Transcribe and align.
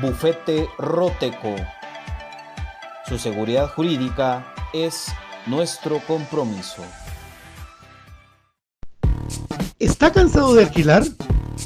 Bufete 0.00 0.68
Roteco. 0.76 1.56
Su 3.08 3.18
seguridad 3.18 3.70
jurídica 3.70 4.52
es 4.74 5.06
nuestro 5.46 6.00
compromiso. 6.06 6.82
¿Está 9.78 10.12
cansado 10.12 10.54
de 10.54 10.64
alquilar? 10.64 11.02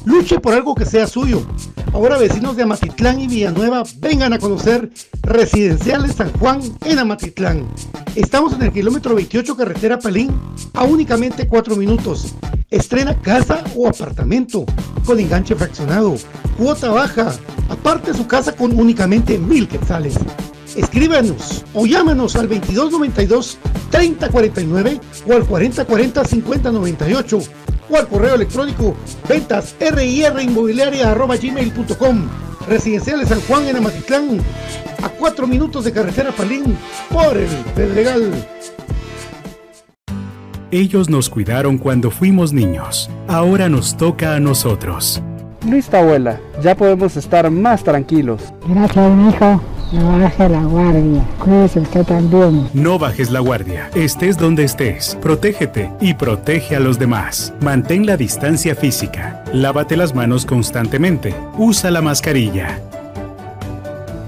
Luche 0.05 0.39
por 0.39 0.55
algo 0.55 0.77
que 0.77 0.85
sea 0.85 1.09
suyo. 1.09 1.45
Ahora 1.93 2.19
vecinos 2.19 2.55
de 2.55 2.63
Amatitlán 2.63 3.21
y 3.21 3.27
Villanueva 3.27 3.83
vengan 3.99 4.33
a 4.33 4.39
conocer 4.39 4.93
Residenciales 5.23 6.15
San 6.15 6.33
Juan 6.35 6.61
en 6.85 7.01
Amatitlán. 7.01 7.69
Estamos 8.15 8.53
en 8.53 8.63
el 8.63 8.73
kilómetro 8.73 9.17
28 9.17 9.57
carretera 9.57 9.99
Palín 9.99 10.41
a 10.75 10.85
únicamente 10.85 11.49
4 11.49 11.75
minutos. 11.75 12.35
Estrena 12.71 13.21
casa 13.21 13.65
o 13.75 13.89
apartamento 13.89 14.65
con 15.05 15.19
enganche 15.19 15.57
fraccionado, 15.57 16.15
cuota 16.57 16.91
baja, 16.91 17.33
aparte 17.71 18.13
su 18.13 18.27
casa 18.27 18.53
con 18.53 18.79
únicamente 18.79 19.39
mil 19.39 19.67
quetzales. 19.67 20.15
Escríbanos 20.77 21.65
o 21.73 21.87
llámanos 21.87 22.37
al 22.37 22.49
2292 22.49 23.59
3049 23.91 25.01
o 25.27 25.33
al 25.33 25.45
4040 25.47 26.25
5098 26.25 27.39
o 27.89 27.97
al 27.97 28.07
correo 28.07 28.35
electrónico 28.35 28.95
ventas 29.29 29.75
gmail.com 31.41 32.29
Residenciales 32.69 33.29
San 33.29 33.41
Juan 33.41 33.67
en 33.67 33.77
Amatitlán, 33.77 34.39
a 35.03 35.09
cuatro 35.09 35.47
minutos 35.47 35.85
de 35.85 35.93
carretera 35.93 36.31
Palín, 36.31 36.77
por 37.11 37.37
el 37.37 37.49
Pedregal. 37.75 38.31
Ellos 40.71 41.09
nos 41.09 41.29
cuidaron 41.29 41.79
cuando 41.79 42.13
fuimos 42.13 42.53
niños. 42.53 43.11
Ahora 43.27 43.69
nos 43.69 43.97
toca 43.97 44.37
a 44.37 44.41
nosotros. 44.41 45.21
Listo, 45.71 45.99
abuela. 45.99 46.41
Ya 46.61 46.75
podemos 46.75 47.17
estar 47.17 47.49
más 47.49 47.85
tranquilos. 47.85 48.43
Gracias, 48.67 49.07
hijo. 49.29 49.63
No 49.93 50.19
bajes 50.19 50.51
la 50.51 50.65
guardia. 50.65 51.25
Cuídese 51.39 51.79
usted 51.79 52.05
también. 52.05 52.69
No 52.75 52.99
bajes 52.99 53.31
la 53.31 53.39
guardia. 53.39 53.89
Estés 53.95 54.37
donde 54.37 54.65
estés. 54.65 55.17
Protégete 55.23 55.93
y 56.01 56.15
protege 56.15 56.75
a 56.75 56.81
los 56.81 56.99
demás. 56.99 57.55
Mantén 57.61 58.05
la 58.05 58.17
distancia 58.17 58.75
física. 58.75 59.45
Lávate 59.53 59.97
las 59.97 60.13
manos 60.13 60.45
constantemente. 60.45 61.37
Usa 61.57 61.93
la 61.93 62.03
mascarilla. 62.03 62.81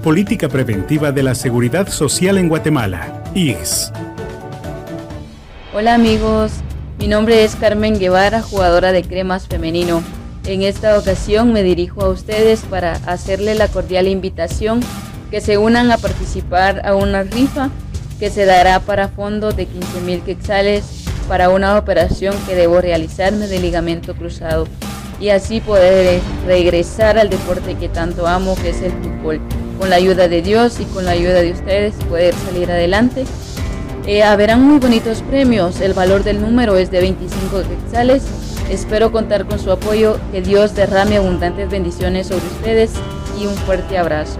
Política 0.01 0.47
Preventiva 0.47 1.11
de 1.11 1.23
la 1.23 1.35
Seguridad 1.35 1.89
Social 1.89 2.37
en 2.37 2.47
Guatemala. 2.47 3.21
IGS. 3.35 3.91
Hola 5.73 5.95
amigos, 5.95 6.53
mi 6.99 7.07
nombre 7.07 7.43
es 7.43 7.57
Carmen 7.57 7.99
Guevara, 7.99 8.41
jugadora 8.41 8.93
de 8.93 9.03
cremas 9.03 9.47
femenino. 9.47 10.03
En 10.45 10.61
esta 10.61 10.99
ocasión 10.99 11.53
me 11.53 11.63
dirijo 11.63 12.03
a 12.03 12.09
ustedes 12.09 12.61
para 12.69 12.93
hacerle 13.05 13.55
la 13.55 13.69
cordial 13.69 14.07
invitación 14.07 14.81
que 15.31 15.39
se 15.39 15.57
unan 15.57 15.89
a 15.91 15.97
participar 15.97 16.85
a 16.85 16.95
una 16.95 17.23
rifa 17.23 17.69
que 18.19 18.29
se 18.29 18.45
dará 18.45 18.79
para 18.81 19.07
fondo 19.07 19.51
de 19.51 19.65
15 19.65 20.01
mil 20.01 20.21
quetzales 20.21 21.05
para 21.29 21.49
una 21.49 21.77
operación 21.77 22.35
que 22.45 22.55
debo 22.55 22.81
realizarme 22.81 23.47
de 23.47 23.59
ligamento 23.59 24.15
cruzado 24.15 24.67
y 25.19 25.29
así 25.29 25.61
poder 25.61 26.19
regresar 26.45 27.17
al 27.17 27.29
deporte 27.29 27.75
que 27.75 27.87
tanto 27.87 28.27
amo 28.27 28.55
que 28.55 28.71
es 28.71 28.81
el 28.81 28.91
fútbol. 28.91 29.39
Con 29.79 29.89
la 29.89 29.95
ayuda 29.95 30.27
de 30.27 30.41
Dios 30.41 30.79
y 30.81 30.85
con 30.85 31.05
la 31.05 31.11
ayuda 31.11 31.41
de 31.41 31.53
ustedes 31.53 31.95
poder 32.09 32.33
salir 32.45 32.69
adelante 32.69 33.23
eh, 34.05 34.23
haberán 34.23 34.61
muy 34.61 34.79
bonitos 34.79 35.21
premios. 35.21 35.79
El 35.79 35.93
valor 35.93 36.25
del 36.25 36.41
número 36.41 36.75
es 36.75 36.91
de 36.91 36.99
25 36.99 37.61
quetzales. 37.61 38.23
Espero 38.69 39.11
contar 39.11 39.45
con 39.45 39.59
su 39.59 39.71
apoyo. 39.71 40.17
Que 40.31 40.41
Dios 40.41 40.75
derrame 40.75 41.17
abundantes 41.17 41.69
bendiciones 41.69 42.27
sobre 42.27 42.45
ustedes 42.45 42.93
y 43.39 43.45
un 43.45 43.55
fuerte 43.55 43.97
abrazo. 43.97 44.39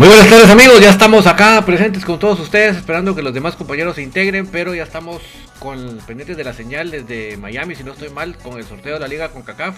Muy 0.00 0.08
buenas 0.08 0.30
tardes 0.30 0.48
amigos, 0.48 0.80
ya 0.80 0.88
estamos 0.88 1.26
acá 1.26 1.62
presentes 1.66 2.06
con 2.06 2.18
todos 2.18 2.40
ustedes, 2.40 2.78
esperando 2.78 3.14
que 3.14 3.20
los 3.20 3.34
demás 3.34 3.54
compañeros 3.54 3.96
se 3.96 4.02
integren, 4.02 4.46
pero 4.46 4.74
ya 4.74 4.82
estamos 4.82 5.20
con 5.58 5.98
pendientes 6.06 6.38
de 6.38 6.44
la 6.44 6.54
señal 6.54 6.90
desde 6.90 7.36
Miami, 7.36 7.74
si 7.74 7.84
no 7.84 7.92
estoy 7.92 8.08
mal, 8.08 8.34
con 8.38 8.56
el 8.56 8.64
sorteo 8.64 8.94
de 8.94 9.00
la 9.00 9.08
liga 9.08 9.28
con 9.28 9.42
CACAF. 9.42 9.76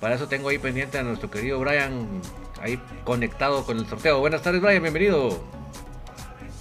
Para 0.00 0.14
eso 0.14 0.26
tengo 0.26 0.48
ahí 0.48 0.56
pendiente 0.56 0.96
a 0.96 1.02
nuestro 1.02 1.30
querido 1.30 1.60
Brian, 1.60 2.08
ahí 2.62 2.80
conectado 3.04 3.66
con 3.66 3.76
el 3.76 3.86
sorteo. 3.86 4.20
Buenas 4.20 4.40
tardes 4.40 4.62
Brian, 4.62 4.80
bienvenido. 4.80 5.38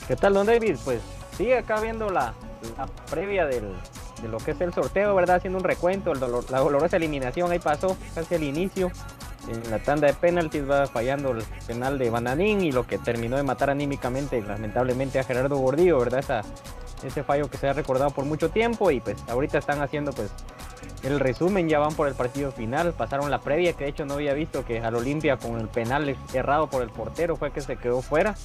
¿Qué 0.09 0.17
tal 0.17 0.33
don 0.33 0.45
David? 0.45 0.75
Pues 0.83 0.99
sí, 1.37 1.53
acá 1.53 1.79
viendo 1.79 2.09
la, 2.09 2.33
la 2.77 2.87
previa 3.09 3.45
del, 3.45 3.71
de 4.21 4.27
lo 4.27 4.37
que 4.39 4.51
es 4.51 4.59
el 4.59 4.73
sorteo, 4.73 5.15
¿verdad? 5.15 5.37
Haciendo 5.37 5.59
un 5.59 5.63
recuento, 5.63 6.11
el 6.11 6.19
dolor, 6.19 6.43
la 6.51 6.59
dolorosa 6.59 6.97
eliminación 6.97 7.53
ahí 7.53 7.59
pasó 7.59 7.95
casi 8.13 8.35
al 8.35 8.43
inicio 8.43 8.91
en 9.47 9.71
la 9.71 9.79
tanda 9.79 10.07
de 10.07 10.13
penaltis 10.13 10.69
va 10.69 10.87
fallando 10.87 11.31
el 11.31 11.43
penal 11.65 11.97
de 11.97 12.09
Bananín 12.09 12.61
y 12.61 12.71
lo 12.71 12.85
que 12.85 12.97
terminó 12.97 13.37
de 13.37 13.43
matar 13.43 13.69
anímicamente 13.69 14.41
lamentablemente 14.41 15.19
a 15.19 15.23
Gerardo 15.23 15.57
Gordillo, 15.57 15.99
¿verdad? 15.99 16.45
Ese 17.03 17.23
fallo 17.23 17.49
que 17.49 17.57
se 17.57 17.67
ha 17.67 17.73
recordado 17.73 18.09
por 18.11 18.25
mucho 18.25 18.49
tiempo 18.49 18.91
y 18.91 18.99
pues 18.99 19.17
ahorita 19.29 19.57
están 19.57 19.81
haciendo 19.81 20.11
pues 20.11 20.31
el 21.03 21.19
resumen, 21.19 21.69
ya 21.69 21.79
van 21.79 21.93
por 21.93 22.07
el 22.07 22.15
partido 22.15 22.51
final, 22.51 22.93
pasaron 22.93 23.29
la 23.29 23.39
previa 23.39 23.73
que 23.73 23.83
de 23.83 23.91
hecho 23.91 24.05
no 24.05 24.15
había 24.15 24.33
visto 24.33 24.65
que 24.65 24.79
al 24.79 24.95
Olimpia 24.95 25.37
con 25.37 25.59
el 25.59 25.67
penal 25.67 26.15
errado 26.33 26.67
por 26.67 26.81
el 26.81 26.89
portero 26.89 27.35
fue 27.35 27.51
que 27.51 27.61
se 27.61 27.77
quedó 27.77 28.01
fuera 28.01 28.35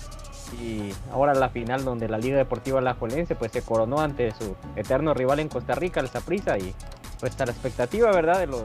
y 0.61 0.93
ahora 1.11 1.35
la 1.35 1.49
final 1.49 1.85
donde 1.85 2.09
la 2.09 2.19
Liga 2.19 2.37
Deportiva 2.37 2.79
Alajuelense 2.79 3.35
pues 3.35 3.53
se 3.53 3.63
coronó 3.63 4.01
ante 4.01 4.33
su 4.33 4.55
eterno 4.77 5.15
rival 5.15 5.41
en 5.41 5.49
Costa 5.49 5.75
Rica, 5.75 6.01
el 6.01 6.09
Saprissa 6.09 6.59
y 6.59 6.75
pues 7.21 7.33
está 7.33 7.47
la 7.47 7.53
expectativa, 7.53 8.11
¿verdad? 8.11 8.41
De 8.41 8.47
los 8.49 8.63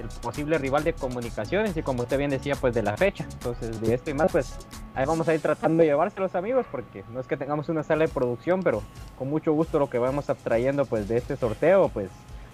el 0.00 0.08
posible 0.20 0.58
rival 0.58 0.84
de 0.84 0.92
comunicaciones 0.92 1.76
y 1.76 1.82
como 1.82 2.02
usted 2.02 2.18
bien 2.18 2.30
decía, 2.30 2.54
pues 2.56 2.74
de 2.74 2.82
la 2.82 2.96
fecha. 2.96 3.24
Entonces, 3.30 3.80
de 3.80 3.94
esto 3.94 4.10
y 4.10 4.14
más, 4.14 4.32
pues 4.32 4.58
ahí 4.94 5.06
vamos 5.06 5.28
a 5.28 5.34
ir 5.34 5.40
tratando 5.40 5.82
de 5.82 5.88
llevarse 5.88 6.18
los 6.20 6.34
amigos 6.34 6.66
porque 6.70 7.04
no 7.12 7.20
es 7.20 7.26
que 7.26 7.36
tengamos 7.36 7.68
una 7.68 7.82
sala 7.82 8.06
de 8.06 8.12
producción, 8.12 8.62
pero 8.62 8.82
con 9.18 9.28
mucho 9.28 9.52
gusto 9.52 9.78
lo 9.78 9.88
que 9.90 9.98
vamos 9.98 10.26
trayendo 10.42 10.86
pues 10.86 11.08
de 11.08 11.18
este 11.18 11.36
sorteo, 11.36 11.88
pues 11.88 12.10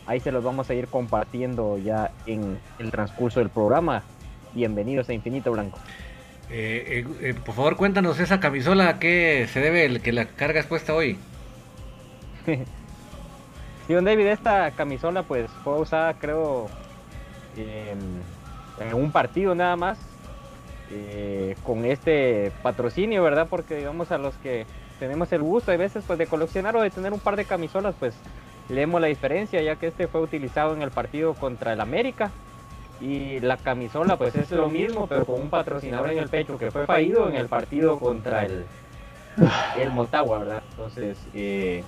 ahí 0.06 0.20
se 0.20 0.32
los 0.32 0.42
vamos 0.44 0.70
a 0.70 0.74
ir 0.74 0.88
compartiendo 0.88 1.78
ya 1.78 2.10
en 2.26 2.58
el 2.78 2.90
transcurso 2.90 3.40
del 3.40 3.50
programa. 3.50 4.02
Bienvenidos 4.54 5.08
a 5.08 5.12
Infinito 5.12 5.52
Blanco. 5.52 5.78
Eh, 6.48 7.04
eh, 7.04 7.28
eh, 7.28 7.34
por 7.34 7.54
favor, 7.54 7.76
cuéntanos 7.76 8.20
esa 8.20 8.38
camisola 8.38 8.88
a 8.88 8.98
qué 8.98 9.48
se 9.52 9.60
debe 9.60 9.84
el 9.84 10.00
que 10.00 10.12
la 10.12 10.26
carga 10.26 10.60
expuesta 10.60 10.94
hoy. 10.94 11.18
sí, 12.46 13.92
don 13.92 14.04
David, 14.04 14.26
esta 14.26 14.70
camisola 14.70 15.24
pues 15.24 15.50
fue 15.64 15.80
usada 15.80 16.14
creo 16.14 16.68
en 17.56 18.94
un 18.94 19.10
partido 19.10 19.54
nada 19.54 19.76
más 19.76 19.98
eh, 20.90 21.56
con 21.64 21.84
este 21.84 22.52
patrocinio, 22.62 23.22
¿verdad? 23.22 23.48
Porque 23.50 23.76
digamos 23.76 24.12
a 24.12 24.18
los 24.18 24.34
que 24.36 24.66
tenemos 25.00 25.32
el 25.32 25.42
gusto 25.42 25.72
a 25.72 25.76
veces 25.76 26.04
pues 26.06 26.16
de 26.18 26.26
coleccionar 26.26 26.76
o 26.76 26.82
de 26.82 26.90
tener 26.90 27.12
un 27.12 27.18
par 27.18 27.34
de 27.34 27.44
camisolas, 27.44 27.94
pues 27.98 28.14
leemos 28.68 29.00
la 29.00 29.08
diferencia, 29.08 29.60
ya 29.62 29.76
que 29.76 29.88
este 29.88 30.06
fue 30.06 30.20
utilizado 30.20 30.74
en 30.74 30.82
el 30.82 30.90
partido 30.90 31.34
contra 31.34 31.72
el 31.72 31.80
América 31.80 32.30
y 33.00 33.40
la 33.40 33.56
camisola 33.56 34.16
pues 34.16 34.36
es 34.36 34.50
lo 34.52 34.68
mismo, 34.68 35.08
pero 35.08 35.24
con 35.24 35.40
un 35.40 35.50
patrocinador 35.50 36.12
en 36.12 36.18
el 36.18 36.28
pecho 36.28 36.56
que 36.56 36.70
fue 36.70 36.86
fallido 36.86 37.28
en 37.28 37.34
el 37.34 37.48
partido 37.48 37.98
contra 37.98 38.44
el, 38.44 38.64
el 39.78 39.90
Motagua, 39.90 40.38
¿verdad? 40.38 40.62
Entonces, 40.70 41.18
eh, 41.34 41.82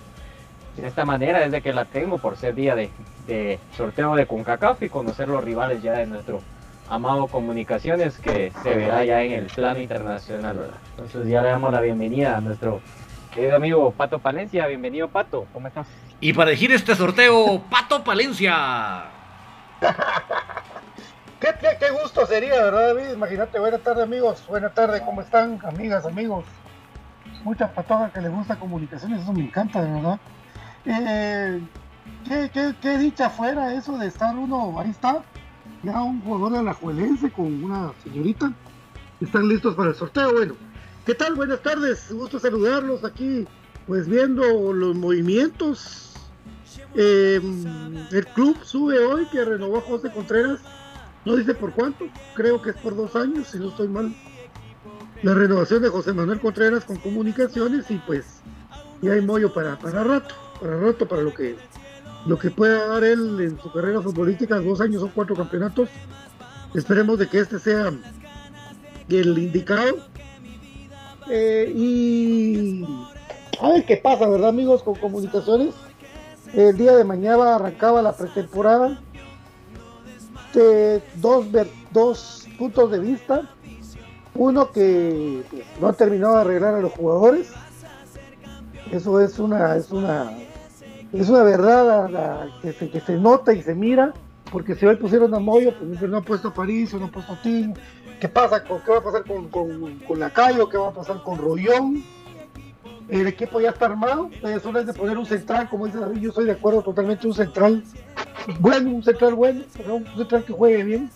de 0.80 0.88
esta 0.88 1.04
manera 1.04 1.44
es 1.44 1.52
de 1.52 1.60
que 1.60 1.72
la 1.72 1.84
tengo 1.84 2.19
por 2.19 2.36
ser 2.36 2.54
día 2.54 2.75
de, 2.75 3.58
sorteo 3.76 4.14
de 4.14 4.26
CONCACAF 4.26 4.82
y 4.82 4.88
conocer 4.88 5.28
los 5.28 5.42
rivales 5.42 5.82
ya 5.82 5.92
de 5.92 6.06
nuestro 6.06 6.40
amado 6.88 7.26
Comunicaciones 7.26 8.16
que 8.19 8.52
se 8.62 8.75
verá 8.75 9.04
ya 9.04 9.22
en 9.22 9.32
el 9.32 9.46
plano 9.46 9.80
internacional, 9.80 10.56
¿verdad? 10.56 10.78
Entonces 10.90 11.26
ya 11.26 11.42
le 11.42 11.50
damos 11.50 11.72
la 11.72 11.80
bienvenida 11.80 12.36
a 12.36 12.40
nuestro 12.40 12.80
querido 13.34 13.56
amigo 13.56 13.90
Pato 13.90 14.20
Palencia. 14.20 14.66
Bienvenido 14.66 15.08
Pato, 15.08 15.46
¿cómo 15.52 15.69
estás? 15.69 15.86
Y 16.20 16.32
para 16.32 16.50
elegir 16.50 16.72
este 16.72 16.94
sorteo, 16.94 17.62
Pato 17.69 18.02
Palencia. 18.02 19.04
¿Qué, 21.40 21.54
qué, 21.78 21.90
gusto 21.90 22.26
sería, 22.26 22.54
¿verdad, 22.64 22.94
David? 22.94 23.12
Imagínate, 23.12 23.58
buenas 23.60 23.80
tardes, 23.80 24.04
amigos. 24.04 24.44
Buenas 24.48 24.75
tardes, 24.75 25.02
¿cómo 25.02 25.20
están, 25.20 25.60
amigas, 25.64 26.04
amigos? 26.04 26.44
Mucha 27.44 27.69
patoja 27.72 28.10
que 28.10 28.20
le 28.20 28.28
gusta 28.28 28.56
comunicaciones, 28.56 29.22
eso 29.22 29.32
me 29.32 29.42
encanta, 29.42 29.82
de 29.82 29.92
verdad. 29.92 30.19
Eh, 30.84 31.60
¿qué, 32.82 32.98
dicha 32.98 33.30
fuera 33.30 33.75
eso 33.75 33.98
de 33.98 34.06
estar 34.06 34.36
uno, 34.36 34.78
ahí 34.78 34.90
está, 34.90 35.25
ya 35.82 36.02
un 36.02 36.20
jugador 36.20 36.58
de 36.58 36.62
la 36.62 36.75
Juelense 36.75 37.30
con 37.30 37.64
una 37.64 37.92
señorita, 38.02 38.52
están 39.20 39.49
listos 39.49 39.75
para 39.75 39.90
el 39.90 39.94
sorteo, 39.94 40.32
bueno, 40.32 40.54
¿qué 41.04 41.14
tal? 41.14 41.35
Buenas 41.35 41.62
tardes, 41.62 42.12
gusto 42.12 42.38
saludarlos 42.38 43.04
aquí, 43.04 43.47
pues 43.87 44.08
viendo 44.08 44.73
los 44.73 44.94
movimientos, 44.94 46.14
eh, 46.94 47.40
el 48.12 48.26
club 48.28 48.56
sube 48.62 48.99
hoy 48.99 49.26
que 49.26 49.44
renovó 49.44 49.78
a 49.78 49.82
José 49.82 50.11
Contreras, 50.12 50.61
no 51.25 51.37
dice 51.37 51.54
por 51.54 51.73
cuánto, 51.73 52.06
creo 52.35 52.62
que 52.62 52.70
es 52.70 52.76
por 52.76 52.94
dos 52.94 53.16
años, 53.16 53.49
si 53.49 53.58
no 53.58 53.68
estoy 53.68 53.88
mal, 53.88 54.14
la 55.23 55.35
renovación 55.35 55.82
de 55.82 55.88
José 55.88 56.12
Manuel 56.12 56.40
Contreras 56.40 56.85
con 56.85 56.97
comunicaciones 56.99 57.90
y 57.90 57.97
pues 58.06 58.40
ya 59.02 59.12
hay 59.12 59.20
mollo 59.20 59.52
para, 59.52 59.76
para 59.76 60.04
rato 60.04 60.48
para 60.61 60.77
rato, 60.79 61.07
para 61.07 61.23
lo 61.23 61.33
que, 61.35 61.57
lo 62.27 62.38
que 62.38 62.50
pueda 62.50 62.87
dar 62.87 63.05
él 63.05 63.41
en 63.41 63.61
su 63.61 63.73
carrera 63.73 64.00
futbolística, 64.00 64.59
dos 64.61 64.81
años 64.81 65.03
o 65.03 65.11
cuatro 65.15 65.35
campeonatos. 65.37 65.88
Esperemos 66.75 67.19
de 67.19 67.29
que 67.29 67.41
este 67.41 67.59
sea 67.59 67.93
el 69.09 69.38
indicado. 69.38 69.97
Eh, 71.31 71.73
y 71.75 72.85
a 73.61 73.71
ver 73.71 73.85
qué 73.87 73.97
pasa, 73.97 74.29
¿verdad, 74.29 74.50
amigos? 74.50 74.83
Con 74.83 74.95
comunicaciones. 74.97 75.75
El 76.55 76.77
día 76.77 76.97
de 76.97 77.05
mañana 77.05 77.57
arrancaba 77.57 78.03
la 78.03 78.17
pretemporada. 78.17 79.00
De 80.55 81.03
dos, 81.17 81.47
dos 81.93 82.47
puntos 82.59 82.91
de 82.91 82.99
vista. 82.99 83.50
Uno 84.35 84.71
que 84.73 85.43
pues, 85.50 85.65
no 85.81 85.88
ha 85.88 85.93
terminado 85.93 86.35
de 86.37 86.41
arreglar 86.43 86.75
a 86.75 86.81
los 86.81 86.93
jugadores. 86.93 87.50
Eso 88.91 89.21
es 89.21 89.38
una, 89.38 89.77
es 89.77 89.91
una 89.91 90.33
es 91.12 91.29
una 91.29 91.43
verdad 91.43 92.49
que, 92.61 92.73
se, 92.73 92.91
que, 92.91 93.00
se, 93.00 93.15
nota 93.17 93.53
y 93.53 93.62
se 93.62 93.75
mira, 93.75 94.12
porque 94.50 94.75
si 94.75 94.87
hoy 94.87 94.97
pusieron 94.97 95.35
a 95.35 95.38
Moyo, 95.38 95.75
pues 95.79 96.03
no 96.03 96.19
ha 96.19 96.23
puesto 96.23 96.49
a 96.49 96.55
París, 96.55 96.93
no 96.95 97.07
ha 97.07 97.11
puesto 97.11 97.33
a 97.33 97.43
Tim. 97.43 97.73
¿Qué 98.21 98.29
pasa? 98.29 98.62
¿Qué 98.65 98.91
va 98.91 98.99
a 98.99 99.03
pasar 99.03 99.25
con, 99.25 99.49
con, 99.49 99.99
con 100.00 100.19
Lacayo? 100.19 100.69
¿Qué 100.69 100.77
va 100.77 100.88
a 100.88 100.93
pasar 100.93 101.23
con 101.23 101.38
Rollón? 101.38 102.03
El 103.09 103.27
equipo 103.27 103.61
ya 103.61 103.71
está 103.71 103.87
armado, 103.87 104.29
es 104.43 104.67
hora 104.67 104.83
de 104.83 104.93
poner 104.93 105.17
un 105.17 105.25
central, 105.25 105.71
como 105.71 105.87
dice 105.87 105.99
David, 105.99 106.21
yo 106.21 106.29
estoy 106.29 106.45
de 106.45 106.53
acuerdo 106.53 106.83
totalmente, 106.83 107.27
un 107.27 107.33
central 107.33 107.83
bueno, 108.61 108.91
un 108.91 109.03
central 109.03 109.35
bueno, 109.35 109.62
un 109.88 110.07
central 110.17 110.45
que 110.45 110.53
juegue 110.53 110.85
bien. 110.85 111.11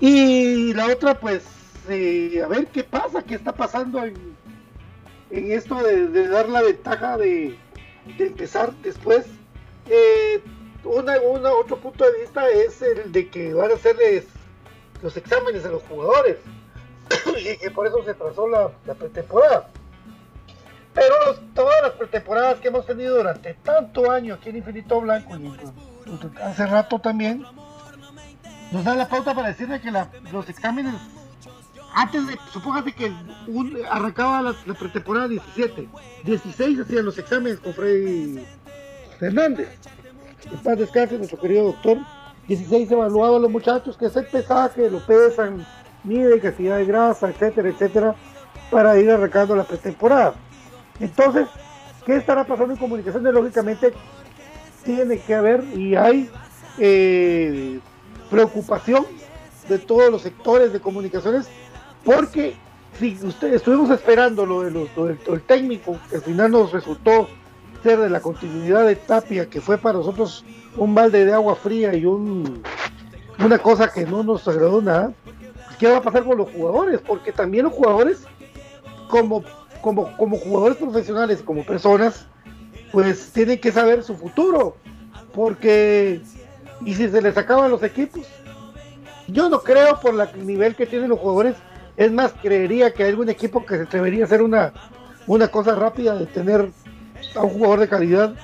Y 0.00 0.74
la 0.74 0.86
otra, 0.86 1.18
pues, 1.18 1.44
eh, 1.88 2.42
a 2.44 2.48
ver 2.48 2.66
qué 2.66 2.84
pasa, 2.84 3.22
qué 3.22 3.36
está 3.36 3.52
pasando 3.52 4.04
en, 4.04 4.14
en 5.30 5.52
esto 5.52 5.82
de 5.82 6.28
dar 6.28 6.48
la 6.48 6.60
ventaja 6.60 7.16
de, 7.16 7.56
de 8.16 8.26
empezar 8.26 8.72
después. 8.76 9.26
Eh, 9.88 10.42
una, 10.84 11.18
una, 11.20 11.52
otro 11.52 11.76
punto 11.78 12.04
de 12.04 12.20
vista 12.20 12.48
es 12.48 12.80
el 12.82 13.10
de 13.12 13.28
que 13.28 13.52
van 13.52 13.70
a 13.70 13.74
hacerles 13.74 14.26
los 15.02 15.16
exámenes 15.16 15.64
a 15.64 15.68
los 15.68 15.82
jugadores 15.82 16.36
y 17.38 17.56
que 17.58 17.70
por 17.70 17.86
eso 17.86 18.04
se 18.04 18.14
trazó 18.14 18.48
la, 18.48 18.70
pretemporada. 18.94 19.68
Pero 20.94 21.14
todas 21.54 21.82
las 21.82 21.92
pretemporadas 21.92 22.58
que 22.58 22.68
hemos 22.68 22.86
tenido 22.86 23.16
durante 23.16 23.54
tanto 23.54 24.10
año 24.10 24.34
aquí 24.34 24.50
en 24.50 24.56
Infinito 24.56 25.00
Blanco 25.00 25.36
y 25.36 25.52
hace 26.42 26.66
rato 26.66 26.98
también, 26.98 27.44
nos 28.72 28.84
da 28.84 28.94
la 28.94 29.08
pauta 29.08 29.34
para 29.34 29.48
decirle 29.48 29.80
que 29.80 29.92
los 30.32 30.48
exámenes 30.48 30.94
antes 31.94 32.26
de, 32.26 32.38
supóngase 32.52 32.92
que 32.92 33.12
arrancaba 33.90 34.42
la, 34.42 34.74
pretemporada 34.74 35.28
17, 35.28 35.88
16 36.24 36.80
hacían 36.80 37.04
los 37.04 37.18
exámenes 37.18 37.60
con 37.60 37.74
Freddy 37.74 38.44
Fernández. 39.18 39.68
En 40.50 40.58
paz 40.58 40.78
descanse 40.78 41.18
nuestro 41.18 41.38
querido 41.38 41.64
doctor. 41.64 41.98
16 42.46 42.90
evaluaba 42.90 43.36
a 43.36 43.40
los 43.40 43.50
muchachos 43.50 43.96
que 43.96 44.06
el 44.06 44.26
pesaje, 44.26 44.90
lo 44.90 45.04
pesan, 45.04 45.66
mide 46.04 46.40
cantidad 46.40 46.78
de 46.78 46.86
grasa, 46.86 47.28
etcétera, 47.28 47.68
etcétera, 47.68 48.14
para 48.70 48.98
ir 48.98 49.10
arrancando 49.10 49.54
la 49.54 49.64
pretemporada. 49.64 50.34
Entonces, 51.00 51.46
¿qué 52.06 52.16
estará 52.16 52.44
pasando 52.44 52.72
en 52.72 52.80
comunicaciones? 52.80 53.34
Lógicamente, 53.34 53.92
tiene 54.84 55.18
que 55.18 55.34
haber 55.34 55.62
y 55.76 55.94
hay 55.94 56.30
eh, 56.78 57.80
preocupación 58.30 59.04
de 59.68 59.78
todos 59.78 60.10
los 60.10 60.22
sectores 60.22 60.72
de 60.72 60.80
comunicaciones, 60.80 61.48
porque 62.04 62.54
si 62.98 63.18
usted, 63.22 63.54
estuvimos 63.54 63.90
esperando 63.90 64.44
lo, 64.44 64.62
de 64.62 64.70
los, 64.70 64.88
del, 64.96 65.42
técnico, 65.42 65.98
que 66.10 66.16
al 66.16 66.22
final 66.22 66.50
nos 66.50 66.72
resultó 66.72 67.28
ser 67.82 67.98
de 67.98 68.10
la 68.10 68.20
continuidad 68.20 68.86
de 68.86 68.96
Tapia, 68.96 69.48
que 69.48 69.60
fue 69.60 69.78
para 69.78 69.98
nosotros 69.98 70.44
un 70.76 70.94
balde 70.94 71.24
de 71.24 71.32
agua 71.32 71.54
fría 71.54 71.94
y 71.94 72.04
un, 72.04 72.62
una 73.44 73.58
cosa 73.58 73.92
que 73.92 74.04
no 74.04 74.22
nos 74.22 74.46
agradó 74.48 74.82
nada, 74.82 75.12
¿qué 75.78 75.88
va 75.88 75.98
a 75.98 76.02
pasar 76.02 76.24
con 76.24 76.38
los 76.38 76.50
jugadores? 76.50 77.00
Porque 77.06 77.32
también 77.32 77.64
los 77.64 77.72
jugadores, 77.72 78.24
como, 79.08 79.44
como, 79.80 80.16
como 80.16 80.36
jugadores 80.38 80.78
profesionales, 80.78 81.42
como 81.42 81.64
personas, 81.64 82.26
pues 82.90 83.30
tienen 83.32 83.60
que 83.60 83.70
saber 83.70 84.02
su 84.02 84.16
futuro, 84.16 84.76
porque 85.34 86.20
y 86.84 86.94
si 86.94 87.08
se 87.08 87.22
les 87.22 87.36
acaban 87.36 87.70
los 87.70 87.82
equipos, 87.82 88.26
yo 89.26 89.48
no 89.48 89.60
creo 89.60 90.00
por 90.00 90.14
el 90.20 90.46
nivel 90.46 90.74
que 90.74 90.86
tienen 90.86 91.08
los 91.08 91.18
jugadores, 91.18 91.56
es 91.98 92.12
más, 92.12 92.32
creería 92.40 92.92
que 92.92 93.02
hay 93.02 93.10
algún 93.10 93.28
equipo 93.28 93.66
que 93.66 93.76
se 93.76 93.82
atrevería 93.82 94.22
a 94.22 94.26
hacer 94.26 94.40
una, 94.40 94.72
una 95.26 95.48
cosa 95.48 95.74
rápida 95.74 96.14
de 96.14 96.26
tener 96.26 96.70
a 97.34 97.42
un 97.42 97.50
jugador 97.50 97.80
de 97.80 97.88
calidad 97.88 98.34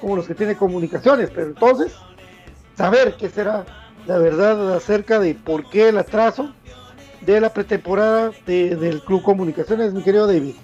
como 0.00 0.14
los 0.14 0.28
que 0.28 0.36
tiene 0.36 0.56
comunicaciones, 0.56 1.28
pero 1.34 1.48
entonces 1.48 1.92
saber 2.76 3.16
qué 3.18 3.28
será 3.28 3.66
la 4.06 4.16
verdad 4.18 4.74
acerca 4.76 5.18
de 5.18 5.34
por 5.34 5.68
qué 5.68 5.88
el 5.88 5.98
atraso 5.98 6.54
de 7.20 7.40
la 7.40 7.52
pretemporada 7.52 8.30
del 8.46 9.02
Club 9.02 9.22
Comunicaciones, 9.22 9.92
mi 9.92 10.02
querido 10.02 10.28
David. 10.28 10.54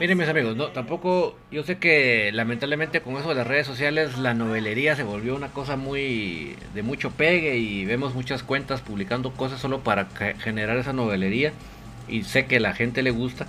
Miren 0.00 0.18
mis 0.18 0.28
amigos, 0.28 0.56
no, 0.56 0.68
tampoco, 0.68 1.36
yo 1.52 1.62
sé 1.62 1.78
que 1.78 2.32
lamentablemente 2.32 3.00
con 3.00 3.16
eso 3.16 3.28
de 3.28 3.36
las 3.36 3.46
redes 3.46 3.66
sociales 3.66 4.18
la 4.18 4.34
novelería 4.34 4.96
se 4.96 5.04
volvió 5.04 5.36
una 5.36 5.52
cosa 5.52 5.76
muy 5.76 6.56
de 6.74 6.82
mucho 6.82 7.10
pegue 7.10 7.58
y 7.58 7.84
vemos 7.84 8.12
muchas 8.14 8.42
cuentas 8.42 8.80
publicando 8.80 9.32
cosas 9.32 9.60
solo 9.60 9.80
para 9.80 10.08
generar 10.40 10.78
esa 10.78 10.92
novelería 10.92 11.52
y 12.08 12.24
sé 12.24 12.46
que 12.46 12.60
la 12.60 12.74
gente 12.74 13.02
le 13.02 13.10
gusta. 13.10 13.46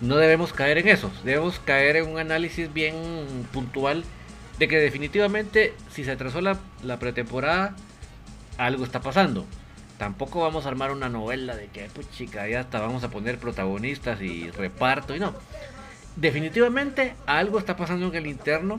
No 0.00 0.16
debemos 0.16 0.52
caer 0.52 0.78
en 0.78 0.88
eso, 0.88 1.10
debemos 1.24 1.58
caer 1.58 1.96
en 1.96 2.08
un 2.08 2.18
análisis 2.18 2.72
bien 2.72 2.94
puntual 3.52 4.04
de 4.58 4.68
que 4.68 4.78
definitivamente 4.78 5.74
si 5.90 6.04
se 6.04 6.12
atrasó 6.12 6.40
la, 6.40 6.58
pretemporada 6.98 7.76
algo 8.56 8.84
está 8.84 9.00
pasando 9.00 9.46
tampoco 9.98 10.40
vamos 10.40 10.64
a 10.64 10.68
armar 10.68 10.92
una 10.92 11.08
novela 11.08 11.56
de 11.56 11.66
que, 11.66 11.88
pues 11.92 12.10
chica, 12.12 12.48
ya 12.48 12.60
hasta 12.60 12.80
vamos 12.80 13.02
a 13.02 13.10
poner 13.10 13.38
protagonistas 13.38 14.20
y 14.22 14.48
reparto 14.50 15.14
y 15.16 15.18
no. 15.18 15.34
Definitivamente 16.14 17.14
algo 17.26 17.58
está 17.58 17.76
pasando 17.76 18.06
en 18.06 18.14
el 18.14 18.26
interno 18.28 18.78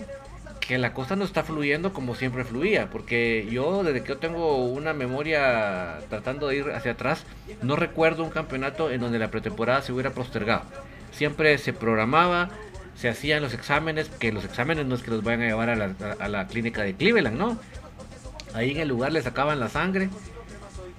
que 0.60 0.78
la 0.78 0.94
cosa 0.94 1.16
no 1.16 1.26
está 1.26 1.44
fluyendo 1.44 1.94
como 1.94 2.16
siempre 2.16 2.44
fluía, 2.44 2.90
porque 2.90 3.48
yo 3.52 3.84
desde 3.84 4.02
que 4.02 4.10
yo 4.10 4.18
tengo 4.18 4.66
una 4.66 4.94
memoria 4.94 6.00
tratando 6.10 6.48
de 6.48 6.58
ir 6.58 6.72
hacia 6.72 6.92
atrás, 6.92 7.24
no 7.62 7.76
recuerdo 7.76 8.24
un 8.24 8.30
campeonato 8.30 8.92
en 8.92 9.02
donde 9.02 9.20
la 9.20 9.32
pretemporada 9.32 9.82
se 9.82 9.94
hubiera 9.94 10.12
postergado. 10.12 10.64
Siempre 11.12 11.58
se 11.58 11.74
programaba, 11.74 12.50
se 12.96 13.10
hacían 13.10 13.42
los 13.42 13.54
exámenes, 13.54 14.10
que 14.10 14.32
los 14.32 14.46
exámenes 14.46 14.86
no 14.86 14.96
es 14.96 15.02
que 15.02 15.12
los 15.12 15.24
vayan 15.24 15.42
a 15.42 15.48
llevar 15.48 15.70
a 15.70 15.76
la, 15.76 15.96
a 16.20 16.28
la 16.28 16.48
clínica 16.48 16.84
de 16.84 16.94
Cleveland, 16.94 17.38
¿no? 17.38 17.58
Ahí 18.54 18.72
en 18.72 18.78
el 18.78 18.88
lugar 18.88 19.12
le 19.12 19.22
sacaban 19.22 19.60
la 19.60 19.70
sangre 19.70 20.10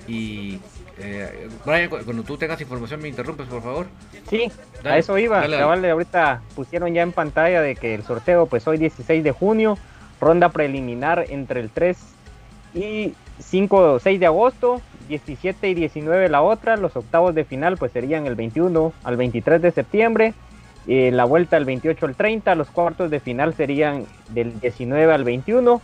y 0.06 0.60
eh, 1.02 1.48
Brian, 1.64 1.88
cuando 1.88 2.22
tú 2.22 2.36
tengas 2.36 2.60
información 2.60 3.00
me 3.00 3.08
interrumpes, 3.08 3.46
por 3.46 3.62
favor. 3.62 3.86
Sí, 4.28 4.50
a 4.84 4.98
eso 4.98 5.18
iba. 5.18 5.42
ahorita 5.42 6.42
pusieron 6.54 6.92
ya 6.94 7.02
en 7.02 7.12
pantalla 7.12 7.62
de 7.62 7.76
que 7.76 7.94
el 7.94 8.02
sorteo, 8.02 8.46
pues 8.46 8.66
hoy 8.66 8.78
16 8.78 9.24
de 9.24 9.32
junio, 9.32 9.78
ronda 10.20 10.50
preliminar 10.50 11.26
entre 11.28 11.60
el 11.60 11.70
3 11.70 11.96
y 12.74 13.14
5 13.38 13.98
6 14.00 14.20
de 14.20 14.26
agosto, 14.26 14.80
17 15.08 15.68
y 15.68 15.74
19 15.74 16.28
la 16.28 16.42
otra, 16.42 16.76
los 16.76 16.94
octavos 16.96 17.34
de 17.34 17.44
final 17.44 17.76
pues 17.76 17.92
serían 17.92 18.26
el 18.26 18.34
21 18.34 18.92
al 19.02 19.16
23 19.16 19.62
de 19.62 19.70
septiembre, 19.72 20.34
eh, 20.86 21.10
la 21.12 21.24
vuelta 21.24 21.56
el 21.56 21.64
28 21.64 22.06
al 22.06 22.14
30, 22.14 22.54
los 22.54 22.68
cuartos 22.70 23.10
de 23.10 23.20
final 23.20 23.54
serían 23.54 24.06
del 24.28 24.60
19 24.60 25.12
al 25.12 25.24
21 25.24 25.80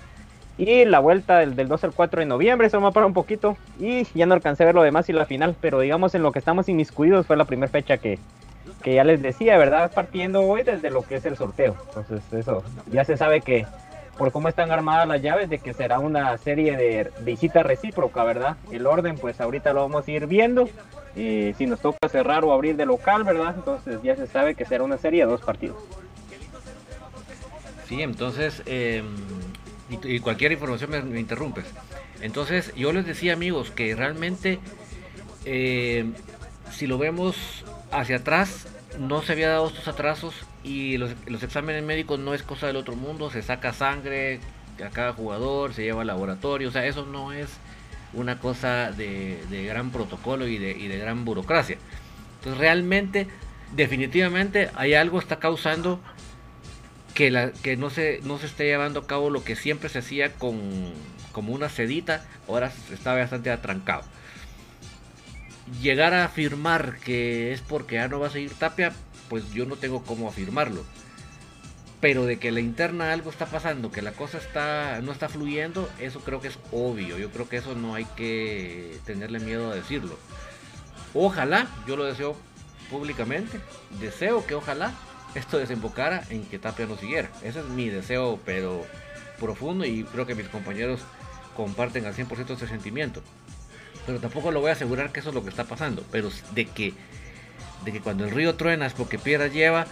y 0.58 0.84
la 0.86 1.00
vuelta 1.00 1.38
del, 1.38 1.54
del 1.54 1.68
2 1.68 1.84
al 1.84 1.92
4 1.92 2.20
de 2.20 2.26
noviembre, 2.26 2.66
eso 2.66 2.80
me 2.80 2.90
para 2.92 3.06
un 3.06 3.12
poquito. 3.12 3.56
Y 3.78 4.04
ya 4.14 4.26
no 4.26 4.34
alcancé 4.34 4.62
a 4.62 4.66
ver 4.66 4.74
lo 4.74 4.82
demás 4.82 5.08
y 5.08 5.12
la 5.12 5.26
final, 5.26 5.54
pero 5.60 5.80
digamos 5.80 6.14
en 6.14 6.22
lo 6.22 6.32
que 6.32 6.38
estamos 6.38 6.68
inmiscuidos 6.68 7.26
fue 7.26 7.36
la 7.36 7.44
primera 7.44 7.70
fecha 7.70 7.98
que, 7.98 8.18
que 8.82 8.94
ya 8.94 9.04
les 9.04 9.20
decía, 9.20 9.58
¿verdad? 9.58 9.92
Partiendo 9.92 10.42
hoy 10.42 10.62
desde 10.62 10.90
lo 10.90 11.02
que 11.02 11.16
es 11.16 11.26
el 11.26 11.36
sorteo. 11.36 11.76
Entonces 11.88 12.22
eso, 12.32 12.62
ya 12.90 13.04
se 13.04 13.18
sabe 13.18 13.42
que 13.42 13.66
por 14.16 14.32
cómo 14.32 14.48
están 14.48 14.70
armadas 14.70 15.06
las 15.06 15.20
llaves, 15.20 15.50
de 15.50 15.58
que 15.58 15.74
será 15.74 15.98
una 15.98 16.38
serie 16.38 16.74
de 16.74 17.10
visita 17.20 17.62
recíproca, 17.62 18.24
¿verdad? 18.24 18.56
El 18.70 18.86
orden, 18.86 19.18
pues 19.18 19.42
ahorita 19.42 19.74
lo 19.74 19.82
vamos 19.82 20.08
a 20.08 20.10
ir 20.10 20.26
viendo. 20.26 20.70
Y 21.14 21.52
si 21.58 21.66
nos 21.66 21.80
toca 21.80 22.08
cerrar 22.08 22.44
o 22.44 22.52
abrir 22.52 22.76
de 22.76 22.86
local, 22.86 23.24
¿verdad? 23.24 23.54
Entonces 23.56 24.00
ya 24.02 24.16
se 24.16 24.26
sabe 24.26 24.54
que 24.54 24.64
será 24.64 24.84
una 24.84 24.96
serie 24.96 25.26
de 25.26 25.30
dos 25.30 25.42
partidos. 25.42 25.76
Sí, 27.86 28.00
entonces... 28.00 28.62
Eh 28.64 29.02
y, 29.88 30.20
cualquier 30.20 30.52
información 30.52 31.10
me, 31.10 31.20
interrumpes. 31.20 31.66
Entonces 32.20 32.72
yo 32.76 32.92
les 32.92 33.06
decía 33.06 33.32
amigos 33.32 33.70
que 33.70 33.94
realmente 33.94 34.58
eh, 35.44 36.06
si 36.72 36.86
lo 36.86 36.98
vemos 36.98 37.36
hacia 37.92 38.16
atrás 38.16 38.66
no 38.98 39.22
se 39.22 39.32
había 39.32 39.50
dado 39.50 39.68
estos 39.68 39.88
atrasos 39.88 40.34
y 40.64 40.96
los, 40.96 41.12
exámenes 41.42 41.84
médicos 41.84 42.18
no 42.18 42.34
es 42.34 42.42
cosa 42.42 42.66
del 42.66 42.76
otro 42.76 42.96
mundo, 42.96 43.30
se 43.30 43.42
saca 43.42 43.72
sangre 43.72 44.40
a 44.84 44.90
cada 44.90 45.12
jugador, 45.12 45.74
se 45.74 45.82
lleva 45.82 46.00
al 46.00 46.06
laboratorio, 46.08 46.68
o 46.68 46.72
sea, 46.72 46.86
eso 46.86 47.06
no 47.06 47.32
es 47.32 47.48
una 48.12 48.38
cosa 48.38 48.90
de, 48.92 49.38
gran 49.66 49.90
protocolo 49.90 50.46
y 50.48 50.58
de, 50.58 50.72
y 50.72 50.88
de 50.88 50.98
gran 50.98 51.24
burocracia. 51.24 51.78
Entonces 52.38 52.58
realmente, 52.58 53.28
definitivamente 53.74 54.70
hay 54.74 54.94
algo 54.94 55.18
está 55.18 55.38
causando 55.38 56.00
que, 57.16 57.76
no, 57.78 57.88
se, 57.88 58.20
no 58.24 58.38
se 58.38 58.44
esté 58.44 58.64
llevando 58.64 59.00
a 59.00 59.06
cabo 59.06 59.30
lo 59.30 59.42
que 59.42 59.56
siempre 59.56 59.88
se 59.88 60.00
hacía 60.00 60.34
con 60.34 60.92
como 61.32 61.52
una 61.52 61.68
sedita, 61.68 62.24
ahora 62.46 62.70
está 62.92 63.14
bastante 63.14 63.50
atrancado. 63.50 64.02
Llegar 65.82 66.14
a 66.14 66.24
afirmar 66.24 66.98
que 66.98 67.52
es 67.52 67.62
porque 67.62 67.96
ya 67.96 68.08
no 68.08 68.20
va 68.20 68.28
a 68.28 68.30
seguir 68.30 68.52
Tapia, 68.54 68.92
pues 69.28 69.50
yo 69.52 69.64
no 69.64 69.76
tengo 69.76 70.02
cómo 70.04 70.28
afirmarlo. 70.28 70.84
Pero 72.00 72.26
de 72.26 72.38
que 72.38 72.52
la 72.52 72.60
interna 72.60 73.12
algo 73.12 73.30
está 73.30 73.46
pasando, 73.46 73.90
que 73.90 74.02
la 74.02 74.12
cosa 74.12 74.36
está 74.36 75.00
no 75.02 75.10
está 75.10 75.28
fluyendo, 75.30 75.88
eso 75.98 76.20
creo 76.20 76.42
que 76.42 76.48
es 76.48 76.58
obvio. 76.70 77.18
Yo 77.18 77.30
creo 77.30 77.48
que 77.48 77.56
eso 77.56 77.74
no 77.74 77.94
hay 77.94 78.04
que 78.16 78.98
tenerle 79.06 79.38
miedo 79.40 79.72
a 79.72 79.74
decirlo. 79.74 80.18
Ojalá, 81.14 81.66
yo 81.86 81.96
lo 81.96 82.04
deseo 82.04 82.36
públicamente, 82.90 83.58
deseo 84.00 84.46
que 84.46 84.54
ojalá 84.54 84.92
esto 85.36 85.58
desembocara 85.58 86.22
en 86.30 86.44
que 86.44 86.58
Tapia 86.58 86.86
no 86.86 86.96
siguiera. 86.96 87.30
Ese 87.42 87.60
es 87.60 87.66
mi 87.66 87.88
deseo, 87.88 88.40
pero 88.44 88.84
profundo 89.38 89.84
y 89.84 90.04
creo 90.04 90.26
que 90.26 90.34
mis 90.34 90.48
compañeros 90.48 91.00
comparten 91.54 92.06
al 92.06 92.14
100% 92.14 92.54
ese 92.54 92.66
sentimiento. 92.66 93.22
Pero 94.06 94.18
tampoco 94.20 94.50
lo 94.50 94.60
voy 94.60 94.70
a 94.70 94.72
asegurar 94.72 95.12
que 95.12 95.20
eso 95.20 95.30
es 95.30 95.34
lo 95.34 95.42
que 95.42 95.50
está 95.50 95.64
pasando, 95.64 96.04
pero 96.10 96.30
de 96.54 96.66
que, 96.66 96.94
de 97.84 97.92
que 97.92 98.00
cuando 98.00 98.24
el 98.24 98.30
río 98.30 98.54
truena 98.54 98.86
es 98.86 98.94
porque 98.94 99.18
piedras 99.18 99.52
lleva, 99.52 99.86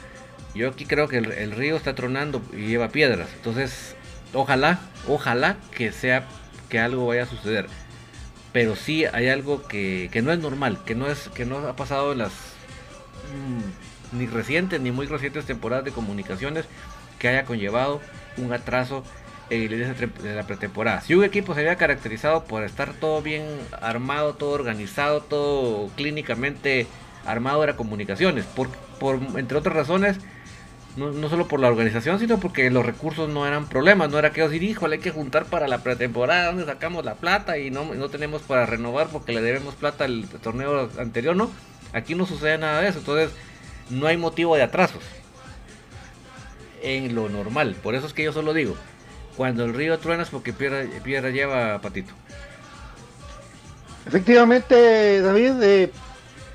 yo 0.55 0.71
aquí 0.71 0.87
creo 0.87 1.09
que 1.09 1.19
el, 1.19 1.51
río 1.51 1.77
está 1.77 1.95
tronando 1.95 2.41
y 2.53 2.67
lleva 2.67 2.89
piedras. 2.89 3.29
Entonces, 3.35 3.97
ojalá, 4.33 4.79
ojalá 5.09 5.57
que 5.73 5.93
sea 5.93 6.27
que 6.69 6.79
algo 6.79 7.07
vaya 7.07 7.25
a 7.25 7.27
suceder. 7.27 7.67
Pero 8.53 8.77
sí 8.77 9.05
hay 9.05 9.29
algo 9.29 9.67
que, 9.67 10.09
que 10.13 10.23
no 10.23 10.33
es 10.33 10.39
normal, 10.39 10.79
que 10.87 10.95
no 10.95 11.09
es 11.09 11.29
que 11.35 11.45
no 11.45 11.59
ha 11.67 11.75
pasado 11.75 12.13
en 12.13 12.19
las 12.19 12.33
mm, 12.33 13.94
ni 14.13 14.27
recientes 14.27 14.81
ni 14.81 14.93
muy 14.93 15.07
recientes 15.07 15.45
temporadas 15.45 15.85
de 15.85 15.93
comunicaciones 15.93 16.67
que 17.19 17.29
haya 17.29 17.45
conllevado 17.45 18.01
un 18.37 18.53
atraso 18.53 19.05
en 19.51 19.63
el 19.73 19.97
de 20.23 20.35
la 20.35 20.47
pretemporada. 20.47 21.01
Si 21.01 21.15
un 21.15 21.25
equipo 21.25 21.55
se 21.55 21.61
había 21.61 21.77
caracterizado 21.77 22.45
por 22.45 22.65
estar 22.65 22.93
todo 22.95 23.23
bien 23.23 23.45
armado, 23.81 24.35
todo 24.35 24.51
organizado, 24.51 25.21
todo 25.21 25.89
clínicamente 25.97 26.87
armado, 27.27 27.63
era 27.63 27.77
comunicaciones. 27.77 28.45
Por, 28.47 28.69
por 28.99 29.21
entre 29.37 29.59
otras 29.59 29.75
razones, 29.75 30.19
no, 30.97 31.11
no, 31.11 31.29
solo 31.29 31.49
por 31.49 31.61
la 31.61 31.69
organización, 31.69 32.19
sino 32.21 32.39
porque 32.39 32.71
los 32.71 32.87
recursos 32.87 33.29
no 33.29 33.47
eran 33.47 33.67
problemas. 33.67 34.11
No 34.11 34.19
era 34.19 34.33
que, 34.33 34.43
decir, 34.43 34.63
híjole, 34.63 34.97
hay 34.97 35.03
que 35.03 35.11
juntar 35.11 35.45
para 35.45 35.69
la 35.69 35.79
pretemporada, 35.79 36.47
donde 36.47 36.65
sacamos 36.65 37.05
la 37.05 37.15
plata 37.15 37.59
y 37.59 37.71
no, 37.71 37.95
no 37.95 38.09
tenemos 38.09 38.43
para 38.43 38.67
renovar 38.67 39.09
porque 39.09 39.33
le 39.33 39.43
debemos 39.43 39.75
plata 39.75 40.05
al 40.05 40.27
torneo 40.43 40.89
anterior, 40.99 41.37
¿no? 41.37 41.51
Aquí 41.93 42.15
no 42.15 42.27
sucede 42.27 42.59
nada 42.59 42.81
de 42.81 42.89
eso. 42.89 43.01
Entonces, 43.01 43.31
no 43.91 44.07
hay 44.07 44.17
motivo 44.17 44.57
de 44.57 44.63
atrasos 44.63 45.03
en 46.83 47.15
lo 47.15 47.29
normal. 47.29 47.77
Por 47.83 47.95
eso 47.95 48.07
es 48.07 48.13
que 48.13 48.25
yo 48.25 48.33
solo 48.33 48.53
digo, 48.53 48.75
cuando 49.37 49.65
el 49.65 49.75
río 49.75 49.99
truena 49.99 50.23
es 50.23 50.31
porque 50.31 50.53
piedra, 50.53 51.31
lleva 51.31 51.81
patito. 51.81 52.13
Efectivamente, 54.07 55.23
David, 55.23 55.53
de, 55.53 55.93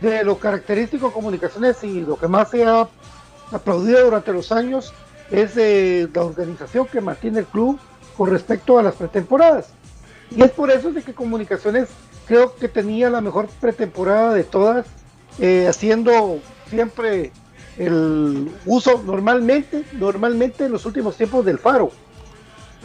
de 0.02 0.24
lo 0.24 0.38
característico 0.38 1.08
de 1.08 1.14
comunicaciones 1.14 1.84
y 1.84 2.02
lo 2.02 2.18
que 2.18 2.28
más 2.28 2.52
se 2.52 2.64
ha 2.64 2.88
aplaudida 3.52 4.02
durante 4.02 4.32
los 4.32 4.52
años, 4.52 4.94
es 5.32 5.58
eh, 5.58 6.08
la 6.14 6.24
organización 6.24 6.88
que 6.88 7.02
mantiene 7.02 7.40
el 7.40 7.46
club 7.46 7.80
con 8.16 8.30
respecto 8.30 8.78
a 8.78 8.84
las 8.84 8.96
pretemporadas. 8.96 9.70
Y 10.32 10.44
es 10.44 10.52
por 10.52 10.70
eso 10.70 10.92
de 10.92 11.02
que 11.02 11.14
Comunicaciones 11.14 11.90
creo 12.28 12.56
que 12.56 12.68
tenía 12.68 13.10
la 13.10 13.22
mejor 13.22 13.48
pretemporada 13.60 14.34
de 14.34 14.44
todas, 14.44 14.86
eh, 15.40 15.68
haciendo 15.68 16.40
siempre 16.70 17.32
el 17.78 18.52
uso 18.66 19.02
normalmente, 19.06 19.86
normalmente 19.94 20.66
en 20.66 20.72
los 20.72 20.86
últimos 20.86 21.16
tiempos 21.16 21.46
del 21.46 21.58
faro, 21.58 21.92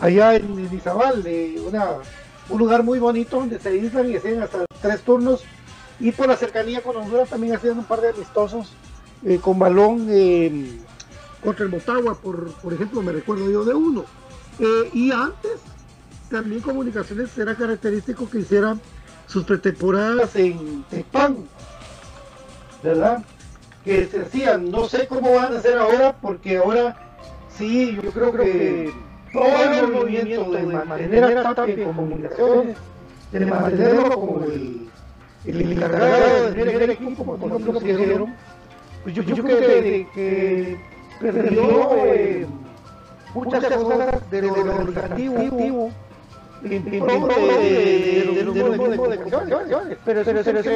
allá 0.01 0.35
en 0.37 0.69
Izabal, 0.73 1.23
de 1.23 1.61
una, 1.67 1.87
un 2.49 2.59
lugar 2.59 2.83
muy 2.83 2.99
bonito 2.99 3.37
donde 3.39 3.59
se 3.59 3.71
aíslan 3.71 4.11
y 4.11 4.17
hacían 4.17 4.43
hasta 4.43 4.65
tres 4.81 5.03
turnos, 5.03 5.43
y 6.01 6.13
por 6.13 6.29
la 6.29 6.37
cercanía 6.37 6.83
con 6.83 6.97
Honduras 6.97 7.31
también 7.31 7.55
hacían 7.55 7.79
un 7.79 7.85
par 7.85 8.01
de 8.01 8.11
amistosos 8.11 8.73
eh, 9.25 9.39
con 9.41 9.59
balón 9.59 10.07
eh, 10.11 10.81
contra 11.43 11.65
el 11.65 11.71
Motagua, 11.71 12.15
por, 12.15 12.53
por 12.55 12.73
ejemplo, 12.73 13.03
me 13.03 13.13
recuerdo 13.13 13.51
yo 13.51 13.65
de 13.65 13.75
uno. 13.75 14.05
Eh, 14.59 14.91
y 14.93 15.11
antes, 15.11 15.61
también 16.31 16.61
Comunicaciones 16.61 17.37
era 17.37 17.55
característico 17.55 18.29
que 18.29 18.41
hiciera 18.41 18.77
sus 19.27 19.45
pretemporadas 19.45 20.37
en 20.37 20.85
Tepán, 20.85 21.39
¿verdad? 22.83 23.25
Que 23.85 24.07
se 24.07 24.23
hacían, 24.23 24.71
no 24.71 24.89
sé 24.89 25.07
cómo 25.07 25.35
van 25.35 25.55
a 25.55 25.59
hacer 25.59 25.77
ahora, 25.77 26.17
porque 26.21 26.57
ahora 26.57 26.97
sí, 27.51 27.99
yo 28.03 28.11
creo 28.11 28.33
que 28.33 28.91
todo 29.33 29.45
el 29.47 29.93
movimiento 29.93 30.51
de 30.53 30.63
mantener 30.63 31.39
a 31.39 31.55
Tapia 31.55 31.75
en 31.75 31.85
comunicaciones, 31.85 32.77
de 33.31 33.47
mantenerlo 33.47 34.21
como 34.21 34.45
el, 34.45 34.89
el 35.45 35.73
encargado 35.73 36.51
de 36.51 36.53
tener 36.53 36.83
el 36.83 36.91
equipo, 36.91 37.25
como 37.25 37.37
por 37.37 37.51
ejemplo 37.51 37.81
que 37.81 38.27
pues 39.03 39.15
yo, 39.15 39.23
yo 39.23 39.45
creo 39.45 39.59
que, 39.59 40.07
que 40.15 40.79
perdió 41.21 41.91
eh, 42.07 42.47
muchas 43.35 43.65
cosas 43.77 44.31
de 44.31 44.43
lo 44.43 44.53
organizativo 44.53 45.91
Pero 46.65 47.05
pero 50.05 50.25
pero 50.25 50.25
no 50.25 50.41
es 50.41 50.67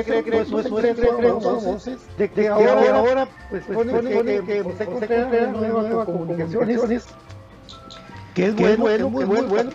entonces 1.19 2.01
de 2.19 2.29
que 2.29 2.49
ahora 2.49 3.29
pues 3.49 3.65
pone 3.65 4.45
que 4.45 4.63
José 4.63 4.87
Contreras 4.87 5.53
nueva 5.53 6.05
comunicaciones. 6.05 7.07
que 8.35 8.47
es 8.47 8.57
bueno, 8.57 8.83
bueno, 8.83 9.09
muy 9.11 9.25
bueno, 9.25 9.49
bueno, 9.49 9.71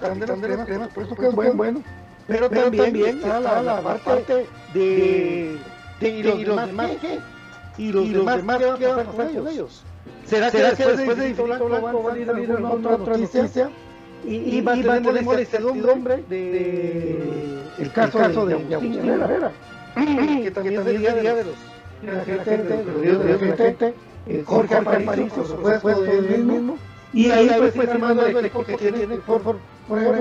por 0.94 1.04
eso 1.04 1.16
que 1.16 1.28
es 1.28 1.36
bueno, 1.36 1.54
bueno. 1.54 1.84
Pero, 2.28 2.50
también, 2.50 3.18
está 3.18 3.40
la, 3.40 3.82
parte 3.82 4.48
de, 4.74 5.58
de 6.00 6.10
y 6.10 6.24
los, 6.24 6.66
demás 6.68 6.92
qué, 7.02 7.20
y 7.78 7.92
los, 7.92 8.10
demás 8.10 8.62
qué 8.78 8.88
van 8.88 9.00
a 9.00 9.04
pasar 9.04 9.32
con 9.34 9.48
ellos. 9.48 9.84
¿Será 10.26 10.50
que 10.52 10.86
después 10.86 11.18
de 11.18 11.34
Blanco 11.34 11.70
van 11.70 11.86
a 11.86 12.02
salir 12.02 12.30
alguna 12.32 12.70
otra 12.70 13.18
noticia? 13.18 13.70
Y, 14.26 14.58
y 14.58 14.62
mantenemos 14.62 15.36
la 15.36 15.42
incertidumbre 15.42 16.24
de 16.30 17.64
el 17.80 17.92
caso, 17.92 18.18
caso 18.18 18.46
de, 18.46 18.56
de 18.56 18.76
Agustín 18.76 19.10
Herrera, 19.10 19.52
que 19.96 20.52
también 20.52 20.84
sería 20.84 21.14
de 21.14 21.44
los 21.44 21.56
gente, 22.26 22.58
de 22.58 23.58
gente, 23.58 23.94
Jorge 24.46 24.76
Aparicio, 24.76 25.44
por 25.44 25.48
supuesto, 25.48 26.06
él 26.06 26.46
mismo, 26.46 26.78
y 27.14 27.30
ahí 27.30 27.50
pues 27.58 27.74
firmando 27.74 28.26
el 28.26 28.46
equipo 28.46 28.64
que 28.64 28.78
tiene 28.78 29.08
por 29.18 29.42
por 29.42 29.58
por 29.88 30.16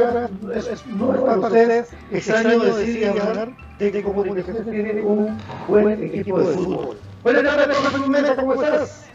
es 0.56 0.86
no 0.86 1.14
es 1.14 1.20
para 1.20 1.38
ustedes 1.38 1.90
extraño 2.10 2.64
decir 2.64 2.98
y 2.98 3.04
hablar 3.04 3.52
de 3.78 4.02
Comunicaciones 4.02 4.64
tiene 4.64 5.02
un 5.02 5.38
buen 5.68 6.02
equipo 6.02 6.40
de 6.40 6.54
fútbol. 6.54 6.96
Buenas 7.22 7.42
tardes, 7.44 7.78
¿cómo 8.36 8.54
estás? 8.54 9.11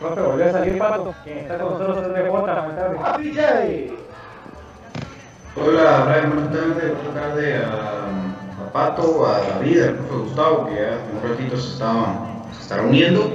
Profe, 0.00 0.20
volvió 0.22 0.46
a 0.46 0.52
salir 0.52 0.78
Pato, 0.78 1.14
que 1.22 1.40
está 1.40 1.58
con 1.58 1.72
nosotros 1.74 2.06
en 2.06 2.16
el 2.16 2.30
Bota, 2.30 2.60
buenas 2.62 2.76
tardes. 2.76 3.00
¡Happy 3.04 3.30
Day! 3.32 3.94
Hola, 5.54 6.06
Brian, 6.08 6.32
buenas 6.32 6.52
tardes. 6.52 6.94
Buenas 6.94 7.14
tardes 7.14 7.62
a, 7.62 8.64
a 8.64 8.72
Pato, 8.72 9.26
a 9.26 9.40
David, 9.40 9.82
al 9.82 9.94
profe 9.96 10.14
Gustavo, 10.24 10.66
que 10.66 10.74
ya 10.76 10.88
en 10.94 11.16
un 11.16 11.30
ratito 11.30 11.56
se 11.58 11.72
estaba, 11.74 12.44
se 12.50 12.62
está 12.62 12.80
uniendo, 12.80 13.30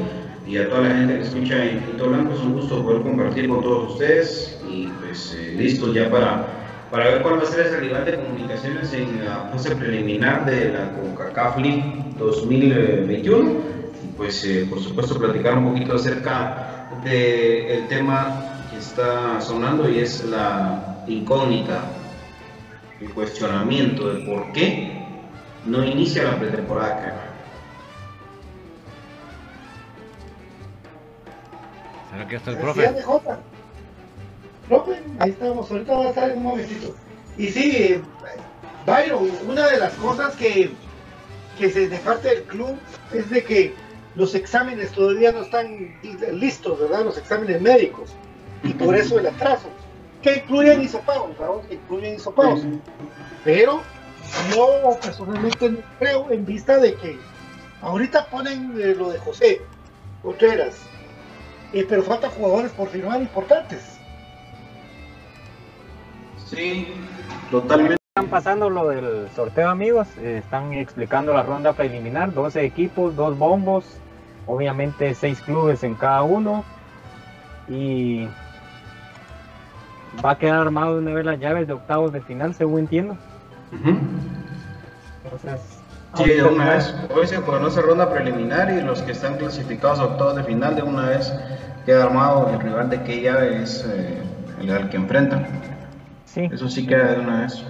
y 0.47 0.57
a 0.57 0.67
toda 0.67 0.81
la 0.81 0.95
gente 0.95 1.19
que 1.19 1.21
escucha 1.21 1.65
Infinito 1.65 2.09
Blanco. 2.09 2.33
Es 2.33 2.39
un 2.39 2.53
gusto 2.53 2.83
poder 2.83 3.03
compartir 3.03 3.47
con 3.47 3.61
todos 3.61 3.91
ustedes 3.91 4.59
y 4.67 4.87
pues 4.87 5.37
eh, 5.37 5.53
listos 5.55 5.93
ya 5.93 6.09
para, 6.09 6.47
para 6.89 7.05
ver 7.05 7.21
cuál 7.21 7.37
va 7.37 7.43
a 7.43 7.45
ser 7.45 7.67
esa 7.67 7.77
rival 7.77 8.05
de 8.05 8.15
comunicaciones 8.15 8.91
en 8.91 9.23
la 9.23 9.49
fase 9.51 9.75
preliminar 9.75 10.47
de 10.47 10.73
la 10.73 10.91
CONCACAF 10.93 11.59
League 11.59 12.05
2021 12.17 13.84
pues 14.17 14.43
eh, 14.45 14.65
por 14.69 14.81
supuesto 14.81 15.17
platicar 15.17 15.57
un 15.57 15.69
poquito 15.69 15.95
acerca 15.95 16.89
del 17.03 17.87
tema 17.87 18.65
que 18.71 18.77
está 18.77 19.41
sonando 19.41 19.89
y 19.89 19.99
es 19.99 20.23
la 20.25 21.03
incógnita, 21.07 21.83
el 23.01 23.09
cuestionamiento 23.11 24.13
de 24.13 24.25
por 24.25 24.51
qué 24.53 25.05
no 25.65 25.83
inicia 25.83 26.23
la 26.23 26.39
pretemporada 26.39 26.95
acá. 26.95 27.15
¿Será 32.11 32.27
que 32.27 32.35
está 32.37 32.51
el 32.51 32.57
profe? 32.57 32.95
Profe, 34.67 35.03
ahí 35.19 35.29
estamos, 35.29 35.69
ahorita 35.69 35.93
va 35.93 36.05
a 36.05 36.09
estar 36.09 36.29
en 36.29 36.37
un 36.37 36.43
momentito. 36.43 36.95
Y 37.37 37.47
sí, 37.47 38.01
Byron, 38.85 39.29
una 39.47 39.67
de 39.67 39.77
las 39.77 39.93
cosas 39.93 40.35
que, 40.35 40.71
que 41.59 41.69
se 41.69 41.89
de 41.89 41.97
parte 41.97 42.29
del 42.29 42.43
club 42.43 42.77
es 43.13 43.29
de 43.29 43.43
que 43.43 43.84
los 44.15 44.33
exámenes 44.35 44.91
todavía 44.91 45.31
no 45.31 45.41
están 45.41 45.95
listos, 46.33 46.79
¿verdad? 46.79 47.03
Los 47.03 47.17
exámenes 47.17 47.61
médicos. 47.61 48.13
Y 48.63 48.73
por 48.73 48.95
eso 48.97 49.19
el 49.19 49.27
atraso. 49.27 49.67
Que 50.21 50.37
incluyen 50.37 50.81
isopagos, 50.81 51.37
¿verdad? 51.37 51.61
Que 51.67 51.75
incluyen 51.75 52.15
isopagos. 52.15 52.61
Pero 53.43 53.81
yo 54.55 54.97
personalmente 55.01 55.83
creo 55.99 56.31
en 56.31 56.45
vista 56.45 56.77
de 56.77 56.95
que 56.95 57.17
ahorita 57.81 58.27
ponen 58.27 58.73
eh, 58.79 58.95
lo 58.95 59.09
de 59.09 59.19
José 59.19 59.61
Contreras, 60.23 60.77
eh, 61.73 61.85
pero 61.87 62.01
faltan 62.03 62.31
jugadores 62.31 62.71
por 62.71 62.87
firmar 62.89 63.21
importantes. 63.21 63.99
Sí, 66.47 66.87
totalmente. 67.51 67.97
Están 68.15 68.29
pasando 68.29 68.69
lo 68.69 68.87
del 68.87 69.27
sorteo, 69.35 69.69
amigos. 69.69 70.07
Eh, 70.19 70.37
están 70.43 70.73
explicando 70.73 71.33
la 71.33 71.43
ronda 71.43 71.73
preliminar: 71.73 72.33
12 72.33 72.63
equipos, 72.63 73.15
dos 73.15 73.37
bombos, 73.37 73.85
obviamente 74.47 75.13
seis 75.15 75.41
clubes 75.41 75.83
en 75.83 75.95
cada 75.95 76.23
uno 76.23 76.63
y 77.67 78.27
va 80.23 80.31
a 80.31 80.37
quedar 80.37 80.59
armado 80.59 80.95
de 80.95 81.01
una 81.01 81.13
vez 81.13 81.25
las 81.25 81.39
llaves 81.39 81.67
de 81.67 81.73
octavos 81.73 82.13
de 82.13 82.21
final, 82.21 82.53
según 82.53 82.81
entiendo. 82.81 83.17
Entonces, 85.23 85.79
sí, 86.15 86.29
de 86.29 86.43
una 86.43 86.69
vez. 86.71 86.95
Hoy 87.15 87.27
se 87.27 87.41
conoce 87.41 87.81
ronda 87.81 88.09
preliminar 88.09 88.71
y 88.71 88.81
los 88.81 89.01
que 89.01 89.11
están 89.11 89.37
clasificados 89.37 89.99
a 89.99 90.05
octavos 90.05 90.35
de 90.35 90.43
final, 90.43 90.75
de 90.75 90.83
una 90.83 91.09
vez 91.09 91.33
queda 91.85 92.05
armado 92.05 92.49
el 92.49 92.59
rival 92.59 92.89
de 92.89 93.03
qué 93.03 93.21
llave 93.21 93.61
es 93.61 93.85
eh, 93.87 94.21
el 94.61 94.71
al 94.71 94.89
que 94.89 94.97
enfrentan. 94.97 95.45
Sí. 96.25 96.49
Eso 96.51 96.67
sí 96.67 96.85
queda 96.85 97.13
de 97.13 97.19
una 97.19 97.41
vez. 97.41 97.63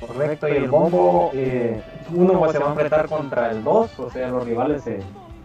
Correcto, 0.00 0.48
y 0.48 0.52
el 0.52 0.68
bombo, 0.68 1.30
eh, 1.32 1.80
uno 2.12 2.50
se 2.50 2.58
va 2.58 2.66
a 2.66 2.70
enfrentar 2.70 3.08
contra 3.08 3.50
el 3.52 3.62
2, 3.62 3.98
o 4.00 4.10
sea, 4.10 4.28
los 4.28 4.44
rivales 4.44 4.82
se 4.82 5.00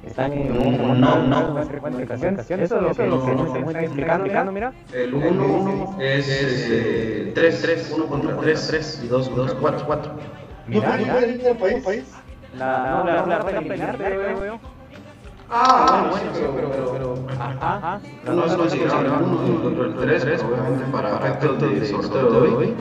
están 0.08 0.34
en 0.34 0.52
un 0.58 1.00
no, 1.02 1.18
no, 1.24 1.52
no, 1.52 1.60
Eso 1.62 1.78
es 2.58 2.72
lo 2.72 2.94
que 2.96 3.08
nos 3.08 3.56
están 3.56 3.84
explicando, 3.84 4.52
mira. 4.52 4.74
El 4.94 5.14
1 5.14 5.98
es 6.00 7.34
3, 7.34 7.62
3, 7.62 7.92
1 7.96 8.06
contra 8.08 8.38
3, 8.38 8.68
3 8.68 9.02
y 9.04 9.08
2, 9.08 9.36
2, 9.36 9.54
4, 9.60 9.84
4. 9.86 10.12
Mira, 10.68 10.98
mira. 10.98 11.84
país? 11.84 12.06
La, 12.58 12.90
no, 12.90 13.04
la, 13.06 13.26
la. 13.26 14.60
Ah, 15.50 16.08
bueno, 16.12 16.32
pero, 16.34 16.70
pero, 16.72 16.92
pero, 16.92 17.18
ajá, 17.40 18.02
no 18.26 18.46
es 18.46 18.54
considerable 18.54 19.10
uno 19.10 19.64
contra 19.64 19.86
el 19.86 19.96
3, 19.96 20.44
obviamente 20.44 20.84
para 20.92 21.18
efectos 21.30 21.62
de 21.62 21.86
sorteo 21.86 22.32
de 22.32 22.38
hoy. 22.50 22.76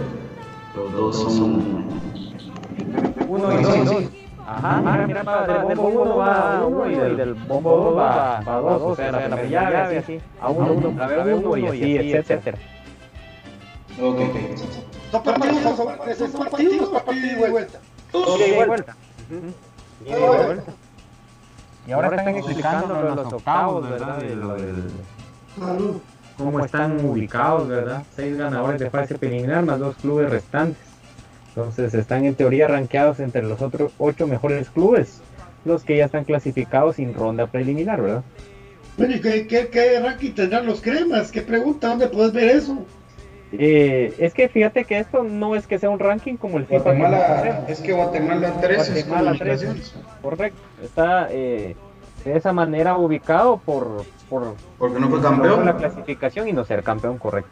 Los 0.74 0.92
dos 0.92 1.22
son 1.22 1.86
1 3.28 3.60
y 3.60 3.62
2. 3.62 4.15
Ajá, 4.46 4.80
mira, 4.80 5.06
mira, 5.06 5.22
mira, 5.24 5.64
del 5.64 5.76
bombo 5.76 6.02
1 6.02 6.16
va 6.16 6.58
a 6.58 6.66
1 6.66 6.90
y 6.90 7.16
del 7.16 7.34
bombo 7.34 7.76
2 7.76 7.98
va 7.98 8.38
a 8.38 8.60
2, 8.60 8.82
o 8.82 8.94
sea, 8.94 9.10
la 9.10 9.42
llave 9.44 9.98
así, 9.98 10.20
a 10.40 10.48
1, 10.50 10.72
1, 10.72 10.94
clave 10.94 11.34
1 11.34 11.56
y 11.74 11.98
así, 11.98 12.12
etcétera. 12.12 12.58
Ok. 14.00 14.20
Son 15.10 15.22
partidos, 15.22 15.76
son 15.76 15.86
partidos, 16.38 17.02
partido 17.02 17.46
y 17.46 17.50
vuelta. 17.50 17.80
Y 18.12 18.54
vuelta. 18.54 18.96
Y 20.04 20.14
vuelta. 20.14 20.72
Y 21.86 21.92
ahora 21.92 22.16
están 22.16 22.36
explicando 22.36 23.02
los 23.02 23.32
octavos, 23.32 23.88
¿verdad? 23.88 24.18
De 24.18 24.36
lo 24.36 24.54
del... 24.54 24.90
Cómo 26.36 26.64
están 26.64 27.04
ubicados, 27.04 27.66
¿verdad? 27.66 28.02
Seis 28.14 28.36
ganadores 28.36 28.78
de 28.78 28.90
fase 28.90 29.18
preliminar 29.18 29.64
más 29.64 29.78
dos 29.78 29.96
clubes 29.96 30.30
restantes. 30.30 30.85
Entonces 31.56 31.94
están 31.94 32.26
en 32.26 32.34
teoría 32.34 32.68
rankeados 32.68 33.18
entre 33.18 33.42
los 33.42 33.62
otros 33.62 33.92
ocho 33.98 34.26
mejores 34.26 34.68
clubes. 34.68 35.22
los 35.64 35.82
que 35.84 35.96
ya 35.96 36.04
están 36.04 36.24
clasificados 36.24 36.96
sin 36.96 37.12
ronda 37.14 37.46
preliminar, 37.48 38.00
¿verdad? 38.00 38.22
Bueno, 38.98 39.16
¿y 39.16 39.20
qué, 39.20 39.46
qué, 39.48 39.68
qué 39.68 39.98
ranking 40.00 40.32
tendrán 40.32 40.64
los 40.66 40.80
cremas? 40.80 41.32
¿Qué 41.32 41.42
pregunta? 41.42 41.88
¿Dónde 41.88 42.08
puedes 42.08 42.32
ver 42.32 42.50
eso? 42.50 42.78
Eh, 43.52 44.14
es 44.18 44.32
que 44.34 44.48
fíjate 44.48 44.84
que 44.84 44.98
esto 44.98 45.22
no 45.24 45.56
es 45.56 45.66
que 45.66 45.78
sea 45.78 45.88
un 45.90 45.98
ranking 45.98 46.36
como 46.36 46.58
el 46.58 46.66
FIFA. 46.66 46.78
que 46.78 46.98
Guatemala, 46.98 47.26
conocemos. 47.26 47.70
es 47.70 47.80
que 47.80 47.92
Guatemala 47.94 48.54
3 48.60 48.78
es 48.80 49.08
Guatemala 49.08 49.36
3, 49.38 49.60
comunicaciones. 49.62 49.94
correcto. 50.22 50.58
Está 50.84 51.28
eh, 51.30 51.74
de 52.24 52.36
esa 52.36 52.52
manera 52.52 52.96
ubicado 52.96 53.56
por, 53.58 54.04
por 54.28 54.54
Porque 54.78 55.00
no 55.00 55.08
fue 55.08 55.20
por 55.20 55.30
campeón. 55.30 55.64
la 55.64 55.76
clasificación 55.76 56.48
y 56.48 56.52
no 56.52 56.64
ser 56.64 56.82
campeón 56.82 57.18
correcto. 57.18 57.50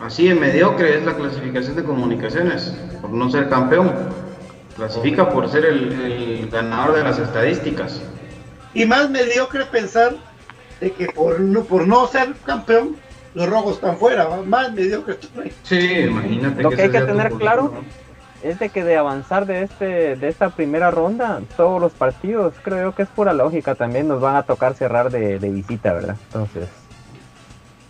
Así 0.00 0.28
de 0.28 0.34
mediocre 0.34 0.98
es 0.98 1.04
la 1.04 1.14
clasificación 1.14 1.76
de 1.76 1.84
comunicaciones, 1.84 2.72
por 3.00 3.10
no 3.10 3.30
ser 3.30 3.48
campeón. 3.48 3.92
Clasifica 4.76 5.28
por 5.28 5.48
ser 5.48 5.64
el, 5.64 5.92
el 5.92 6.50
ganador 6.50 6.96
de 6.96 7.02
las 7.02 7.18
estadísticas. 7.18 8.00
Y 8.74 8.86
más 8.86 9.10
mediocre 9.10 9.64
pensar 9.66 10.14
de 10.80 10.92
que 10.92 11.06
por 11.06 11.40
no, 11.40 11.64
por 11.64 11.86
no 11.86 12.06
ser 12.06 12.34
campeón, 12.44 12.96
los 13.34 13.48
rojos 13.48 13.74
están 13.74 13.96
fuera. 13.96 14.26
¿va? 14.26 14.42
Más 14.42 14.72
mediocre. 14.72 15.18
Sí, 15.64 16.02
imagínate. 16.02 16.62
Lo 16.62 16.70
que 16.70 16.82
hay 16.82 16.90
que 16.90 17.00
tener 17.00 17.32
claro 17.32 17.74
es 18.42 18.58
de 18.60 18.68
que 18.68 18.84
de 18.84 18.96
avanzar 18.96 19.46
de 19.46 19.62
este 19.62 20.14
de 20.14 20.28
esta 20.28 20.50
primera 20.50 20.92
ronda, 20.92 21.40
todos 21.56 21.80
los 21.80 21.92
partidos, 21.92 22.54
creo 22.62 22.90
yo 22.90 22.94
que 22.94 23.02
es 23.02 23.08
pura 23.08 23.32
lógica, 23.32 23.74
también 23.74 24.06
nos 24.06 24.20
van 24.20 24.36
a 24.36 24.44
tocar 24.44 24.74
cerrar 24.74 25.10
de, 25.10 25.40
de 25.40 25.50
visita, 25.50 25.92
¿verdad? 25.92 26.16
Entonces, 26.26 26.68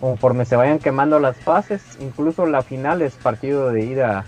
conforme 0.01 0.45
se 0.45 0.57
vayan 0.57 0.79
quemando 0.79 1.19
las 1.19 1.37
fases, 1.37 1.83
incluso 2.01 2.47
la 2.47 2.63
final 2.63 3.03
es 3.03 3.15
partido 3.15 3.71
de 3.71 3.85
ida, 3.85 4.25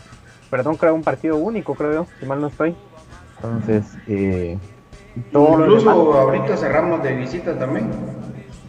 perdón, 0.51 0.77
creo 0.77 0.95
un 0.95 1.03
partido 1.03 1.37
único, 1.37 1.75
creo 1.75 1.93
yo, 1.93 2.07
si 2.19 2.27
mal 2.27 2.41
no 2.41 2.49
estoy. 2.49 2.75
Entonces, 3.37 3.85
eh, 4.07 4.59
todo 5.33 5.61
Incluso 5.61 5.91
ahorita 5.91 6.57
cerramos 6.57 7.03
de 7.03 7.15
visita 7.15 7.59
también. 7.59 7.91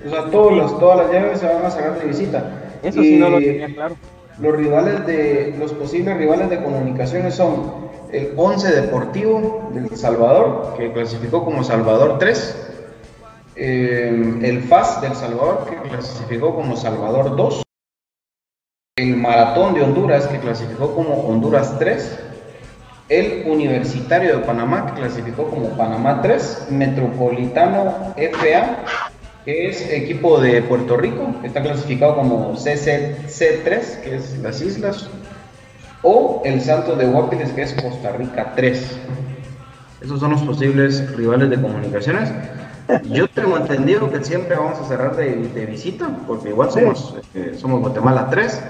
O 0.06 0.10
sea, 0.10 0.26
todas 0.26 0.58
las, 0.58 0.80
todas 0.80 0.98
las 1.00 1.12
llaves 1.12 1.40
se 1.40 1.48
van 1.48 1.66
a 1.66 1.70
cerrar 1.70 2.00
de 2.00 2.08
visita. 2.08 2.52
Eso 2.82 3.02
sí 3.02 3.18
no 3.18 3.30
lo 3.30 3.38
tenía 3.38 3.74
claro. 3.74 3.96
Los 4.40 4.56
rivales 4.56 5.06
de 5.06 5.56
los 5.60 5.74
posibles 5.74 6.18
rivales 6.18 6.50
de 6.50 6.64
comunicaciones 6.64 7.36
son 7.36 7.92
el 8.12 8.34
11 8.36 8.82
Deportivo 8.82 9.70
del 9.74 9.96
Salvador, 9.96 10.74
que 10.78 10.92
clasificó 10.92 11.46
como 11.46 11.64
Salvador 11.64 12.18
3, 12.18 12.71
eh, 13.56 14.40
el 14.44 14.64
FAS 14.64 15.02
del 15.02 15.16
Salvador, 15.16 15.66
que 15.70 15.90
clasificó 15.90 16.56
como 16.56 16.76
Salvador 16.78 17.36
2, 17.36 17.64
el 18.98 19.16
Maratón 19.18 19.74
de 19.74 19.82
Honduras, 19.82 20.28
que 20.28 20.40
clasificó 20.40 20.96
como 20.96 21.16
Honduras 21.28 21.78
3, 21.80 22.20
el 23.10 23.44
Universitario 23.46 24.38
de 24.38 24.46
Panamá, 24.46 24.86
que 24.88 25.02
clasificó 25.02 25.50
como 25.50 25.70
Panamá 25.76 26.22
3, 26.22 26.68
Metropolitano 26.70 28.14
FA, 28.16 28.86
que 29.44 29.68
es 29.68 29.82
equipo 29.92 30.40
de 30.40 30.62
Puerto 30.62 30.98
Rico, 30.98 31.36
que 31.42 31.48
está 31.48 31.62
clasificado 31.62 32.16
como 32.16 32.54
CCC3, 32.54 34.02
que 34.02 34.16
es 34.16 34.38
las 34.40 34.62
islas, 34.62 35.10
o 36.04 36.42
el 36.46 36.62
Santos 36.62 36.98
de 36.98 37.06
Guapiles, 37.06 37.52
que 37.52 37.64
es 37.64 37.74
Costa 37.74 38.12
Rica 38.14 38.54
3. 38.56 38.98
Esos 40.02 40.20
son 40.20 40.32
los 40.32 40.42
posibles 40.44 41.16
rivales 41.16 41.50
de 41.50 41.62
comunicaciones. 41.62 42.32
Yo 43.10 43.28
tengo 43.28 43.58
entendido 43.58 44.10
que 44.12 44.24
siempre 44.24 44.56
vamos 44.56 44.80
a 44.80 44.86
cerrar 44.88 45.16
de, 45.16 45.36
de 45.48 45.66
visita, 45.66 46.10
porque 46.28 46.50
igual 46.50 46.72
somos, 46.72 47.16
eh, 47.34 47.56
somos 47.60 47.82
Guatemala 47.82 48.28
3. 48.30 48.64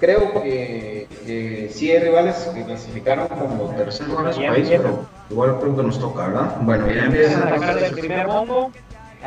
Creo 0.00 0.42
que, 0.42 1.08
que 1.26 1.70
sí 1.72 1.90
hay 1.90 1.98
rivales 1.98 2.36
que 2.54 2.64
clasificaron 2.64 3.26
como 3.28 3.64
tercer 3.76 4.06
lugar 4.08 4.28
en 4.28 4.32
su 4.34 4.40
Ya 4.40 4.50
país, 4.50 4.68
pero 4.68 5.06
igual 5.30 5.58
creo 5.60 5.76
que 5.76 5.82
nos 5.82 5.98
toca, 5.98 6.28
¿verdad? 6.28 6.56
Bueno, 6.60 6.86
ya 6.86 7.04
Empiezan 7.06 7.42
a 7.42 7.50
empieza. 7.54 7.72
sacar 7.74 7.84
el 7.84 7.94
primer 7.94 8.26
bombo. 8.26 8.70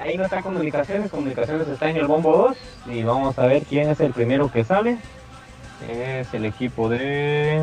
Ahí 0.01 0.17
no 0.17 0.23
está 0.23 0.41
comunicaciones, 0.41 1.11
comunicaciones 1.11 1.67
está 1.67 1.89
en 1.89 1.97
el 1.97 2.07
bombo 2.07 2.55
2 2.87 2.95
y 2.95 3.03
vamos 3.03 3.37
a 3.37 3.45
ver 3.45 3.63
quién 3.63 3.89
es 3.89 3.99
el 3.99 4.13
primero 4.13 4.49
que 4.49 4.63
sale. 4.63 4.97
Es 5.89 6.33
el 6.33 6.45
equipo 6.45 6.87
de... 6.87 7.61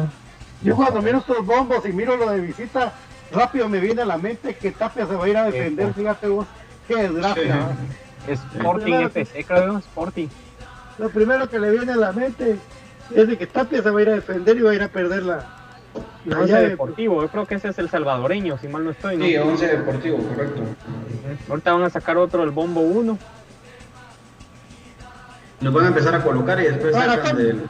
Yo 0.62 0.76
cuando 0.76 1.00
miro 1.00 1.18
estos 1.18 1.46
bombos 1.46 1.86
y 1.86 1.92
miro 1.92 2.16
lo 2.18 2.28
de 2.30 2.40
visita, 2.40 2.92
rápido 3.32 3.68
me 3.68 3.80
viene 3.80 4.02
a 4.02 4.04
la 4.04 4.18
mente 4.18 4.54
que 4.56 4.72
Tapia 4.72 5.06
se 5.06 5.14
va 5.14 5.24
a 5.24 5.28
ir 5.28 5.36
a 5.36 5.44
defender, 5.44 5.94
fíjate 5.94 6.26
vos, 6.28 6.46
qué 6.88 6.96
desgracia. 6.96 7.42
Sí. 7.42 7.48
¿va? 7.48 8.32
Sporting 8.32 8.94
FC, 8.94 9.44
creo, 9.44 9.78
Sporting. 9.78 10.28
Lo 10.98 11.10
primero 11.10 11.48
que 11.48 11.60
le 11.60 11.70
viene 11.70 11.92
a 11.92 11.96
la 11.96 12.12
mente 12.12 12.58
es 13.14 13.28
de 13.28 13.38
que 13.38 13.46
Tapia 13.46 13.82
se 13.82 13.90
va 13.90 13.98
a 14.00 14.02
ir 14.02 14.08
a 14.08 14.14
defender 14.14 14.56
y 14.56 14.60
va 14.60 14.70
a 14.72 14.74
ir 14.74 14.82
a 14.82 14.88
perder 14.88 15.22
la, 15.22 15.46
la 16.24 16.38
Once 16.38 16.52
llave. 16.52 16.70
Deportivo, 16.70 17.22
yo 17.22 17.28
creo 17.28 17.46
que 17.46 17.54
ese 17.54 17.68
es 17.68 17.78
el 17.78 17.88
salvadoreño, 17.88 18.58
si 18.58 18.68
mal 18.68 18.84
no 18.84 18.90
estoy. 18.90 19.16
¿no? 19.16 19.24
Sí, 19.24 19.36
11 19.36 19.66
Deportivo, 19.68 20.18
correcto. 20.18 20.62
Ahorita 21.48 21.72
van 21.72 21.82
a 21.84 21.90
sacar 21.90 22.16
otro, 22.16 22.42
el 22.42 22.50
bombo 22.50 22.80
1. 22.80 23.18
Nos 25.60 25.74
van 25.74 25.84
a 25.84 25.88
empezar 25.88 26.14
a 26.14 26.22
colocar 26.22 26.60
y 26.60 26.64
después 26.64 26.94
sacan 26.94 27.36
del. 27.36 27.62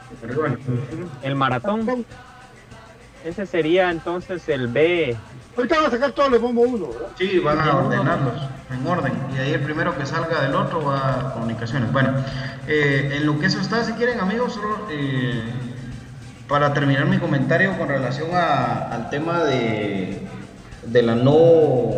El 1.23 1.35
maratón. 1.35 2.05
Ese 3.23 3.45
sería 3.45 3.91
entonces 3.91 4.47
el 4.47 4.67
B. 4.67 5.15
Ahorita 5.59 5.75
van 5.75 5.87
a 5.87 5.91
sacar 5.91 6.11
todos 6.13 6.31
los 6.31 6.39
bombos 6.39 6.67
uno. 6.69 6.87
Sí, 7.17 7.37
van 7.39 7.59
a 7.59 7.75
ordenarlos 7.75 8.41
en 8.71 8.87
orden. 8.87 9.11
Y 9.35 9.39
ahí 9.39 9.51
el 9.51 9.59
primero 9.59 9.97
que 9.97 10.05
salga 10.05 10.41
del 10.43 10.55
otro 10.55 10.85
va 10.85 11.19
a 11.19 11.33
comunicaciones. 11.33 11.91
Bueno, 11.91 12.13
eh, 12.65 13.15
en 13.17 13.25
lo 13.25 13.37
que 13.37 13.47
eso 13.47 13.59
está, 13.59 13.83
si 13.83 13.91
quieren 13.91 14.21
amigos, 14.21 14.53
solo 14.53 14.87
eh, 14.89 15.43
para 16.47 16.73
terminar 16.73 17.07
mi 17.07 17.17
comentario 17.17 17.77
con 17.77 17.89
relación 17.89 18.29
al 18.33 19.09
tema 19.09 19.43
de, 19.43 20.25
de 20.85 21.01
la 21.01 21.15
no 21.15 21.91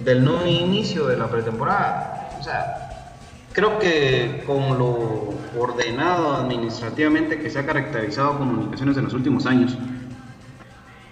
del 0.00 0.24
no 0.24 0.44
inicio 0.44 1.06
de 1.06 1.18
la 1.18 1.28
pretemporada. 1.28 2.30
O 2.40 2.42
sea, 2.42 3.14
creo 3.52 3.78
que 3.78 4.42
con 4.44 4.76
lo 4.76 5.34
ordenado 5.56 6.34
administrativamente 6.34 7.38
que 7.38 7.48
se 7.48 7.60
ha 7.60 7.64
caracterizado 7.64 8.38
comunicaciones 8.38 8.96
en 8.96 9.04
los 9.04 9.14
últimos 9.14 9.46
años, 9.46 9.78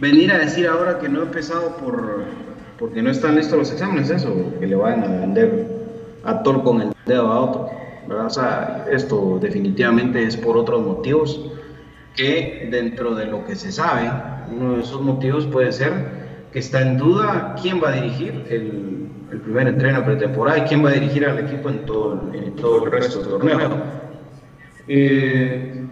venir 0.01 0.33
a 0.33 0.39
decir 0.39 0.67
ahora 0.67 0.99
que 0.99 1.09
no 1.09 1.21
he 1.21 1.23
empezado 1.23 1.77
por 1.77 2.25
porque 2.79 3.03
no 3.03 3.11
están 3.11 3.37
listos 3.37 3.59
los 3.59 3.73
exámenes, 3.73 4.11
eso, 4.11 4.35
que 4.61 4.67
le 4.67 4.77
vayan 4.77 5.03
a 5.05 5.21
vender 5.21 5.67
a 6.25 6.43
tol 6.43 6.63
con 6.63 6.83
el 6.83 6.93
dedo 7.07 7.33
a 7.33 7.41
otro. 7.41 7.71
¿verdad? 8.07 8.27
O 8.27 8.31
sea, 8.31 8.87
esto 8.91 9.39
definitivamente 9.41 10.23
es 10.23 10.37
por 10.37 10.57
otros 10.57 10.85
motivos 10.85 11.41
que 12.15 12.69
dentro 12.71 13.15
de 13.15 13.27
lo 13.27 13.45
que 13.45 13.57
se 13.57 13.73
sabe, 13.73 14.11
uno 14.51 14.77
de 14.77 14.83
esos 14.83 15.01
motivos 15.01 15.47
puede 15.47 15.73
ser 15.73 15.93
que 16.53 16.59
está 16.59 16.83
en 16.83 16.97
duda 16.97 17.57
quién 17.61 17.83
va 17.83 17.91
a 17.91 17.93
dirigir 17.93 18.45
el, 18.49 19.09
el 19.33 19.41
primer 19.41 19.69
entreno 19.69 20.05
pretemporada 20.05 20.59
y 20.59 20.63
quién 20.63 20.85
va 20.85 20.91
a 20.91 20.93
dirigir 20.93 21.27
al 21.27 21.39
equipo 21.39 21.69
en 21.69 21.85
todo, 21.85 22.31
en 22.33 22.55
todo 22.57 22.85
el 22.85 22.93
resto 22.93 23.21
del 23.21 23.29
torneo. 23.29 23.71
Eh, 24.89 25.85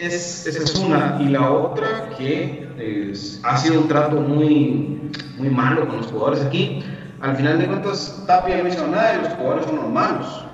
es, 0.00 0.46
esa 0.46 0.62
es 0.64 0.74
una. 0.76 1.18
Y 1.20 1.28
la 1.28 1.50
otra 1.50 2.10
que 2.16 2.68
es- 2.78 3.40
ha 3.42 3.56
sido 3.56 3.80
un 3.80 3.88
trato 3.88 4.16
muy, 4.16 5.10
muy 5.36 5.48
malo 5.50 5.86
con 5.86 5.98
los 5.98 6.06
jugadores 6.06 6.42
aquí. 6.42 6.82
Al 7.20 7.36
final 7.36 7.58
de 7.58 7.66
cuentas, 7.66 8.22
Tapia 8.26 8.62
no 8.62 8.68
hizo 8.68 8.86
nada 8.86 9.14
y 9.16 9.22
los 9.24 9.34
jugadores 9.34 9.66
son 9.66 9.76
los 9.76 9.88
malos. 9.88 10.44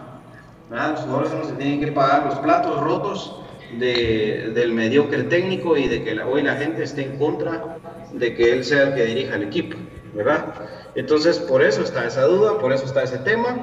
Los 0.71 1.01
jugadores 1.01 1.31
son 1.31 1.39
los 1.41 1.49
que 1.49 1.55
tienen 1.55 1.81
que 1.81 1.93
pagar 1.93 2.27
los 2.27 2.35
platos 2.41 2.81
rotos 2.81 3.37
de- 3.79 4.51
del 4.55 4.73
mediocre 4.73 5.23
técnico 5.25 5.77
y 5.77 5.87
de 5.87 6.03
que 6.03 6.21
hoy 6.23 6.43
la 6.43 6.57
gente 6.57 6.83
esté 6.83 7.05
en 7.05 7.19
contra 7.19 7.79
de 8.13 8.35
que 8.35 8.53
él 8.53 8.65
sea 8.65 8.83
el 8.89 8.95
que 8.95 9.05
dirija 9.05 9.37
el 9.37 9.45
equipo. 9.45 9.77
¿verdad? 10.15 10.47
Entonces, 10.95 11.39
por 11.39 11.63
eso 11.63 11.83
está 11.83 12.07
esa 12.07 12.23
duda, 12.23 12.59
por 12.59 12.73
eso 12.73 12.87
está 12.87 13.03
ese 13.03 13.19
tema. 13.19 13.59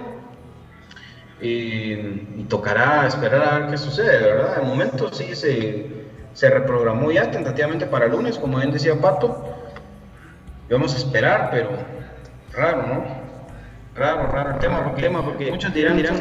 Y, 1.41 1.93
y 2.37 2.45
tocará 2.47 3.07
esperar 3.07 3.41
a 3.41 3.59
ver 3.59 3.71
qué 3.71 3.77
sucede, 3.77 4.17
¿verdad? 4.19 4.57
De 4.57 4.63
momento 4.63 5.11
sí 5.11 5.35
se, 5.35 6.05
se 6.33 6.49
reprogramó 6.49 7.11
ya 7.11 7.31
tentativamente 7.31 7.85
para 7.85 8.05
el 8.05 8.11
lunes, 8.11 8.37
como 8.37 8.57
bien 8.57 8.71
decía 8.71 8.99
Pato. 8.99 9.45
Vamos 10.69 10.93
a 10.93 10.97
esperar, 10.97 11.49
pero 11.51 11.69
raro, 12.53 12.87
¿no? 12.87 13.23
Raro, 13.95 14.27
raro 14.31 14.51
el 14.51 14.59
tema, 14.59 14.83
porque, 14.83 15.01
tema, 15.03 15.23
porque 15.23 15.51
muchos 15.51 15.73
dirán, 15.73 15.97
dirán, 15.97 16.19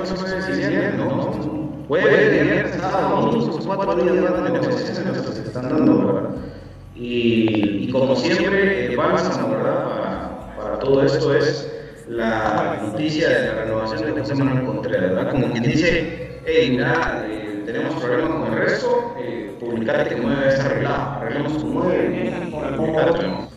no, 0.99 1.05
no, 1.05 1.85
jueves, 1.89 2.45
viernes, 2.45 2.77
sábado, 2.77 3.31
cuatro 3.65 3.95
días 3.97 4.15
de 4.15 4.51
negociaciones 4.51 5.23
que 5.23 5.33
se 5.33 5.43
están 5.43 5.69
dando, 5.71 6.07
¿verdad? 6.13 6.31
Y, 6.95 7.87
y 7.87 7.91
como 7.91 8.15
siempre, 8.15 8.87
el 8.87 8.97
bálsamo, 8.97 9.57
¿verdad? 9.57 9.85
Para, 9.89 10.57
para 10.57 10.79
todo 10.81 11.03
esto 11.03 11.35
es 11.35 11.72
la 12.17 12.79
noticia 12.83 13.29
de 13.29 13.47
la 13.47 13.55
renovación 13.65 14.15
de 14.15 14.21
José 14.21 14.35
Manuel 14.35 14.67
Contreras, 14.67 15.11
¿verdad? 15.11 15.31
Como 15.31 15.51
quien 15.51 15.63
dice, 15.63 16.41
hey, 16.45 16.69
mira, 16.71 17.25
eh, 17.27 17.63
tenemos 17.65 17.95
problemas 18.03 18.33
con 18.33 18.53
el 18.53 18.59
resto, 18.59 19.15
eh, 19.19 19.57
publicate 19.59 20.15
que 20.15 20.21
nueve 20.21 20.49
es 20.49 20.61
arreglado, 20.61 21.11
arreglemos 21.13 21.53
con 21.55 21.75
nueve, 21.75 22.33
publicate, 22.77 23.29
¿no? 23.29 23.49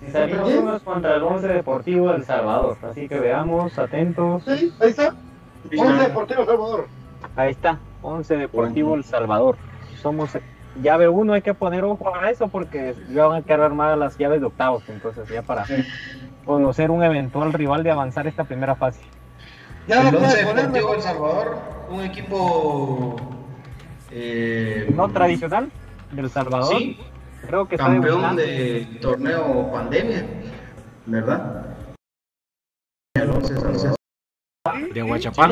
Si 0.00 0.10
salimos 0.10 0.82
contra 0.82 1.16
el 1.16 1.22
11 1.22 1.48
Deportivo 1.48 2.12
del 2.12 2.24
Salvador. 2.24 2.76
Así 2.82 3.08
que 3.08 3.18
veamos, 3.18 3.78
atentos. 3.78 4.42
Sí, 4.44 4.72
ahí 4.80 4.90
está. 4.90 5.14
Listo. 5.70 5.86
11 5.86 6.02
Deportivo 6.02 6.44
Salvador. 6.44 6.88
Ahí 7.36 7.50
está, 7.52 7.78
11 8.02 8.36
Deportivo 8.36 8.94
El 8.94 9.04
Salvador. 9.04 9.56
Somos 10.02 10.36
llave 10.82 11.08
1 11.08 11.32
hay 11.32 11.42
que 11.42 11.54
poner 11.54 11.84
ojo 11.84 12.14
a 12.14 12.30
eso 12.30 12.48
porque 12.48 12.94
ya 13.10 13.26
van 13.26 13.42
a 13.42 13.44
quedar 13.44 13.60
armadas 13.60 13.98
las 13.98 14.18
llaves 14.18 14.40
de 14.40 14.46
octavos, 14.46 14.82
entonces 14.88 15.28
ya 15.28 15.42
para 15.42 15.64
conocer 16.44 16.90
un 16.90 17.02
eventual 17.02 17.52
rival 17.52 17.82
de 17.82 17.90
avanzar 17.90 18.26
esta 18.26 18.44
primera 18.44 18.74
fase. 18.74 19.00
Ya 19.86 20.10
Deportivo 20.10 20.94
El 20.94 21.02
Salvador, 21.02 21.58
un 21.90 22.00
equipo 22.02 23.16
eh, 24.10 24.90
no 24.94 25.08
tradicional 25.10 25.70
del 26.12 26.30
Salvador. 26.30 26.76
Sí, 26.78 26.98
creo 27.46 27.68
que 27.68 27.76
campeón 27.76 28.36
de 28.36 28.86
torneo 29.00 29.70
pandemia, 29.72 30.24
¿verdad? 31.06 31.73
De 34.94 35.00
Aguachapán. 35.02 35.50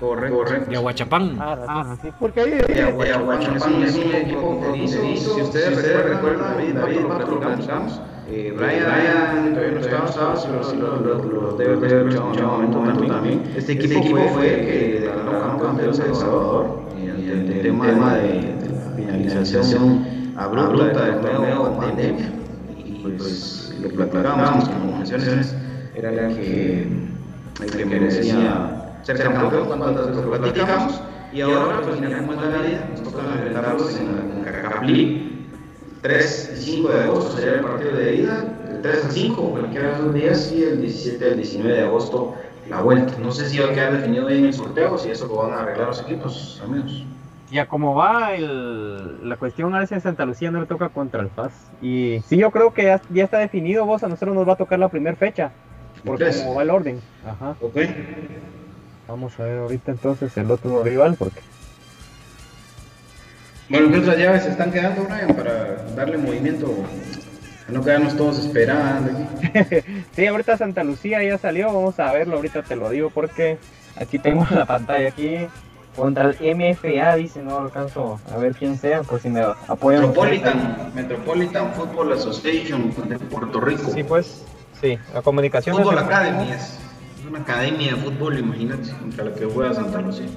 Correcto, 0.00 0.36
correcto. 0.36 0.70
De 0.70 0.76
Aguachapán. 0.76 1.38
Ah, 1.40 1.96
sí, 2.02 2.08
porque 2.18 2.40
ahí 2.40 2.50
de 2.50 2.82
Aguachapán 2.82 3.80
es 3.84 3.94
un 3.94 4.12
equipo 4.12 4.58
fronterizo. 4.60 5.34
Si 5.36 5.40
ustedes 5.40 6.02
recuerdan, 6.02 6.56
David, 6.56 6.74
David, 6.74 7.00
lo 7.02 7.38
platicamos. 7.38 8.00
Brian, 8.26 9.54
todavía 9.54 9.70
no 9.70 9.78
estaba, 9.78 10.34
pero 10.34 10.64
sí 10.64 10.76
lo 10.76 11.52
debe 11.56 11.74
haber 11.74 12.08
escuchado 12.08 12.58
un 12.58 12.70
momento 12.72 13.06
también. 13.06 13.52
Este 13.56 13.74
equipo 13.74 14.02
fue 14.02 14.52
el 14.52 14.66
que 14.66 15.00
declaró 15.02 15.58
campeón 15.58 15.76
de 15.76 15.84
El 15.84 15.94
Salvador 15.94 16.80
en 17.00 17.52
el 17.52 17.62
tema 17.62 18.14
de 18.16 18.52
la 18.68 18.96
finalización 18.96 20.34
abrupta 20.36 21.04
del 21.04 21.20
torneo 21.20 21.78
pandemia. 21.78 22.32
Y 22.84 23.14
pues 23.16 23.67
lo 23.80 23.88
platicábamos 23.88 24.68
como 24.68 24.98
menciones, 24.98 25.54
era 25.94 26.10
que, 26.28 26.86
que 27.76 27.84
merecía 27.84 29.00
ser 29.02 29.18
campeón 29.18 29.66
cuando 29.66 29.92
lo 29.92 30.30
platicamos. 30.38 31.00
Y 31.32 31.42
ahora, 31.42 31.80
pues, 31.82 32.00
mira 32.00 32.18
cómo 32.18 32.32
la 32.34 32.62
vida, 32.62 32.88
nos 32.90 33.02
toca 33.02 33.22
enfrentarlos 33.24 33.98
en 33.98 34.44
la 34.44 34.50
CACAF 34.50 34.82
3 36.00 36.52
y 36.54 36.62
5 36.62 36.88
de 36.88 37.00
agosto 37.02 37.36
sería 37.36 37.54
el 37.54 37.60
partido 37.60 37.92
de 37.92 38.14
ida, 38.16 38.44
el 38.70 38.80
3 38.82 39.04
al 39.04 39.10
5, 39.10 39.50
cualquiera 39.50 39.88
de 39.88 39.94
esos 39.94 40.14
días, 40.14 40.52
y 40.52 40.62
el 40.62 40.80
17 40.80 41.24
al 41.24 41.36
19 41.36 41.72
de 41.72 41.84
agosto 41.84 42.34
la 42.70 42.82
vuelta. 42.82 43.14
No 43.20 43.32
sé 43.32 43.48
si 43.48 43.58
va 43.58 43.66
a 43.66 43.72
quedar 43.72 43.94
definido 43.94 44.26
bien 44.26 44.44
el 44.44 44.54
sorteo, 44.54 44.96
si 44.96 45.10
eso 45.10 45.26
lo 45.26 45.36
van 45.36 45.52
a 45.52 45.62
arreglar 45.62 45.88
los 45.88 46.00
equipos, 46.02 46.62
amigos. 46.64 47.04
Ya 47.50 47.66
como 47.66 47.94
va 47.94 48.34
el, 48.34 49.28
la 49.28 49.36
cuestión, 49.36 49.74
a 49.74 49.78
veces 49.78 49.92
en 49.92 50.00
Santa 50.02 50.26
Lucía 50.26 50.50
no 50.50 50.60
le 50.60 50.66
toca 50.66 50.90
contra 50.90 51.22
el 51.22 51.30
FAS. 51.30 51.52
Y 51.80 52.20
sí, 52.26 52.36
yo 52.36 52.50
creo 52.50 52.74
que 52.74 52.84
ya, 52.84 53.00
ya 53.10 53.24
está 53.24 53.38
definido, 53.38 53.86
vos, 53.86 54.02
a 54.02 54.08
nosotros 54.08 54.34
nos 54.34 54.46
va 54.46 54.52
a 54.52 54.56
tocar 54.56 54.78
la 54.78 54.88
primera 54.88 55.16
fecha. 55.16 55.52
Porque 56.04 56.30
como 56.30 56.54
va 56.54 56.62
el 56.62 56.70
orden. 56.70 57.00
Ajá. 57.26 57.56
Ok. 57.60 57.76
Vamos 59.08 59.38
a 59.40 59.44
ver 59.44 59.58
ahorita 59.58 59.92
entonces 59.92 60.36
el 60.36 60.50
otro 60.50 60.82
rival, 60.82 61.16
porque... 61.18 61.40
Bueno, 63.70 63.90
¿qué 63.90 63.98
otras 63.98 64.18
llaves 64.18 64.42
se 64.44 64.50
están 64.50 64.70
quedando, 64.70 65.04
Brian, 65.04 65.34
para 65.34 65.76
darle 65.94 66.18
movimiento? 66.18 66.66
A 67.68 67.72
no 67.72 67.84
quedarnos 67.84 68.16
todos 68.16 68.38
esperando 68.38 69.10
sí, 70.12 70.26
ahorita 70.26 70.56
Santa 70.56 70.82
Lucía 70.82 71.22
ya 71.22 71.36
salió, 71.36 71.66
vamos 71.66 72.00
a 72.00 72.10
verlo, 72.12 72.36
ahorita 72.36 72.62
te 72.62 72.76
lo 72.76 72.88
digo 72.88 73.10
porque 73.10 73.58
aquí 73.96 74.18
tengo 74.18 74.46
la 74.50 74.64
pantalla 74.64 75.08
aquí. 75.08 75.36
Contra 75.96 76.30
el 76.30 76.56
MFA, 76.56 77.16
dice, 77.16 77.42
no 77.42 77.58
alcanzo 77.58 78.20
a 78.32 78.36
ver 78.36 78.54
quién 78.54 78.78
sea, 78.78 79.02
por 79.02 79.20
si 79.20 79.28
me 79.28 79.40
apoyan. 79.66 80.02
Metropolitan, 80.02 80.92
Metropolitan 80.94 81.72
Football 81.72 82.12
Association 82.12 82.94
de 83.08 83.18
Puerto 83.18 83.60
Rico. 83.60 83.90
Sí, 83.92 84.04
pues, 84.04 84.44
sí, 84.80 84.96
la 85.12 85.22
comunicación. 85.22 85.76
Fútbol 85.76 85.98
Academy 85.98 86.52
es, 86.52 86.78
una 87.28 87.40
academia 87.40 87.94
de 87.94 88.00
fútbol, 88.00 88.38
imagínate, 88.38 88.90
contra 88.92 89.24
la 89.24 89.34
que 89.34 89.44
juega 89.44 89.74
Santa 89.74 90.00
Lucía. 90.00 90.28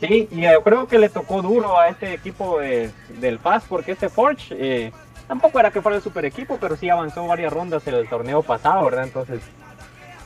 Sí, 0.00 0.28
y 0.30 0.42
yo 0.42 0.62
creo 0.62 0.86
que 0.86 0.98
le 0.98 1.08
tocó 1.08 1.40
duro 1.40 1.78
a 1.78 1.88
este 1.88 2.12
equipo 2.12 2.58
de, 2.58 2.90
del 3.20 3.38
FAS, 3.38 3.64
porque 3.68 3.92
este 3.92 4.08
Forge 4.08 4.54
eh, 4.58 4.92
tampoco 5.26 5.58
era 5.58 5.70
que 5.70 5.80
fuera 5.80 5.96
el 5.96 6.02
super 6.02 6.24
equipo, 6.24 6.58
pero 6.60 6.76
sí 6.76 6.90
avanzó 6.90 7.26
varias 7.26 7.52
rondas 7.52 7.86
en 7.86 7.94
el 7.94 8.08
torneo 8.08 8.42
pasado, 8.42 8.84
¿verdad? 8.84 9.04
Entonces, 9.04 9.40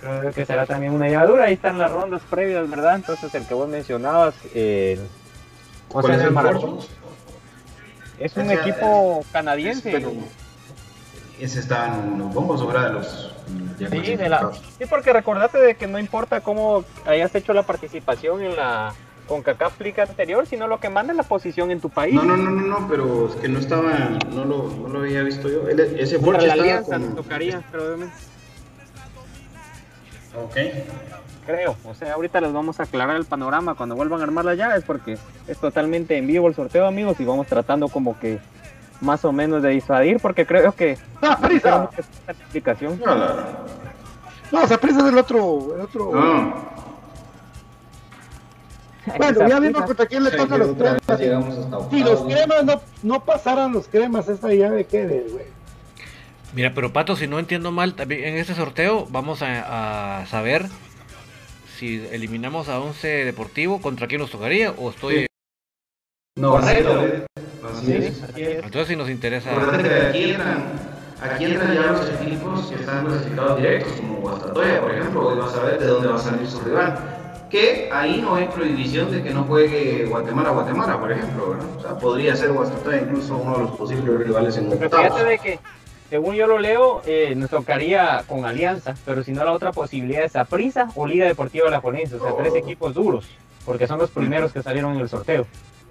creo 0.01 0.33
que 0.33 0.45
será 0.45 0.67
también 0.67 0.93
una 0.93 1.09
llevadura. 1.09 1.45
Ahí 1.45 1.55
están 1.55 1.79
las 1.79 1.91
rondas 1.91 2.23
previas, 2.29 2.69
¿verdad? 2.69 2.97
Entonces, 2.97 3.35
el 3.35 3.47
que 3.47 3.55
vos 3.55 3.69
mencionabas, 3.69 4.35
el. 4.55 5.01
¿Cuál 5.89 6.11
es 6.13 6.23
el 6.23 6.31
Maratón? 6.31 6.79
Es 8.19 8.37
un 8.37 8.51
equipo 8.51 9.25
canadiense. 9.33 9.91
Pero, 9.91 10.13
ese 11.41 11.59
está 11.59 11.87
en 11.87 12.19
los 12.19 12.35
bombos 12.35 12.61
o 12.61 12.71
de 12.71 12.91
los. 12.91 13.35
Sí, 13.79 14.17
de 14.17 14.29
la, 14.29 14.51
sí, 14.79 14.85
porque 14.89 15.13
recordate 15.13 15.59
de 15.59 15.75
que 15.75 15.87
no 15.87 15.99
importa 15.99 16.41
cómo 16.43 16.85
hayas 17.07 17.35
hecho 17.35 17.53
la 17.53 17.63
participación 17.63 18.43
en 18.43 18.55
la 18.55 18.95
con 19.27 19.45
Liga 19.79 20.03
anterior, 20.03 20.45
sino 20.47 20.67
lo 20.67 20.81
que 20.81 20.89
manda 20.89 21.13
es 21.13 21.17
la 21.17 21.23
posición 21.23 21.71
en 21.71 21.81
tu 21.81 21.89
país. 21.89 22.15
No, 22.15 22.25
no, 22.25 22.37
no, 22.37 22.51
no, 22.51 22.81
no 22.81 22.89
pero 22.89 23.29
es 23.29 23.37
que 23.37 23.49
no 23.49 23.61
estaba, 23.61 23.93
no 24.35 24.45
lo, 24.45 24.69
no 24.69 24.89
lo 24.89 24.99
había 24.99 25.23
visto 25.23 25.49
yo. 25.49 25.69
ese 25.69 26.19
la 26.19 26.39
estaba 26.39 26.53
alianza 26.53 26.99
con... 26.99 27.15
tocaría, 27.15 27.63
probablemente. 27.71 28.15
Ok. 30.37 30.57
Creo, 31.47 31.77
o 31.85 31.95
sea, 31.95 32.15
ahorita 32.15 32.41
les 32.41 32.53
vamos 32.53 32.79
a 32.79 32.85
aclarar 32.85 33.17
el 33.17 33.25
panorama 33.25 33.75
cuando 33.75 33.97
vuelvan 33.97 34.21
a 34.21 34.25
armar 34.25 34.45
las 34.45 34.57
llaves 34.57 34.85
porque 34.87 35.19
es 35.49 35.59
totalmente 35.59 36.17
en 36.17 36.27
vivo 36.27 36.47
el 36.49 36.55
sorteo, 36.55 36.87
amigos, 36.87 37.19
y 37.19 37.25
vamos 37.25 37.47
tratando 37.47 37.89
como 37.89 38.19
que 38.19 38.39
más 39.01 39.25
o 39.25 39.33
menos 39.33 39.63
de 39.63 39.71
disuadir 39.71 40.21
porque 40.21 40.47
creo 40.47 40.73
que 40.73 40.99
¡Ah, 41.23 41.39
prisa! 41.41 41.89
explicación. 42.29 43.01
No, 43.05 43.15
no, 43.17 43.27
No, 44.53 44.67
Saprissa 44.69 45.01
es 45.01 45.07
el 45.07 45.19
otro, 45.19 45.75
el 45.75 45.81
otro. 45.81 46.13
no. 46.13 46.71
Bueno, 49.17 49.49
ya 49.49 49.59
vimos 49.59 49.83
contra 49.83 50.07
quién 50.07 50.23
le 50.23 50.31
toca 50.31 50.59
los 50.59 50.77
cremas. 50.77 51.01
Si 51.91 52.05
los 52.05 52.23
cremas 52.23 52.65
no, 52.65 52.81
no 53.03 53.25
pasaran 53.25 53.73
los 53.73 53.89
cremas, 53.89 54.29
esta 54.29 54.53
llave 54.53 54.85
quede, 54.85 55.27
güey. 55.33 55.47
Mira, 56.53 56.73
pero 56.75 56.93
Pato, 56.93 57.15
si 57.17 57.27
no 57.29 57.39
entiendo 57.39 57.71
mal, 57.71 57.95
también 57.95 58.25
en 58.25 58.37
este 58.37 58.55
sorteo 58.55 59.07
vamos 59.11 59.43
a, 59.43 60.21
a 60.21 60.27
saber 60.27 60.67
si 61.79 62.05
eliminamos 62.11 62.69
a 62.69 62.81
11 62.81 63.25
Deportivo, 63.25 63.81
¿contra 63.81 64.07
quién 64.09 64.21
nos 64.21 64.31
tocaría? 64.31 64.73
¿O 64.73 64.91
estoy...? 64.91 65.27
No, 66.37 66.57
así 66.57 66.77
es. 66.79 68.23
Así 68.23 68.43
es. 68.43 68.65
Entonces 68.65 68.89
si 68.89 68.97
nos 68.97 69.09
interesa... 69.09 69.51
Que 69.81 70.07
aquí 70.07 70.31
entran, 70.33 70.65
aquí 71.23 71.45
entran 71.45 71.75
ya 71.75 71.93
los 71.93 72.09
equipos 72.11 72.67
que 72.67 72.75
están 72.77 73.07
clasificados 73.07 73.57
directos, 73.59 73.93
como 73.93 74.15
Guastatoya, 74.17 74.81
por 74.81 74.91
ejemplo, 74.93 75.35
y 75.35 75.39
vas 75.39 75.55
a 75.55 75.63
ver 75.63 75.79
de 75.79 75.87
dónde 75.87 76.09
va 76.09 76.17
a 76.17 76.19
salir 76.19 76.47
su 76.47 76.61
rival. 76.61 76.99
Que 77.51 77.89
ahí 77.93 78.21
no 78.21 78.37
hay 78.37 78.47
prohibición 78.47 79.11
de 79.11 79.23
que 79.23 79.31
no 79.31 79.45
juegue 79.45 80.05
Guatemala-Guatemala, 80.07 81.01
por 81.01 81.13
ejemplo. 81.13 81.57
O 81.77 81.81
sea, 81.81 81.99
podría 81.99 82.37
ser 82.37 82.53
Guastatoya 82.53 82.99
incluso 83.03 83.37
uno 83.37 83.57
de 83.57 83.63
los 83.65 83.71
posibles 83.73 84.27
rivales 84.27 84.57
en 84.57 84.69
Pero 84.71 84.85
octavos. 84.87 85.07
fíjate 85.07 85.25
de 85.25 85.39
que, 85.39 85.59
según 86.11 86.35
yo 86.35 86.47
lo 86.47 86.59
leo, 86.59 87.03
eh, 87.07 87.35
nos 87.37 87.51
tocaría 87.51 88.25
con 88.27 88.45
Alianza, 88.45 88.95
pero 89.07 89.23
si 89.25 89.33
no 89.33 89.45
la 89.45 89.53
otra 89.53 89.73
posibilidad 89.73 90.25
es 90.25 90.37
Aprisa 90.37 90.89
o 90.97 91.07
Liga 91.07 91.25
Deportiva 91.27 91.71
La 91.71 91.81
Juanense, 91.81 92.17
o 92.17 92.21
sea, 92.21 92.37
tres 92.37 92.55
equipos 92.57 92.93
duros, 92.95 93.27
porque 93.65 93.87
son 93.87 93.99
los 93.99 94.11
primeros 94.11 94.53
que 94.53 94.63
salieron 94.63 94.95
en 94.95 95.01
el 95.01 95.09
sorteo. 95.09 95.47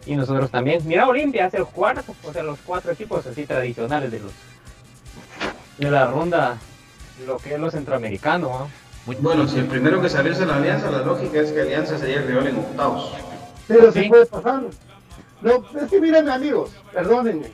Y 0.06 0.16
nosotros 0.16 0.50
también. 0.52 0.82
Mira, 0.86 1.08
Olimpia 1.08 1.48
es 1.48 1.54
el 1.54 1.66
cuarto, 1.66 2.14
o 2.24 2.34
sea, 2.34 2.44
los 2.44 2.60
cuatro 2.66 2.92
equipos 2.92 3.26
así 3.28 3.46
tradicionales 3.46 4.12
de 4.12 4.20
los 4.20 4.32
de 5.78 5.90
la 5.90 6.08
ronda, 6.08 6.58
lo 7.26 7.38
que 7.38 7.54
es 7.54 7.60
lo 7.60 7.72
centroamericano, 7.72 8.50
¿no? 8.50 8.70
Muy- 9.06 9.16
Bueno, 9.18 9.48
si 9.48 9.60
el 9.60 9.66
primero 9.66 10.02
que 10.02 10.10
saliese 10.10 10.46
la 10.46 10.58
Alianza, 10.58 10.92
la 10.92 11.00
lógica 11.00 11.40
es 11.40 11.52
que 11.54 11.62
Alianza 11.62 11.98
sería 11.98 12.18
el 12.18 12.28
rival 12.28 12.48
en 12.48 12.58
octavos. 12.58 13.14
Pero 13.68 13.92
Sí. 13.94 14.04
se 14.04 14.10
puede 14.10 14.26
pasar. 14.26 14.64
No, 15.42 15.64
es 15.82 15.90
que 15.90 16.02
miren 16.02 16.28
amigos, 16.30 16.72
perdónenme. 16.94 17.52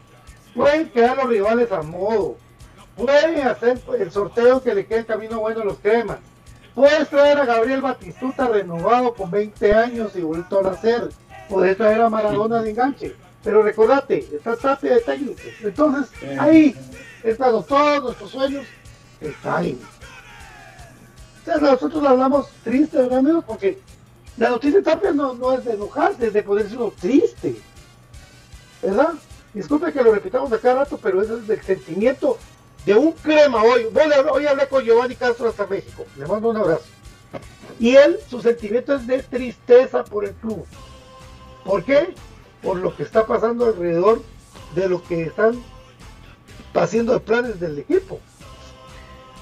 Pueden 0.56 0.90
quedar 0.90 1.18
los 1.18 1.30
rivales 1.30 1.72
a 1.72 1.82
modo. 1.84 2.38
Pueden 2.98 3.48
hacer 3.48 3.80
el 4.00 4.12
sorteo 4.12 4.62
que 4.62 4.74
le 4.74 4.86
quede 4.86 5.00
el 5.00 5.06
camino 5.06 5.40
bueno 5.40 5.62
a 5.62 5.66
los 5.66 5.80
cremas. 5.80 6.18
Puedes 6.74 7.10
traer 7.10 7.40
a 7.40 7.46
Gabriel 7.46 7.82
Batistuta 7.82 8.48
renovado 8.48 9.14
con 9.14 9.32
20 9.32 9.74
años 9.74 10.16
y 10.16 10.22
vuelto 10.22 10.66
a 10.66 10.72
hacer. 10.72 11.10
Puedes 11.50 11.78
traer 11.78 12.02
a 12.02 12.10
Maradona 12.10 12.62
de 12.62 12.72
enganche. 12.72 13.16
Pero 13.44 13.62
recordate, 13.62 14.28
está 14.34 14.56
Tapia 14.56 14.96
de 14.96 15.02
técnico. 15.02 15.42
Entonces, 15.62 16.12
ahí 16.40 16.76
están 17.24 17.64
todos 17.66 18.04
nuestros 18.04 18.32
sueños 18.32 18.66
caen. 19.42 19.80
O 21.42 21.46
sea, 21.46 21.58
nosotros 21.58 22.04
hablamos 22.04 22.50
triste, 22.64 22.98
¿verdad, 22.98 23.20
amigos? 23.20 23.44
Porque 23.46 23.80
la 24.38 24.50
noticia 24.50 24.80
de 24.80 24.84
Tapia 24.84 25.12
no, 25.12 25.34
no 25.34 25.54
es 25.54 25.64
de 25.64 25.74
enojarse, 25.74 26.28
es 26.28 26.34
de 26.34 26.44
ponerse 26.44 26.76
uno 26.76 26.92
triste. 27.00 27.56
¿Verdad? 28.82 29.14
Disculpe 29.54 29.94
que 29.94 30.04
lo 30.04 30.14
repitamos 30.14 30.52
a 30.52 30.60
cada 30.60 30.84
rato, 30.84 31.00
pero 31.02 31.22
ese 31.22 31.36
es 31.36 31.50
el 31.50 31.62
sentimiento 31.62 32.38
de 32.86 32.94
un 32.96 33.12
crema 33.14 33.64
hoy. 33.64 33.86
Voy 33.92 34.04
a- 34.12 34.32
Hoy 34.32 34.46
hablé 34.48 34.68
con 34.68 34.84
Giovanni 34.84 35.16
Castro 35.16 35.50
hasta 35.50 35.66
México. 35.68 36.06
Le 36.18 36.26
mando 36.26 36.50
un 36.50 36.58
abrazo. 36.58 36.84
Y 37.80 37.96
él, 37.96 38.18
su 38.30 38.42
sentimiento 38.42 38.96
es 38.96 39.06
de 39.08 39.22
tristeza 39.24 40.04
por 40.04 40.26
el 40.26 40.34
club. 40.36 40.66
¿Por 41.66 41.84
qué? 41.84 42.14
Por 42.62 42.78
lo 42.78 42.96
que 42.96 43.04
está 43.04 43.26
pasando 43.26 43.66
alrededor 43.66 44.22
de 44.76 44.88
lo 44.90 45.04
que 45.04 45.24
están 45.24 45.62
haciendo 46.74 47.14
de 47.14 47.20
planes 47.20 47.60
del 47.60 47.80
equipo. 47.80 48.20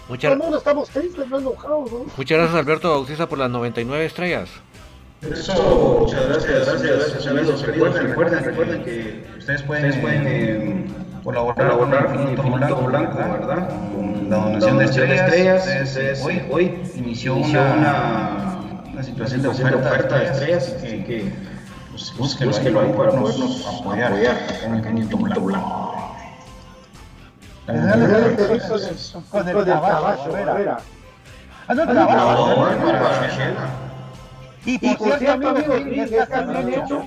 Muchas, 0.09 0.29
Todo 0.29 0.33
el 0.33 0.39
mundo 0.39 0.57
estamos 0.57 0.89
tristes, 0.89 1.27
no 1.29 1.39
enojados, 1.39 1.91
¿no? 1.91 2.05
muchas 2.17 2.37
gracias 2.37 2.55
Alberto 2.59 2.89
Bautista 2.89 3.27
por 3.29 3.37
las 3.39 3.49
99 3.49 4.05
estrellas. 4.05 4.49
Eso, 5.21 5.97
muchas 6.01 6.27
gracias, 6.27 6.65
gracias, 6.67 7.25
gracias. 7.33 7.61
Recuerden, 7.61 8.07
recuerden, 8.09 8.43
recuerden 8.43 8.83
que 8.83 9.25
ustedes 9.37 9.63
pueden, 9.63 9.85
ustedes 9.85 10.01
pueden 10.03 10.27
eh, 10.27 10.85
colaborar, 11.23 11.55
colaborar 11.55 12.05
con 12.07 12.21
Infinito 12.29 12.51
Blanco, 12.57 12.81
Blanco, 12.83 13.17
¿verdad? 13.17 13.69
Con 13.95 14.29
la 14.29 14.37
donación 14.37 14.77
de 14.77 14.85
estrellas. 14.85 15.67
Es, 15.67 16.21
hoy, 16.23 16.41
hoy 16.51 16.83
inició 16.95 17.35
una, 17.35 18.59
una 18.91 19.03
situación 19.03 19.41
de 19.41 19.47
oferta, 19.47 19.77
oferta 19.77 20.19
de 20.19 20.25
estrellas 20.25 20.69
que, 20.81 21.03
que 21.03 21.31
pues, 21.91 22.13
búsquenlo, 22.17 22.53
búsquenlo 22.53 22.79
ahí 22.81 22.93
para 22.93 23.11
podernos 23.11 23.79
apoyar, 23.79 24.13
apoyar 24.13 24.35
Blanco. 25.39 26.03
Con 29.29 29.47
el 29.47 29.63
trabajo, 29.63 30.31
Vera. 30.31 30.77
Ah, 31.65 31.73
no, 31.73 31.87
trabajo. 31.87 32.67
Y 34.65 34.95
por 34.95 35.17
cierto, 35.17 35.49
amigos, 35.49 35.81
el 35.81 36.73
hecho, 36.73 37.05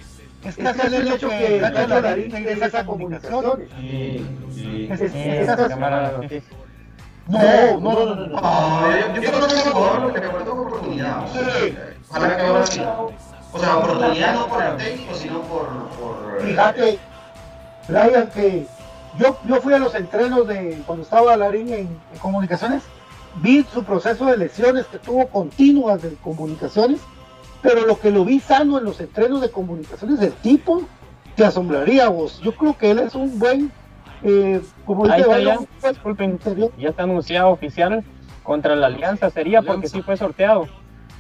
es 0.49 0.57
casi 0.57 0.95
el 0.95 1.09
hecho 1.09 1.29
que 1.29 1.61
Nacho 1.61 2.01
Larín 2.01 2.37
ingresa 2.37 2.67
esa 2.67 2.87
comunicación. 2.87 3.63
Sí, 3.79 4.27
sí. 4.55 4.89
No, 7.29 7.81
no, 7.81 7.93
no, 7.93 8.15
no, 8.15 8.27
no. 8.27 9.21
Yo 9.21 9.33
creo 9.33 9.47
que 9.49 9.55
es 9.55 9.67
mejor 9.67 10.01
lo 10.01 10.13
que 10.13 10.21
le 10.21 10.29
faltó 10.31 10.53
oportunidad. 10.53 11.25
Ojalá 12.09 12.37
que 12.37 12.43
ahora 12.43 12.67
sí. 12.67 12.81
O 13.53 13.59
sea, 13.59 13.77
oportunidad 13.79 14.35
no 14.35 14.47
por 14.49 14.63
el 14.63 14.77
técnico, 14.77 15.15
sino 15.15 15.41
por... 15.43 15.67
por... 15.99 16.41
Fíjate, 16.43 16.99
Brian, 17.89 18.29
que 18.29 18.67
yo, 19.19 19.39
yo 19.47 19.61
fui 19.61 19.75
a 19.75 19.79
los 19.79 19.95
entrenos 19.95 20.47
de 20.47 20.83
cuando 20.87 21.05
estaba 21.05 21.37
Larín 21.37 21.69
en, 21.73 21.89
en 22.13 22.19
comunicaciones, 22.21 22.83
vi 23.37 23.67
su 23.73 23.83
proceso 23.83 24.27
de 24.27 24.37
lesiones 24.37 24.87
que 24.87 24.99
tuvo 24.99 25.27
continuas 25.29 26.03
de 26.03 26.15
comunicaciones 26.17 27.01
pero 27.67 27.85
lo 27.85 27.99
que 27.99 28.13
lo 28.13 28.25
vi 28.25 28.39
sano 28.39 28.79
en 28.79 28.85
los 28.85 29.01
entrenos 29.01 29.41
de 29.41 29.51
comunicaciones, 29.51 30.21
el 30.23 30.33
tipo 30.35 30.83
te 31.35 31.45
asombraría 31.45 32.09
vos. 32.09 32.41
Yo 32.41 32.55
creo 32.55 32.79
que 32.79 32.93
él 32.93 33.01
es 33.01 33.17
un 33.17 33.41
buen, 33.41 33.73
eh, 34.23 34.61
como 34.85 35.05
Ahí 35.05 35.23
dice 35.23 35.23
está 35.23 35.41
ya, 35.41 35.91
disculpen, 35.91 36.39
ya 36.79 36.91
está 36.91 37.03
anunciado 37.03 37.51
oficial 37.51 38.05
contra 38.45 38.77
la 38.77 38.87
Alianza, 38.87 39.31
sería 39.31 39.63
porque 39.63 39.89
sí 39.89 40.01
fue 40.01 40.17
sorteado. 40.17 40.69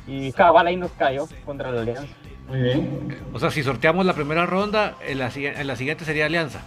Y 0.07 0.31
cabal 0.31 0.69
ahí 0.69 0.77
nos 0.77 0.93
cayó 0.93 1.27
contra 1.45 1.73
la 1.73 1.81
Alianza. 1.81 2.15
Muy 2.47 2.63
bien. 2.63 3.19
O 3.33 3.41
sea, 3.41 3.51
si 3.51 3.65
sorteamos 3.65 4.07
la 4.07 4.13
primera 4.13 4.47
ronda, 4.47 4.95
en 5.05 5.19
la, 5.19 5.33
en 5.35 5.67
la 5.67 5.75
siguiente 5.75 6.05
sería 6.05 6.27
Alianza. 6.27 6.61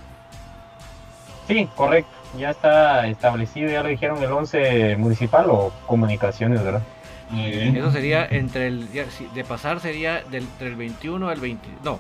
Sí, 1.48 1.70
correcto. 1.74 2.12
Ya 2.38 2.50
está 2.50 3.08
establecido, 3.08 3.72
ya 3.72 3.82
lo 3.82 3.88
dijeron 3.88 4.22
el 4.22 4.32
11 4.32 4.98
municipal 4.98 5.46
o 5.50 5.72
comunicaciones, 5.88 6.62
¿verdad? 6.62 6.82
Muy 7.30 7.52
bien. 7.52 7.76
Eso 7.76 7.92
sería 7.92 8.26
entre 8.26 8.68
el. 8.68 8.88
de 8.92 9.44
pasar 9.44 9.80
sería 9.80 10.24
del, 10.32 10.44
entre 10.44 10.68
el 10.70 10.76
21 10.76 11.30
al 11.30 11.40
20. 11.40 11.68
No. 11.84 12.00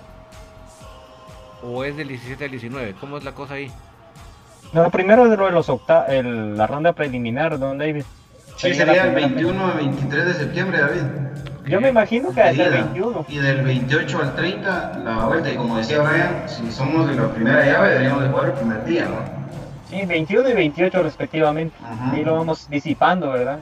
O 1.63 1.83
es 1.83 1.95
del 1.97 2.07
17 2.07 2.45
al 2.45 2.51
19. 2.51 2.95
¿Cómo 2.99 3.17
es 3.17 3.23
la 3.23 3.33
cosa 3.33 3.55
ahí? 3.55 3.71
No, 4.73 4.89
primero 4.89 5.29
de 5.29 5.35
lo 5.37 5.45
de 5.45 5.51
los 5.51 5.67
octa 5.69 6.05
el- 6.05 6.55
la 6.57 6.67
ronda 6.67 6.93
preliminar, 6.93 7.57
don 7.59 7.77
David. 7.77 8.03
Sí, 8.57 8.73
sería 8.73 9.03
el 9.05 9.13
primera 9.13 9.27
21 9.27 9.65
al 9.65 9.77
23 9.77 10.25
de 10.25 10.33
septiembre, 10.33 10.79
David. 10.79 11.01
Yo 11.67 11.79
me 11.81 11.89
imagino 11.89 12.31
que 12.33 12.41
va 12.41 12.47
a 12.47 12.53
ser 12.53 12.67
el 12.67 12.73
Ida. 12.73 12.83
21. 12.85 13.25
Y 13.29 13.37
del 13.37 13.61
28 13.61 14.19
al 14.21 14.35
30 14.35 14.97
la 15.03 15.25
vuelta. 15.25 15.51
Y 15.51 15.55
como 15.55 15.77
decía 15.77 15.99
Brian, 15.99 16.43
si 16.47 16.71
somos 16.71 17.07
de 17.07 17.15
la 17.15 17.27
primera 17.27 17.63
llave, 17.65 17.89
deberíamos 17.89 18.23
de 18.23 18.29
jugar 18.29 18.45
el 18.47 18.51
primer 18.53 18.85
día, 18.85 19.05
¿no? 19.05 19.39
Sí, 19.89 20.05
21 20.05 20.49
y 20.49 20.53
28 20.53 21.03
respectivamente. 21.03 21.75
Ajá. 21.83 22.11
Ahí 22.11 22.23
lo 22.23 22.35
vamos 22.37 22.67
disipando, 22.69 23.29
¿verdad? 23.31 23.59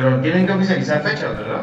Pero 0.00 0.20
tienen 0.20 0.46
que 0.46 0.52
oficializar 0.52 1.02
fechas, 1.02 1.36
¿verdad? 1.36 1.62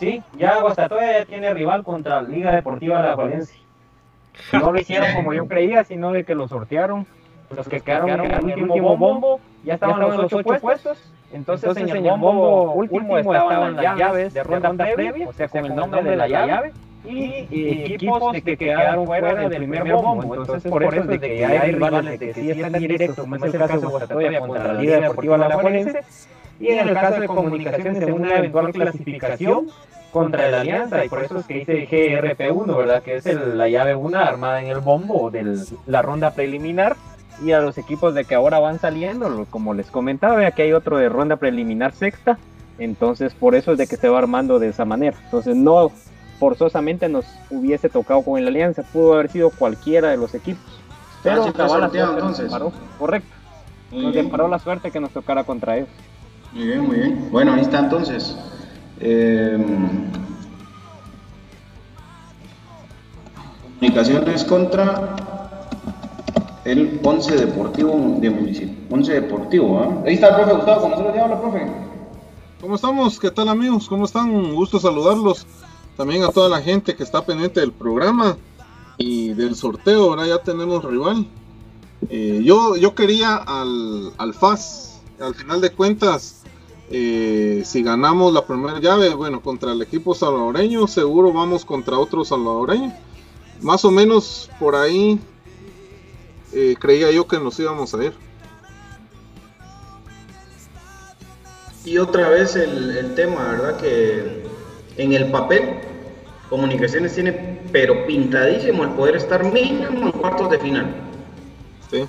Sí, 0.00 0.20
ya 0.36 0.60
Guastatoya 0.60 1.20
ya 1.20 1.24
tiene 1.26 1.54
rival 1.54 1.84
contra 1.84 2.20
Liga 2.20 2.50
Deportiva 2.50 3.00
La 3.00 3.14
Valencia. 3.14 3.56
No 4.52 4.72
lo 4.72 4.80
hicieron 4.80 5.14
como 5.14 5.32
yo 5.32 5.46
creía, 5.46 5.84
sino 5.84 6.10
de 6.10 6.24
que 6.24 6.34
lo 6.34 6.48
sortearon. 6.48 7.06
Los 7.54 7.68
que 7.68 7.80
quedaron 7.80 8.10
en 8.10 8.32
el 8.32 8.62
último 8.64 8.96
bombo 8.96 9.38
ya 9.62 9.74
estaban 9.74 10.00
los 10.00 10.32
ocho 10.32 10.42
puestos. 10.60 10.98
Entonces, 11.32 11.76
en 11.76 11.88
el 11.88 12.00
bombo 12.02 12.72
último 12.72 13.18
estaban 13.18 13.76
las 13.76 13.96
llaves 13.96 14.34
de 14.34 14.42
ronda 14.42 14.84
previa, 14.92 15.28
o 15.28 15.32
sea, 15.32 15.46
con 15.46 15.64
el 15.64 15.76
nombre 15.76 16.02
de 16.02 16.16
la 16.16 16.26
llave. 16.26 16.72
Y, 17.04 17.46
y 17.50 17.94
equipos 17.94 18.32
de 18.32 18.42
que 18.42 18.56
quedaron 18.56 19.06
fuera 19.06 19.34
del 19.34 19.56
primer 19.56 19.84
bombo. 19.92 20.34
Entonces, 20.34 20.68
por 20.68 20.82
eso 20.82 21.02
es 21.02 21.08
de 21.08 21.20
que 21.20 21.38
ya 21.38 21.48
hay 21.48 21.72
rivales 21.72 22.18
de 22.18 22.26
que 22.26 22.34
sí 22.34 22.50
están 22.50 22.72
directos, 22.72 23.16
como 23.16 23.36
es 23.36 23.42
el 23.44 23.52
caso 23.52 23.80
de 23.80 23.86
Guastatoya 23.86 24.40
contra 24.40 24.72
la 24.72 24.80
Liga 24.80 25.00
Deportiva 25.00 25.38
La 25.38 25.56
Valencia. 25.56 26.02
Y 26.60 26.68
en 26.68 26.88
el 26.88 26.94
caso 26.94 27.20
de 27.20 27.26
comunicaciones, 27.26 28.02
en 28.02 28.12
una 28.12 28.36
eventual 28.38 28.72
clasificación 28.72 29.68
contra 30.12 30.50
la 30.50 30.60
alianza, 30.60 31.04
y 31.04 31.08
por 31.08 31.24
eso 31.24 31.38
es 31.38 31.46
que 31.46 31.54
dice 31.54 31.86
GRP1, 31.88 32.76
¿verdad? 32.76 33.02
Que 33.02 33.16
es 33.16 33.26
el- 33.26 33.56
la 33.58 33.68
llave 33.68 33.94
1 33.94 34.18
armada 34.18 34.60
en 34.60 34.68
el 34.68 34.80
bombo 34.80 35.30
de 35.30 35.56
la 35.86 36.02
ronda 36.02 36.32
preliminar. 36.32 36.96
Y 37.42 37.52
a 37.52 37.60
los 37.60 37.78
equipos 37.78 38.14
de 38.14 38.24
que 38.26 38.34
ahora 38.34 38.58
van 38.58 38.78
saliendo, 38.78 39.46
como 39.50 39.72
les 39.74 39.90
comentaba, 39.90 40.36
vea 40.36 40.50
que 40.52 40.62
hay 40.62 40.72
otro 40.74 40.98
de 40.98 41.08
ronda 41.08 41.36
preliminar 41.36 41.92
sexta. 41.92 42.38
Entonces, 42.78 43.34
por 43.34 43.54
eso 43.54 43.72
es 43.72 43.78
de 43.78 43.86
que 43.86 43.96
se 43.96 44.08
va 44.08 44.18
armando 44.18 44.58
de 44.58 44.68
esa 44.68 44.84
manera. 44.84 45.16
Entonces, 45.24 45.56
no 45.56 45.90
forzosamente 46.38 47.08
nos 47.08 47.24
hubiese 47.50 47.88
tocado 47.88 48.22
con 48.22 48.42
la 48.42 48.48
alianza, 48.50 48.82
pudo 48.92 49.14
haber 49.14 49.30
sido 49.30 49.50
cualquiera 49.50 50.10
de 50.10 50.16
los 50.18 50.34
equipos. 50.34 50.62
Pero 51.22 51.44
sí 51.44 51.50
fue 51.52 51.66
cabal, 51.66 51.80
la 51.80 51.88
suerte 51.88 51.98
nos 52.06 52.10
entonces. 52.18 52.44
deparó. 52.46 52.72
correcto. 52.98 53.28
Muy 53.90 54.02
Nos 54.02 54.14
deparó 54.14 54.48
la 54.48 54.58
suerte 54.58 54.90
que 54.90 55.00
nos 55.00 55.10
tocara 55.10 55.44
contra 55.44 55.76
ellos. 55.76 55.88
Muy 56.54 56.66
bien, 56.66 56.80
muy 56.86 56.96
bien. 56.96 57.28
Bueno, 57.30 57.54
ahí 57.54 57.62
está 57.62 57.78
entonces. 57.78 58.36
Eh, 59.00 59.58
comunicaciones 63.80 64.44
contra 64.44 65.16
el 66.64 67.00
Once 67.02 67.34
Deportivo 67.34 68.18
de 68.20 68.30
Municipio. 68.30 68.74
Once 68.90 69.12
Deportivo, 69.12 69.78
¿ah? 69.80 70.02
Ahí 70.06 70.14
está 70.14 70.28
el 70.28 70.34
profe 70.36 70.52
Gustavo, 70.52 70.80
¿con 70.82 70.90
nosotros 70.90 71.14
ya 71.16 71.24
habla, 71.24 71.40
profe? 71.40 71.66
¿Cómo 72.60 72.76
estamos? 72.76 73.18
¿Qué 73.18 73.30
tal 73.30 73.48
amigos? 73.48 73.88
¿Cómo 73.88 74.04
están? 74.04 74.30
Un 74.30 74.54
gusto 74.54 74.78
saludarlos. 74.78 75.46
También 75.96 76.22
a 76.22 76.28
toda 76.28 76.48
la 76.48 76.60
gente 76.60 76.94
que 76.94 77.02
está 77.02 77.24
pendiente 77.24 77.60
del 77.60 77.72
programa 77.72 78.36
y 78.98 79.32
del 79.32 79.56
sorteo. 79.56 80.10
Ahora 80.10 80.26
ya 80.26 80.38
tenemos 80.38 80.84
rival. 80.84 81.26
Eh, 82.08 82.40
yo, 82.44 82.76
yo 82.76 82.94
quería 82.94 83.36
al, 83.36 84.12
al 84.16 84.34
FAS. 84.34 85.00
Al 85.20 85.34
final 85.34 85.60
de 85.60 85.70
cuentas, 85.70 86.41
eh, 86.92 87.62
si 87.64 87.82
ganamos 87.82 88.32
la 88.32 88.46
primera 88.46 88.78
llave, 88.78 89.14
bueno, 89.14 89.40
contra 89.40 89.72
el 89.72 89.80
equipo 89.80 90.14
salvadoreño, 90.14 90.86
seguro 90.86 91.32
vamos 91.32 91.64
contra 91.64 91.98
otro 91.98 92.24
salvadoreño. 92.24 92.92
Más 93.62 93.84
o 93.84 93.90
menos 93.90 94.50
por 94.60 94.76
ahí 94.76 95.18
eh, 96.52 96.76
creía 96.78 97.10
yo 97.10 97.26
que 97.26 97.38
nos 97.38 97.58
íbamos 97.58 97.94
a 97.94 98.04
ir. 98.04 98.12
Y 101.84 101.98
otra 101.98 102.28
vez 102.28 102.54
el, 102.56 102.96
el 102.96 103.14
tema, 103.14 103.42
¿verdad? 103.52 103.76
Que 103.78 104.44
en 104.98 105.12
el 105.14 105.30
papel, 105.30 105.80
Comunicaciones 106.52 107.14
tiene, 107.14 107.32
pero 107.72 108.04
pintadísimo 108.06 108.84
el 108.84 108.90
poder 108.90 109.16
estar 109.16 109.42
mínimo 109.42 110.04
en 110.04 110.12
cuartos 110.12 110.50
de 110.50 110.58
final. 110.58 110.94
Sí. 111.90 112.04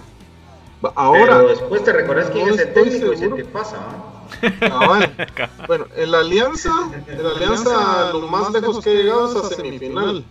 Ahora, 0.96 1.38
pero 1.38 1.48
después 1.48 1.82
te 1.86 1.94
recordás 1.94 2.30
quién 2.30 2.50
no 2.50 2.54
es 2.54 2.60
el 2.60 2.74
técnico 2.74 3.14
y 3.14 3.16
se 3.16 3.18
seguro. 3.20 3.38
te 3.38 3.46
pasa, 3.46 3.78
¿ah? 3.80 4.13
Cabal. 4.60 5.14
Bueno, 5.68 5.86
en 5.96 6.12
la 6.12 6.20
alianza, 6.20 6.72
en 7.08 7.24
la 7.24 7.30
alianza 7.32 8.14
lo 8.14 8.28
más 8.28 8.52
lejos 8.52 8.84
que 8.84 8.92
he 8.92 9.04
llegado 9.04 9.30
es 9.30 9.52
a 9.52 9.56
semifinal. 9.56 10.24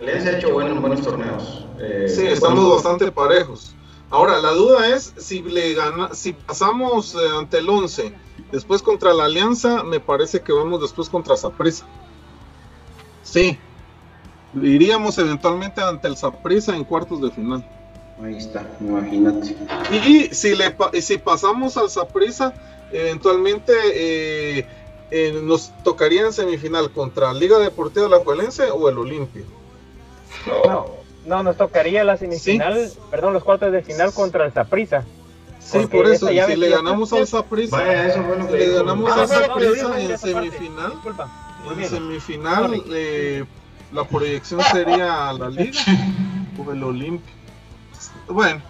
Le 0.00 0.12
has 0.12 0.26
hecho 0.26 0.52
buenos, 0.52 0.80
buenos 0.80 1.02
torneos. 1.02 1.66
Eh, 1.78 2.06
Sí, 2.08 2.26
estamos 2.26 2.74
bastante 2.74 3.10
parejos. 3.10 3.74
Ahora, 4.10 4.38
la 4.40 4.50
duda 4.50 4.88
es 4.94 5.14
si 5.16 5.42
le 5.42 5.74
gana, 5.74 6.14
si 6.14 6.32
pasamos 6.32 7.14
eh, 7.14 7.18
ante 7.38 7.58
el 7.58 7.68
11, 7.68 8.12
después 8.52 8.82
contra 8.82 9.12
la 9.12 9.24
Alianza, 9.24 9.82
me 9.82 9.98
parece 9.98 10.40
que 10.42 10.52
vamos 10.52 10.80
después 10.80 11.08
contra 11.08 11.36
Saprissa. 11.36 11.86
Sí. 13.22 13.58
Iríamos 14.54 15.18
eventualmente 15.18 15.80
ante 15.82 16.06
el 16.08 16.16
Saprissa 16.16 16.76
en 16.76 16.84
cuartos 16.84 17.20
de 17.20 17.30
final. 17.30 17.66
Ahí 18.22 18.36
está, 18.36 18.66
imagínate. 18.80 19.56
Y 20.06 20.34
si 20.34 20.54
le 20.54 20.74
si 21.02 21.18
pasamos 21.18 21.76
al 21.76 21.90
Saprissa, 21.90 22.54
eventualmente 22.92 23.72
eh, 23.94 24.66
eh, 25.10 25.40
nos 25.42 25.72
tocaría 25.84 26.22
en 26.22 26.32
semifinal 26.32 26.90
contra 26.90 27.32
Liga 27.32 27.58
Deportiva 27.58 28.08
La 28.08 28.18
Juelense 28.18 28.70
o 28.70 28.88
el 28.88 28.98
Olimpia. 28.98 29.42
No, 30.46 30.86
no, 31.26 31.42
nos 31.42 31.56
tocaría 31.56 32.04
la 32.04 32.16
semifinal, 32.16 32.90
perdón, 33.10 33.32
los 33.32 33.44
cuartos 33.44 33.72
de 33.72 33.82
final 33.82 34.12
contra 34.12 34.46
el 34.46 34.52
Saprissa. 34.52 35.04
Sí, 35.60 35.78
Porque 35.78 35.96
por 35.96 36.06
eso, 36.06 36.28
si 36.28 36.56
le 36.56 36.68
ganamos 36.68 37.12
al 37.12 37.26
si 37.26 37.32
que 37.32 38.56
le 38.56 38.74
ganamos 38.74 39.10
Ah, 39.10 39.22
al 39.22 39.28
Saprissa 39.28 39.96
disculpa, 39.96 40.00
en 40.00 40.18
semifinal, 40.18 40.92
en 41.76 41.88
semifinal 41.88 42.82
eh, 42.92 43.44
la 43.92 44.04
proyección 44.04 44.60
sería 44.72 45.28
a 45.28 45.32
la 45.32 45.48
Liga 45.48 45.80
o 46.64 46.72
el 46.72 46.82
Olimpia. 46.84 47.34
Bueno, 48.28 48.60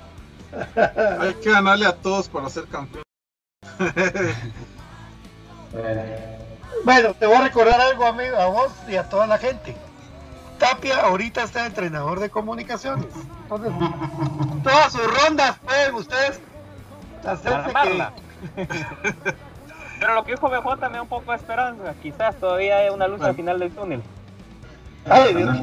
hay 1.21 1.35
que 1.35 1.51
ganarle 1.51 1.87
a 1.87 1.97
todos 1.97 2.29
para 2.29 2.49
ser 2.49 2.65
campeón. 2.65 3.06
Bueno, 6.85 7.15
te 7.15 7.27
voy 7.27 7.37
a 7.37 7.41
recordar 7.43 7.81
algo, 7.81 8.07
amigo, 8.07 8.37
a 8.37 8.47
vos 8.47 8.73
y 8.89 8.97
a 8.97 9.09
toda 9.09 9.27
la 9.27 9.39
gente. 9.39 9.77
Tapia 10.59 11.01
ahorita 11.01 11.43
está 11.43 11.67
entrenador 11.67 12.21
de 12.21 12.31
comunicaciones. 12.31 13.07
Entonces, 13.43 13.73
todas 14.63 14.93
sus 14.93 15.23
rondas 15.25 15.59
pueden 15.65 15.95
ustedes 15.95 16.41
hacerse 17.27 17.73
que... 17.83 18.07
Pero 19.99 20.15
lo 20.15 20.25
que 20.25 20.33
dijo 20.33 20.49
BJ 20.51 20.77
me 20.91 20.97
da 20.97 21.03
un 21.03 21.09
poco 21.09 21.31
de 21.33 21.39
esperanza. 21.39 21.95
Quizás 22.03 22.37
todavía 22.37 22.79
hay 22.79 22.91
una 22.91 23.09
luz 23.09 23.21
al 23.23 23.35
final 23.35 23.59
del 23.59 23.71
túnel. 23.73 24.03
Ay, 25.09 25.35
Dios. 25.35 25.57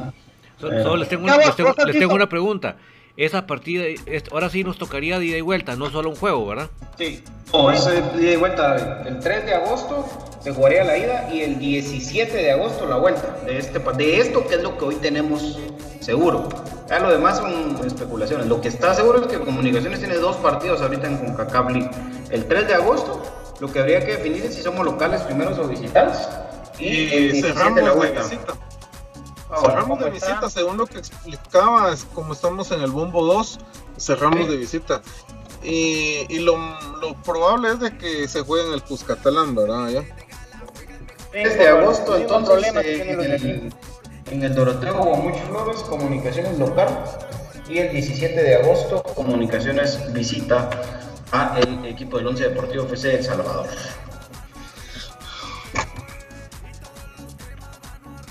So- 0.60 0.70
solo 0.82 0.96
les 0.96 1.08
tengo, 1.08 1.26
les 1.26 1.56
tengo- 1.56 1.74
les 1.86 1.98
tengo 1.98 2.14
una 2.14 2.28
pregunta. 2.28 2.76
Esa 3.16 3.46
partida, 3.46 3.84
ahora 4.32 4.50
sí 4.50 4.64
nos 4.64 4.76
tocaría 4.76 5.20
de 5.20 5.26
ida 5.26 5.36
y 5.36 5.40
vuelta, 5.40 5.76
no 5.76 5.88
solo 5.90 6.10
un 6.10 6.16
juego, 6.16 6.46
¿verdad? 6.46 6.68
Sí. 6.98 7.22
No, 7.52 7.70
es 7.70 7.88
ida 8.18 8.32
y 8.32 8.36
vuelta. 8.36 9.02
El 9.06 9.20
3 9.20 9.46
de 9.46 9.54
agosto 9.54 10.08
se 10.42 10.52
jugaría 10.52 10.82
la 10.82 10.98
ida 10.98 11.28
y 11.32 11.42
el 11.42 11.58
17 11.60 12.36
de 12.36 12.50
agosto 12.50 12.86
la 12.86 12.96
vuelta. 12.96 13.36
De, 13.46 13.58
este, 13.58 13.78
de 13.78 14.18
esto 14.18 14.44
que 14.48 14.56
es 14.56 14.62
lo 14.62 14.76
que 14.76 14.84
hoy 14.86 14.94
tenemos 14.96 15.56
seguro. 16.00 16.48
Ya 16.88 16.98
lo 16.98 17.10
demás 17.10 17.38
son 17.38 17.78
especulaciones. 17.86 18.46
Lo 18.48 18.60
que 18.60 18.66
está 18.66 18.92
seguro 18.94 19.20
es 19.20 19.28
que 19.28 19.38
Comunicaciones 19.38 20.00
tiene 20.00 20.16
dos 20.16 20.36
partidos 20.38 20.80
ahorita 20.80 21.06
en 21.06 21.18
CONCACAF 21.18 21.70
League. 21.70 21.90
El 22.30 22.46
3 22.46 22.66
de 22.66 22.74
agosto, 22.74 23.22
lo 23.60 23.70
que 23.72 23.78
habría 23.78 24.00
que 24.04 24.16
definir 24.16 24.44
es 24.44 24.56
si 24.56 24.62
somos 24.62 24.84
locales 24.84 25.20
primeros 25.22 25.56
o 25.60 25.68
visitantes. 25.68 26.28
Y, 26.80 26.88
el 26.88 27.26
Y 27.26 27.28
17 27.30 27.52
cerramos 27.54 27.78
la 27.80 27.90
de 27.90 27.96
vuelta. 27.96 28.22
visita. 28.24 28.54
Cerramos 29.60 29.98
de 30.00 30.10
visita, 30.10 30.48
según 30.50 30.76
lo 30.78 30.86
que 30.86 30.98
explicaba, 30.98 31.92
es 31.92 32.04
como 32.14 32.32
estamos 32.32 32.70
en 32.72 32.80
el 32.80 32.90
bombo 32.90 33.24
2, 33.24 33.58
cerramos 33.98 34.40
Sí. 34.40 34.46
de 34.48 34.56
visita. 34.56 35.02
Y, 35.62 36.26
y 36.28 36.38
lo, 36.40 36.56
lo 37.00 37.14
probable 37.22 37.70
es 37.72 37.80
de 37.80 37.96
que 37.96 38.26
se 38.28 38.40
juegue 38.42 38.66
en 38.68 38.74
el 38.74 38.82
Cuscatlán, 38.82 39.54
¿verdad? 39.54 39.88
Ya. 39.88 40.02
3 41.32 41.58
de 41.58 41.68
agosto, 41.68 42.16
Sí, 42.16 42.22
entonces, 42.22 42.74
eh, 42.76 43.10
en, 43.10 43.20
el, 43.20 43.72
en 44.30 44.42
el 44.42 44.54
Doroteo 44.54 44.94
Guamuch 45.02 45.36
Flores, 45.48 45.80
Comunicaciones 45.82 46.58
local. 46.58 47.04
Y 47.68 47.78
el 47.78 47.92
17 47.92 48.34
de 48.42 48.54
agosto, 48.56 49.02
Comunicaciones 49.14 50.12
visita 50.12 50.68
a 51.32 51.58
el 51.58 51.84
equipo 51.86 52.18
del 52.18 52.26
Once 52.28 52.42
Deportivo 52.48 52.84
FC 52.84 53.08
de 53.08 53.16
El 53.18 53.24
Salvador. 53.24 53.66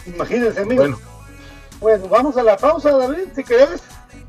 Imagínense, 0.06 0.60
amigos. 0.60 0.90
Bueno, 0.90 1.00
Bueno, 1.80 2.08
vamos 2.08 2.38
a 2.38 2.44
la 2.44 2.58
pausa, 2.58 2.92
David, 2.92 3.30
si 3.36 3.44
querés. 3.44 3.82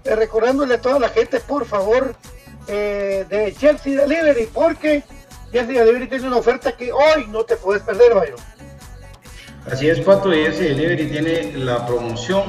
Eh, 0.05 0.17
recordándole 0.17 0.75
a 0.75 0.81
toda 0.81 0.99
la 0.99 1.09
gente, 1.09 1.41
por 1.41 1.65
favor, 1.65 2.15
eh, 2.67 3.25
de 3.29 3.55
Chelsea 3.55 4.01
Delivery, 4.01 4.49
porque 4.53 5.03
Chelsea 5.51 5.83
Delivery 5.83 6.09
tiene 6.09 6.27
una 6.27 6.37
oferta 6.37 6.73
que 6.73 6.93
hoy 6.93 7.27
no 7.29 7.45
te 7.45 7.57
puedes 7.57 7.83
perder, 7.83 8.15
Bayro. 8.15 8.37
Así 9.71 9.89
es, 9.89 10.01
Pato, 10.01 10.35
y 10.35 10.41
ese 10.41 10.65
delivery 10.65 11.07
tiene 11.09 11.53
la 11.57 11.87
promoción 11.87 12.43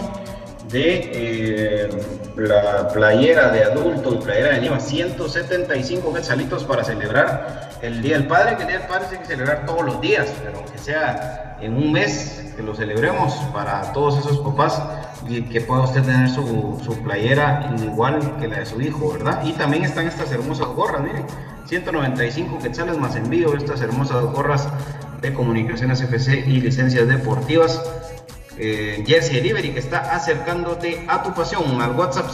de 0.70 1.12
eh, 1.14 1.90
la 2.36 2.90
playera 2.90 3.52
de 3.52 3.64
adulto 3.64 4.16
y 4.16 4.18
playera 4.18 4.56
de 4.56 4.62
niño 4.62 4.74
a 4.74 4.80
175 4.82 6.14
quetzalitos 6.14 6.66
para 6.66 6.84
celebrar 6.84 7.70
el 7.82 8.02
Día 8.02 8.18
del 8.18 8.28
Padre, 8.28 8.56
que 8.58 8.64
el 8.64 8.68
Día 8.70 8.80
del 8.80 8.88
Padre 8.88 9.06
se 9.08 9.16
hay 9.16 9.22
que 9.22 9.28
celebrar 9.28 9.66
todos 9.66 9.86
los 9.86 10.02
días, 10.02 10.32
pero 10.44 10.64
que 10.66 10.78
sea 10.78 11.58
en 11.62 11.76
un 11.76 11.92
mes 11.92 12.54
que 12.56 12.64
lo 12.64 12.76
celebremos 12.76 13.34
para 13.54 13.94
todos 13.94 14.20
esos 14.20 14.40
papás 14.40 14.82
y 15.28 15.44
que 15.44 15.62
pueda 15.62 15.82
usted 15.84 16.04
tener 16.04 16.30
su, 16.30 16.82
su 16.84 16.98
playera 17.04 17.74
igual 17.84 18.38
que 18.40 18.48
la 18.48 18.60
de 18.60 18.66
su 18.66 18.82
hijo, 18.82 19.14
¿verdad? 19.14 19.44
Y 19.44 19.54
también 19.54 19.84
están 19.84 20.08
estas 20.08 20.32
hermosas 20.32 20.68
gorras, 20.68 21.02
miren, 21.02 21.26
195 21.68 22.60
quetzales 22.60 22.98
más 22.98 23.16
envío 23.16 23.56
estas 23.56 23.82
hermosas 23.82 24.24
gorras 24.26 24.68
de 25.22 25.34
comunicaciones 25.34 26.02
FC 26.02 26.44
y 26.48 26.62
licencias 26.62 27.08
deportivas. 27.08 27.82
Eh, 28.58 29.04
Jersey 29.06 29.36
Delivery 29.36 29.72
que 29.72 29.80
está 29.80 30.16
acercándote 30.16 31.04
a 31.10 31.24
tu 31.24 31.34
pasión 31.34 31.82
al 31.82 31.92
WhatsApp 31.92 32.32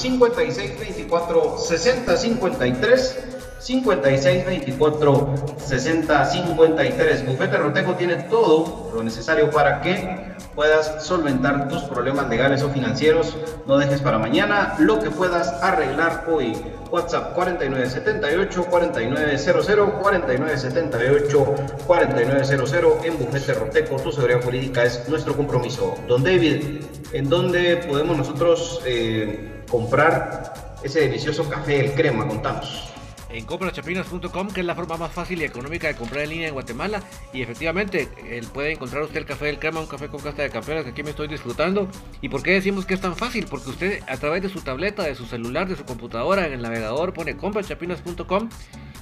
5624 3.62 5.36
6053 5.57 5.57
5624 5.57 5.57
6053 5.68 7.26
Bufete 7.28 7.57
Roteco 7.57 7.93
tiene 7.95 8.16
todo 8.16 8.91
lo 8.93 9.03
necesario 9.03 9.51
para 9.51 9.82
que 9.82 10.32
puedas 10.55 11.05
solventar 11.05 11.68
tus 11.70 11.84
problemas 11.84 12.28
legales 12.30 12.64
o 12.64 12.70
financieros. 12.70 13.36
No 13.68 13.78
dejes 13.78 14.01
para 14.01 14.18
mañana 14.18 14.76
lo 14.80 14.99
que 14.99 15.09
puedas 15.12 15.47
arreglar 15.62 16.26
hoy. 16.30 16.57
WhatsApp 16.89 17.34
4978 17.36 18.66
4900 18.70 19.66
4978 20.01 21.55
4900 21.88 23.05
en 23.05 23.18
Bufete 23.18 23.53
Roteco. 23.53 23.95
Tu 23.97 24.12
seguridad 24.12 24.41
jurídica 24.41 24.84
es 24.84 25.07
nuestro 25.07 25.36
compromiso. 25.36 25.95
Don 26.07 26.24
David, 26.24 26.82
¿en 27.14 27.30
dónde 27.30 27.78
podemos 27.78 28.18
nosotros 28.18 28.82
eh, 28.86 29.64
comprar 29.70 30.53
ese 30.84 31.01
delicioso 31.01 31.47
café, 31.47 31.86
el 31.86 31.93
crema? 31.93 32.28
Contamos. 32.28 32.91
En 33.34 33.45
comprachapinas.com, 33.45 34.49
que 34.49 34.59
es 34.59 34.65
la 34.65 34.75
forma 34.75 34.97
más 34.97 35.11
fácil 35.11 35.41
y 35.41 35.45
económica 35.45 35.88
de 35.88 35.95
comprar 35.95 36.23
en 36.23 36.29
línea 36.32 36.47
en 36.49 36.53
Guatemala. 36.53 37.01
Y 37.34 37.41
efectivamente, 37.41 38.09
él 38.29 38.45
puede 38.53 38.73
encontrar 38.73 39.03
usted 39.03 39.17
el 39.17 39.25
café 39.25 39.45
del 39.45 39.59
crema, 39.59 39.79
un 39.79 39.88
café 39.88 40.07
con 40.09 40.21
casta 40.21 40.43
de 40.43 40.49
campeones 40.49 40.84
que 40.84 40.89
aquí 40.89 41.03
me 41.03 41.11
estoy 41.11 41.27
disfrutando. 41.27 41.88
¿Y 42.21 42.29
por 42.29 42.43
qué 42.43 42.51
decimos 42.51 42.86
que 42.86 42.93
es 42.93 43.01
tan 43.01 43.15
fácil? 43.15 43.45
Porque 43.49 43.69
usted 43.69 44.03
a 44.07 44.17
través 44.17 44.41
de 44.41 44.49
su 44.49 44.61
tableta, 44.61 45.03
de 45.03 45.15
su 45.15 45.25
celular, 45.25 45.67
de 45.67 45.75
su 45.75 45.86
computadora, 45.86 46.45
en 46.45 46.53
el 46.53 46.61
navegador 46.61 47.13
pone 47.13 47.38
comprachapinas.com 47.38 48.49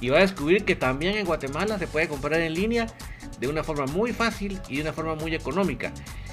y 0.00 0.08
va 0.08 0.18
a 0.18 0.20
descubrir 0.20 0.64
que 0.64 0.76
también 0.76 1.16
en 1.16 1.26
Guatemala 1.26 1.78
se 1.78 1.86
puede 1.86 2.08
comprar 2.08 2.40
en 2.40 2.54
línea 2.54 2.86
de 3.38 3.48
una 3.48 3.64
forma 3.64 3.86
muy 3.86 4.12
fácil 4.12 4.60
y 4.68 4.76
de 4.76 4.82
una 4.82 4.92
forma 4.92 5.14
muy 5.14 5.34
económica. 5.34 5.92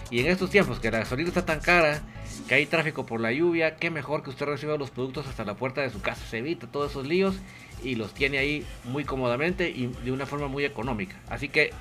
Y 0.09 0.19
en 0.19 0.27
estos 0.27 0.49
tiempos 0.49 0.79
que 0.79 0.89
la 0.91 0.99
gasolina 0.99 1.29
está 1.29 1.45
tan 1.45 1.59
cara, 1.59 2.01
que 2.47 2.55
hay 2.55 2.65
tráfico 2.65 3.05
por 3.05 3.19
la 3.19 3.31
lluvia, 3.31 3.75
qué 3.75 3.89
mejor 3.89 4.23
que 4.23 4.29
usted 4.29 4.45
reciba 4.45 4.77
los 4.77 4.89
productos 4.89 5.27
hasta 5.27 5.43
la 5.43 5.55
puerta 5.55 5.81
de 5.81 5.89
su 5.89 6.01
casa. 6.01 6.25
Se 6.25 6.37
evita 6.39 6.67
todos 6.67 6.91
esos 6.91 7.05
líos 7.05 7.35
y 7.83 7.95
los 7.95 8.13
tiene 8.13 8.37
ahí 8.37 8.65
muy 8.85 9.03
cómodamente 9.03 9.69
y 9.69 9.87
de 10.03 10.11
una 10.11 10.25
forma 10.25 10.47
muy 10.47 10.65
económica. 10.65 11.19
Así 11.29 11.49
que 11.49 11.71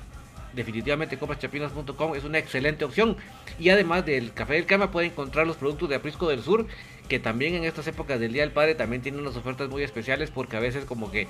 definitivamente 0.53 1.17
comprachapinas.com 1.17 2.15
es 2.15 2.23
una 2.25 2.39
excelente 2.39 2.83
opción. 2.83 3.15
Y 3.59 3.69
además 3.69 4.05
del 4.05 4.33
café 4.33 4.55
del 4.55 4.65
cama 4.65 4.91
puede 4.91 5.07
encontrar 5.07 5.47
los 5.47 5.57
productos 5.57 5.89
de 5.89 5.95
Aprisco 5.95 6.27
del 6.27 6.43
Sur, 6.43 6.67
que 7.07 7.19
también 7.19 7.55
en 7.55 7.63
estas 7.63 7.87
épocas 7.87 8.19
del 8.19 8.33
Día 8.33 8.41
del 8.41 8.51
Padre 8.51 8.75
también 8.75 9.01
tienen 9.01 9.21
unas 9.21 9.37
ofertas 9.37 9.69
muy 9.69 9.83
especiales 9.83 10.31
porque 10.31 10.57
a 10.57 10.59
veces 10.59 10.85
como 10.85 11.09
que 11.11 11.27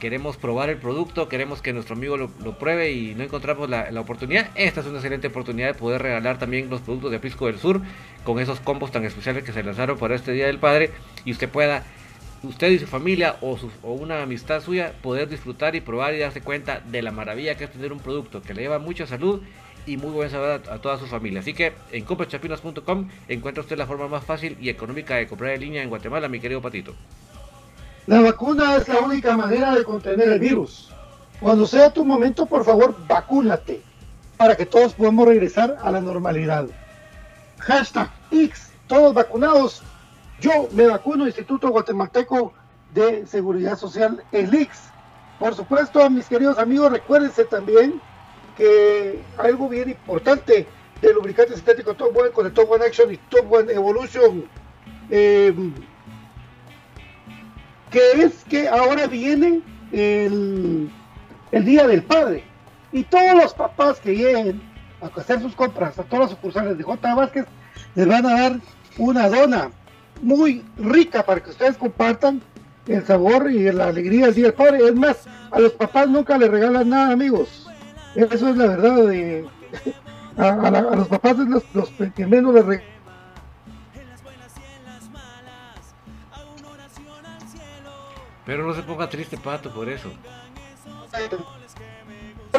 queremos 0.00 0.36
probar 0.36 0.68
el 0.70 0.76
producto, 0.76 1.28
queremos 1.28 1.62
que 1.62 1.72
nuestro 1.72 1.94
amigo 1.96 2.16
lo, 2.16 2.28
pruebe 2.58 2.92
y 2.92 3.14
no 3.14 3.22
encontramos 3.24 3.68
la, 3.70 3.88
oportunidad. 4.00 4.50
Esta 4.54 4.80
es 4.80 4.86
una 4.86 4.96
excelente 4.96 5.28
oportunidad 5.28 5.68
de 5.68 5.74
poder 5.74 6.02
regalar 6.02 6.38
también 6.38 6.68
los 6.70 6.80
productos 6.82 7.10
de 7.10 7.16
Aprisco 7.16 7.46
del 7.46 7.58
Sur 7.58 7.80
con 8.24 8.38
esos 8.38 8.60
combos 8.60 8.90
tan 8.92 9.04
especiales 9.04 9.44
que 9.44 9.52
se 9.52 9.62
lanzaron 9.62 9.98
para 9.98 10.14
este 10.14 10.32
Día 10.32 10.46
del 10.46 10.58
Padre 10.58 10.90
y 11.24 11.32
usted 11.32 11.48
pueda 11.48 11.84
usted 12.42 12.70
y 12.70 12.78
su 12.78 12.86
familia 12.86 13.36
o, 13.40 13.56
su- 13.56 13.70
o 13.82 13.92
una 13.94 14.22
amistad 14.22 14.62
suya 14.62 14.92
poder 15.02 15.28
disfrutar 15.28 15.74
y 15.74 15.80
probar 15.80 16.14
y 16.14 16.18
darse 16.18 16.42
cuenta 16.42 16.80
de 16.80 17.02
la 17.02 17.10
maravilla 17.10 17.56
que 17.56 17.64
es 17.64 17.70
tener 17.72 17.92
un 17.92 17.98
producto 18.00 18.42
que 18.42 18.54
le 18.54 18.62
lleva 18.62 18.78
mucha 18.78 19.06
salud 19.06 19.40
y 19.86 19.96
muy 19.96 20.10
buen 20.10 20.28
sabor 20.30 20.62
a, 20.68 20.74
a 20.74 20.78
toda 20.80 20.98
su 20.98 21.06
familia. 21.06 21.40
Así 21.40 21.54
que 21.54 21.72
en 21.92 22.04
comprachapinas.com 22.04 23.08
encuentra 23.28 23.62
usted 23.62 23.78
la 23.78 23.86
forma 23.86 24.08
más 24.08 24.24
fácil 24.24 24.56
y 24.60 24.68
económica 24.68 25.16
de 25.16 25.26
comprar 25.26 25.52
en 25.54 25.60
línea 25.60 25.82
en 25.82 25.88
Guatemala, 25.88 26.28
mi 26.28 26.40
querido 26.40 26.60
Patito. 26.60 26.94
La 28.06 28.20
vacuna 28.20 28.76
es 28.76 28.86
la 28.86 29.00
única 29.00 29.36
manera 29.36 29.74
de 29.74 29.82
contener 29.82 30.28
el 30.28 30.38
virus. 30.38 30.90
Cuando 31.40 31.66
sea 31.66 31.92
tu 31.92 32.04
momento, 32.04 32.46
por 32.46 32.64
favor, 32.64 32.94
vacúnate 33.08 33.82
para 34.36 34.56
que 34.56 34.64
todos 34.64 34.94
podamos 34.94 35.26
regresar 35.26 35.76
a 35.82 35.90
la 35.90 36.00
normalidad. 36.00 36.66
Hashtag 37.58 38.10
X, 38.30 38.70
todos 38.86 39.12
vacunados. 39.12 39.82
Yo 40.40 40.68
me 40.72 40.86
vacuno, 40.86 41.26
Instituto 41.26 41.68
Guatemalteco 41.70 42.52
de 42.94 43.26
Seguridad 43.26 43.76
Social, 43.76 44.22
el 44.30 44.54
IX. 44.54 44.70
Por 45.40 45.54
supuesto, 45.54 46.08
mis 46.08 46.26
queridos 46.26 46.58
amigos, 46.58 46.92
recuérdense 46.92 47.44
también 47.44 48.00
que 48.56 49.20
algo 49.36 49.68
bien 49.68 49.90
importante 49.90 50.66
de 51.02 51.12
lubricante 51.12 51.54
sintético 51.56 51.94
Top 51.94 52.16
One 52.16 52.30
con 52.30 52.46
el 52.46 52.52
Top 52.52 52.70
One 52.70 52.84
Action 52.84 53.12
y 53.12 53.16
Top 53.16 53.52
One 53.52 53.72
Evolution. 53.72 54.44
eh, 55.10 55.52
que 57.90 58.22
es 58.22 58.44
que 58.44 58.68
ahora 58.68 59.06
viene 59.06 59.60
el, 59.92 60.90
el 61.52 61.64
Día 61.64 61.86
del 61.86 62.02
Padre 62.02 62.44
y 62.92 63.04
todos 63.04 63.34
los 63.34 63.54
papás 63.54 64.00
que 64.00 64.16
lleguen 64.16 64.60
a 65.00 65.06
hacer 65.20 65.40
sus 65.40 65.54
compras 65.54 65.98
a 65.98 66.02
todas 66.04 66.26
las 66.26 66.30
sucursales 66.30 66.78
de 66.78 66.84
J. 66.84 67.14
Vázquez 67.14 67.46
les 67.94 68.06
van 68.06 68.26
a 68.26 68.40
dar 68.40 68.60
una 68.98 69.28
dona 69.28 69.70
muy 70.22 70.64
rica 70.78 71.24
para 71.24 71.42
que 71.42 71.50
ustedes 71.50 71.76
compartan 71.76 72.40
el 72.86 73.04
sabor 73.04 73.50
y 73.50 73.70
la 73.72 73.88
alegría 73.88 74.26
del 74.26 74.34
Día 74.34 74.44
del 74.46 74.54
Padre. 74.54 74.88
Es 74.88 74.94
más, 74.94 75.26
a 75.50 75.60
los 75.60 75.72
papás 75.72 76.08
nunca 76.08 76.38
les 76.38 76.50
regalan 76.50 76.88
nada, 76.88 77.12
amigos. 77.12 77.68
Eso 78.14 78.48
es 78.48 78.56
la 78.56 78.66
verdad. 78.66 79.06
De, 79.06 79.44
a, 80.38 80.96
los 80.96 81.08
papás 81.08 81.38
es 81.38 81.48
los, 81.48 81.62
los 81.74 81.90
que 81.90 82.26
menos 82.26 82.54
les 82.54 82.64
regalan. 82.64 82.95
Pero 88.46 88.64
no 88.64 88.72
se 88.72 88.82
ponga 88.82 89.08
triste, 89.08 89.36
Pato, 89.36 89.70
por 89.70 89.88
eso. 89.88 90.08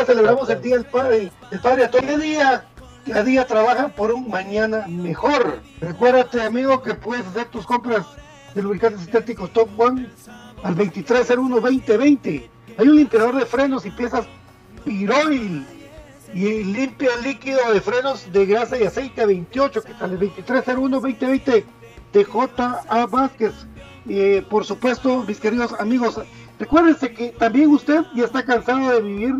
celebramos 0.06 0.50
el 0.50 0.62
Día 0.62 0.76
del 0.76 0.86
Padre. 0.86 1.32
El 1.50 1.60
Padre 1.62 1.86
a 1.86 1.90
todo 1.90 2.18
día, 2.18 2.66
cada 3.06 3.24
día 3.24 3.48
trabaja 3.48 3.88
por 3.88 4.12
un 4.12 4.30
mañana 4.30 4.86
mejor. 4.88 5.62
Recuérdate, 5.80 6.42
amigo, 6.42 6.84
que 6.84 6.94
puedes 6.94 7.26
hacer 7.26 7.46
tus 7.46 7.66
compras 7.66 8.06
de 8.54 8.62
lubricantes 8.62 9.02
sintéticos 9.02 9.52
Top 9.54 9.70
One 9.80 10.10
al 10.62 10.76
2301-2020. 10.76 12.50
Hay 12.78 12.88
un 12.88 12.98
limpiador 12.98 13.38
de 13.38 13.46
frenos 13.46 13.86
y 13.86 13.92
piezas 13.92 14.26
Piroil 14.84 15.66
y 16.34 16.64
limpia 16.64 17.10
el 17.16 17.24
líquido 17.24 17.60
de 17.72 17.80
frenos 17.80 18.32
de 18.32 18.46
grasa 18.46 18.78
y 18.78 18.84
aceite 18.84 19.26
28 19.26 19.84
que 19.84 19.94
sale 19.94 20.20
2301-2020 20.20 21.64
de 22.14 22.24
J.A. 22.26 23.06
Vázquez. 23.06 23.54
Y 24.08 24.40
por 24.42 24.64
supuesto, 24.64 25.24
mis 25.28 25.40
queridos 25.40 25.74
amigos, 25.80 26.22
recuérdense 26.58 27.12
que 27.14 27.30
también 27.30 27.70
usted 27.72 28.06
ya 28.16 28.26
está 28.26 28.44
cansado 28.44 28.94
de 28.94 29.02
vivir 29.02 29.36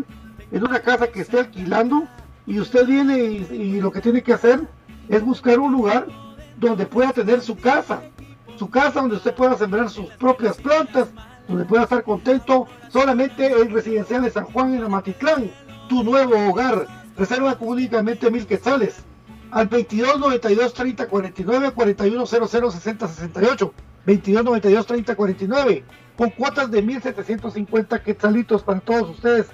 en 0.50 0.62
una 0.62 0.80
casa 0.80 1.06
que 1.08 1.20
esté 1.20 1.40
alquilando 1.40 2.06
y 2.46 2.60
usted 2.60 2.86
viene 2.86 3.18
y, 3.18 3.80
lo 3.80 3.90
que 3.90 4.02
tiene 4.02 4.22
que 4.22 4.34
hacer 4.34 4.60
es 5.08 5.24
buscar 5.24 5.58
un 5.58 5.72
lugar 5.72 6.06
donde 6.58 6.84
pueda 6.84 7.12
tener 7.12 7.40
su 7.40 7.56
casa, 7.56 8.02
su 8.58 8.68
casa 8.68 9.00
donde 9.00 9.16
usted 9.16 9.34
pueda 9.34 9.56
sembrar 9.56 9.88
sus 9.88 10.06
propias 10.16 10.58
plantas, 10.58 11.08
donde 11.46 11.64
pueda 11.64 11.84
estar 11.84 12.02
contento 12.02 12.66
solamente 12.90 13.46
en 13.46 13.70
Residencial 13.70 14.22
de 14.22 14.30
San 14.30 14.44
Juan 14.44 14.74
en 14.74 14.84
Amatitlán, 14.84 15.50
tu 15.88 16.02
nuevo 16.02 16.34
hogar. 16.50 16.86
Reserva 17.16 17.56
únicamente 17.58 18.30
mil 18.30 18.46
quetzales 18.46 19.02
al 19.50 19.66
22 19.66 20.20
92 20.20 20.74
30 20.74 21.08
49 21.08 21.70
41 21.72 22.26
00 22.26 22.70
60 22.70 23.08
68 23.08 23.74
22 24.08 24.42
92 24.42 24.86
30 24.86 25.14
49 25.14 25.84
con 26.16 26.30
cuotas 26.30 26.70
de 26.70 26.80
1750 26.80 28.02
quetzalitos 28.02 28.62
para 28.62 28.80
todos 28.80 29.10
ustedes 29.10 29.48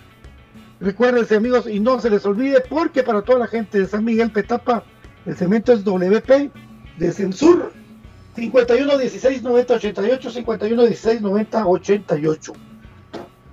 recuérdense 0.78 1.34
amigos 1.34 1.66
y 1.68 1.80
no 1.80 2.00
se 2.00 2.08
les 2.08 2.24
olvide 2.24 2.60
porque 2.60 3.02
para 3.02 3.22
toda 3.22 3.40
la 3.40 3.46
gente 3.48 3.80
de 3.80 3.86
San 3.86 4.04
Miguel 4.04 4.30
Petapa 4.30 4.84
el 5.26 5.34
cemento 5.34 5.72
es 5.72 5.82
WP 5.82 6.52
de 6.98 7.12
Censur 7.12 7.72
51 8.36 8.96
16 8.96 9.42
90 9.42 9.74
88 9.74 10.30
51 10.30 10.82
16 10.84 11.20
90 11.20 11.66
88 11.66 12.52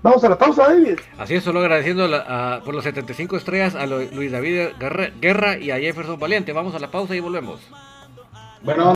Vamos 0.03 0.23
a 0.23 0.29
la 0.29 0.37
pausa, 0.37 0.63
David. 0.63 0.97
Así 1.19 1.35
es, 1.35 1.43
solo 1.43 1.59
agradeciendo 1.59 2.09
por 2.65 2.73
los 2.73 2.83
75 2.83 3.37
estrellas 3.37 3.75
a 3.75 3.85
Luis 3.85 4.31
David 4.31 4.69
Guerra, 5.21 5.59
y 5.59 5.69
a 5.69 5.77
Jefferson 5.77 6.19
Valiente. 6.19 6.53
Vamos 6.53 6.73
a 6.73 6.79
la 6.79 6.89
pausa 6.89 7.15
y 7.15 7.19
volvemos. 7.19 7.59
Bueno. 8.63 8.95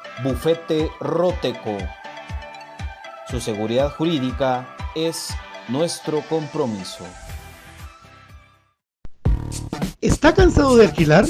Bufete 0.23 0.91
Roteco. 0.99 1.77
Su 3.29 3.39
seguridad 3.39 3.91
jurídica 3.95 4.75
es 4.95 5.29
nuestro 5.67 6.21
compromiso. 6.21 7.05
¿Está 10.01 10.33
cansado 10.33 10.75
de 10.75 10.85
alquilar? 10.85 11.25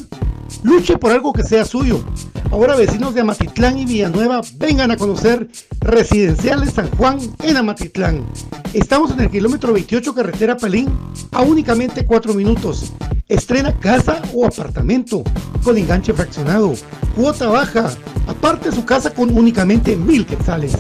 Luche 0.63 0.97
por 0.97 1.11
algo 1.11 1.31
que 1.31 1.43
sea 1.43 1.63
suyo. 1.63 2.03
Ahora 2.51 2.75
vecinos 2.75 3.13
de 3.13 3.21
Amatitlán 3.21 3.77
y 3.77 3.85
Villanueva 3.85 4.41
vengan 4.55 4.91
a 4.91 4.97
conocer 4.97 5.47
Residenciales 5.79 6.73
San 6.73 6.89
Juan 6.91 7.19
en 7.43 7.55
Amatitlán. 7.55 8.25
Estamos 8.73 9.11
en 9.11 9.21
el 9.21 9.29
kilómetro 9.29 9.71
28 9.71 10.13
carretera 10.13 10.57
Palín 10.57 10.89
a 11.31 11.43
únicamente 11.43 12.05
4 12.05 12.33
minutos. 12.33 12.91
Estrena 13.29 13.77
casa 13.79 14.21
o 14.33 14.45
apartamento 14.45 15.23
con 15.63 15.77
enganche 15.77 16.13
fraccionado, 16.13 16.73
cuota 17.15 17.47
baja, 17.47 17.89
aparte 18.27 18.71
su 18.71 18.85
casa 18.85 19.13
con 19.13 19.37
únicamente 19.37 19.95
mil 19.95 20.25
quetzales. 20.25 20.73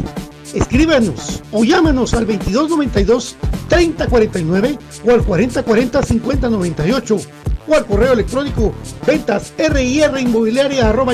Escríbanos 0.53 1.41
o 1.51 1.63
llámanos 1.63 2.13
al 2.13 2.27
2292 2.27 3.37
3049 3.69 4.77
o 5.05 5.11
al 5.11 5.23
4040 5.23 6.03
5098 6.03 7.17
o 7.67 7.75
al 7.75 7.85
correo 7.85 8.13
electrónico 8.13 8.73
ventas 9.05 9.53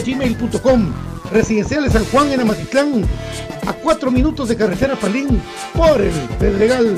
gmail.com 0.06 0.94
Residenciales 1.32 1.94
San 1.94 2.06
Juan 2.06 2.32
en 2.32 2.42
Amatitlán, 2.42 3.04
a 3.66 3.74
4 3.74 4.12
minutos 4.12 4.48
de 4.50 4.56
carretera 4.56 4.96
Palín, 4.96 5.42
por 5.76 6.02
el 6.02 6.14
Pedregal. 6.40 6.96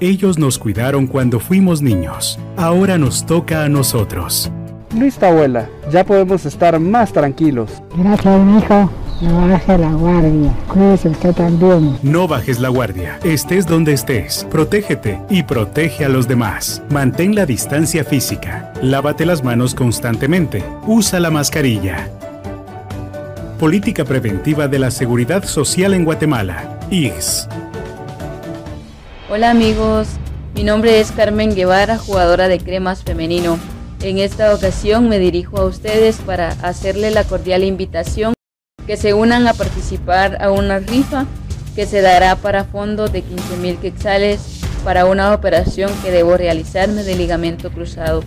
Ellos 0.00 0.38
nos 0.38 0.58
cuidaron 0.58 1.06
cuando 1.06 1.38
fuimos 1.38 1.80
niños. 1.82 2.38
Ahora 2.56 2.98
nos 2.98 3.24
toca 3.24 3.64
a 3.64 3.68
nosotros. 3.68 4.50
Listo, 4.94 5.26
abuela. 5.26 5.68
Ya 5.90 6.04
podemos 6.04 6.44
estar 6.44 6.78
más 6.78 7.12
tranquilos. 7.12 7.82
Gracias, 7.96 8.40
hijo. 8.58 8.90
No 9.22 9.48
baje 9.48 9.78
la 9.78 9.92
guardia. 9.92 10.52
Cuídese 10.68 11.08
usted 11.08 11.32
también. 11.32 11.96
No 12.02 12.26
bajes 12.26 12.58
la 12.58 12.68
guardia. 12.68 13.18
Estés 13.22 13.66
donde 13.66 13.92
estés. 13.92 14.46
Protégete 14.50 15.20
y 15.30 15.44
protege 15.44 16.04
a 16.04 16.08
los 16.08 16.26
demás. 16.26 16.82
Mantén 16.90 17.34
la 17.34 17.46
distancia 17.46 18.04
física. 18.04 18.72
Lávate 18.82 19.24
las 19.24 19.44
manos 19.44 19.74
constantemente. 19.74 20.64
Usa 20.86 21.20
la 21.20 21.30
mascarilla. 21.30 22.08
Política 23.60 24.04
Preventiva 24.04 24.66
de 24.66 24.80
la 24.80 24.90
Seguridad 24.90 25.44
Social 25.44 25.94
en 25.94 26.04
Guatemala. 26.04 26.80
IGS. 26.90 27.48
Hola 29.30 29.50
amigos, 29.50 30.08
mi 30.54 30.64
nombre 30.64 31.00
es 31.00 31.12
Carmen 31.12 31.54
Guevara, 31.54 31.96
jugadora 31.96 32.48
de 32.48 32.58
cremas 32.58 33.04
femenino. 33.04 33.56
En 34.02 34.18
esta 34.18 34.52
ocasión 34.52 35.08
me 35.08 35.20
dirijo 35.20 35.58
a 35.58 35.64
ustedes 35.64 36.16
para 36.16 36.48
hacerle 36.62 37.12
la 37.12 37.22
cordial 37.22 37.62
invitación 37.62 38.34
que 38.84 38.96
se 38.96 39.14
unan 39.14 39.46
a 39.46 39.54
participar 39.54 40.42
a 40.42 40.50
una 40.50 40.80
rifa 40.80 41.26
que 41.76 41.86
se 41.86 42.00
dará 42.00 42.34
para 42.34 42.64
fondos 42.64 43.12
de 43.12 43.22
15 43.22 43.56
mil 43.58 43.76
quetzales 43.76 44.40
para 44.82 45.06
una 45.06 45.32
operación 45.32 45.88
que 46.02 46.10
debo 46.10 46.36
realizarme 46.36 47.04
de 47.04 47.14
ligamento 47.14 47.70
cruzado 47.70 48.24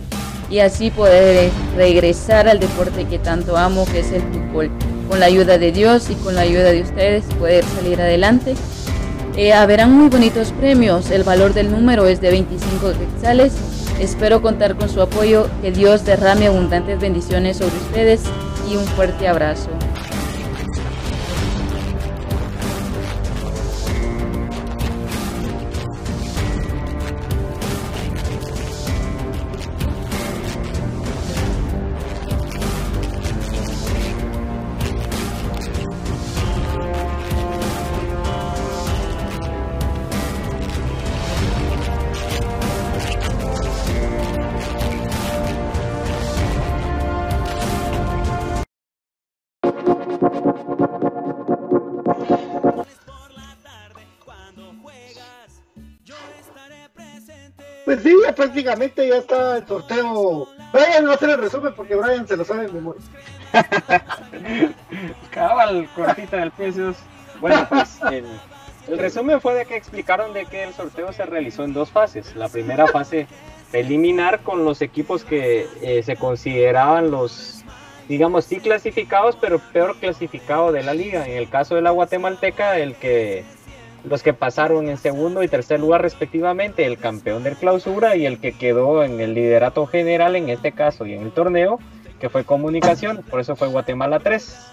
y 0.48 0.60
así 0.60 0.90
poder 0.90 1.50
regresar 1.76 2.48
al 2.48 2.58
deporte 2.58 3.04
que 3.04 3.18
tanto 3.18 3.58
amo 3.58 3.84
que 3.84 4.00
es 4.00 4.12
el 4.12 4.22
fútbol. 4.22 4.70
Con 5.10 5.20
la 5.20 5.26
ayuda 5.26 5.58
de 5.58 5.72
Dios 5.72 6.08
y 6.08 6.14
con 6.14 6.36
la 6.36 6.40
ayuda 6.40 6.72
de 6.72 6.80
ustedes 6.80 7.24
poder 7.38 7.64
salir 7.64 8.00
adelante. 8.00 8.54
Eh, 9.36 9.52
haberán 9.52 9.92
muy 9.92 10.08
bonitos 10.08 10.52
premios, 10.52 11.10
el 11.10 11.22
valor 11.22 11.52
del 11.52 11.70
número 11.70 12.06
es 12.06 12.22
de 12.22 12.30
25 12.30 12.92
quetzales. 12.92 13.52
Espero 14.00 14.42
contar 14.42 14.76
con 14.76 14.90
su 14.90 15.00
apoyo, 15.00 15.48
que 15.62 15.72
Dios 15.72 16.04
derrame 16.04 16.48
abundantes 16.48 17.00
bendiciones 17.00 17.56
sobre 17.56 17.76
ustedes 17.76 18.22
y 18.70 18.76
un 18.76 18.84
fuerte 18.84 19.26
abrazo. 19.26 19.70
Pues 57.84 58.02
sí, 58.02 58.16
prácticamente 58.34 59.08
ya 59.08 59.16
está 59.16 59.58
el 59.58 59.66
sorteo. 59.66 60.48
Brian 60.72 61.06
va 61.06 61.12
a 61.12 61.14
hacer 61.14 61.30
el 61.30 61.38
resumen 61.38 61.72
porque 61.74 61.94
Brian 61.94 62.26
se 62.26 62.36
lo 62.36 62.44
sabe 62.44 62.66
en 62.66 62.74
memoria. 62.74 63.00
Cabal, 65.30 65.88
cortita 65.94 66.38
del 66.38 66.50
precios. 66.50 66.96
Bueno, 67.40 67.64
pues 67.68 68.00
el, 68.10 68.24
el 68.88 68.98
resumen 68.98 69.40
fue 69.40 69.54
de 69.54 69.66
que 69.66 69.76
explicaron 69.76 70.32
de 70.32 70.46
que 70.46 70.64
el 70.64 70.74
sorteo 70.74 71.12
se 71.12 71.26
realizó 71.26 71.62
en 71.62 71.74
dos 71.74 71.90
fases. 71.90 72.34
La 72.34 72.48
primera 72.48 72.88
fase 72.88 73.28
preliminar 73.70 74.40
con 74.40 74.64
los 74.64 74.82
equipos 74.82 75.24
que 75.24 75.68
eh, 75.82 76.02
se 76.02 76.16
consideraban 76.16 77.10
los, 77.10 77.55
digamos, 78.08 78.44
sí 78.44 78.60
clasificados, 78.60 79.36
pero 79.40 79.58
peor 79.72 79.96
clasificados 79.98 80.72
de 80.72 80.82
la 80.82 80.94
liga. 80.94 81.26
En 81.26 81.36
el 81.36 81.48
caso 81.48 81.74
de 81.74 81.82
la 81.82 81.90
guatemalteca, 81.90 82.78
el 82.78 82.94
que 82.94 83.44
los 84.04 84.22
que 84.22 84.32
pasaron 84.32 84.88
en 84.88 84.98
segundo 84.98 85.42
y 85.42 85.48
tercer 85.48 85.80
lugar 85.80 86.02
respectivamente, 86.02 86.86
el 86.86 86.98
campeón 86.98 87.42
del 87.42 87.56
clausura 87.56 88.16
y 88.16 88.24
el 88.24 88.38
que 88.38 88.52
quedó 88.52 89.02
en 89.02 89.20
el 89.20 89.34
liderato 89.34 89.86
general 89.86 90.36
en 90.36 90.48
este 90.48 90.72
caso 90.72 91.06
y 91.06 91.14
en 91.14 91.22
el 91.22 91.32
torneo, 91.32 91.80
que 92.20 92.28
fue 92.28 92.44
comunicación, 92.44 93.24
por 93.28 93.40
eso 93.40 93.56
fue 93.56 93.68
Guatemala 93.68 94.20
3. 94.20 94.72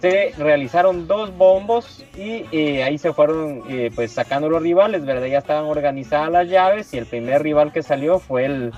Se 0.00 0.32
realizaron 0.36 1.06
dos 1.06 1.36
bombos 1.36 2.04
y 2.16 2.46
eh, 2.50 2.82
ahí 2.82 2.98
se 2.98 3.12
fueron 3.12 3.62
eh, 3.68 3.90
pues 3.94 4.10
sacando 4.10 4.48
los 4.48 4.60
rivales, 4.60 5.04
¿verdad? 5.04 5.26
Ya 5.26 5.38
estaban 5.38 5.66
organizadas 5.66 6.32
las 6.32 6.48
llaves 6.48 6.92
y 6.92 6.98
el 6.98 7.06
primer 7.06 7.42
rival 7.42 7.72
que 7.72 7.84
salió 7.84 8.18
fue 8.18 8.46
el, 8.46 8.72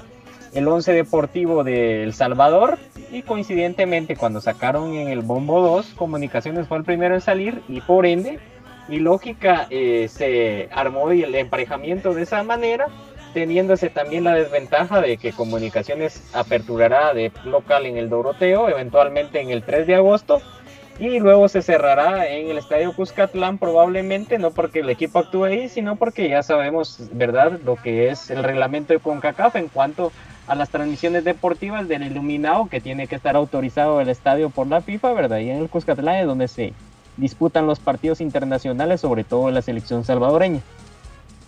el 0.55 0.68
Once 0.68 0.92
Deportivo 0.92 1.64
de 1.64 2.05
El 2.05 2.14
Salvador 2.14 2.78
y 3.11 3.22
coincidentemente 3.22 4.16
cuando 4.16 4.40
sacaron 4.40 4.94
en 4.94 5.09
el 5.09 5.20
bombo 5.20 5.61
2, 5.61 5.94
Comunicaciones 5.96 6.68
fue 6.68 6.78
el 6.78 6.84
primero 6.84 7.14
en 7.14 7.20
salir 7.20 7.62
y 7.68 7.80
por 7.80 8.07
ende 8.07 8.38
mi 8.88 8.98
lógica 9.00 9.66
eh, 9.70 10.09
se 10.09 10.68
armó 10.72 11.11
el 11.11 11.34
emparejamiento 11.34 12.14
de 12.14 12.22
esa 12.22 12.42
manera, 12.42 12.86
teniéndose 13.32 13.88
también 13.88 14.24
la 14.24 14.34
desventaja 14.34 15.00
de 15.00 15.16
que 15.16 15.32
Comunicaciones 15.32 16.22
aperturará 16.34 17.14
de 17.14 17.32
local 17.44 17.86
en 17.86 17.96
el 17.96 18.09
Doroteo, 18.09 18.68
eventualmente 18.68 19.40
en 19.40 19.50
el 19.50 19.62
3 19.62 19.86
de 19.86 19.94
agosto, 19.96 20.40
y 20.98 21.18
luego 21.18 21.48
se 21.48 21.62
cerrará 21.62 22.28
en 22.28 22.50
el 22.50 22.59
Estadio 22.59 22.94
Cuscatlán 22.94 23.59
probablemente, 23.59 24.38
no 24.38 24.52
porque 24.52 24.80
el 24.80 24.90
equipo 24.90 25.18
actúe 25.18 25.44
ahí, 25.44 25.68
sino 25.68 25.96
porque 25.96 26.28
ya 26.28 26.42
sabemos, 26.42 27.09
¿verdad?, 27.12 27.59
lo 27.64 27.74
que 27.76 28.11
es 28.11 28.30
el 28.30 28.44
reglamento 28.44 28.92
de 28.92 29.00
CONCACAF 29.00 29.57
en 29.57 29.68
cuanto 29.68 30.12
las 30.55 30.68
transmisiones 30.68 31.24
deportivas 31.24 31.88
del 31.88 32.03
iluminado 32.03 32.66
que 32.66 32.80
tiene 32.80 33.07
que 33.07 33.16
estar 33.16 33.36
autorizado 33.36 34.01
el 34.01 34.09
estadio 34.09 34.51
por 34.51 34.66
la 34.66 34.82
FIFA, 34.82 35.12
¿verdad? 35.14 35.38
Y 35.38 35.51
en 35.51 35.59
el 35.59 35.68
Cuscatlán 35.70 36.16
es 36.16 36.26
donde 36.26 36.49
se 36.49 36.72
disputan 37.16 37.66
los 37.66 37.78
partidos 37.78 38.20
internacionales, 38.20 39.01
sobre 39.01 39.24
todo 39.24 39.51
la 39.51 39.62
selección 39.62 40.05
salvadoreña. 40.05 40.61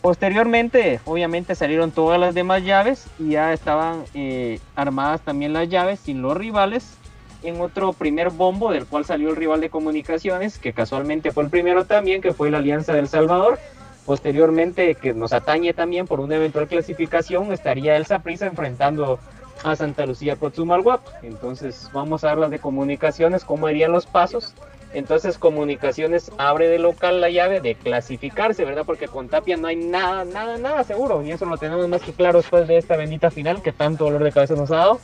Posteriormente, 0.00 1.00
obviamente 1.04 1.54
salieron 1.54 1.90
todas 1.90 2.20
las 2.20 2.34
demás 2.34 2.62
llaves 2.62 3.06
y 3.18 3.30
ya 3.30 3.52
estaban 3.52 4.04
eh, 4.14 4.60
armadas 4.76 5.20
también 5.20 5.52
las 5.52 5.68
llaves 5.68 6.00
sin 6.00 6.22
los 6.22 6.36
rivales 6.36 6.96
en 7.42 7.60
otro 7.60 7.92
primer 7.92 8.30
bombo 8.30 8.72
del 8.72 8.86
cual 8.86 9.04
salió 9.04 9.30
el 9.30 9.36
rival 9.36 9.60
de 9.60 9.70
comunicaciones, 9.70 10.58
que 10.58 10.72
casualmente 10.72 11.32
fue 11.32 11.44
el 11.44 11.50
primero 11.50 11.84
también, 11.84 12.22
que 12.22 12.32
fue 12.32 12.50
la 12.50 12.58
Alianza 12.58 12.92
del 12.92 13.08
Salvador. 13.08 13.58
Posteriormente, 14.06 14.94
que 14.94 15.12
nos 15.12 15.32
atañe 15.32 15.74
también 15.74 16.06
por 16.06 16.20
una 16.20 16.36
eventual 16.36 16.68
clasificación, 16.68 17.52
estaría 17.52 17.96
el 17.96 18.06
Saprissa 18.06 18.46
enfrentando 18.46 19.18
a 19.64 19.76
Santa 19.76 20.06
Lucía 20.06 20.36
Cotzumalguap. 20.36 21.00
Entonces, 21.22 21.90
vamos 21.92 22.24
a 22.24 22.34
las 22.36 22.50
de 22.50 22.60
comunicaciones, 22.60 23.44
cómo 23.44 23.68
irían 23.68 23.92
los 23.92 24.06
pasos. 24.06 24.54
Entonces 24.96 25.36
Comunicaciones 25.36 26.30
abre 26.38 26.68
de 26.68 26.78
local 26.78 27.20
la 27.20 27.28
llave 27.28 27.60
de 27.60 27.74
clasificarse, 27.74 28.64
¿verdad? 28.64 28.84
Porque 28.86 29.08
con 29.08 29.28
Tapia 29.28 29.56
no 29.58 29.66
hay 29.66 29.76
nada, 29.76 30.24
nada, 30.24 30.56
nada 30.56 30.84
seguro. 30.84 31.22
Y 31.22 31.32
eso 31.32 31.44
lo 31.44 31.58
tenemos 31.58 31.86
más 31.88 32.00
que 32.00 32.12
claro 32.12 32.38
después 32.38 32.66
de 32.66 32.78
esta 32.78 32.96
bendita 32.96 33.30
final 33.30 33.60
que 33.60 33.72
tanto 33.72 34.04
dolor 34.04 34.24
de 34.24 34.32
cabeza 34.32 34.54
nos 34.54 34.70
ha 34.70 34.76
dado. 34.76 35.00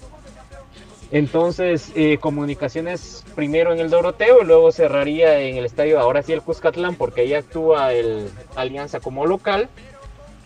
Entonces, 1.12 1.92
eh, 1.94 2.16
Comunicaciones 2.18 3.22
primero 3.34 3.70
en 3.74 3.80
el 3.80 3.90
Doroteo 3.90 4.44
luego 4.44 4.72
cerraría 4.72 5.40
en 5.40 5.58
el 5.58 5.66
estadio, 5.66 6.00
ahora 6.00 6.22
sí 6.22 6.32
el 6.32 6.40
Cuscatlán, 6.40 6.94
porque 6.94 7.20
ahí 7.20 7.34
actúa 7.34 7.92
el 7.92 8.30
Alianza 8.56 8.98
como 8.98 9.26
local. 9.26 9.68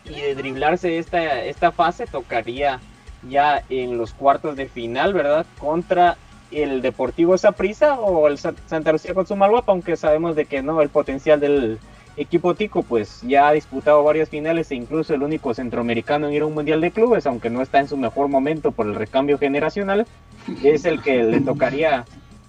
Y 0.05 0.21
de 0.21 0.35
driblarse 0.35 0.99
esta, 0.99 1.45
esta 1.45 1.71
fase 1.71 2.07
tocaría 2.07 2.81
ya 3.29 3.63
en 3.69 3.97
los 3.97 4.13
cuartos 4.13 4.57
de 4.57 4.67
final, 4.67 5.15
¿verdad? 5.15 5.47
Contra 5.59 6.17
el 6.51 6.83
Deportivo 6.83 7.39
Saprissa 7.39 8.01
o 8.01 8.27
el 8.27 8.39
Santa 8.39 8.93
Lucía 8.93 9.15
con 9.15 9.27
Sumalguapa, 9.27 9.71
aunque 9.71 9.97
sabemos 9.97 10.35
de 10.35 10.47
que 10.47 10.63
no, 10.63 10.83
el 10.83 10.89
potencial 10.89 11.39
del 11.39 11.79
equipo 12.17 12.55
Tico 12.55 12.83
pues 12.83 13.21
ya 13.23 13.49
ha 13.49 13.53
disputado 13.53 14.03
varias 14.03 14.29
finales 14.29 14.71
e 14.71 14.75
incluso 14.75 15.15
el 15.15 15.23
único 15.23 15.53
centroamericano 15.55 16.29
en 16.29 16.35
ir 16.35 16.43
a 16.43 16.47
un 16.47 16.55
mundial 16.55 16.81
de 16.81 16.91
clubes, 16.91 17.27
aunque 17.27 17.51
no 17.51 17.63
está 17.63 17.79
en 17.79 17.89
su 17.89 17.97
mejor 17.97 18.29
momento 18.29 18.73
por 18.73 18.87
el 18.87 18.95
recambio 18.95 19.39
generacional, 19.39 20.07
es 20.63 20.85
el 20.85 21.03
que 21.03 21.23
le 21.23 21.41
tocaría 21.41 22.05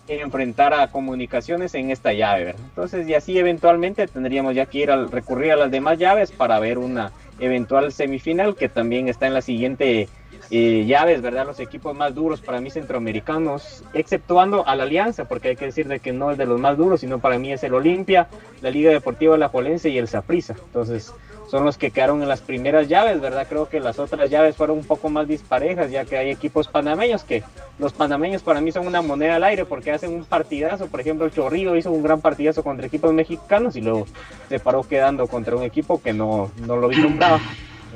enfrentar 0.08 0.74
a 0.74 0.88
comunicaciones 0.88 1.76
en 1.76 1.92
esta 1.92 2.14
llave, 2.14 2.46
¿verdad? 2.46 2.62
Entonces, 2.70 3.08
y 3.08 3.14
así 3.14 3.38
eventualmente 3.38 4.08
tendríamos 4.08 4.56
ya 4.56 4.66
que 4.66 4.80
ir 4.80 4.92
a 4.92 5.06
recurrir 5.06 5.52
a 5.52 5.58
las 5.58 5.72
demás 5.72 5.98
llaves 5.98 6.32
para 6.32 6.60
ver 6.60 6.78
una 6.78 7.12
eventual 7.40 7.92
semifinal 7.92 8.56
que 8.56 8.70
también 8.70 9.10
está 9.10 9.28
en 9.28 9.34
la 9.34 9.42
siguiente 9.42 10.08
eh, 10.50 10.86
llaves, 10.86 11.22
¿verdad? 11.22 11.46
Los 11.46 11.60
equipos 11.60 11.96
más 11.96 12.14
duros 12.16 12.42
para 12.42 12.62
mí 12.62 12.70
centroamericanos, 12.70 13.84
exceptuando 13.94 14.68
a 14.68 14.76
la 14.76 14.84
Alianza, 14.84 15.26
porque 15.26 15.50
hay 15.50 15.56
que 15.56 15.66
decir 15.66 15.88
de 15.88 16.00
que 16.00 16.14
no 16.14 16.32
es 16.32 16.38
de 16.38 16.46
los 16.46 16.60
más 16.60 16.78
duros, 16.78 17.02
sino 17.02 17.20
para 17.20 17.38
mí 17.38 17.52
es 17.52 17.64
el 17.64 17.74
Olimpia, 17.74 18.28
la 18.62 18.70
Liga 18.70 18.92
Deportiva 18.92 19.38
La 19.38 19.50
Jolense 19.50 19.90
y 19.90 19.98
el 19.98 20.08
Saprissa. 20.08 20.56
Entonces, 20.66 21.14
son 21.50 21.64
los 21.64 21.78
que 21.78 21.92
quedaron 21.92 22.22
en 22.22 22.28
las 22.28 22.42
primeras 22.42 22.88
llaves, 22.88 23.22
¿verdad? 23.22 23.48
Creo 23.48 23.70
que 23.70 23.80
las 23.80 24.00
otras 24.00 24.30
llaves 24.30 24.56
fueron 24.56 24.80
un 24.80 24.84
poco 24.84 25.10
más 25.10 25.28
disparejas, 25.28 25.90
ya 25.90 26.04
que 26.04 26.18
hay 26.18 26.30
equipos 26.30 26.68
panameños 26.68 27.24
que 27.24 27.44
los 27.80 27.94
panameños 27.94 28.42
para 28.44 28.60
mí 28.60 28.72
son 28.72 28.86
una 28.86 29.02
moneda 29.02 29.36
al 29.36 29.44
aire 29.46 29.64
porque 29.64 29.92
hacen 29.92 30.14
un 30.14 30.26
partidazo. 30.26 30.88
Por 30.88 31.00
ejemplo, 31.00 31.26
el 31.26 31.32
Chorrillo 31.32 31.76
hizo 31.76 31.92
un 31.92 32.04
gran 32.04 32.20
partidazo 32.20 32.64
contra 32.64 32.88
equipos 32.88 33.14
mexicanos 33.14 33.76
y 33.76 33.82
luego 33.82 34.08
se 34.50 34.60
paró 34.60 34.84
quedando 34.84 35.28
contra 35.28 35.56
un 35.56 35.64
equipo 35.64 36.02
que 36.02 36.12
no, 36.12 36.52
no 36.66 36.76
lo 36.76 36.90
vislumbraba. 36.90 37.40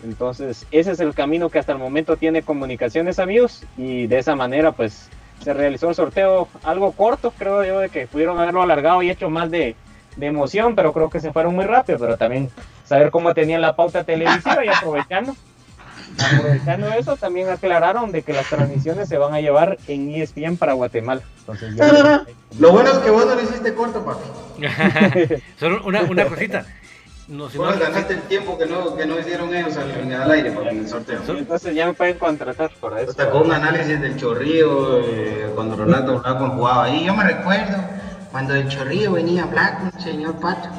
Entonces, 0.03 0.65
ese 0.71 0.91
es 0.91 0.99
el 0.99 1.13
camino 1.13 1.49
que 1.49 1.59
hasta 1.59 1.71
el 1.71 1.77
momento 1.77 2.17
tiene 2.17 2.41
comunicaciones, 2.41 3.19
amigos, 3.19 3.63
y 3.77 4.07
de 4.07 4.19
esa 4.19 4.35
manera, 4.35 4.71
pues, 4.71 5.09
se 5.43 5.53
realizó 5.53 5.89
el 5.89 5.95
sorteo 5.95 6.47
algo 6.63 6.91
corto, 6.91 7.33
creo 7.37 7.63
yo, 7.63 7.79
de 7.79 7.89
que 7.89 8.07
pudieron 8.07 8.39
haberlo 8.39 8.61
alargado 8.61 9.01
y 9.01 9.09
hecho 9.09 9.29
más 9.29 9.49
de, 9.49 9.75
de 10.15 10.25
emoción, 10.25 10.75
pero 10.75 10.93
creo 10.93 11.09
que 11.09 11.19
se 11.19 11.31
fueron 11.31 11.55
muy 11.55 11.65
rápido, 11.65 11.99
pero 11.99 12.17
también 12.17 12.49
saber 12.85 13.11
cómo 13.11 13.33
tenían 13.33 13.61
la 13.61 13.75
pauta 13.75 14.03
televisiva 14.03 14.63
y 14.65 14.69
aprovechando. 14.75 15.35
Aprovechando 16.19 16.91
eso, 16.91 17.15
también 17.15 17.49
aclararon 17.49 18.11
de 18.11 18.21
que 18.21 18.33
las 18.33 18.47
transmisiones 18.49 19.07
se 19.07 19.17
van 19.17 19.33
a 19.33 19.39
llevar 19.39 19.77
en 19.87 20.13
ESPN 20.13 20.57
para 20.57 20.73
Guatemala. 20.73 21.21
Entonces, 21.39 21.73
Lo 22.59 22.71
bueno 22.71 22.91
es 22.91 22.97
que 22.97 23.09
vos 23.09 23.25
no 23.25 23.35
lo 23.35 23.41
hiciste 23.41 23.73
corto, 23.73 24.03
papi. 24.03 24.25
Solo 25.59 25.81
una, 25.85 26.01
una 26.01 26.25
cosita. 26.25 26.65
No, 27.27 27.49
si 27.49 27.57
no- 27.57 27.65
Vos 27.65 27.79
ganaste 27.79 28.13
el 28.15 28.21
tiempo 28.23 28.57
que 28.57 28.65
no, 28.65 28.95
que 28.95 29.05
no 29.05 29.19
hicieron 29.19 29.53
ellos 29.55 29.77
al, 29.77 30.13
al 30.13 30.31
aire 30.31 30.49
en 30.69 30.79
el 30.79 30.87
sorteo. 30.87 31.21
Entonces 31.27 31.73
ya 31.75 31.85
me 31.87 31.93
pueden 31.93 32.17
contratar 32.17 32.71
para 32.79 33.01
eso. 33.01 33.11
Hasta 33.11 33.29
con 33.29 33.43
un 33.43 33.51
análisis 33.53 34.01
del 34.01 34.17
chorrillo, 34.17 34.99
eh, 35.01 35.47
cuando 35.55 35.75
Ronaldo 35.77 36.19
Blanco 36.21 36.49
jugaba 36.49 36.85
ahí. 36.85 37.05
Yo 37.05 37.13
me 37.15 37.23
recuerdo 37.23 37.77
cuando 38.31 38.53
del 38.53 38.67
chorrillo 38.67 39.13
venía 39.13 39.45
Blanco, 39.45 39.97
señor 39.99 40.39
Pato. 40.39 40.69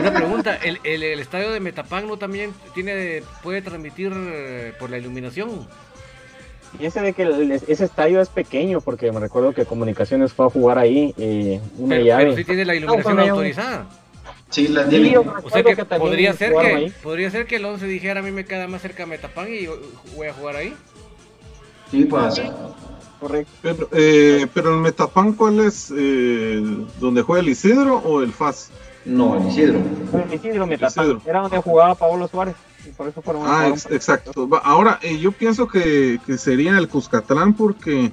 Una 0.00 0.12
pregunta, 0.12 0.56
¿el, 0.56 0.80
el, 0.84 1.02
el 1.04 1.20
estadio 1.20 1.50
de 1.52 1.60
Metapán 1.60 2.06
no 2.08 2.16
también 2.18 2.52
tiene 2.74 3.22
puede 3.42 3.62
transmitir 3.62 4.12
eh, 4.14 4.72
por 4.78 4.90
la 4.90 4.98
iluminación? 4.98 5.66
Y 6.80 6.84
ese 6.86 7.00
de 7.00 7.12
que 7.12 7.22
el- 7.22 7.52
ese 7.52 7.84
estadio 7.84 8.20
es 8.20 8.28
pequeño, 8.28 8.80
porque 8.80 9.10
me 9.12 9.20
recuerdo 9.20 9.52
que 9.54 9.64
Comunicaciones 9.64 10.32
fue 10.32 10.46
a 10.46 10.50
jugar 10.50 10.78
ahí 10.78 11.14
eh, 11.16 11.60
una 11.78 11.94
Pero, 11.94 12.04
llave. 12.04 12.24
pero 12.24 12.36
sí 12.36 12.44
tiene 12.44 12.64
la 12.64 12.74
iluminación 12.74 13.16
No, 13.16 13.22
autorizada. 13.22 13.86
Sí, 14.50 14.68
la 14.68 14.88
Sí, 14.88 15.14
O 15.16 15.50
sea 15.50 15.62
que, 15.64 15.74
que 15.76 15.84
podría 15.84 16.32
ser 16.32 16.52
que 16.52 16.58
ahí. 16.66 16.92
podría 17.02 17.30
ser 17.30 17.46
que 17.46 17.56
el 17.56 17.64
11 17.64 17.86
dijera 17.86 18.20
a 18.20 18.22
mí 18.22 18.30
me 18.30 18.44
queda 18.44 18.68
más 18.68 18.80
cerca 18.82 19.04
Metapán 19.06 19.48
y 19.52 19.66
voy 20.14 20.28
a 20.28 20.34
jugar 20.34 20.56
ahí. 20.56 20.74
Sí, 21.90 22.04
puede 22.04 22.30
ser. 22.30 22.50
Correcto. 23.20 23.50
Pero, 23.62 23.88
eh, 23.92 24.46
pero 24.52 24.74
el 24.74 24.80
Metapán, 24.80 25.32
¿cuál 25.32 25.60
es? 25.60 25.92
Eh, 25.96 26.62
¿Donde 27.00 27.22
juega 27.22 27.42
el 27.42 27.48
Isidro 27.48 27.96
o 27.98 28.22
el 28.22 28.32
FAS? 28.32 28.70
No, 29.04 29.36
el 29.38 29.48
Isidro. 29.48 29.78
El 30.28 30.34
Isidro 30.34 30.66
Metapán, 30.66 31.04
Isidro. 31.06 31.22
era 31.26 31.40
donde 31.40 31.58
jugaba 31.58 31.94
Pablo 31.94 32.28
Suárez. 32.28 32.54
Y 32.86 32.90
por 32.90 33.08
eso 33.08 33.20
fueron 33.22 33.42
Ah, 33.46 33.68
ex- 33.68 33.86
exacto. 33.90 34.48
Ahora, 34.62 34.98
eh, 35.02 35.18
yo 35.18 35.32
pienso 35.32 35.66
que, 35.66 36.20
que 36.24 36.38
sería 36.38 36.78
el 36.78 36.88
Cuscatlán 36.88 37.54
porque 37.54 38.12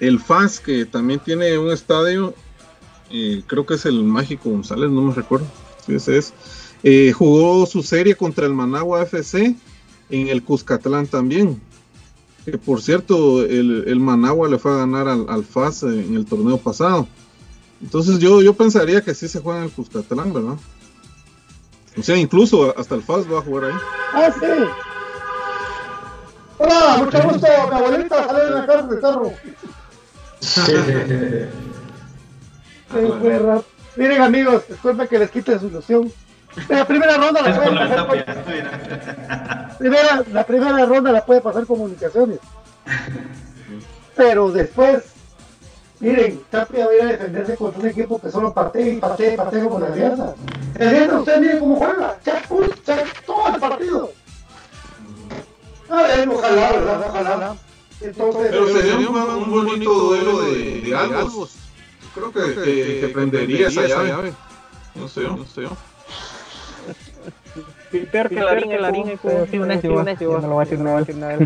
el 0.00 0.18
FAS, 0.18 0.60
que 0.60 0.86
también 0.86 1.20
tiene 1.20 1.58
un 1.58 1.70
estadio, 1.70 2.32
eh, 3.10 3.42
creo 3.46 3.66
que 3.66 3.74
es 3.74 3.84
el 3.84 4.02
Mágico 4.02 4.48
González, 4.50 4.88
no 4.90 5.02
me 5.02 5.14
recuerdo 5.14 5.46
si 5.84 5.94
ese 5.94 6.18
es, 6.18 6.32
eh, 6.82 7.12
jugó 7.12 7.66
su 7.66 7.82
serie 7.82 8.14
contra 8.14 8.46
el 8.46 8.54
Managua 8.54 9.02
FC 9.02 9.54
en 10.10 10.28
el 10.28 10.42
Cuscatlán 10.42 11.06
también. 11.06 11.60
Que 12.44 12.58
por 12.58 12.82
cierto, 12.82 13.42
el, 13.44 13.84
el 13.86 14.00
Managua 14.00 14.48
le 14.48 14.58
fue 14.58 14.72
a 14.72 14.76
ganar 14.76 15.08
al, 15.08 15.26
al 15.28 15.44
FAS 15.44 15.82
en 15.84 16.14
el 16.14 16.26
torneo 16.26 16.58
pasado. 16.58 17.08
Entonces 17.80 18.18
yo, 18.18 18.42
yo 18.42 18.54
pensaría 18.54 19.02
que 19.02 19.14
sí 19.14 19.28
se 19.28 19.40
juega 19.40 19.60
en 19.60 19.64
el 19.64 19.70
Cuscatlán, 19.70 20.32
¿verdad? 20.32 20.56
O 21.96 22.02
sea, 22.02 22.16
incluso 22.16 22.76
hasta 22.78 22.94
el 22.96 23.02
FAS 23.02 23.30
va 23.32 23.38
a 23.38 23.42
jugar 23.42 23.64
ahí. 23.70 23.78
Ah, 24.12 24.30
sí. 24.32 24.46
Hola, 26.58 26.96
mucho 26.98 27.22
gusto, 27.22 27.46
mi 27.70 27.76
abuelita 27.76 28.26
sale 28.26 28.44
de 28.44 28.50
la 28.50 28.66
casa 28.66 28.86
de 28.86 29.00
carro. 29.00 29.32
Qué 32.90 33.06
perra. 33.22 33.62
Miren 33.96 34.22
amigos, 34.22 34.62
disculpen 34.68 35.08
que 35.08 35.18
les 35.18 35.30
quite 35.30 35.58
su 35.58 35.66
ilusión. 35.66 36.12
La 36.68 36.86
primera 36.86 37.16
ronda 37.16 37.42
la 37.42 37.54
puede 37.54 37.66
con 37.66 37.74
la 37.74 37.88
pasar 37.88 38.06
primera, 39.78 40.24
la 40.32 40.46
primera 40.46 40.86
ronda 40.86 41.12
la 41.12 41.24
puede 41.26 41.40
pasar 41.40 41.66
comunicaciones. 41.66 42.38
Pero 44.16 44.50
después, 44.52 45.02
miren, 45.98 46.40
Tapia 46.50 46.86
va 46.86 46.92
a 46.92 46.94
ir 46.94 47.02
a 47.02 47.06
defenderse 47.06 47.56
contra 47.56 47.80
un 47.80 47.88
equipo 47.88 48.20
que 48.20 48.30
solo 48.30 48.52
patea 48.52 48.86
y 48.86 48.96
patea 48.98 49.34
y 49.34 49.36
patea 49.36 49.64
como 49.64 49.80
la 49.80 49.86
alianza. 49.86 50.34
El 50.76 50.88
alianza, 50.88 51.18
ustedes 51.18 51.40
miren 51.40 51.58
cómo 51.58 51.76
juega, 51.76 52.18
chac, 52.24 52.48
chac, 52.84 53.24
todo 53.24 53.48
el 53.48 53.60
partido. 53.60 54.12
A 55.88 56.02
ver, 56.02 56.28
ojalá, 56.28 56.72
¿verdad? 56.72 57.06
Ojalá. 57.08 57.56
Entonces, 58.00 58.46
Pero 58.50 58.68
sería 58.68 58.96
un, 58.96 59.16
un 59.16 59.50
bonito 59.50 59.92
duelo 59.92 60.42
de, 60.42 60.80
de 60.80 60.96
albos. 60.96 61.63
Creo 62.14 62.32
que, 62.32 62.54
que, 62.54 63.00
que 63.00 63.08
prendería 63.08 63.68
esa 63.68 63.86
llave. 63.86 64.32
No 64.94 65.08
sé, 65.08 65.22
yo, 65.22 65.36
no 65.36 65.44
sé 65.44 65.62
yo. 65.62 65.70
Peor 68.10 68.28
que 68.28 68.40
Larín, 68.40 68.70
que 68.70 68.78
Larín, 68.78 69.18
sí, 69.50 69.58
honesto, 69.58 69.94
honesto, 69.94 70.40
no 70.40 70.48
lo 70.48 70.54
voy 70.54 70.62
a 70.62 70.64
decir 70.64 70.80
nada, 70.80 70.98
decir 70.98 71.16
nada. 71.16 71.38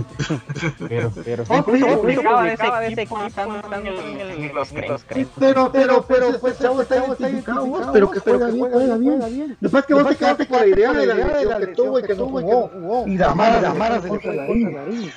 Pero, 0.89 1.13
pero, 1.25 1.45
No, 1.49 1.59
incluso 1.59 2.01
publicaba 2.01 2.43
de 2.45 2.55
ese 2.55 3.03
equipo, 3.03 3.19
en 3.21 4.55
los 4.55 5.05
crees. 5.05 5.29
Pero, 5.39 5.71
pero, 5.71 6.05
pero, 6.07 6.39
pues, 6.41 6.59
chavo, 6.59 6.81
está 6.83 6.97
identificado 6.97 7.67
vos, 7.67 7.87
pero 7.93 8.11
que 8.11 8.21
juega 8.21 8.47
bien, 8.47 8.71
juega 8.71 8.97
bien. 8.97 9.57
Lo 9.61 9.71
que 9.71 9.79
es 9.79 9.89
vos 9.91 10.09
te 10.09 10.17
quedaste 10.17 10.47
con 10.47 10.59
la 10.59 10.67
idea 10.67 10.93
de 10.93 11.07
la 11.07 11.15
lesión 11.15 11.61
que 11.61 11.67
tuvo 11.69 11.99
y 11.99 12.03
que 12.03 12.15
no 12.15 12.27
jugó. 12.27 13.05
Y 13.07 13.17
Damara, 13.17 13.61
Damara 13.61 14.01
se 14.01 14.11
le 14.11 14.19
fue 14.19 14.35
la 14.35 14.47
nariz. 14.47 15.13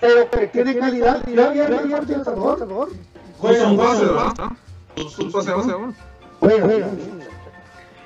Pero 0.00 0.30
que 0.30 0.46
tiene 0.48 0.76
calidad, 0.76 1.22
ya, 1.26 1.54
ya, 1.54 1.68
ya, 1.68 1.82
ya, 1.88 2.02
ya, 2.02 2.24
Salvador. 2.24 2.90
Juega 3.38 3.66
un 3.66 4.56
¿verdad? 4.96 5.62
Juega, 6.40 6.64
juega. 6.64 6.88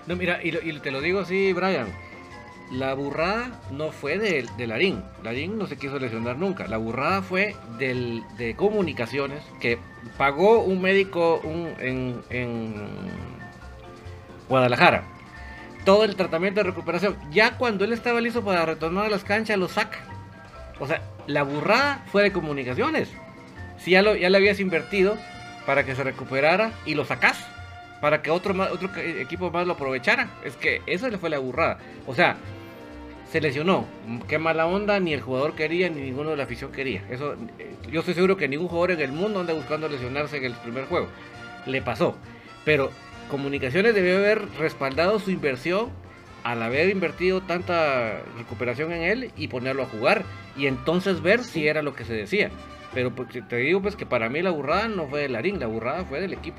No, 0.06 0.16
mira, 0.16 0.42
y, 0.42 0.50
lo- 0.52 0.62
y 0.62 0.78
te 0.80 0.90
lo 0.90 1.00
digo 1.00 1.20
así, 1.20 1.52
Brian. 1.52 1.88
La 2.72 2.94
burrada 2.94 3.50
no 3.72 3.90
fue 3.90 4.16
de, 4.18 4.46
de 4.56 4.66
Larín. 4.68 5.02
Larín 5.24 5.58
no 5.58 5.66
se 5.66 5.76
quiso 5.76 5.98
lesionar 5.98 6.36
nunca. 6.38 6.68
La 6.68 6.76
burrada 6.76 7.20
fue 7.22 7.56
del, 7.78 8.22
de 8.38 8.54
comunicaciones 8.54 9.42
que 9.60 9.78
pagó 10.16 10.60
un 10.60 10.80
médico 10.80 11.40
un- 11.42 11.74
en, 11.80 12.22
en 12.30 12.74
Guadalajara. 14.48 15.04
Todo 15.84 16.04
el 16.04 16.14
tratamiento 16.14 16.60
de 16.60 16.64
recuperación. 16.70 17.16
Ya 17.32 17.56
cuando 17.56 17.84
él 17.84 17.92
estaba 17.92 18.20
listo 18.20 18.44
para 18.44 18.64
retornar 18.66 19.06
a 19.06 19.10
las 19.10 19.24
canchas, 19.24 19.58
lo 19.58 19.68
saca. 19.68 19.98
O 20.78 20.86
sea, 20.86 21.02
la 21.26 21.42
burrada 21.42 22.04
fue 22.12 22.22
de 22.22 22.32
comunicaciones. 22.32 23.08
Si 23.78 23.92
ya, 23.92 24.02
lo, 24.02 24.14
ya 24.14 24.28
le 24.30 24.36
habías 24.36 24.60
invertido 24.60 25.16
para 25.70 25.86
que 25.86 25.94
se 25.94 26.02
recuperara 26.02 26.72
y 26.84 26.96
lo 26.96 27.04
sacas 27.04 27.38
para 28.00 28.22
que 28.22 28.32
otro, 28.32 28.54
más, 28.54 28.72
otro 28.72 28.90
equipo 28.96 29.52
más 29.52 29.68
lo 29.68 29.74
aprovechara. 29.74 30.28
Es 30.44 30.56
que 30.56 30.82
esa 30.86 31.08
le 31.08 31.16
fue 31.16 31.30
la 31.30 31.38
burrada. 31.38 31.78
O 32.08 32.14
sea, 32.16 32.38
se 33.30 33.40
lesionó. 33.40 33.86
Qué 34.26 34.40
mala 34.40 34.66
onda, 34.66 34.98
ni 34.98 35.12
el 35.12 35.20
jugador 35.20 35.54
quería, 35.54 35.88
ni 35.88 36.00
ninguno 36.00 36.30
de 36.30 36.38
la 36.38 36.42
afición 36.42 36.72
quería. 36.72 37.04
Eso, 37.08 37.34
eh, 37.60 37.76
yo 37.88 38.00
estoy 38.00 38.14
seguro 38.14 38.36
que 38.36 38.48
ningún 38.48 38.66
jugador 38.66 38.90
en 38.90 39.00
el 39.00 39.12
mundo 39.12 39.38
anda 39.38 39.54
buscando 39.54 39.88
lesionarse 39.88 40.38
en 40.38 40.46
el 40.46 40.54
primer 40.54 40.86
juego. 40.86 41.06
Le 41.66 41.80
pasó. 41.82 42.16
Pero 42.64 42.90
Comunicaciones 43.30 43.94
debió 43.94 44.16
haber 44.16 44.42
respaldado 44.58 45.20
su 45.20 45.30
inversión 45.30 45.90
al 46.42 46.64
haber 46.64 46.90
invertido 46.90 47.42
tanta 47.42 48.22
recuperación 48.36 48.90
en 48.90 49.02
él 49.02 49.30
y 49.36 49.46
ponerlo 49.46 49.84
a 49.84 49.86
jugar. 49.86 50.24
Y 50.56 50.66
entonces 50.66 51.22
ver 51.22 51.44
si 51.44 51.68
era 51.68 51.80
lo 51.80 51.94
que 51.94 52.04
se 52.04 52.12
decía. 52.12 52.50
Pero 52.92 53.14
pues, 53.14 53.28
te 53.48 53.56
digo 53.56 53.80
pues 53.80 53.96
que 53.96 54.06
para 54.06 54.28
mí 54.28 54.42
la 54.42 54.50
burrada 54.50 54.88
no 54.88 55.06
fue 55.06 55.22
de 55.22 55.28
Larín, 55.28 55.60
la 55.60 55.66
burrada 55.66 56.04
fue 56.04 56.20
del 56.20 56.32
equipo. 56.32 56.58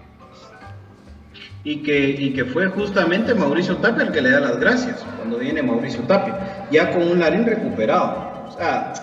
Y 1.64 1.84
que, 1.84 2.10
y 2.10 2.34
que 2.34 2.46
fue 2.46 2.68
justamente 2.68 3.36
Mauricio 3.36 3.78
Tapia 3.78 4.04
el 4.04 4.12
que 4.12 4.22
le 4.22 4.32
da 4.32 4.40
las 4.40 4.60
gracias 4.60 5.06
cuando 5.18 5.38
viene 5.38 5.62
Mauricio 5.62 6.02
Tapia, 6.02 6.68
ya 6.72 6.92
con 6.92 7.04
un 7.04 7.20
Larín 7.20 7.46
recuperado. 7.46 8.48
O 8.48 8.52
sea, 8.52 8.94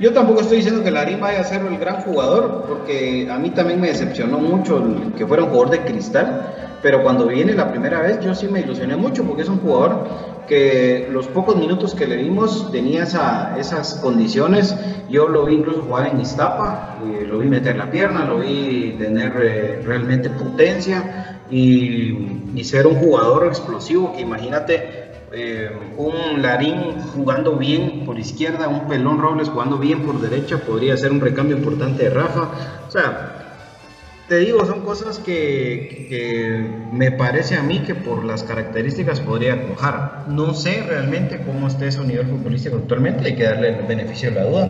yo 0.00 0.12
tampoco 0.12 0.40
estoy 0.40 0.58
diciendo 0.58 0.82
que 0.82 0.90
Larín 0.90 1.20
vaya 1.20 1.40
a 1.40 1.44
ser 1.44 1.60
el 1.62 1.78
gran 1.78 2.02
jugador, 2.02 2.64
porque 2.68 3.28
a 3.30 3.38
mí 3.38 3.50
también 3.50 3.80
me 3.80 3.88
decepcionó 3.88 4.38
mucho 4.38 4.82
que 5.16 5.26
fuera 5.26 5.44
un 5.44 5.50
jugador 5.50 5.70
de 5.70 5.80
cristal, 5.82 6.54
pero 6.82 7.02
cuando 7.02 7.26
viene 7.26 7.54
la 7.54 7.70
primera 7.70 8.00
vez 8.00 8.20
yo 8.20 8.34
sí 8.34 8.48
me 8.48 8.60
ilusioné 8.60 8.96
mucho, 8.96 9.24
porque 9.24 9.42
es 9.42 9.48
un 9.48 9.58
jugador 9.58 10.06
que 10.48 11.08
los 11.10 11.26
pocos 11.28 11.56
minutos 11.56 11.94
que 11.94 12.06
le 12.06 12.16
dimos 12.16 12.72
tenía 12.72 13.04
esa, 13.04 13.56
esas 13.58 13.94
condiciones. 13.96 14.74
Yo 15.10 15.28
lo 15.28 15.44
vi 15.44 15.56
incluso 15.56 15.82
jugar 15.82 16.08
en 16.08 16.20
Iztapa, 16.20 16.98
eh, 17.04 17.26
lo 17.26 17.38
vi 17.38 17.48
meter 17.48 17.76
la 17.76 17.90
pierna, 17.90 18.24
lo 18.24 18.38
vi 18.38 18.96
tener 18.98 19.32
eh, 19.40 19.82
realmente 19.84 20.30
potencia 20.30 21.40
y, 21.50 22.50
y 22.54 22.64
ser 22.64 22.86
un 22.86 22.96
jugador 22.96 23.46
explosivo 23.46 24.12
que 24.14 24.22
imagínate 24.22 25.08
eh, 25.30 25.70
un 25.98 26.40
Larín 26.40 27.00
jugando 27.14 27.56
bien 27.56 28.04
por 28.06 28.18
izquierda, 28.18 28.68
un 28.68 28.88
Pelón 28.88 29.18
Robles 29.18 29.50
jugando 29.50 29.76
bien 29.76 30.02
por 30.02 30.20
derecha, 30.20 30.58
podría 30.58 30.96
ser 30.96 31.12
un 31.12 31.20
recambio 31.20 31.56
importante 31.56 32.04
de 32.04 32.10
Rafa. 32.10 32.50
O 32.86 32.90
sea, 32.90 33.37
te 34.28 34.36
digo, 34.36 34.64
son 34.66 34.82
cosas 34.82 35.18
que, 35.18 36.06
que 36.08 36.70
me 36.92 37.10
parece 37.10 37.56
a 37.56 37.62
mí 37.62 37.82
que 37.82 37.94
por 37.94 38.24
las 38.24 38.42
características 38.42 39.20
podría 39.20 39.66
cojar. 39.68 40.24
No 40.28 40.52
sé 40.52 40.84
realmente 40.86 41.40
cómo 41.44 41.66
esté 41.66 41.90
su 41.90 42.04
nivel 42.04 42.26
futbolístico 42.26 42.76
actualmente, 42.76 43.24
hay 43.24 43.36
que 43.36 43.44
darle 43.44 43.70
el 43.70 43.86
beneficio 43.86 44.30
de 44.30 44.36
la 44.36 44.44
duda. 44.44 44.68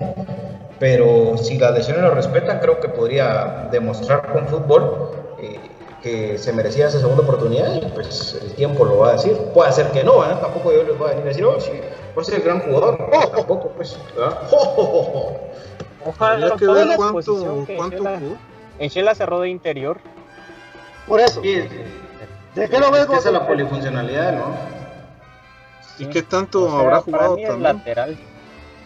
Pero 0.78 1.36
si 1.38 1.58
las 1.58 1.74
lesiones 1.74 2.04
lo 2.04 2.14
respetan, 2.14 2.60
creo 2.60 2.78
que 2.78 2.88
podría 2.88 3.68
demostrar 3.72 4.32
con 4.32 4.46
fútbol 4.46 5.10
eh, 5.40 5.58
que 6.04 6.38
se 6.38 6.52
merecía 6.52 6.86
esa 6.86 7.00
segunda 7.00 7.24
oportunidad 7.24 7.74
y 7.74 7.80
pues 7.86 8.38
el 8.40 8.52
tiempo 8.54 8.84
lo 8.84 8.98
va 8.98 9.08
a 9.10 9.12
decir. 9.14 9.36
Puede 9.52 9.72
ser 9.72 9.86
que 9.88 10.04
no, 10.04 10.24
¿eh? 10.24 10.36
tampoco 10.40 10.72
yo 10.72 10.84
les 10.84 10.96
voy 10.96 11.08
a 11.08 11.10
venir 11.10 11.24
a 11.24 11.28
decir, 11.30 11.44
oh, 11.44 11.60
sí, 11.60 11.72
va 12.16 12.22
a 12.22 12.24
ser 12.24 12.36
el 12.36 12.42
gran 12.42 12.60
jugador. 12.60 12.96
No, 13.12 13.28
tampoco, 13.28 13.70
pues. 13.70 13.98
¿verdad? 14.14 14.38
Habría 16.20 16.50
que 16.56 16.66
ver 16.66 16.88
cuánto, 16.96 17.66
cuánto 17.76 18.04
jugó. 18.04 18.36
En 18.78 18.88
Shela 18.88 19.14
cerró 19.14 19.40
de 19.40 19.48
interior. 19.48 19.98
Por 21.06 21.20
eso. 21.20 21.42
Sí, 21.42 21.62
¿De 22.54 22.68
qué 22.68 22.78
lo 22.78 22.90
ves, 22.90 23.04
esa 23.04 23.16
es 23.16 23.32
la 23.32 23.46
polifuncionalidad, 23.46 24.32
¿no? 24.32 24.46
¿Y 25.98 26.06
qué 26.06 26.22
tanto 26.22 26.64
O 26.64 26.70
sea, 26.70 26.80
habrá 26.80 27.00
para 27.00 27.02
jugado 27.02 27.36
mí 27.36 27.42
es 27.42 27.48
también? 27.48 27.76
lateral. 27.76 28.16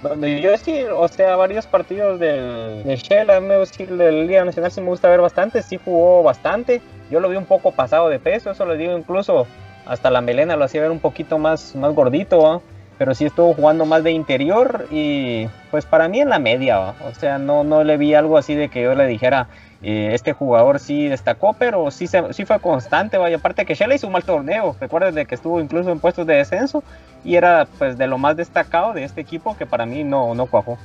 Bueno, 0.03 0.26
yo 0.26 0.57
sí, 0.59 0.82
o 0.84 1.07
sea, 1.09 1.36
varios 1.36 1.66
partidos 1.66 2.18
del, 2.18 2.82
de 2.84 2.97
Shela, 2.97 3.40
me 3.40 3.59
gusta 3.59 3.78
decir, 3.78 3.97
de 3.97 4.12
la 4.12 4.22
Liga 4.22 4.45
Nacional 4.45 4.72
sí 4.72 4.80
me 4.80 4.88
gusta 4.88 5.09
ver 5.09 5.20
bastante, 5.20 5.62
sí 5.62 5.78
jugó 5.82 6.22
bastante. 6.22 6.82
Yo 7.11 7.20
lo 7.20 7.28
vi 7.28 7.36
un 7.36 7.47
poco 7.47 7.70
pasado 7.72 8.09
de 8.09 8.18
peso, 8.18 8.51
eso 8.51 8.64
lo 8.64 8.74
digo 8.74 8.97
incluso 8.97 9.47
hasta 9.86 10.11
la 10.11 10.20
melena 10.20 10.57
lo 10.57 10.64
hacía 10.64 10.82
ver 10.82 10.90
un 10.90 11.01
poquito 11.01 11.38
más, 11.38 11.74
más 11.74 11.95
gordito, 11.95 12.40
¿va? 12.43 12.61
pero 12.99 13.14
sí 13.14 13.24
estuvo 13.24 13.53
jugando 13.55 13.84
más 13.84 14.05
de 14.05 14.12
interior 14.12 14.86
y 14.90 15.49
pues 15.70 15.86
para 15.86 16.09
mí 16.09 16.20
en 16.20 16.28
la 16.28 16.38
media, 16.38 16.78
¿va? 16.78 16.95
o 17.05 17.14
sea, 17.14 17.38
no, 17.38 17.64
no 17.64 17.82
le 17.82 17.97
vi 17.97 18.14
algo 18.14 18.38
así 18.38 18.55
de 18.55 18.68
que 18.68 18.82
yo 18.82 18.95
le 18.95 19.07
dijera, 19.07 19.49
eh, 19.82 20.10
este 20.12 20.32
jugador 20.32 20.78
sí 20.78 21.08
destacó, 21.08 21.54
pero 21.54 21.90
sí, 21.90 22.06
se, 22.06 22.32
sí 22.32 22.44
fue 22.44 22.60
constante, 22.60 23.18
vaya, 23.18 23.36
aparte 23.36 23.66
que 23.66 23.74
Shela 23.74 23.94
hizo 23.94 24.06
un 24.06 24.12
mal 24.12 24.22
torneo, 24.22 24.76
recuerden 24.80 25.14
de 25.14 25.26
que 25.26 25.34
estuvo 25.34 25.60
incluso 25.60 25.90
en 25.90 25.98
puestos 25.98 26.26
de 26.26 26.34
descenso 26.34 26.84
y 27.24 27.34
era 27.34 27.66
pues 27.78 27.98
de 27.98 28.06
lo 28.06 28.16
más 28.16 28.36
destacado 28.36 28.92
de 28.92 29.04
este 29.04 29.20
equipo 29.20 29.56
que 29.56 29.66
para 29.66 29.84
mí 29.84 30.04
no, 30.04 30.34
no 30.34 30.46
cuajó. 30.46 30.78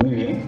Muy 0.00 0.14
bien. 0.14 0.44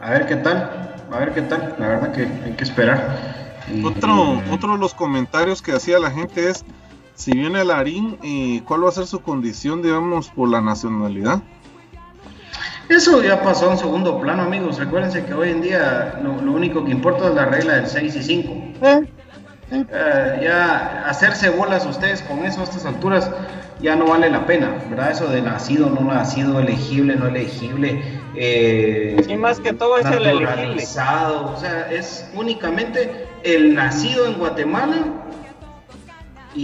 A 0.00 0.10
ver 0.10 0.26
qué 0.26 0.36
tal, 0.36 0.70
a 1.12 1.18
ver 1.18 1.32
qué 1.34 1.42
tal. 1.42 1.74
La 1.78 1.88
verdad 1.88 2.12
que 2.12 2.22
hay 2.22 2.52
que 2.52 2.64
esperar. 2.64 3.38
Otro, 3.84 4.42
otro 4.50 4.72
de 4.72 4.78
los 4.78 4.94
comentarios 4.94 5.60
que 5.60 5.72
hacía 5.72 5.98
la 5.98 6.10
gente 6.10 6.48
es, 6.48 6.64
si 7.14 7.32
viene 7.32 7.64
Larín, 7.64 8.18
eh, 8.22 8.62
¿cuál 8.64 8.84
va 8.84 8.88
a 8.88 8.92
ser 8.92 9.06
su 9.06 9.20
condición, 9.20 9.82
digamos, 9.82 10.30
por 10.30 10.48
la 10.48 10.60
nacionalidad? 10.62 11.42
Eso 12.88 13.22
ya 13.22 13.42
pasó 13.42 13.66
a 13.66 13.68
un 13.70 13.78
segundo 13.78 14.18
plano, 14.20 14.42
amigos. 14.42 14.78
Recuérdense 14.78 15.24
que 15.24 15.34
hoy 15.34 15.50
en 15.50 15.60
día 15.60 16.18
lo, 16.22 16.40
lo 16.40 16.52
único 16.52 16.84
que 16.84 16.90
importa 16.90 17.28
es 17.28 17.34
la 17.34 17.44
regla 17.46 17.74
del 17.74 17.86
6 17.86 18.16
y 18.16 18.22
5. 18.22 18.52
Eh, 19.70 20.40
ya 20.42 21.04
hacerse 21.06 21.50
bolas 21.50 21.84
ustedes 21.84 22.22
con 22.22 22.38
eso 22.46 22.62
a 22.62 22.64
estas 22.64 22.86
alturas 22.86 23.30
ya 23.82 23.94
no 23.94 24.06
vale 24.06 24.30
la 24.30 24.46
pena, 24.46 24.70
¿verdad? 24.88 25.10
Eso 25.10 25.28
de 25.28 25.42
nacido, 25.42 25.90
no 25.90 26.00
nacido, 26.12 26.58
elegible, 26.58 27.16
no 27.16 27.26
elegible. 27.26 28.02
Eh, 28.34 29.22
Y 29.28 29.36
más 29.36 29.60
que 29.60 29.74
todo 29.74 29.98
es 29.98 30.06
el 30.06 30.14
elegible. 30.14 30.46
naturalizado, 30.46 31.52
O 31.54 31.60
sea, 31.60 31.88
es 31.92 32.26
únicamente 32.34 33.26
el 33.44 33.74
nacido 33.74 34.26
en 34.26 34.38
Guatemala 34.38 34.96
y, 36.54 36.60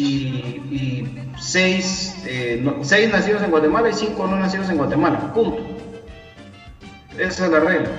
y 0.73 1.19
seis, 1.39 2.17
eh, 2.27 2.59
no- 2.63 2.83
seis 2.83 3.13
nacidos 3.13 3.43
en 3.43 3.51
Guatemala 3.51 3.91
y 3.91 3.93
cinco 3.93 4.27
no 4.27 4.37
nacidos 4.37 4.71
en 4.71 4.79
Guatemala. 4.79 5.33
Punto. 5.35 5.74
Esa 7.19 7.47
es 7.47 7.51
la 7.51 7.61
regla. 7.61 7.91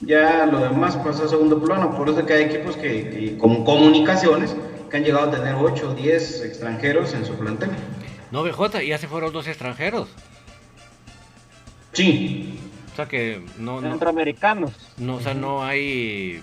Ya 0.00 0.46
lo 0.46 0.60
demás 0.60 0.96
pasa 0.96 1.24
a 1.24 1.28
segundo 1.28 1.60
plano, 1.62 1.94
por 1.96 2.08
eso 2.08 2.24
que 2.24 2.32
hay 2.32 2.42
equipos 2.44 2.76
que, 2.76 3.10
que 3.10 3.38
con 3.38 3.64
comunicaciones 3.64 4.56
que 4.90 4.96
han 4.96 5.04
llegado 5.04 5.28
a 5.28 5.30
tener 5.30 5.54
8 5.54 5.90
o 5.90 5.94
10 5.94 6.42
extranjeros 6.44 7.12
en 7.12 7.24
su 7.26 7.34
plantel. 7.34 7.70
No, 8.30 8.42
BJ, 8.42 8.82
ya 8.86 8.96
se 8.96 9.08
fueron 9.08 9.32
dos 9.32 9.46
extranjeros. 9.46 10.08
Sí. 11.92 12.58
O 12.92 12.96
sea 12.96 13.06
que 13.06 13.42
no, 13.58 13.80
no, 13.80 13.90
Centroamericanos. 13.90 14.72
no, 14.96 15.16
o 15.16 15.20
sea, 15.20 15.34
no 15.34 15.62
hay, 15.64 16.42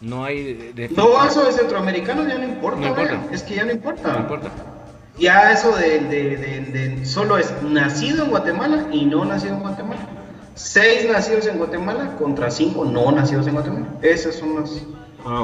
no 0.00 0.24
hay. 0.24 0.72
No, 0.94 1.24
eso 1.24 1.44
de 1.44 1.52
centroamericanos 1.52 2.28
ya 2.28 2.38
no 2.38 2.44
importa, 2.44 2.80
No 2.80 2.88
importa. 2.88 3.20
es 3.32 3.42
que 3.42 3.54
ya 3.56 3.64
no 3.64 3.72
importa. 3.72 4.12
No 4.12 4.18
importa. 4.20 4.50
Ya 5.20 5.52
eso 5.52 5.76
de, 5.76 6.00
de- 6.00 6.36
de- 6.36 6.60
de- 6.96 7.04
solo 7.04 7.36
es 7.36 7.52
nacido 7.62 8.24
en 8.24 8.30
Guatemala 8.30 8.86
y 8.90 9.04
no 9.04 9.24
nacido 9.24 9.54
en 9.54 9.60
Guatemala. 9.60 10.00
Seis 10.54 11.06
nacidos 11.10 11.46
en 11.46 11.58
Guatemala 11.58 12.16
contra 12.18 12.50
cinco 12.50 12.84
no 12.86 13.12
nacidos 13.12 13.46
en 13.46 13.52
Guatemala. 13.54 13.86
Esas 14.02 14.34
son 14.36 14.56
las, 14.60 14.70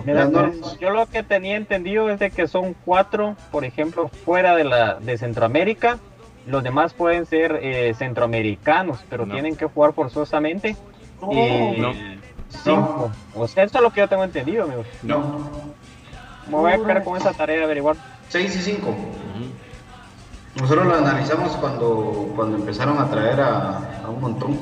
Mira, 0.04 0.24
las 0.24 0.30
pues, 0.30 0.32
normas. 0.32 0.78
yo 0.80 0.90
lo 0.90 1.06
que 1.06 1.22
tenía 1.22 1.56
entendido 1.56 2.08
es 2.10 2.18
de 2.18 2.30
que 2.30 2.48
son 2.48 2.74
cuatro, 2.86 3.36
por 3.52 3.64
ejemplo, 3.66 4.08
fuera 4.24 4.56
de 4.56 4.64
la 4.64 4.94
de 4.94 5.18
Centroamérica. 5.18 5.98
Los 6.46 6.62
demás 6.62 6.94
pueden 6.94 7.26
ser 7.26 7.58
eh, 7.62 7.92
centroamericanos, 7.98 9.00
pero 9.10 9.26
No. 9.26 9.34
tienen 9.34 9.56
que 9.56 9.66
jugar 9.66 9.92
forzosamente. 9.92 10.74
No. 11.20 11.92
cinco. 12.48 13.10
O 13.34 13.46
sea, 13.48 13.64
eso 13.64 13.76
es 13.78 13.82
lo 13.82 13.90
que 13.90 14.00
yo 14.00 14.08
tengo 14.08 14.24
entendido, 14.24 14.64
amigos. 14.64 14.86
No, 15.02 15.50
Me 16.46 16.54
voy 16.54 16.72
a 16.72 16.76
quedar 16.78 17.04
con 17.04 17.16
esa 17.16 17.32
tarea 17.32 17.58
de 17.58 17.64
averiguar. 17.64 17.96
seis 18.28 18.54
y 18.56 18.60
cinco. 18.60 18.94
Nosotros 20.60 20.86
lo 20.86 20.94
analizamos 20.94 21.52
cuando, 21.56 22.32
cuando 22.34 22.56
empezaron 22.56 22.98
a 22.98 23.08
traer 23.10 23.40
a, 23.40 24.00
a 24.04 24.08
un 24.08 24.20
montón. 24.20 24.58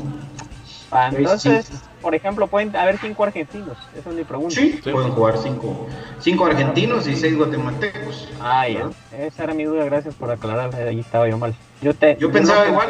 Ah, 0.90 1.08
Seis, 1.10 1.18
Entonces, 1.20 1.70
por 2.00 2.14
ejemplo, 2.14 2.46
pueden 2.46 2.74
haber 2.76 2.98
cinco 2.98 3.24
argentinos. 3.24 3.76
Esa 3.98 4.10
es 4.10 4.16
mi 4.16 4.22
pregunta. 4.24 4.54
Sí, 4.54 4.80
Sí. 4.82 4.90
pueden 4.90 5.10
jugar 5.10 5.38
cinco, 5.38 5.86
cinco 6.20 6.46
argentinos 6.46 7.06
y 7.08 7.16
seis 7.16 7.36
guatemaltecos. 7.36 8.28
Ah, 8.40 8.68
ya. 8.68 8.90
Esa 9.16 9.44
era 9.44 9.54
mi 9.54 9.64
duda, 9.64 9.84
gracias 9.86 10.14
por 10.14 10.30
aclarar. 10.30 10.74
Ahí 10.76 11.00
estaba 11.00 11.28
yo 11.28 11.36
mal. 11.38 11.54
Yo, 11.80 11.94
te, 11.94 12.16
Yo 12.20 12.30
pensaba 12.30 12.64
no- 12.64 12.70
igual, 12.70 12.88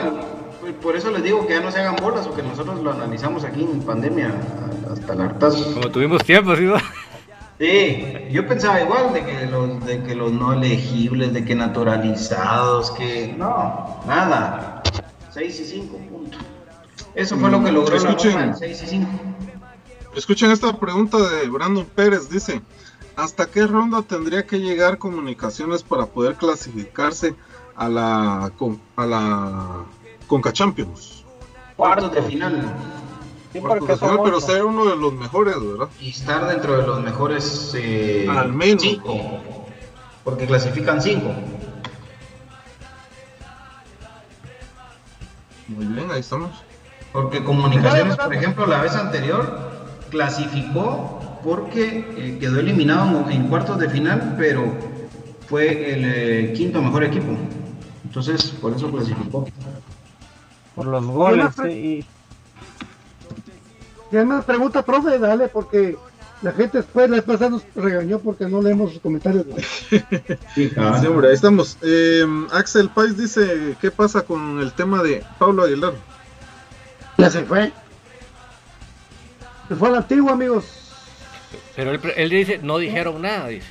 por- 0.60 0.72
por 0.74 0.96
eso 0.96 1.10
les 1.10 1.22
digo 1.22 1.46
que 1.46 1.54
ya 1.54 1.60
no 1.60 1.70
se 1.70 1.80
hagan 1.80 1.96
bolas 1.96 2.26
o 2.26 2.34
que 2.34 2.42
nosotros 2.42 2.80
lo 2.82 2.92
analizamos 2.92 3.44
aquí 3.44 3.62
en 3.62 3.80
pandemia 3.82 4.32
hasta 4.92 5.12
el 5.14 5.20
hartazo. 5.22 5.72
Como 5.74 5.90
tuvimos 5.90 6.22
tiempo, 6.24 6.54
¿sí? 6.56 6.66
Sí, 7.58 8.04
yo 8.30 8.46
pensaba 8.48 8.80
igual 8.80 9.12
de 9.12 9.24
que 9.24 9.46
los 9.46 9.84
de 9.86 10.02
que 10.02 10.14
los 10.16 10.32
no 10.32 10.52
elegibles, 10.54 11.32
de 11.32 11.44
que 11.44 11.54
naturalizados, 11.54 12.90
que 12.90 13.32
no, 13.38 14.00
nada. 14.06 14.82
6 15.30 15.60
y 15.60 15.64
5, 15.64 15.96
punto. 16.10 16.38
Eso 17.14 17.36
fue 17.36 17.50
lo 17.50 17.62
que 17.62 17.70
logró 17.70 17.96
la 17.96 18.08
Escuchen. 18.10 18.32
norma, 18.32 18.56
6 18.56 18.82
y 18.82 18.86
5. 18.86 19.10
Escuchen 20.16 20.50
esta 20.50 20.72
pregunta 20.78 21.18
de 21.18 21.48
Brandon 21.48 21.84
Pérez, 21.86 22.28
dice, 22.28 22.60
¿hasta 23.16 23.46
qué 23.46 23.66
ronda 23.66 24.02
tendría 24.02 24.46
que 24.46 24.58
llegar 24.60 24.98
comunicaciones 24.98 25.82
para 25.82 26.06
poder 26.06 26.34
clasificarse 26.34 27.34
a 27.76 27.88
la, 27.88 28.52
a 28.96 29.06
la 29.06 29.84
Conca 30.26 30.52
Champions? 30.52 31.24
Cuartos 31.76 32.12
de 32.12 32.22
final. 32.22 32.72
Sí, 33.54 33.60
porque 33.60 33.96
son 33.96 34.20
pero 34.24 34.40
ser 34.40 34.64
uno 34.64 34.84
de 34.84 34.96
los 34.96 35.12
mejores, 35.12 35.54
¿verdad? 35.54 35.88
Y 36.00 36.10
estar 36.10 36.48
dentro 36.48 36.76
de 36.76 36.84
los 36.88 37.00
mejores 37.00 37.72
eh, 37.78 38.26
Al 38.28 38.52
menos. 38.52 38.82
5. 38.82 39.16
Porque 40.24 40.46
clasifican 40.46 41.00
5. 41.00 41.22
Muy 45.68 45.86
bien, 45.86 46.10
ahí 46.10 46.18
estamos. 46.18 46.50
Porque 47.12 47.44
Comunicaciones, 47.44 48.16
por 48.16 48.34
ejemplo, 48.34 48.66
la 48.66 48.82
vez 48.82 48.96
anterior 48.96 49.70
clasificó 50.10 51.20
porque 51.44 52.12
eh, 52.16 52.38
quedó 52.40 52.58
eliminado 52.58 53.30
en, 53.30 53.46
cuartos 53.46 53.78
de 53.78 53.88
final, 53.88 54.34
pero 54.36 54.64
fue 55.46 55.94
el 55.94 56.04
eh, 56.04 56.52
quinto 56.56 56.82
mejor 56.82 57.04
equipo. 57.04 57.36
Entonces, 58.02 58.46
por 58.60 58.72
eso 58.72 58.90
clasificó. 58.90 59.46
Por 60.74 60.86
los 60.86 61.06
goles. 61.06 61.54
Sí, 61.62 62.04
Si 64.14 64.18
hay 64.18 64.26
más 64.26 64.44
preguntas, 64.44 64.84
profe, 64.84 65.18
dale, 65.18 65.48
porque 65.48 65.98
la 66.40 66.52
gente 66.52 66.78
después 66.78 67.10
la 67.10 67.16
vez 67.16 67.24
pasada 67.24 67.50
nos 67.50 67.64
regañó 67.74 68.20
porque 68.20 68.46
no 68.46 68.62
leemos 68.62 68.92
los 68.92 69.02
comentarios. 69.02 69.44
Sí, 70.54 70.70
cabal. 70.70 71.00
Sí, 71.00 71.06
hombre, 71.08 71.26
ahí 71.30 71.34
estamos. 71.34 71.76
Eh, 71.82 72.24
Axel 72.52 72.90
Pais 72.90 73.16
dice, 73.16 73.76
¿qué 73.80 73.90
pasa 73.90 74.22
con 74.22 74.60
el 74.60 74.72
tema 74.72 75.02
de 75.02 75.24
Pablo 75.36 75.64
Aguilar? 75.64 75.94
Ya 77.18 77.28
se 77.28 77.42
fue. 77.42 77.72
Se 79.68 79.74
fue 79.74 79.88
a 79.88 79.90
la 79.90 79.98
antigua, 79.98 80.30
amigos. 80.30 80.64
Pero 81.74 81.90
él, 81.90 82.00
él 82.14 82.30
dice, 82.30 82.60
no 82.62 82.78
dijeron 82.78 83.20
nada, 83.20 83.48
dice. 83.48 83.66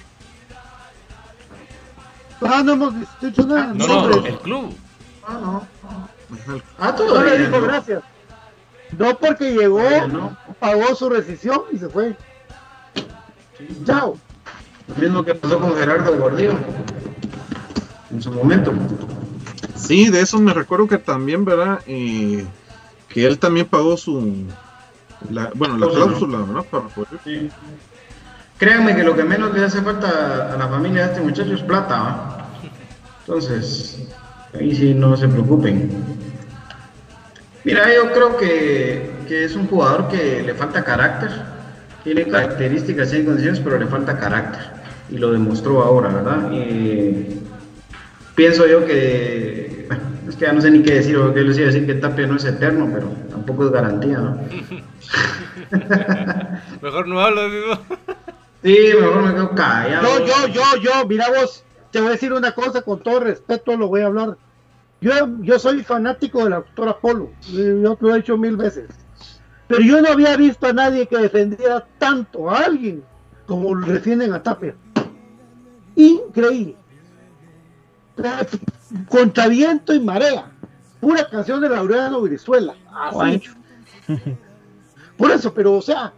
Ah, 2.42 2.62
no 2.66 2.74
hemos 2.74 2.94
dicho 3.22 3.48
nada. 3.48 3.74
No, 3.74 4.10
no, 4.10 4.26
el 4.26 4.40
club. 4.40 4.76
Ah, 5.26 5.40
no. 5.42 5.68
Ah, 6.80 6.88
No 6.92 6.96
todavía 6.96 7.36
le 7.36 7.46
dijo 7.48 7.62
gracias. 7.62 8.04
No 8.98 9.18
porque 9.18 9.52
llegó, 9.54 9.82
no. 10.08 10.36
pagó 10.60 10.96
su 10.96 11.10
rescisión 11.10 11.62
y 11.72 11.78
se 11.78 11.90
fue. 11.90 12.16
Chao. 13.86 14.18
Lo 14.88 14.96
mismo 14.96 15.24
que 15.24 15.36
pasó 15.36 15.60
con 15.60 15.76
Gerardo 15.76 16.18
Gordillo 16.18 16.54
en 18.12 18.22
su 18.22 18.32
momento. 18.32 18.74
Sí, 19.76 20.10
de 20.10 20.22
eso 20.22 20.40
me 20.40 20.54
recuerdo 20.54 20.88
que 20.88 20.98
también, 20.98 21.46
¿verdad? 21.46 21.80
Eh, 21.88 22.46
que 23.10 23.26
él 23.26 23.40
también 23.40 23.66
pagó 23.66 23.98
su... 23.98 24.46
la- 25.30 25.52
bueno, 25.56 25.78
la 25.78 25.88
Cláusula. 25.88 26.40
¿verdad? 26.40 26.64
Para 26.70 26.84
poder... 26.88 27.20
Créanme 28.58 28.96
que 28.96 29.04
lo 29.04 29.16
que 29.16 29.24
menos 29.24 29.54
le 29.54 29.64
hace 29.66 29.82
falta 29.82 30.54
a 30.54 30.58
la 30.58 30.68
familia 30.68 31.08
de 31.08 31.14
este 31.14 31.22
muchacho 31.22 31.54
es 31.54 31.62
plata. 31.62 31.96
¿va? 32.02 32.48
Entonces, 33.26 34.08
ahí 34.58 34.76
sí 34.76 34.94
no 34.94 35.16
se 35.18 35.28
preocupen. 35.28 35.90
Mira, 37.64 37.94
yo 37.94 38.12
creo 38.12 38.38
que, 38.38 39.10
que 39.28 39.46
es 39.46 39.56
un 39.56 39.68
jugador 39.68 40.10
que 40.10 40.44
le 40.44 40.54
falta 40.54 40.84
carácter. 40.84 41.30
Tiene 42.04 42.28
características 42.28 43.14
y 43.14 43.24
condiciones, 43.24 43.62
pero 43.62 43.80
le 43.80 43.88
falta 43.88 44.18
carácter. 44.20 44.62
Y 45.10 45.18
lo 45.18 45.32
demostró 45.32 45.82
ahora, 45.82 46.10
¿verdad? 46.10 46.50
Eh, 46.52 47.38
pienso 48.36 48.68
yo 48.68 48.86
que 48.86 49.86
bueno, 49.88 50.04
Es 50.28 50.36
que 50.36 50.46
ya 50.46 50.54
no 50.54 50.62
sé 50.62 50.72
ni 50.72 50.82
qué 50.84 50.96
decir, 50.96 51.18
porque 51.18 51.42
yo 51.42 51.48
les 51.48 51.58
iba 51.58 51.68
a 51.68 51.72
decir 51.72 51.86
que 51.86 51.96
Tapia 51.96 52.28
no 52.28 52.38
es 52.38 52.46
eterno, 52.46 52.90
pero 52.94 53.08
tampoco 53.30 53.66
es 53.66 53.72
garantía, 53.72 54.18
¿no? 54.18 54.40
Mejor 56.82 57.08
no 57.08 57.20
hablo, 57.20 57.42
amigo. 57.42 57.80
Sí, 58.64 58.78
mejor 58.98 59.24
me 59.24 59.34
quedo 59.34 59.50
callado. 59.56 60.20
Yo, 60.20 60.26
yo, 60.26 60.48
yo, 60.48 60.64
yo, 60.82 61.08
mira 61.08 61.28
vos, 61.30 61.66
te 61.92 62.00
voy 62.00 62.10
a 62.10 62.12
decir 62.14 62.32
una 62.32 62.54
cosa, 62.54 62.82
con 62.82 63.02
todo 63.02 63.20
respeto 63.20 63.76
lo 63.76 63.90
voy 63.90 64.02
a 64.02 64.06
hablar. 64.06 64.38
Yo, 65.04 65.12
yo 65.42 65.60
soy 65.60 65.84
fanático 65.84 66.46
de 66.46 66.52
la 66.52 66.56
doctora 66.58 66.98
Polo, 66.98 67.30
yo 67.52 67.98
lo 68.00 68.14
he 68.14 68.18
dicho 68.18 68.38
mil 68.38 68.56
veces. 68.56 68.88
Pero 69.68 69.82
yo 69.82 70.02
no 70.02 70.08
había 70.08 70.38
visto 70.38 70.66
a 70.66 70.72
nadie 70.72 71.08
que 71.08 71.18
defendiera 71.18 71.86
tanto 71.98 72.50
a 72.50 72.60
alguien 72.60 73.04
como 73.46 73.76
lo 73.76 73.86
defienden 73.86 74.32
a 74.32 74.42
Tapia. 74.42 74.76
Increíble. 75.98 76.78
Contra 79.10 79.48
viento 79.48 79.94
y 79.94 80.00
marea. 80.00 80.50
Pura 81.02 81.28
canción 81.28 81.60
de 81.60 81.68
Laureano 81.68 82.22
Brizuela. 82.22 82.74
Así. 82.90 83.44
Por 85.18 85.32
eso, 85.32 85.54
pero 85.54 85.74
o 85.74 85.82
sea, 85.82 86.14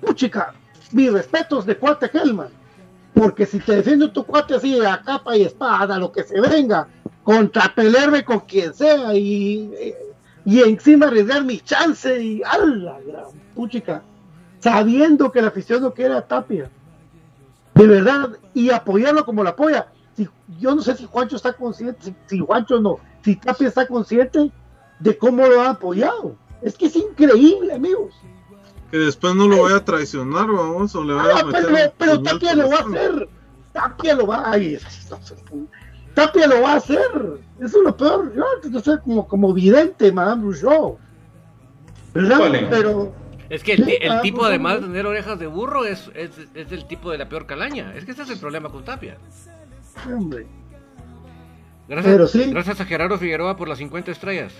puchica, 0.00 0.54
mis 0.92 1.12
respetos 1.12 1.66
de 1.66 1.76
cuate 1.76 2.08
Helman. 2.16 2.50
Porque 3.12 3.44
si 3.44 3.58
te 3.58 3.74
defiende 3.74 4.06
tu 4.10 4.24
cuate 4.24 4.54
así 4.54 4.78
a 4.84 5.02
capa 5.02 5.36
y 5.36 5.42
espada, 5.42 5.98
lo 5.98 6.12
que 6.12 6.22
se 6.22 6.40
venga, 6.40 6.86
contra 7.30 7.72
pelearme 7.74 8.24
con 8.24 8.40
quien 8.40 8.74
sea 8.74 9.14
y, 9.14 9.94
y 10.44 10.60
encima 10.62 11.06
arriesgar 11.06 11.44
mi 11.44 11.60
chance 11.60 12.20
y 12.20 12.42
¡ala! 12.42 12.98
gran 13.06 13.26
puchica! 13.54 14.02
Sabiendo 14.58 15.30
que 15.30 15.40
la 15.40 15.48
afición 15.48 15.82
no 15.82 15.94
quiere 15.94 16.14
a 16.14 16.26
Tapia. 16.26 16.68
De 17.74 17.86
verdad, 17.86 18.30
y 18.52 18.70
apoyarlo 18.70 19.24
como 19.24 19.44
lo 19.44 19.50
apoya. 19.50 19.86
Si, 20.16 20.28
yo 20.58 20.74
no 20.74 20.82
sé 20.82 20.96
si 20.96 21.06
Juancho 21.06 21.36
está 21.36 21.52
consciente, 21.52 22.02
si, 22.02 22.14
si 22.26 22.38
Juancho 22.40 22.80
no, 22.80 22.98
si 23.24 23.36
Tapia 23.36 23.68
está 23.68 23.86
consciente 23.86 24.50
de 24.98 25.16
cómo 25.16 25.46
lo 25.46 25.62
ha 25.62 25.70
apoyado. 25.70 26.34
Es 26.62 26.76
que 26.76 26.86
es 26.86 26.96
increíble, 26.96 27.72
amigos. 27.74 28.12
Que 28.90 28.98
después 28.98 29.36
no 29.36 29.46
lo 29.46 29.62
vaya 29.62 29.76
a 29.76 29.84
traicionar, 29.84 30.48
vamos, 30.50 30.94
o 30.96 31.04
le 31.04 31.14
vaya 31.14 31.36
Ah, 31.36 31.40
a 31.40 31.44
meter. 31.44 31.64
pero, 31.64 31.92
pero 31.96 32.22
Tapia 32.22 32.54
lo 32.56 32.62
la 32.64 32.68
va 32.68 32.76
a 32.76 32.88
hacer. 32.88 33.28
Tapia 33.72 34.14
lo 34.16 34.26
va 34.26 34.50
ay, 34.50 34.78
Tapia 36.14 36.46
lo 36.46 36.62
va 36.62 36.72
a 36.72 36.76
hacer. 36.76 36.98
Eso 37.60 37.78
es 37.78 37.84
lo 37.84 37.96
peor. 37.96 38.32
Yo 38.34 38.44
no 38.70 38.80
sé, 38.80 38.98
como, 39.04 39.26
como 39.26 39.52
vidente, 39.52 40.10
Madame 40.12 40.42
Rougeau. 40.42 40.98
¿Verdad? 42.14 42.38
Pero 42.70 43.12
Es 43.48 43.62
que 43.62 43.74
el, 43.74 43.84
Sí, 43.84 43.96
el 44.00 44.20
tipo, 44.20 44.44
además 44.44 44.80
de 44.80 44.86
tener 44.88 45.06
orejas 45.06 45.38
de 45.38 45.46
burro, 45.46 45.84
es, 45.84 46.10
es, 46.14 46.30
es 46.54 46.72
el 46.72 46.86
tipo 46.86 47.10
de 47.10 47.18
la 47.18 47.28
peor 47.28 47.46
calaña. 47.46 47.94
Es 47.94 48.04
que 48.04 48.12
ese 48.12 48.22
es 48.22 48.30
el 48.30 48.38
problema 48.38 48.68
con 48.70 48.84
Tapia. 48.84 49.18
hombre, 50.06 50.46
Gracias, 51.88 52.12
Pero 52.12 52.26
sí. 52.28 52.50
gracias 52.52 52.80
a 52.80 52.84
Gerardo 52.84 53.18
Figueroa 53.18 53.56
por 53.56 53.68
las 53.68 53.78
50 53.78 54.12
estrellas. 54.12 54.52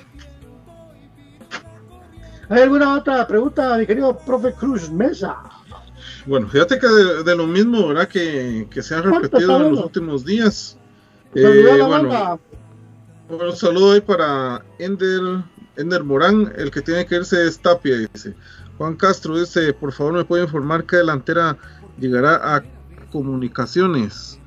¿hay 2.48 2.62
alguna 2.62 2.94
otra 2.94 3.24
pregunta, 3.28 3.78
mi 3.78 3.86
querido 3.86 4.18
profe 4.18 4.52
Cruz 4.54 4.90
Mesa? 4.90 5.36
Bueno, 6.26 6.48
fíjate 6.48 6.80
que 6.80 6.88
de, 6.88 7.22
de 7.22 7.36
lo 7.36 7.46
mismo, 7.46 7.86
¿verdad? 7.86 8.08
Que, 8.08 8.66
que 8.68 8.82
se 8.82 8.96
han 8.96 9.02
¿Cuánto 9.02 9.20
repetido 9.20 9.64
en 9.64 9.70
los 9.70 9.84
últimos 9.84 10.24
días. 10.24 10.76
Eh, 11.34 11.40
la 11.42 11.86
bueno, 11.86 12.08
banda. 12.08 12.38
un 13.28 13.56
saludo 13.56 13.92
ahí 13.92 14.00
para 14.00 14.64
Ender, 14.78 15.44
Ender 15.76 16.02
Morán, 16.02 16.52
el 16.56 16.70
que 16.70 16.82
tiene 16.82 17.06
que 17.06 17.16
irse 17.16 17.46
es 17.46 17.60
Tapia, 17.60 17.98
dice. 18.12 18.34
Juan 18.78 18.96
Castro 18.96 19.38
dice, 19.38 19.72
por 19.72 19.92
favor 19.92 20.14
me 20.14 20.24
puede 20.24 20.44
informar 20.44 20.84
qué 20.84 20.96
delantera 20.96 21.56
llegará 21.98 22.56
a 22.56 22.62
comunicaciones. 23.12 24.38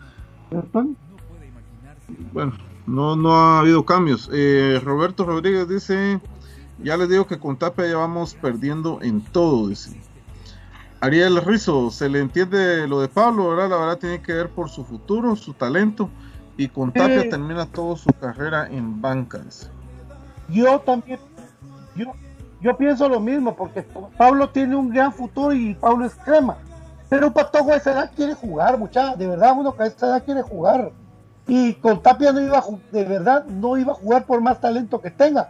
Bueno, 2.31 2.53
no, 2.85 3.15
no 3.15 3.33
ha 3.33 3.59
habido 3.59 3.85
cambios. 3.85 4.29
Eh, 4.33 4.81
Roberto 4.83 5.25
Rodríguez 5.25 5.69
dice, 5.69 6.19
ya 6.83 6.97
les 6.97 7.09
digo 7.09 7.27
que 7.27 7.39
con 7.39 7.57
Tapia 7.57 7.87
ya 7.87 7.97
vamos 7.97 8.33
perdiendo 8.33 8.99
en 9.01 9.21
todo, 9.21 9.69
dice. 9.69 9.99
Ariel 10.99 11.41
Rizo, 11.43 11.91
se 11.91 12.09
le 12.09 12.19
entiende 12.19 12.87
lo 12.87 13.01
de 13.01 13.09
Pablo, 13.09 13.49
¿verdad? 13.49 13.69
La 13.69 13.77
verdad 13.77 13.99
tiene 13.99 14.21
que 14.21 14.33
ver 14.33 14.49
por 14.49 14.69
su 14.69 14.85
futuro, 14.85 15.35
su 15.35 15.53
talento, 15.53 16.09
y 16.57 16.67
con 16.67 16.91
Tapia 16.91 17.29
termina 17.29 17.65
toda 17.65 17.95
su 17.97 18.09
carrera 18.19 18.67
en 18.69 19.01
bancas. 19.01 19.69
Yo 20.49 20.79
también, 20.79 21.19
yo, 21.95 22.13
yo 22.61 22.77
pienso 22.77 23.09
lo 23.09 23.19
mismo, 23.19 23.55
porque 23.55 23.85
Pablo 24.17 24.49
tiene 24.49 24.75
un 24.75 24.89
gran 24.89 25.11
futuro 25.13 25.53
y 25.53 25.73
Pablo 25.73 26.05
es 26.05 26.15
crema. 26.15 26.57
Pero 27.09 27.31
Patojo 27.31 27.71
a 27.71 27.75
esa 27.75 27.91
edad 27.91 28.11
quiere 28.15 28.33
jugar, 28.33 28.77
muchacha, 28.77 29.15
de 29.15 29.27
verdad 29.27 29.55
uno 29.57 29.75
que 29.75 29.83
a 29.83 29.85
esa 29.87 30.07
edad 30.07 30.23
quiere 30.23 30.41
jugar. 30.41 30.91
Y 31.47 31.73
con 31.75 32.01
Tapia 32.01 32.31
no 32.31 32.41
iba 32.41 32.59
a 32.59 32.63
de 32.91 33.03
verdad 33.03 33.45
no 33.45 33.77
iba 33.77 33.91
a 33.91 33.95
jugar 33.95 34.25
por 34.25 34.41
más 34.41 34.61
talento 34.61 35.01
que 35.01 35.11
tenga. 35.11 35.49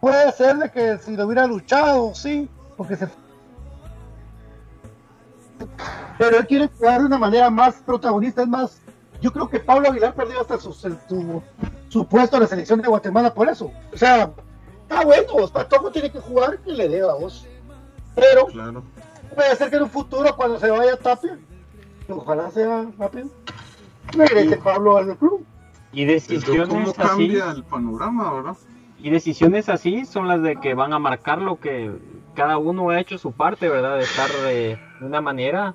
Puede 0.00 0.32
ser 0.32 0.56
de 0.56 0.70
que 0.70 0.98
si 0.98 1.16
lo 1.16 1.26
hubiera 1.26 1.46
luchado, 1.46 2.14
sí, 2.14 2.48
porque 2.76 2.96
se 2.96 3.08
pero 6.18 6.38
él 6.38 6.46
quiere 6.46 6.68
jugar 6.68 7.00
de 7.00 7.06
una 7.06 7.18
manera 7.18 7.50
más 7.50 7.76
protagonista, 7.76 8.42
es 8.42 8.48
más, 8.48 8.80
yo 9.22 9.32
creo 9.32 9.48
que 9.48 9.60
Pablo 9.60 9.88
Aguilar 9.88 10.14
perdió 10.14 10.40
hasta 10.40 10.58
su, 10.58 10.72
su, 10.74 11.42
su 11.88 12.06
puesto 12.06 12.36
en 12.36 12.42
la 12.42 12.48
selección 12.48 12.82
de 12.82 12.88
Guatemala 12.88 13.32
por 13.32 13.48
eso. 13.48 13.70
O 13.92 13.96
sea, 13.96 14.30
está 14.82 15.04
bueno, 15.04 15.48
Patojo 15.52 15.90
tiene 15.90 16.10
que 16.10 16.20
jugar 16.20 16.58
que 16.58 16.72
le 16.72 16.88
dé 16.88 17.00
a 17.00 17.14
vos. 17.14 17.46
Pero 18.14 18.46
Claro. 18.46 18.82
puede 19.34 19.56
ser 19.56 19.70
que 19.70 19.76
en 19.76 19.84
un 19.84 19.90
futuro, 19.90 20.36
cuando 20.36 20.58
se 20.60 20.68
vaya 20.70 20.96
Tapia, 20.98 21.38
ojalá 22.08 22.50
sea 22.50 22.86
rápido, 22.98 23.28
regrese 24.12 24.56
Pablo 24.58 24.98
al 24.98 25.16
club. 25.16 25.46
Y 25.92 26.04
decisiones 26.04 26.68
¿Cómo 26.68 26.90
así, 26.90 26.92
cambia 27.00 27.50
el 27.50 27.64
panorama, 27.64 28.32
verdad? 28.34 28.56
y 28.98 29.10
decisiones 29.10 29.68
así 29.68 30.04
son 30.06 30.28
las 30.28 30.42
de 30.42 30.56
que 30.56 30.74
van 30.74 30.92
a 30.92 30.98
marcar 30.98 31.38
lo 31.42 31.58
que 31.58 31.90
cada 32.34 32.56
uno 32.58 32.90
ha 32.90 33.00
hecho 33.00 33.18
su 33.18 33.32
parte, 33.32 33.68
¿verdad? 33.68 33.96
De 33.96 34.04
estar 34.04 34.30
de 34.30 34.78
una 35.00 35.20
manera 35.20 35.74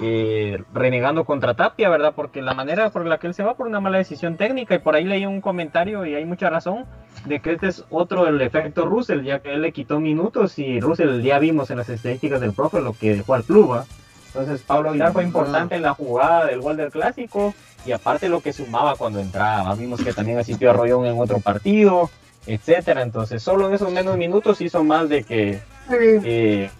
eh, 0.00 0.62
renegando 0.74 1.24
contra 1.24 1.54
Tapia, 1.54 1.88
¿verdad? 1.88 2.12
Porque 2.14 2.42
la 2.42 2.54
manera 2.54 2.90
por 2.90 3.06
la 3.06 3.18
que 3.18 3.28
él 3.28 3.34
se 3.34 3.42
va 3.42 3.54
por 3.54 3.66
una 3.66 3.80
mala 3.80 3.98
decisión 3.98 4.36
técnica 4.36 4.74
y 4.74 4.78
por 4.78 4.94
ahí 4.94 5.04
leí 5.04 5.24
un 5.24 5.40
comentario 5.40 6.04
y 6.04 6.14
hay 6.14 6.24
mucha 6.24 6.50
razón 6.50 6.84
de 7.24 7.40
que 7.40 7.52
este 7.52 7.68
es 7.68 7.84
otro 7.90 8.24
del 8.26 8.40
efecto 8.42 8.84
Russell, 8.84 9.22
ya 9.22 9.40
que 9.40 9.54
él 9.54 9.62
le 9.62 9.72
quitó 9.72 9.98
minutos 9.98 10.58
y 10.58 10.80
Russell 10.80 11.22
ya 11.22 11.38
vimos 11.38 11.70
en 11.70 11.78
las 11.78 11.88
estadísticas 11.88 12.40
del 12.40 12.52
profe 12.52 12.80
lo 12.80 12.92
que 12.92 13.16
dejó 13.16 13.34
al 13.34 13.44
club, 13.44 13.72
¿va? 13.72 13.86
Entonces 14.26 14.60
Pablo 14.62 14.90
Aguilar 14.90 15.12
fue 15.12 15.24
importante 15.24 15.76
en 15.76 15.82
la 15.82 15.94
jugada 15.94 16.44
del 16.44 16.60
gol 16.60 16.76
del 16.76 16.90
clásico 16.90 17.54
y 17.86 17.92
aparte 17.92 18.28
lo 18.28 18.40
que 18.40 18.52
sumaba 18.52 18.96
cuando 18.96 19.18
entraba. 19.18 19.74
Vimos 19.74 20.02
que 20.02 20.12
también 20.12 20.38
asistió 20.38 20.68
a 20.68 20.72
Rollón 20.74 21.06
en 21.06 21.18
otro 21.18 21.40
partido, 21.40 22.10
etcétera. 22.46 23.00
Entonces 23.00 23.42
solo 23.42 23.66
en 23.66 23.74
esos 23.74 23.90
menos 23.90 24.18
minutos 24.18 24.60
hizo 24.60 24.84
más 24.84 25.08
de 25.08 25.24
que, 25.24 25.60
eh, 25.90 26.70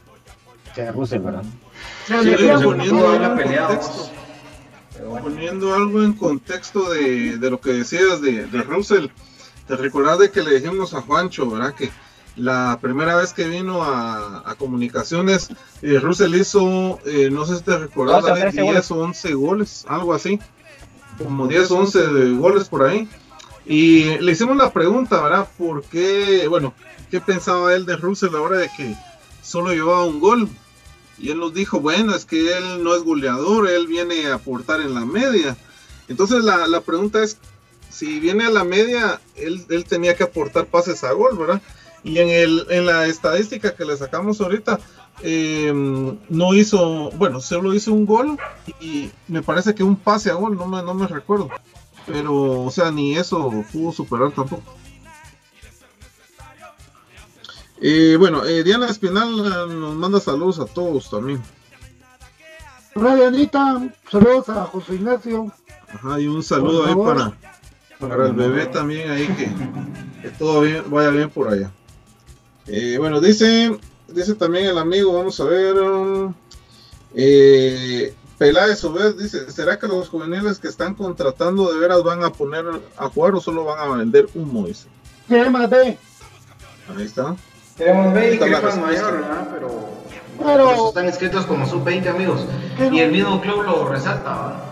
Russell, 0.93 1.21
¿verdad? 1.21 1.45
Sí, 2.07 2.15
poniendo, 2.63 3.09
algo 3.09 3.41
en 3.41 3.57
contexto, 3.59 4.11
poniendo 5.23 5.75
algo 5.75 6.03
en 6.03 6.13
contexto 6.13 6.91
de, 6.91 7.37
de 7.39 7.51
lo 7.51 7.61
que 7.61 7.73
decías 7.73 8.21
de, 8.21 8.47
de 8.47 8.63
Russell, 8.63 9.07
te 9.67 9.77
recordás 9.77 10.19
de 10.21 10.31
que 10.31 10.43
le 10.43 10.61
dijimos 10.61 10.95
a 10.95 11.03
Juancho, 11.03 11.51
¿verdad? 11.51 11.75
Que 11.75 11.91
la 12.37 12.79
primera 12.81 13.17
vez 13.17 13.33
que 13.33 13.49
vino 13.49 13.83
a, 13.83 14.49
a 14.49 14.55
comunicaciones, 14.55 15.49
eh, 15.83 15.99
Russell 15.99 16.35
hizo, 16.35 17.01
eh, 17.07 17.31
no 17.31 17.45
sé 17.47 17.57
si 17.57 17.63
te 17.63 17.79
recordás, 17.79 18.23
Doce 18.23 18.33
o 18.33 18.35
David, 18.37 18.43
trece 18.43 18.63
10 18.63 18.67
goles. 18.67 18.91
o 18.91 18.95
11 18.97 19.35
goles, 19.35 19.87
algo 19.89 20.15
así, 20.15 20.39
como 21.19 21.49
10 21.49 21.71
o 21.71 21.79
11 21.79 22.07
de 22.07 22.31
goles 22.37 22.69
por 22.69 22.85
ahí. 22.85 23.09
Y 23.65 24.19
le 24.19 24.33
hicimos 24.33 24.57
la 24.57 24.73
pregunta, 24.73 25.21
¿verdad? 25.21 25.49
¿Por 25.59 25.83
qué, 25.83 26.47
bueno, 26.47 26.75
qué 27.11 27.21
pensaba 27.21 27.75
él 27.75 27.85
de 27.85 27.97
Russell 27.97 28.35
ahora 28.37 28.59
de 28.59 28.71
que 28.77 28.95
solo 29.43 29.73
llevaba 29.73 30.05
un 30.05 30.21
gol? 30.21 30.49
Y 31.19 31.31
él 31.31 31.39
nos 31.39 31.55
dijo, 31.55 31.81
bueno, 31.81 32.15
es 32.15 32.25
que 32.25 32.57
él 32.57 32.83
no 32.83 32.95
es 32.95 33.03
goleador, 33.03 33.69
él 33.69 33.87
viene 33.87 34.27
a 34.27 34.35
aportar 34.35 34.81
en 34.81 34.95
la 34.95 35.05
media. 35.05 35.57
Entonces 36.09 36.45
la, 36.45 36.67
la 36.67 36.81
pregunta 36.83 37.23
es, 37.23 37.39
si 37.91 38.21
viene 38.21 38.45
a 38.45 38.51
la 38.51 38.65
media, 38.65 39.21
él, 39.37 39.65
él 39.71 39.85
tenía 39.85 40.15
que 40.15 40.25
aportar 40.25 40.67
pases 40.67 41.03
a 41.05 41.13
gol, 41.13 41.39
¿verdad? 41.39 41.63
Y 42.05 42.19
en, 42.19 42.29
el, 42.29 42.67
en 42.71 42.87
la 42.87 43.07
estadística 43.07 43.75
que 43.75 43.85
le 43.85 43.97
sacamos 43.97 44.41
ahorita, 44.41 44.79
eh, 45.23 45.73
no 46.29 46.55
hizo, 46.55 47.11
bueno, 47.13 47.41
solo 47.41 47.75
hizo 47.75 47.93
un 47.93 48.05
gol 48.05 48.39
y 48.81 49.11
me 49.29 49.43
parece 49.43 49.75
que 49.75 49.83
un 49.83 49.97
pase 49.97 50.31
a 50.31 50.35
gol, 50.35 50.57
no 50.57 50.67
me, 50.67 50.83
no 50.83 50.95
me 50.95 51.07
recuerdo. 51.07 51.49
Pero, 52.07 52.63
o 52.63 52.71
sea, 52.71 52.91
ni 52.91 53.17
eso 53.17 53.65
pudo 53.73 53.93
superar 53.93 54.31
tampoco. 54.31 54.63
Eh, 57.81 58.17
bueno, 58.19 58.45
eh, 58.45 58.63
Diana 58.63 58.89
Espinal 58.89 59.29
eh, 59.29 59.75
nos 59.75 59.95
manda 59.95 60.19
saludos 60.21 60.59
a 60.61 60.65
todos 60.65 61.11
también. 61.11 61.43
Radio 62.95 63.27
Anita, 63.27 63.91
saludos 64.11 64.49
a 64.49 64.65
José 64.65 64.95
Ignacio. 64.95 65.53
Ajá, 65.93 66.19
y 66.19 66.27
un 66.27 66.43
saludo 66.43 66.87
ahí 66.87 66.95
para, 66.95 67.37
para 67.99 68.27
el 68.27 68.33
bebé 68.33 68.67
también 68.67 69.11
ahí 69.11 69.27
que, 69.29 69.51
que 70.23 70.31
todo 70.31 70.63
bien, 70.63 70.83
vaya 70.91 71.11
bien 71.11 71.29
por 71.29 71.49
allá. 71.49 71.71
Eh, 72.67 72.97
bueno, 72.99 73.21
dice, 73.21 73.79
dice 74.09 74.35
también 74.35 74.67
el 74.67 74.79
amigo, 74.79 75.13
vamos 75.13 75.39
a 75.41 75.45
ver. 75.45 75.77
um, 75.79 76.35
eh, 77.15 78.15
Peláez 78.39 78.85
Obed 78.85 79.15
dice, 79.17 79.51
¿será 79.51 79.79
que 79.79 79.87
los 79.87 80.09
juveniles 80.09 80.59
que 80.59 80.69
están 80.69 80.95
contratando 80.95 81.73
de 81.73 81.79
veras 81.79 82.03
van 82.03 82.23
a 82.25 82.33
poner 82.33 82.65
a 82.97 83.09
jugar 83.09 83.35
o 83.35 83.41
solo 83.41 83.65
van 83.65 83.79
a 83.79 83.97
vender 83.97 84.29
humo? 84.35 84.67
Dice. 84.67 84.89
B. 85.29 85.99
Ahí 86.97 87.05
está. 87.05 87.37
Queremos 87.77 88.13
ver 88.15 88.31
y 88.31 88.33
Esta 88.35 88.47
es 88.47 88.51
la 88.53 88.61
queremos 88.61 88.77
respuesta. 88.77 89.05
mayor, 89.11 89.21
¿verdad? 89.23 89.49
Pero, 90.45 90.89
están 90.89 91.07
escritos 91.07 91.47
como 91.47 91.67
sub-20 91.67 92.09
amigos. 92.09 92.47
Pero- 92.79 92.95
Y 92.95 93.01
el 93.01 93.13
mismo 93.13 93.41
club 93.41 93.63
lo 93.65 93.89
resalta, 93.89 94.31
¿verdad? 94.31 94.63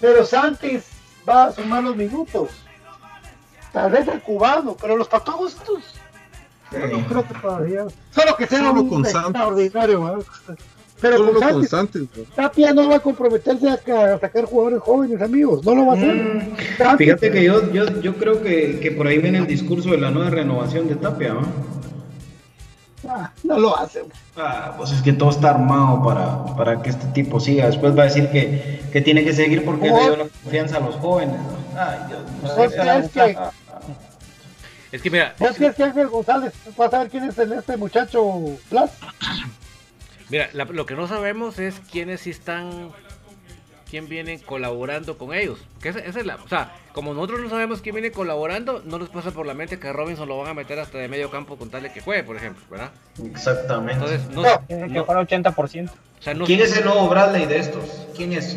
Pero 0.00 0.24
Santis 0.24 0.84
va 1.28 1.44
a 1.46 1.52
sumar 1.52 1.82
los 1.84 1.96
minutos. 1.96 2.50
Tal 3.72 3.90
vez 3.92 4.08
el 4.08 4.20
cubano, 4.20 4.76
pero 4.80 4.96
los 4.96 5.08
patojos 5.08 5.54
estos. 5.54 5.94
No 6.72 7.06
creo 7.08 7.26
que 7.26 7.34
todavía. 7.34 7.84
Solo 8.10 8.36
que 8.36 8.46
sea 8.46 8.58
Solo 8.58 8.80
un 8.82 8.88
con 8.88 9.04
extraordinario. 9.04 10.04
¿verdad? 10.04 10.24
Pero 11.00 11.16
Solo 11.16 11.32
con 11.32 11.40
Santis, 11.66 11.70
Santis. 11.70 12.08
Tapia 12.36 12.74
no 12.74 12.88
va 12.88 12.96
a 12.96 13.00
comprometerse 13.00 13.68
a, 13.70 13.76
ca- 13.78 14.14
a 14.14 14.18
sacar 14.18 14.44
jugadores 14.44 14.80
jóvenes, 14.80 15.20
amigos. 15.22 15.64
No 15.64 15.74
lo 15.74 15.86
va 15.86 15.94
a 15.94 15.96
hacer. 15.96 16.14
Mm, 16.14 16.56
Santis- 16.78 16.96
Fíjate 16.98 17.30
que 17.30 17.44
yo, 17.44 17.72
yo, 17.72 18.00
yo 18.00 18.14
creo 18.16 18.42
que, 18.42 18.78
que 18.80 18.90
por 18.92 19.06
ahí 19.06 19.18
viene 19.18 19.38
el 19.38 19.46
discurso 19.46 19.90
de 19.90 19.98
la 19.98 20.10
nueva 20.10 20.30
renovación 20.30 20.88
de 20.88 20.96
Tapia, 20.96 21.32
¿no? 21.34 21.40
Ah, 23.08 23.30
no 23.44 23.58
lo 23.58 23.76
hace. 23.78 24.04
Ah, 24.36 24.74
pues 24.76 24.92
es 24.92 25.00
que 25.02 25.12
todo 25.12 25.30
está 25.30 25.50
armado 25.50 26.02
para, 26.04 26.44
para 26.56 26.82
que 26.82 26.90
este 26.90 27.06
tipo 27.08 27.40
siga. 27.40 27.66
Después 27.66 27.96
va 27.96 28.02
a 28.02 28.06
decir 28.06 28.28
que, 28.30 28.82
que 28.92 29.00
tiene 29.00 29.24
que 29.24 29.32
seguir 29.32 29.64
porque 29.64 29.90
le 29.90 29.98
dio 30.00 30.16
la 30.16 30.24
confianza 30.42 30.76
a 30.76 30.80
los 30.80 30.96
jóvenes. 30.96 31.36
¿no? 31.40 31.80
Ay, 31.80 31.98
Dios 32.08 32.20
mío. 32.22 32.52
¿Vos 32.56 32.72
crees 32.74 33.10
que, 33.10 33.38
Es 34.92 35.02
que 35.02 35.10
mira, 35.10 35.34
vos 35.38 35.52
crees 35.56 35.74
que 35.76 35.84
Ángel 35.84 36.08
González 36.08 36.52
va 36.78 36.86
a 36.86 36.90
saber 36.90 37.08
quién 37.10 37.24
es 37.24 37.38
el- 37.38 37.52
este 37.52 37.76
muchacho 37.76 38.22
Blas? 38.70 38.90
mira, 40.28 40.48
la- 40.52 40.64
lo 40.64 40.84
que 40.84 40.94
no 40.94 41.06
sabemos 41.06 41.58
es 41.58 41.80
quiénes 41.90 42.20
sí 42.22 42.30
están, 42.30 42.90
quién 43.90 44.08
viene 44.08 44.38
colaborando 44.40 45.18
con 45.18 45.34
ellos. 45.34 45.58
Que 45.82 45.88
esa, 45.90 45.98
esa 45.98 46.20
es 46.20 46.26
la, 46.26 46.36
o 46.36 46.48
sea, 46.48 46.74
como 46.92 47.12
nosotros 47.12 47.40
no 47.40 47.50
sabemos 47.50 47.80
quién 47.82 47.94
viene 47.96 48.12
colaborando, 48.12 48.82
no 48.84 48.98
nos 48.98 49.08
pasa 49.08 49.32
por 49.32 49.46
la 49.46 49.54
mente 49.54 49.78
que 49.78 49.88
a 49.88 49.92
Robinson 49.92 50.28
lo 50.28 50.38
van 50.38 50.48
a 50.48 50.54
meter 50.54 50.78
hasta 50.78 50.98
de 50.98 51.08
medio 51.08 51.30
campo 51.30 51.56
con 51.56 51.70
tal 51.70 51.82
de 51.82 51.92
que 51.92 52.00
juegue, 52.00 52.22
por 52.22 52.36
ejemplo, 52.36 52.62
¿verdad? 52.70 52.90
Exactamente. 53.24 53.94
Entonces, 53.94 54.28
no, 54.30 54.42
No, 54.42 54.66
que 54.66 54.74
no- 54.76 55.04
jugar 55.04 55.26
80%. 55.26 55.90
o 55.90 56.22
sea, 56.22 56.34
no- 56.34 56.44
¿Quién 56.44 56.60
es 56.60 56.76
el 56.76 56.84
nuevo 56.84 57.08
Bradley 57.08 57.46
de 57.46 57.58
estos? 57.58 58.06
¿Quién 58.16 58.32
es? 58.32 58.56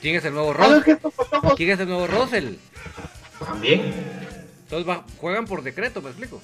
¿quién 0.00 0.16
es 0.16 0.24
el 0.24 0.34
nuevo 0.34 0.52
¿Sabes 0.54 0.84
Russell? 0.84 0.96
¿Quién 1.56 1.70
es 1.70 1.80
el 1.80 1.88
nuevo 1.88 2.06
Russell? 2.06 2.54
También. 3.44 3.92
Entonces 4.64 4.88
va- 4.88 5.04
juegan 5.20 5.44
por 5.46 5.62
decreto, 5.62 6.00
¿me 6.02 6.08
explico? 6.10 6.40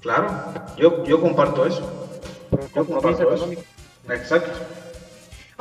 Claro. 0.00 0.28
Yo, 0.76 1.04
yo 1.04 1.20
comparto 1.20 1.64
eso. 1.66 2.08
Yo 2.74 2.84
comparto 2.86 3.10
eso. 3.10 3.22
económico. 3.34 3.62
Exacto. 4.10 4.50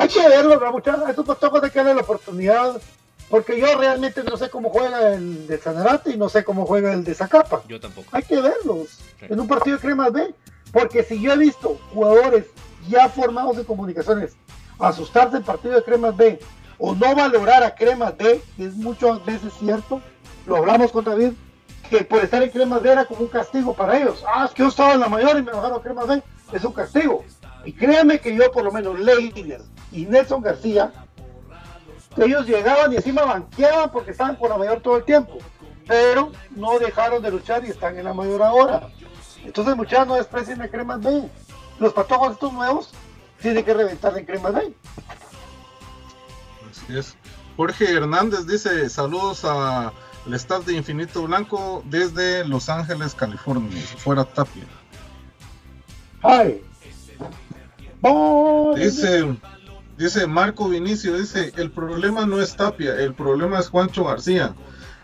Hay 0.01 0.07
que 0.07 0.27
verlo, 0.27 0.49
¿verdad, 0.51 0.71
muchachos? 0.71 1.09
Estos 1.09 1.25
patojos 1.25 1.63
hay 1.63 1.69
que 1.69 1.79
darle 1.79 1.95
la 1.95 2.01
oportunidad. 2.01 2.81
Porque 3.29 3.57
yo 3.57 3.77
realmente 3.77 4.23
no 4.23 4.35
sé 4.35 4.49
cómo 4.49 4.69
juega 4.69 5.13
el 5.13 5.47
de 5.47 5.57
Sanarate 5.57 6.11
y 6.11 6.17
no 6.17 6.27
sé 6.27 6.43
cómo 6.43 6.65
juega 6.65 6.91
el 6.91 7.05
de 7.05 7.15
Zacapa. 7.15 7.61
Yo 7.67 7.79
tampoco. 7.79 8.09
Hay 8.11 8.23
que 8.23 8.41
verlos 8.41 8.89
Sí. 9.19 9.27
en 9.29 9.39
un 9.39 9.47
partido 9.47 9.77
de 9.77 9.81
Cremas 9.81 10.11
B. 10.11 10.33
Porque 10.73 11.03
si 11.03 11.21
yo 11.21 11.31
he 11.33 11.37
visto 11.37 11.77
jugadores 11.93 12.45
ya 12.89 13.07
formados 13.09 13.57
en 13.57 13.63
comunicaciones 13.63 14.33
asustarse 14.79 15.37
en 15.37 15.43
partido 15.43 15.75
de 15.75 15.83
Cremas 15.83 16.15
B 16.17 16.39
o 16.77 16.95
no 16.95 17.15
valorar 17.15 17.63
a 17.63 17.75
Cremas 17.75 18.17
B, 18.17 18.41
que 18.57 18.65
es 18.65 18.73
muchas 18.75 19.23
veces 19.25 19.53
cierto, 19.59 20.01
lo 20.47 20.57
hablamos 20.57 20.91
con 20.91 21.03
David, 21.05 21.33
que 21.89 22.03
por 22.03 22.19
estar 22.23 22.41
en 22.41 22.49
Cremas 22.49 22.81
B 22.81 22.91
era 22.91 23.05
como 23.05 23.21
un 23.21 23.27
castigo 23.27 23.73
para 23.73 23.97
ellos. 23.97 24.23
Ah, 24.27 24.45
es 24.45 24.51
que 24.51 24.63
yo 24.63 24.69
estaba 24.69 24.93
en 24.93 24.99
la 25.01 25.07
mayor 25.09 25.37
y 25.37 25.43
me 25.43 25.51
bajaron 25.51 25.79
a 25.79 25.81
Cremas 25.83 26.07
B. 26.07 26.21
Es 26.51 26.63
un 26.65 26.73
castigo. 26.73 27.23
Y 27.65 27.73
créanme 27.73 28.19
que 28.19 28.35
yo, 28.35 28.51
por 28.51 28.63
lo 28.63 28.71
menos, 28.71 28.99
Leiner 28.99 29.61
y 29.91 30.05
Nelson 30.05 30.41
García, 30.41 30.91
ellos 32.17 32.45
llegaban 32.45 32.91
y 32.91 32.95
encima 32.97 33.23
banqueaban 33.23 33.91
porque 33.91 34.11
estaban 34.11 34.35
con 34.35 34.49
la 34.49 34.57
mayor 34.57 34.81
todo 34.81 34.97
el 34.97 35.03
tiempo. 35.03 35.37
Pero 35.87 36.31
no 36.51 36.79
dejaron 36.79 37.21
de 37.21 37.31
luchar 37.31 37.65
y 37.65 37.69
están 37.69 37.97
en 37.97 38.05
la 38.05 38.13
mayor 38.13 38.41
ahora. 38.41 38.89
Entonces, 39.43 39.75
muchachos, 39.75 40.07
no 40.07 40.15
desprecien 40.15 40.61
a 40.61 40.67
Cremas 40.67 41.01
B. 41.01 41.23
Los 41.79 41.93
patojos 41.93 42.33
estos 42.33 42.53
nuevos 42.53 42.91
tienen 43.41 43.63
que 43.65 43.73
reventar 43.73 44.17
en 44.17 44.25
Cremas 44.25 44.53
B. 44.53 44.73
Así 46.69 46.97
es. 46.97 47.15
Jorge 47.57 47.91
Hernández 47.91 48.47
dice 48.47 48.89
saludos 48.89 49.43
al 49.45 49.91
staff 50.33 50.65
de 50.65 50.73
Infinito 50.73 51.23
Blanco 51.23 51.83
desde 51.85 52.45
Los 52.45 52.69
Ángeles, 52.69 53.13
California. 53.13 53.81
Fuera 53.97 54.23
Tapia. 54.23 54.63
Ay. 56.21 56.63
Dice, 58.75 59.37
dice 59.97 60.27
Marco 60.27 60.67
Vinicio, 60.69 61.17
dice, 61.17 61.51
el 61.57 61.71
problema 61.71 62.25
no 62.25 62.41
es 62.41 62.55
Tapia, 62.55 62.95
el 62.95 63.13
problema 63.13 63.59
es 63.59 63.69
Juancho 63.69 64.05
García. 64.05 64.53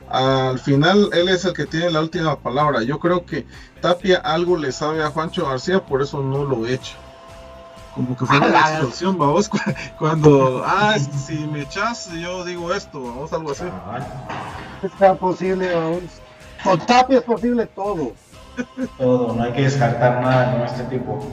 Al 0.10 0.58
final 0.60 1.10
él 1.14 1.28
es 1.28 1.44
el 1.46 1.54
que 1.54 1.66
tiene 1.66 1.92
la 1.92 2.00
última 2.02 2.40
palabra. 2.40 2.82
Yo 2.82 2.98
creo 3.00 3.26
que 3.26 3.46
Tapia 3.82 4.18
algo 4.18 4.56
le 4.58 4.72
sabe 4.72 5.04
a 5.04 5.10
Juancho 5.10 5.46
García, 5.48 5.86
por 5.86 6.02
eso 6.02 6.22
no 6.24 6.46
lo 6.46 6.66
echa. 6.66 6.96
Como 7.94 8.16
que 8.16 8.26
fue 8.26 8.38
una 8.38 8.60
explosión, 8.62 9.18
vamos, 9.18 9.50
cu- 9.50 9.58
cuando, 9.98 10.62
ah, 10.66 10.96
si 11.00 11.34
me 11.48 11.62
echas, 11.62 12.10
yo 12.14 12.46
digo 12.46 12.72
esto, 12.74 13.02
vamos, 13.02 13.34
algo 13.34 13.52
así. 13.52 13.64
Es 15.02 15.18
posible, 15.18 15.74
vamos. 15.74 16.04
Con 16.64 16.80
Tapia 16.86 17.18
es 17.18 17.24
posible 17.24 17.66
todo. 17.66 18.14
Todo, 18.98 19.34
no 19.34 19.44
hay 19.44 19.52
que 19.54 19.64
descartar 19.64 20.22
nada 20.22 20.52
con 20.54 20.62
este 20.62 20.84
tipo. 20.96 21.28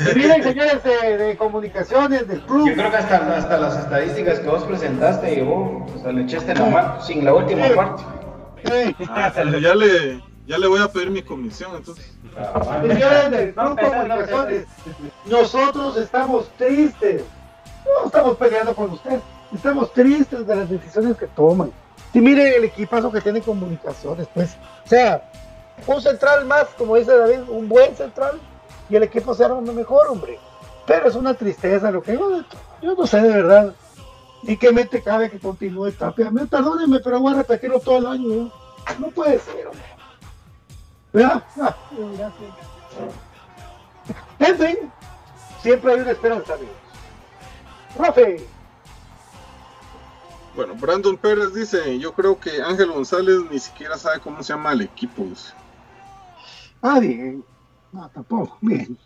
Y 0.00 0.14
miren, 0.14 0.42
señores 0.42 0.82
de, 0.84 1.18
de 1.18 1.36
comunicaciones, 1.36 2.28
del 2.28 2.40
club. 2.42 2.68
Yo 2.68 2.74
creo 2.74 2.90
que 2.90 2.96
hasta, 2.96 3.36
hasta 3.36 3.56
las 3.58 3.76
estadísticas 3.78 4.38
que 4.40 4.48
vos 4.48 4.62
presentaste, 4.64 5.36
yo, 5.38 5.86
hasta 5.94 6.12
le 6.12 6.22
echaste 6.22 6.54
la 6.54 6.64
mano, 6.66 7.00
sin 7.02 7.24
la 7.24 7.34
última 7.34 7.66
Sí. 7.68 7.74
parte. 7.74 8.02
Ah, 9.08 9.32
ya 9.60 9.74
le, 9.74 10.22
ya 10.46 10.58
le 10.58 10.66
voy 10.66 10.80
a 10.80 10.88
pedir 10.88 11.10
mi 11.10 11.22
comisión, 11.22 11.76
entonces. 11.76 12.12
Señores 12.86 13.30
del 13.30 13.54
Club 13.54 13.78
Comunicaciones, 13.80 14.66
nosotros 15.26 15.96
estamos 15.96 16.48
tristes. 16.56 17.22
No 17.84 18.06
estamos 18.06 18.36
peleando 18.36 18.74
con 18.74 18.90
ustedes. 18.90 19.20
Estamos 19.54 19.92
tristes 19.92 20.46
de 20.46 20.56
las 20.56 20.68
decisiones 20.68 21.16
que 21.16 21.26
toman. 21.28 21.72
Y 22.12 22.20
miren 22.20 22.52
el 22.56 22.64
equipazo 22.64 23.10
que 23.10 23.20
tiene 23.20 23.40
comunicaciones, 23.40 24.28
pues. 24.34 24.56
O 24.84 24.88
sea, 24.88 25.22
un 25.86 26.00
central 26.02 26.44
más, 26.44 26.66
como 26.76 26.96
dice 26.96 27.16
David, 27.16 27.40
un 27.48 27.68
buen 27.68 27.94
central. 27.96 28.38
Y 28.88 28.96
el 28.96 29.02
equipo 29.02 29.34
se 29.34 29.44
arma 29.44 29.60
mejor, 29.60 30.08
hombre. 30.08 30.38
Pero 30.86 31.08
es 31.08 31.14
una 31.14 31.34
tristeza 31.34 31.90
lo 31.90 32.02
que 32.02 32.14
yo, 32.14 32.42
yo 32.82 32.94
no 32.94 33.06
sé 33.06 33.20
de 33.20 33.28
verdad. 33.28 33.74
¿Y 34.42 34.56
qué 34.56 34.72
mente 34.72 35.02
cabe 35.02 35.30
que 35.30 35.38
continúe 35.38 35.90
Tapia? 35.92 36.30
Me- 36.30 36.46
Perdónenme, 36.46 37.00
pero 37.00 37.20
voy 37.20 37.34
a 37.34 37.38
repetirlo 37.38 37.80
todo 37.80 37.98
el 37.98 38.06
año. 38.06 38.28
¿no? 38.28 38.52
No 38.98 39.08
puede 39.08 39.38
ser, 39.40 39.66
hombre. 39.66 39.82
¿Verdad? 41.12 41.42
Ah. 41.60 41.76
En 44.38 44.56
fin, 44.56 44.76
siempre 45.62 45.92
hay 45.92 46.00
una 46.00 46.10
esperanza, 46.12 46.54
amigos. 46.54 46.74
Profe, 47.96 48.46
Bueno, 50.54 50.74
Brandon 50.74 51.16
Pérez 51.16 51.52
dice, 51.54 51.98
yo 51.98 52.12
creo 52.12 52.38
que 52.38 52.62
Ángel 52.62 52.90
González 52.92 53.38
ni 53.50 53.58
siquiera 53.58 53.96
sabe 53.98 54.20
cómo 54.20 54.42
se 54.42 54.52
llama 54.52 54.72
el 54.72 54.82
equipo. 54.82 55.26
ah, 56.82 56.98
bien. 57.00 57.44
No, 57.92 58.08
tampoco, 58.10 58.58
bien. 58.60 58.96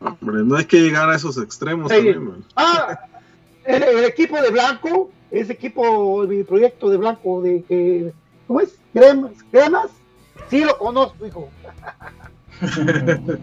Hombre, 0.00 0.42
no 0.44 0.56
hay 0.56 0.64
que 0.64 0.80
llegar 0.80 1.08
a 1.10 1.16
esos 1.16 1.38
extremos 1.38 1.90
Sí. 1.90 1.96
también, 1.96 2.24
man. 2.24 2.44
Ah, 2.56 3.00
el, 3.64 3.82
el 3.82 4.04
equipo 4.04 4.40
de 4.40 4.50
Blanco, 4.50 5.10
ese 5.30 5.52
equipo, 5.52 6.24
mi 6.26 6.42
proyecto 6.44 6.88
de 6.88 6.96
Blanco, 6.96 7.42
de 7.42 7.62
que, 7.62 8.12
¿cómo 8.46 8.60
es? 8.60 8.76
Cremas, 8.92 9.32
cremas. 9.50 9.88
Sí 10.50 10.64
lo 10.64 10.78
conozco, 10.78 11.26
hijo. 11.26 11.48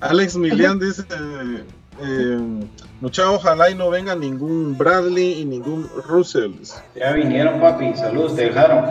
Alex 0.00 0.36
Milian 0.36 0.78
dice, 0.78 1.02
eh, 1.10 1.64
eh, 2.00 2.38
mucha 3.00 3.30
ojalá 3.30 3.70
y 3.70 3.74
no 3.74 3.90
venga 3.90 4.14
ningún 4.14 4.76
Bradley 4.76 5.40
y 5.40 5.44
ningún 5.44 5.88
Russell. 6.06 6.52
Ya 6.94 7.12
vinieron, 7.12 7.60
papi, 7.60 7.94
saludos, 7.96 8.34
te 8.36 8.42
dejaron. 8.46 8.84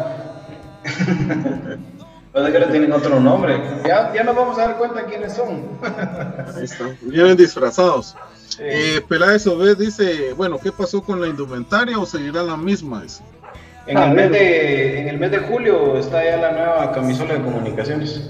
Que 2.34 2.39
ahora 2.39 2.72
tienen 2.72 2.91
otro 2.91 3.19
nombre. 3.19 3.61
Ya, 3.85 4.11
ya 4.14 4.23
nos 4.23 4.35
vamos 4.35 4.57
a 4.57 4.68
dar 4.68 4.77
cuenta 4.77 5.05
quiénes 5.05 5.34
son. 5.34 5.77
Ahí 6.57 6.64
está, 6.64 6.85
vienen 7.01 7.38
disfrazados. 7.38 8.15
Sí. 8.49 8.57
Eh, 8.61 9.01
Peláez 9.07 9.45
Obed 9.47 9.77
dice, 9.77 10.34
bueno, 10.34 10.57
¿qué 10.60 10.72
pasó 10.72 11.01
con 11.03 11.22
la 11.22 11.27
indumentaria 11.27 11.97
o 11.99 12.05
seguirá 12.05 12.41
la 12.43 12.57
misma? 12.57 13.03
En 13.85 13.97
el, 13.97 14.11
mes 14.11 14.31
de, 14.31 15.01
en 15.01 15.07
el 15.10 15.18
mes 15.19 15.31
de 15.31 15.39
julio 15.39 15.97
está 15.97 16.23
ya 16.23 16.38
la 16.38 16.51
nueva 16.51 16.91
camisola 16.91 17.34
de 17.35 17.41
comunicaciones. 17.41 18.22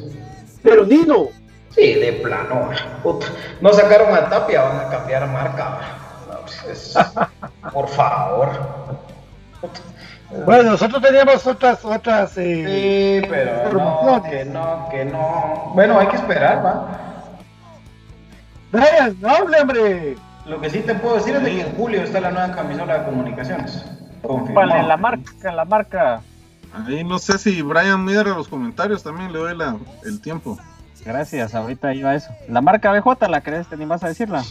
Pero 0.61 0.85
Nino, 0.85 1.29
Sí, 1.69 1.93
de 1.95 2.13
plano. 2.13 2.69
puta. 3.01 3.27
No 3.61 3.71
sacaron 3.73 4.13
a 4.13 4.29
Tapia, 4.29 4.61
van 4.63 4.79
a 4.85 4.89
cambiar 4.89 5.27
marca. 5.29 5.79
No, 6.29 6.39
pues, 6.41 6.65
es- 6.67 6.95
por 7.71 7.87
favor. 7.87 8.49
Bueno, 10.45 10.71
nosotros 10.71 11.01
teníamos 11.01 11.45
otras, 11.45 11.83
otras, 11.83 12.37
eh, 12.37 13.21
Sí, 13.21 13.27
pero 13.29 13.71
no, 13.71 14.23
que 14.23 14.45
no, 14.45 14.87
que 14.89 15.05
no. 15.05 15.71
Bueno, 15.73 15.99
hay 15.99 16.07
que 16.07 16.15
esperar, 16.15 16.65
va. 16.65 16.87
Brian, 18.71 19.15
no 19.21 19.29
hable, 19.29 19.61
hombre. 19.61 20.17
Lo 20.45 20.59
que 20.59 20.69
sí 20.69 20.79
te 20.79 20.95
puedo 20.95 21.15
decir 21.15 21.35
es 21.35 21.43
de 21.43 21.51
que 21.51 21.61
en 21.61 21.75
julio 21.75 22.01
está 22.01 22.19
la 22.19 22.31
nueva 22.31 22.51
camisola 22.51 22.99
de 22.99 23.05
comunicaciones. 23.05 23.85
Vale, 24.53 24.83
la 24.83 24.97
marca, 24.97 25.51
la 25.51 25.65
marca. 25.65 26.21
Ahí 26.73 27.03
no 27.03 27.19
sé 27.19 27.37
si 27.37 27.61
Brian 27.61 28.03
mira 28.03 28.23
los 28.23 28.47
comentarios, 28.47 29.03
también 29.03 29.31
le 29.31 29.39
doy 29.39 29.55
la, 29.55 29.77
el 30.05 30.19
tiempo. 30.21 30.57
Gracias, 31.05 31.53
ahorita 31.53 31.93
iba 31.93 32.15
eso. 32.15 32.31
La 32.47 32.61
marca 32.61 32.91
BJ, 32.91 33.27
¿la 33.27 33.41
crees? 33.41 33.67
¿Te 33.67 33.75
animas 33.75 34.03
a 34.03 34.07
decirla? 34.07 34.43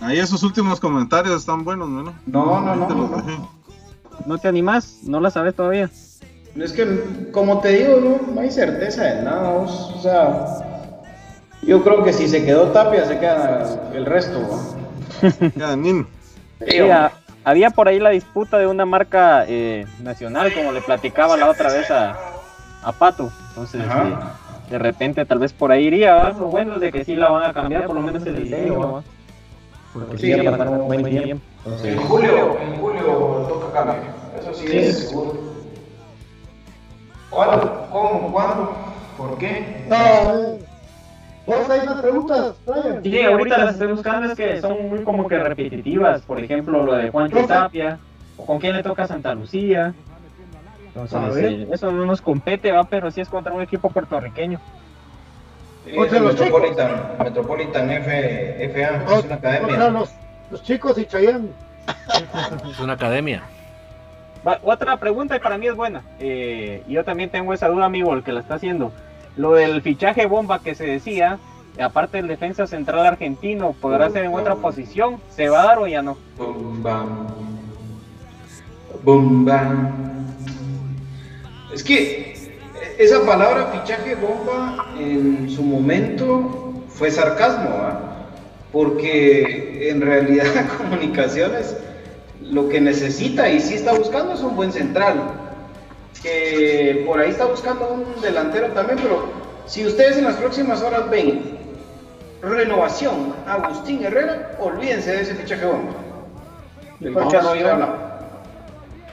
Ahí 0.00 0.18
esos 0.18 0.42
últimos 0.42 0.80
comentarios 0.80 1.40
están 1.40 1.62
buenos, 1.62 1.88
¿no? 1.88 2.02
No, 2.26 2.60
no, 2.60 2.74
no. 2.74 2.86
Te 2.86 2.94
los 2.94 3.10
no. 3.10 3.63
¿No 4.24 4.38
te 4.38 4.48
animas? 4.48 5.00
¿No 5.04 5.20
la 5.20 5.30
sabes 5.30 5.54
todavía? 5.54 5.90
Es 6.56 6.72
que, 6.72 6.86
como 7.32 7.60
te 7.60 7.70
digo, 7.70 8.00
no, 8.00 8.32
no 8.34 8.40
hay 8.40 8.50
certeza 8.50 9.02
de 9.04 9.22
nada. 9.22 9.50
vos, 9.52 9.92
O 9.96 10.00
sea, 10.00 10.46
yo 11.62 11.82
creo 11.82 12.04
que 12.04 12.12
si 12.12 12.28
se 12.28 12.44
quedó 12.44 12.68
Tapia, 12.68 13.04
se 13.06 13.18
queda 13.18 13.64
el 13.94 14.06
resto. 14.06 14.40
¿va? 14.40 15.28
Ya, 15.56 15.76
Nin. 15.76 16.06
Sí, 16.66 16.78
a- 16.80 17.10
había 17.44 17.70
por 17.70 17.88
ahí 17.88 17.98
la 17.98 18.10
disputa 18.10 18.58
de 18.58 18.66
una 18.66 18.86
marca 18.86 19.44
eh, 19.48 19.86
nacional, 20.02 20.52
como 20.54 20.72
le 20.72 20.80
platicaba 20.80 21.36
la 21.36 21.48
otra 21.50 21.70
vez 21.72 21.90
a, 21.90 22.16
a 22.82 22.92
Pato. 22.92 23.30
Entonces, 23.50 23.82
eh, 23.82 24.14
de 24.70 24.78
repente, 24.78 25.24
tal 25.26 25.38
vez 25.40 25.52
por 25.52 25.70
ahí 25.72 25.86
iría. 25.86 26.30
bueno 26.30 26.78
de 26.78 26.90
que 26.92 27.04
sí 27.04 27.16
la 27.16 27.28
van 27.30 27.50
a 27.50 27.52
cambiar, 27.52 27.86
por 27.86 27.96
lo 27.96 28.02
menos 28.02 28.24
el 28.26 28.36
diseño. 28.44 28.92
¿va? 28.94 29.02
Porque 29.94 30.18
sí, 30.18 30.32
Sí. 30.34 30.42
ya 30.42 30.50
pasaron 30.50 30.80
un 30.80 30.86
buen 30.88 31.04
tiempo. 31.04 31.44
En 31.84 31.96
julio, 31.98 32.58
en 32.60 32.76
julio 32.80 33.02
toca 33.48 33.72
cambio. 33.72 34.02
Eso 34.38 34.52
sí, 34.52 34.66
es 34.76 35.08
seguro. 35.08 35.38
¿Cuándo? 37.30 37.88
¿Cómo? 37.90 38.32
¿Cuándo? 38.32 38.76
¿Por 39.16 39.38
qué? 39.38 39.86
No, 39.88 40.58
¿Vos 41.46 41.68
hay 41.68 41.86
más 41.86 42.00
preguntas, 42.00 42.54
Brian? 42.66 43.02
Sí, 43.02 43.22
ahorita 43.22 43.58
las 43.58 43.74
estoy 43.74 43.88
buscando, 43.88 44.28
es 44.32 44.36
que 44.36 44.60
son 44.60 44.88
muy 44.88 45.00
como 45.00 45.28
que 45.28 45.38
repetitivas. 45.38 46.22
Por 46.22 46.40
ejemplo, 46.40 46.82
lo 46.84 46.94
de 46.94 47.10
Juancho 47.10 47.46
Tapia, 47.46 47.98
o 48.36 48.46
con 48.46 48.58
quién 48.58 48.76
le 48.76 48.82
toca 48.82 49.06
Santa 49.06 49.34
Lucía. 49.34 49.94
Entonces, 50.94 51.68
eso 51.70 51.92
no 51.92 52.06
nos 52.06 52.20
compete, 52.22 52.72
va, 52.72 52.84
pero 52.84 53.10
sí 53.10 53.20
es 53.20 53.28
contra 53.28 53.52
un 53.52 53.62
equipo 53.62 53.90
puertorriqueño. 53.90 54.58
Es 55.86 56.12
el 56.12 56.24
los 56.24 56.36
chicos. 56.36 56.62
Metropolitan, 57.18 57.90
F, 57.90 58.70
FA, 58.72 59.16
es 59.18 59.24
una 59.24 59.34
academia. 59.34 59.90
los, 59.90 60.10
los 60.50 60.62
chicos 60.62 60.96
y 60.98 61.06
Chayanne. 61.06 61.48
Es 62.70 62.80
una 62.80 62.94
academia. 62.94 63.42
Va, 64.46 64.58
otra 64.62 64.96
pregunta 64.98 65.36
y 65.36 65.40
para 65.40 65.58
mí 65.58 65.66
es 65.66 65.74
buena. 65.74 66.02
Eh, 66.18 66.82
yo 66.88 67.04
también 67.04 67.30
tengo 67.30 67.52
esa 67.52 67.68
duda, 67.68 67.86
amigo, 67.86 68.14
el 68.14 68.22
que 68.22 68.32
la 68.32 68.40
está 68.40 68.54
haciendo. 68.54 68.92
Lo 69.36 69.52
del 69.54 69.82
fichaje 69.82 70.26
bomba 70.26 70.60
que 70.60 70.74
se 70.74 70.86
decía, 70.86 71.38
aparte 71.80 72.18
del 72.18 72.28
defensa 72.28 72.66
central 72.66 73.06
argentino, 73.06 73.74
¿podrá 73.80 74.10
ser 74.10 74.24
en 74.24 74.34
otra 74.34 74.54
posición? 74.56 75.20
¿Se 75.30 75.48
va 75.48 75.62
a 75.62 75.66
dar 75.66 75.78
o 75.78 75.86
ya 75.86 76.02
no? 76.02 76.16
Bum, 79.02 79.44
bam. 79.44 80.14
Es 81.72 81.82
que 81.82 82.33
esa 82.98 83.24
palabra 83.24 83.66
fichaje 83.66 84.14
bomba 84.14 84.86
en 84.98 85.48
su 85.50 85.62
momento 85.62 86.84
fue 86.88 87.10
sarcasmo, 87.10 87.70
¿va? 87.70 88.14
porque 88.72 89.88
en 89.90 90.00
realidad 90.00 90.46
comunicaciones 90.78 91.76
lo 92.42 92.68
que 92.68 92.80
necesita 92.80 93.48
y 93.48 93.60
sí 93.60 93.74
está 93.74 93.94
buscando 93.94 94.34
es 94.34 94.40
un 94.40 94.56
buen 94.56 94.72
central. 94.72 95.40
Que 96.22 97.04
por 97.06 97.20
ahí 97.20 97.30
está 97.30 97.44
buscando 97.44 97.88
un 97.92 98.20
delantero 98.22 98.68
también, 98.68 98.98
pero 99.02 99.28
si 99.66 99.86
ustedes 99.86 100.16
en 100.16 100.24
las 100.24 100.36
próximas 100.36 100.82
horas 100.82 101.10
ven 101.10 101.58
renovación 102.42 103.34
Agustín 103.46 104.04
Herrera, 104.04 104.56
olvídense 104.58 105.12
de 105.12 105.22
ese 105.22 105.34
fichaje 105.34 105.66
bomba. 105.66 105.92
Porque. 107.12 107.38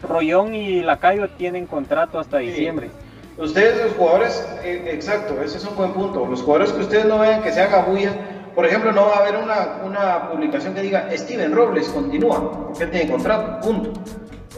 Rollón 0.04 0.56
y 0.56 0.82
Lacayo 0.82 1.30
tienen 1.30 1.68
contrato 1.68 2.20
hasta 2.20 2.40
diciembre. 2.40 2.90
Ustedes 3.38 3.82
los 3.82 3.94
jugadores, 3.94 4.46
eh, 4.64 4.90
exacto, 4.92 5.42
ese 5.42 5.58
es 5.58 5.66
un 5.66 5.76
buen 5.76 5.94
punto. 5.94 6.26
Los 6.26 6.42
jugadores 6.42 6.74
que 6.74 6.82
ustedes 6.82 7.06
no 7.06 7.20
vean 7.20 7.42
que 7.42 7.52
se 7.52 7.62
haga 7.62 7.84
bulla, 7.84 8.14
por 8.54 8.66
ejemplo, 8.66 8.92
no 8.92 9.06
va 9.06 9.16
a 9.16 9.20
haber 9.20 9.38
una, 9.38 9.82
una 9.86 10.30
publicación 10.30 10.74
que 10.74 10.82
diga 10.82 11.08
Steven 11.16 11.54
Robles 11.54 11.88
continúa, 11.90 12.68
porque 12.68 12.84
él 12.84 12.92
tiene 12.92 13.10
contrato, 13.10 13.66
punto. 13.66 13.94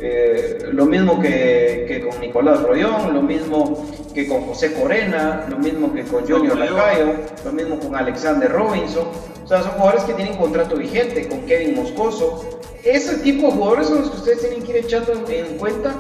Eh, 0.02 0.70
lo 0.72 0.86
mismo 0.88 1.22
que, 1.22 1.86
que 1.88 2.08
con 2.08 2.20
Nicolás 2.20 2.64
Rollón, 2.64 3.14
lo 3.14 3.22
mismo 3.22 3.86
que 4.14 4.28
con 4.28 4.42
José 4.42 4.74
Corena, 4.74 5.46
lo 5.48 5.60
mismo 5.60 5.94
que 5.94 6.04
con 6.04 6.26
Junior 6.28 6.58
Lacayo, 6.58 7.14
lo 7.46 7.52
mismo 7.52 7.80
con 7.80 7.96
Alexander 7.96 8.52
Robinson. 8.52 9.08
O 9.44 9.48
sea, 9.48 9.62
son 9.62 9.72
jugadores 9.74 10.04
que 10.06 10.14
tienen 10.14 10.36
contrato 10.36 10.76
vigente, 10.76 11.28
con 11.28 11.42
Kevin 11.42 11.76
Moscoso. 11.76 12.60
Ese 12.84 13.18
tipo 13.18 13.48
de 13.48 13.54
jugadores 13.54 13.88
son 13.88 14.00
los 14.00 14.10
que 14.10 14.18
ustedes 14.18 14.40
tienen 14.42 14.64
que 14.64 14.72
ir 14.72 14.78
echando 14.86 15.14
en, 15.14 15.46
en 15.46 15.58
cuenta 15.58 15.94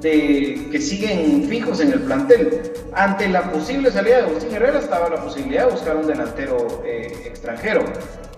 de 0.00 0.68
que 0.70 0.80
siguen 0.80 1.44
fijos 1.48 1.80
en 1.80 1.92
el 1.92 2.00
plantel. 2.00 2.72
Ante 2.92 3.28
la 3.28 3.50
posible 3.52 3.90
salida 3.90 4.18
de 4.18 4.22
Agustín 4.24 4.54
Herrera 4.54 4.78
estaba 4.78 5.08
la 5.08 5.22
posibilidad 5.22 5.66
de 5.66 5.72
buscar 5.72 5.96
un 5.96 6.06
delantero 6.06 6.82
eh, 6.84 7.12
extranjero. 7.26 7.84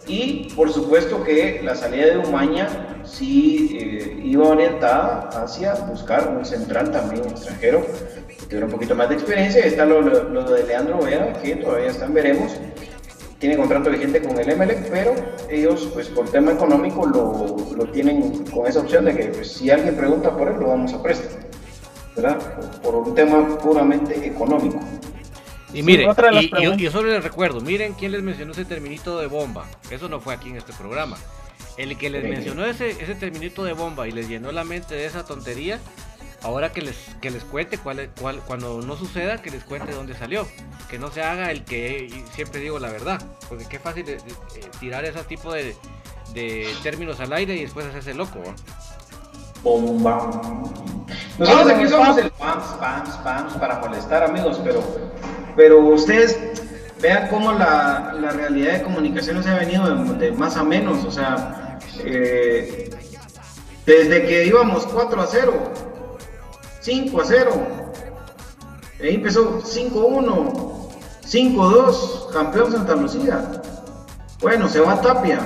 Y 0.07 0.49
por 0.57 0.73
supuesto 0.73 1.23
que 1.23 1.61
la 1.63 1.75
salida 1.75 2.07
de 2.07 2.19
Umaña 2.19 2.67
sí 3.05 3.77
eh, 3.81 4.21
iba 4.25 4.49
orientada 4.49 5.29
hacia 5.43 5.75
buscar 5.75 6.35
un 6.37 6.45
central 6.45 6.91
también 6.91 7.25
extranjero 7.27 7.87
que 8.27 8.47
tuviera 8.47 8.67
un 8.67 8.73
poquito 8.73 8.95
más 8.97 9.09
de 9.09 9.15
experiencia. 9.17 9.65
Está 9.65 9.85
lo, 9.85 10.01
lo- 10.01 10.25
lo 10.31 10.51
de 10.51 10.65
Leandro 10.65 10.99
Vea, 11.01 11.33
que 11.43 11.57
todavía 11.57 11.91
están, 11.91 12.13
veremos. 12.15 12.53
Tiene 13.39 13.57
contrato 13.57 13.89
vigente 13.91 14.21
con 14.21 14.39
el 14.39 14.51
Emelec, 14.51 14.91
pero 14.91 15.15
ellos, 15.49 15.89
pues 15.95 16.09
por 16.09 16.29
tema 16.31 16.53
económico, 16.53 17.07
lo, 17.07 17.57
lo 17.75 17.85
tienen 17.91 18.45
con 18.47 18.67
esa 18.67 18.81
opción 18.81 19.07
de 19.07 19.17
que 19.17 19.25
pues, 19.29 19.53
si 19.53 19.71
alguien 19.71 19.97
pregunta 19.97 20.37
por 20.37 20.49
él, 20.49 20.57
lo 20.61 20.69
vamos 20.69 20.93
a 20.93 21.03
prestar. 21.03 21.50
¿Verdad? 22.21 22.39
Por, 22.57 22.81
por 22.83 22.95
un 23.09 23.15
tema 23.15 23.59
puramente 23.59 24.27
económico. 24.27 24.81
Y 25.73 25.83
miren, 25.83 26.11
y, 26.79 26.85
y- 26.87 26.91
solo 26.91 27.11
les 27.11 27.23
recuerdo, 27.23 27.61
miren 27.61 27.95
quién 27.95 28.11
les 28.13 28.23
mencionó 28.23 28.53
ese 28.53 28.65
terminito 28.65 29.19
de 29.21 29.27
bomba. 29.29 29.67
Eso 29.91 30.09
no 30.09 30.21
fue 30.21 30.35
aquí 30.35 30.49
en 30.51 30.57
este 30.57 30.73
programa. 30.73 31.17
El 31.77 31.97
que 31.97 32.11
les 32.11 32.25
Sí. 32.25 32.29
mencionó 32.29 32.65
ese, 32.67 32.91
ese 32.91 33.15
terminito 33.15 33.63
de 33.65 33.73
bomba 33.73 34.09
y 34.09 34.13
les 34.13 34.29
llenó 34.29 34.51
la 34.53 34.65
mente 34.65 34.95
de 34.97 35.07
esa 35.07 35.25
tontería, 35.25 35.79
ahora 36.43 36.73
que 36.73 36.83
les, 36.83 36.97
que 37.23 37.31
les 37.31 37.45
cuente 37.45 37.79
cuál, 37.79 38.01
es- 38.01 38.11
cuál, 38.21 38.41
cuando 38.41 38.83
no 38.83 38.97
suceda, 38.97 39.41
que 39.41 39.51
les 39.51 39.63
cuente 39.63 39.93
dónde 39.93 40.15
salió. 40.17 40.47
Que 40.91 40.99
no 40.99 41.11
se 41.13 41.23
haga 41.23 41.53
el 41.53 41.65
que 41.65 42.11
siempre 42.35 42.61
digo 42.61 42.81
la 42.81 42.91
verdad. 42.91 43.23
Porque 43.49 43.65
qué 43.67 43.79
fácil 43.79 44.05
de- 44.05 44.17
de- 44.17 44.23
eh, 44.57 44.71
tirar 44.81 45.05
ese 45.05 45.23
tipo 45.23 45.53
de, 45.53 45.77
de 46.35 46.67
términos 46.83 47.21
al 47.21 47.33
aire 47.33 47.55
y 47.55 47.61
después 47.63 47.87
hacerse 47.87 48.13
loco. 48.15 48.43
Bomba. 49.63 50.41
Nosotros 51.39 51.71
aquí 51.71 51.89
somos 51.89 52.19
el 52.19 52.27
spam, 52.27 52.61
spam, 52.61 53.07
spam 53.07 53.61
para 53.61 53.79
molestar 53.79 54.25
amigos, 54.25 54.61
pero, 54.63 54.83
pero 55.57 55.79
ustedes 55.81 56.39
vean 57.01 57.29
cómo 57.29 57.53
la, 57.53 58.15
la 58.21 58.31
realidad 58.31 58.75
de 58.75 58.83
comunicaciones 58.83 59.47
ha 59.47 59.57
venido 59.57 59.95
de, 59.95 60.15
de 60.15 60.33
más 60.33 60.57
a 60.57 60.65
menos, 60.65 61.05
o 61.05 61.11
sea, 61.11 61.79
eh, 62.05 62.91
desde 63.87 64.27
que 64.27 64.47
íbamos 64.47 64.87
4 64.87 65.21
a 65.21 65.27
0, 65.27 65.53
5 66.81 67.21
a 67.21 67.25
0, 67.25 67.51
ahí 69.01 69.15
empezó 69.15 69.63
5-1, 69.63 70.91
5-2, 71.27 72.31
campeón 72.33 72.73
Santa 72.73 72.95
Lucía. 72.97 73.63
Bueno, 74.41 74.69
se 74.69 74.81
va 74.81 74.93
a 74.93 75.01
Tapia, 75.01 75.39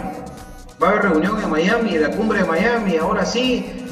va 0.83 0.89
a 0.89 0.91
haber 0.91 1.03
reunión 1.03 1.41
en 1.41 1.51
Miami, 1.51 1.99
la 1.99 2.11
cumbre 2.11 2.41
de 2.41 2.45
Miami, 2.45 2.97
ahora 2.97 3.25
sí, 3.25 3.84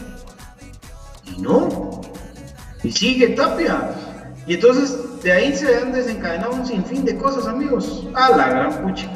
y 1.37 1.43
no. 1.43 2.01
Y 2.83 2.93
sigue 2.93 3.29
Tapia. 3.29 3.91
Y 4.47 4.55
entonces 4.55 5.23
de 5.23 5.33
ahí 5.33 5.55
se 5.55 5.77
han 5.77 5.93
desencadenado 5.93 6.53
un 6.55 6.67
sinfín 6.67 7.05
de 7.05 7.17
cosas, 7.17 7.47
amigos. 7.47 8.07
A 8.15 8.37
la 8.37 8.49
gran 8.49 8.83
pucha. 8.83 9.09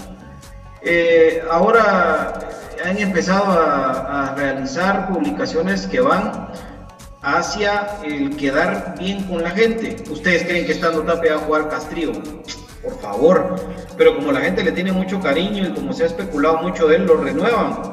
Eh, 0.82 1.42
ahora 1.50 2.38
han 2.84 2.98
empezado 2.98 3.44
a, 3.44 4.30
a 4.30 4.34
realizar 4.36 5.08
publicaciones 5.08 5.86
que 5.86 6.00
van 6.00 6.48
hacia 7.22 7.88
el 8.04 8.36
quedar 8.36 8.94
bien 8.98 9.24
con 9.24 9.42
la 9.42 9.50
gente. 9.50 9.96
¿Ustedes 10.10 10.44
creen 10.44 10.64
que 10.64 10.72
estando 10.72 11.02
Tapia 11.02 11.34
va 11.34 11.42
a 11.42 11.44
jugar 11.44 11.68
Castrillo? 11.68 12.12
Por 12.82 13.00
favor. 13.00 13.56
Pero 13.96 14.14
como 14.14 14.30
la 14.30 14.40
gente 14.40 14.62
le 14.62 14.70
tiene 14.70 14.92
mucho 14.92 15.20
cariño 15.20 15.66
y 15.66 15.74
como 15.74 15.92
se 15.92 16.04
ha 16.04 16.06
especulado 16.06 16.58
mucho 16.58 16.86
de 16.86 16.96
él, 16.96 17.06
lo 17.06 17.16
renuevan. 17.16 17.92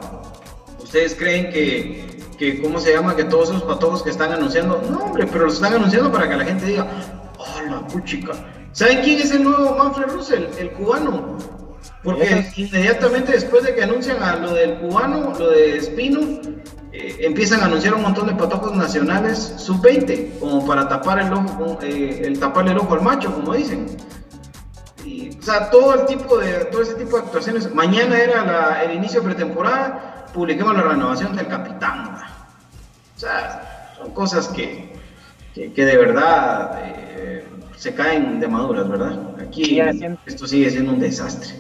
¿Ustedes 0.79 1.15
creen 1.15 1.49
que, 1.49 2.12
que, 2.37 2.61
cómo 2.61 2.79
se 2.79 2.93
llama, 2.93 3.15
que 3.15 3.23
todos 3.25 3.49
esos 3.49 3.63
patojos 3.63 4.03
que 4.03 4.09
están 4.09 4.31
anunciando? 4.31 4.81
No, 4.89 4.97
hombre, 4.99 5.27
pero 5.31 5.45
los 5.45 5.55
están 5.55 5.73
anunciando 5.73 6.11
para 6.11 6.29
que 6.29 6.35
la 6.35 6.45
gente 6.45 6.65
diga, 6.65 6.87
oh, 7.37 7.71
la 7.71 7.87
puchica. 7.87 8.33
¿Saben 8.71 9.01
quién 9.01 9.19
es 9.19 9.31
el 9.31 9.43
nuevo 9.43 9.75
Manfred 9.75 10.11
Russell? 10.11 10.45
El 10.57 10.71
cubano. 10.71 11.37
Porque 12.03 12.51
inmediatamente 12.57 13.31
después 13.33 13.63
de 13.63 13.75
que 13.75 13.83
anuncian 13.83 14.21
a 14.21 14.35
lo 14.35 14.53
del 14.53 14.75
cubano, 14.79 15.33
lo 15.37 15.49
de 15.51 15.77
Espino, 15.77 16.19
eh, 16.91 17.15
empiezan 17.19 17.61
a 17.61 17.65
anunciar 17.65 17.93
un 17.93 18.01
montón 18.01 18.27
de 18.27 18.33
patojos 18.33 18.73
nacionales 18.75 19.53
sub-20, 19.57 20.39
como 20.39 20.65
para 20.65 20.87
tapar 20.87 21.19
el 21.19 21.31
ojo, 21.33 21.79
eh, 21.81 22.21
el 22.25 22.39
taparle 22.39 22.71
el 22.71 22.77
ojo 22.79 22.93
al 22.95 23.01
macho, 23.01 23.33
como 23.33 23.53
dicen. 23.53 23.85
Y, 25.05 25.37
o 25.37 25.41
sea, 25.41 25.69
todo 25.69 25.93
el 25.93 26.05
tipo 26.05 26.37
de, 26.37 26.65
todo 26.65 26.81
ese 26.81 26.95
tipo 26.95 27.17
de 27.17 27.23
actuaciones. 27.23 27.73
Mañana 27.73 28.17
era 28.19 28.45
la- 28.45 28.83
el 28.83 28.95
inicio 28.95 29.21
de 29.21 29.27
pretemporada 29.27 30.12
publiquemos 30.33 30.75
la 30.75 30.83
renovación 30.83 31.35
del 31.35 31.47
capitán. 31.47 32.03
¿no? 32.05 32.09
O 33.15 33.19
sea, 33.19 33.93
son 33.97 34.11
cosas 34.13 34.47
que, 34.49 34.93
que, 35.53 35.71
que 35.71 35.85
de 35.85 35.97
verdad 35.97 36.79
eh, 36.83 37.45
se 37.77 37.93
caen 37.93 38.39
de 38.39 38.47
maduras, 38.47 38.87
¿verdad? 38.89 39.17
Aquí 39.39 39.63
haciendo- 39.89 40.19
esto 40.25 40.47
sigue 40.47 40.69
siendo 40.69 40.91
un 40.93 40.99
desastre. 40.99 41.55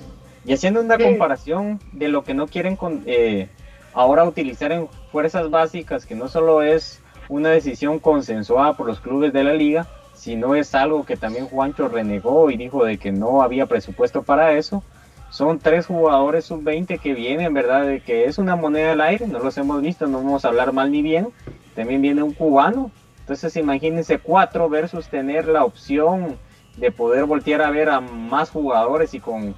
Y 0.45 0.53
haciendo 0.53 0.81
una 0.81 0.97
comparación 1.07 1.79
de 1.93 2.09
lo 2.09 2.23
que 2.23 2.33
no 2.33 2.47
quieren 2.47 2.75
con- 2.75 3.03
eh, 3.05 3.47
ahora 3.93 4.23
utilizar 4.25 4.71
en 4.71 4.87
fuerzas 5.11 5.49
básicas, 5.49 6.05
que 6.05 6.15
no 6.15 6.27
solo 6.27 6.61
es 6.63 6.99
una 7.29 7.49
decisión 7.49 7.99
consensuada 7.99 8.73
por 8.73 8.87
los 8.87 8.99
clubes 8.99 9.31
de 9.31 9.43
la 9.43 9.53
liga, 9.53 9.87
sino 10.13 10.55
es 10.55 10.75
algo 10.75 11.05
que 11.05 11.15
también 11.15 11.47
Juancho 11.47 11.87
renegó 11.87 12.49
y 12.51 12.57
dijo 12.57 12.83
de 12.85 12.97
que 12.97 13.11
no 13.11 13.41
había 13.41 13.65
presupuesto 13.67 14.23
para 14.23 14.51
eso. 14.53 14.83
Son 15.33 15.57
tres 15.57 15.87
jugadores 15.87 16.45
sub-20 16.45 16.99
que 16.99 17.15
vienen, 17.15 17.55
¿verdad? 17.55 17.87
De 17.87 18.01
que 18.01 18.25
es 18.25 18.37
una 18.37 18.55
moneda 18.55 18.89
del 18.89 19.01
aire, 19.01 19.27
no 19.27 19.39
los 19.39 19.57
hemos 19.57 19.81
visto, 19.81 20.05
no 20.05 20.19
vamos 20.19 20.45
a 20.45 20.49
hablar 20.49 20.73
mal 20.73 20.91
ni 20.91 21.01
bien. 21.01 21.29
También 21.73 22.03
viene 22.03 22.21
un 22.21 22.33
cubano. 22.33 22.91
Entonces 23.21 23.57
imagínense 23.57 24.19
cuatro 24.19 24.69
versus 24.69 25.07
tener 25.07 25.47
la 25.47 25.63
opción 25.63 26.37
de 26.77 26.91
poder 26.91 27.25
voltear 27.25 27.63
a 27.63 27.71
ver 27.71 27.89
a 27.89 27.99
más 27.99 28.51
jugadores 28.51 29.15
y 29.15 29.19
con 29.19 29.55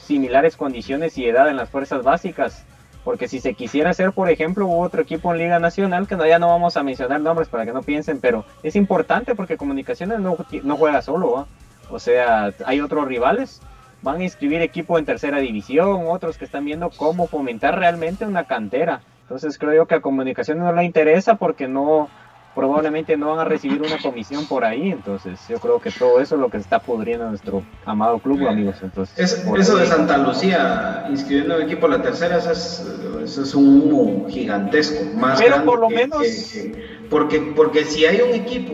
similares 0.00 0.56
condiciones 0.56 1.18
y 1.18 1.26
edad 1.26 1.50
en 1.50 1.58
las 1.58 1.68
fuerzas 1.68 2.02
básicas. 2.02 2.64
Porque 3.04 3.28
si 3.28 3.38
se 3.38 3.52
quisiera 3.52 3.90
hacer, 3.90 4.12
por 4.12 4.30
ejemplo, 4.30 4.66
otro 4.70 5.02
equipo 5.02 5.30
en 5.30 5.40
Liga 5.40 5.58
Nacional, 5.58 6.08
que 6.08 6.16
no, 6.16 6.26
ya 6.26 6.38
no 6.38 6.48
vamos 6.48 6.78
a 6.78 6.82
mencionar 6.82 7.20
nombres 7.20 7.48
para 7.48 7.66
que 7.66 7.74
no 7.74 7.82
piensen, 7.82 8.18
pero 8.18 8.46
es 8.62 8.76
importante 8.76 9.34
porque 9.34 9.58
Comunicaciones 9.58 10.20
no, 10.20 10.38
no 10.62 10.76
juega 10.78 11.02
solo. 11.02 11.46
O 11.90 11.98
sea, 11.98 12.54
hay 12.64 12.80
otros 12.80 13.06
rivales, 13.06 13.60
van 14.02 14.20
a 14.20 14.24
inscribir 14.24 14.60
equipo 14.62 14.98
en 14.98 15.04
tercera 15.04 15.38
división, 15.38 16.02
otros 16.08 16.38
que 16.38 16.44
están 16.44 16.64
viendo 16.64 16.90
cómo 16.90 17.26
fomentar 17.26 17.78
realmente 17.78 18.24
una 18.24 18.44
cantera. 18.44 19.00
Entonces 19.22 19.58
creo 19.58 19.74
yo 19.74 19.86
que 19.86 19.96
a 19.96 20.00
Comunicaciones 20.00 20.62
no 20.64 20.72
le 20.72 20.84
interesa 20.84 21.34
porque 21.34 21.68
no, 21.68 22.08
probablemente 22.54 23.16
no 23.16 23.30
van 23.30 23.40
a 23.40 23.44
recibir 23.44 23.80
una 23.82 23.98
comisión 23.98 24.46
por 24.46 24.64
ahí, 24.64 24.90
entonces 24.90 25.38
yo 25.48 25.58
creo 25.58 25.80
que 25.80 25.90
todo 25.90 26.20
eso 26.20 26.34
es 26.36 26.40
lo 26.40 26.48
que 26.48 26.56
está 26.56 26.78
pudriendo 26.80 27.24
en 27.24 27.30
nuestro 27.32 27.62
amado 27.84 28.18
club, 28.20 28.48
amigos. 28.48 28.76
Entonces, 28.82 29.18
Es- 29.18 29.46
eso 29.58 29.74
ahí- 29.74 29.80
de 29.80 29.86
Santa 29.86 30.16
Lucía 30.18 31.06
inscribiendo 31.10 31.56
un 31.56 31.62
equipo 31.62 31.86
a 31.86 31.90
la 31.90 32.02
tercera, 32.02 32.38
eso 32.38 32.50
es, 32.52 32.84
eso 33.22 33.42
es 33.42 33.54
un 33.54 33.92
humo 33.92 34.28
gigantesco. 34.28 35.04
Más 35.16 35.40
Pero 35.40 35.64
por 35.64 35.80
lo 35.80 35.88
que- 35.88 35.94
menos- 35.94 36.22
que- 36.22 36.72
que- 36.72 36.82
porque, 37.10 37.52
porque 37.54 37.84
si 37.84 38.06
hay 38.06 38.20
un 38.22 38.30
equipo 38.34 38.72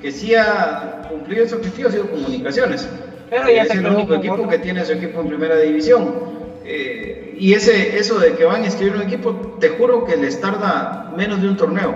que 0.00 0.12
sí 0.12 0.34
ha 0.34 1.02
cumplido 1.08 1.44
ese 1.44 1.56
objetivo, 1.56 1.88
ha 1.88 1.92
sido 1.92 2.08
Comunicaciones. 2.10 2.88
Pero 3.30 3.48
ya 3.50 3.62
es 3.62 3.70
el 3.70 3.86
único 3.86 4.14
equipo 4.14 4.48
que 4.48 4.58
tiene 4.58 4.84
su 4.84 4.92
equipo 4.92 5.20
en 5.20 5.28
primera 5.28 5.56
división. 5.58 6.14
Eh, 6.64 7.36
y 7.38 7.54
ese, 7.54 7.98
eso 7.98 8.18
de 8.18 8.34
que 8.34 8.44
van 8.44 8.62
a 8.62 8.66
inscribir 8.66 8.94
un 8.96 9.02
equipo, 9.02 9.32
te 9.60 9.70
juro 9.70 10.04
que 10.04 10.16
les 10.16 10.40
tarda 10.40 11.12
menos 11.16 11.40
de 11.40 11.48
un 11.48 11.56
torneo. 11.56 11.94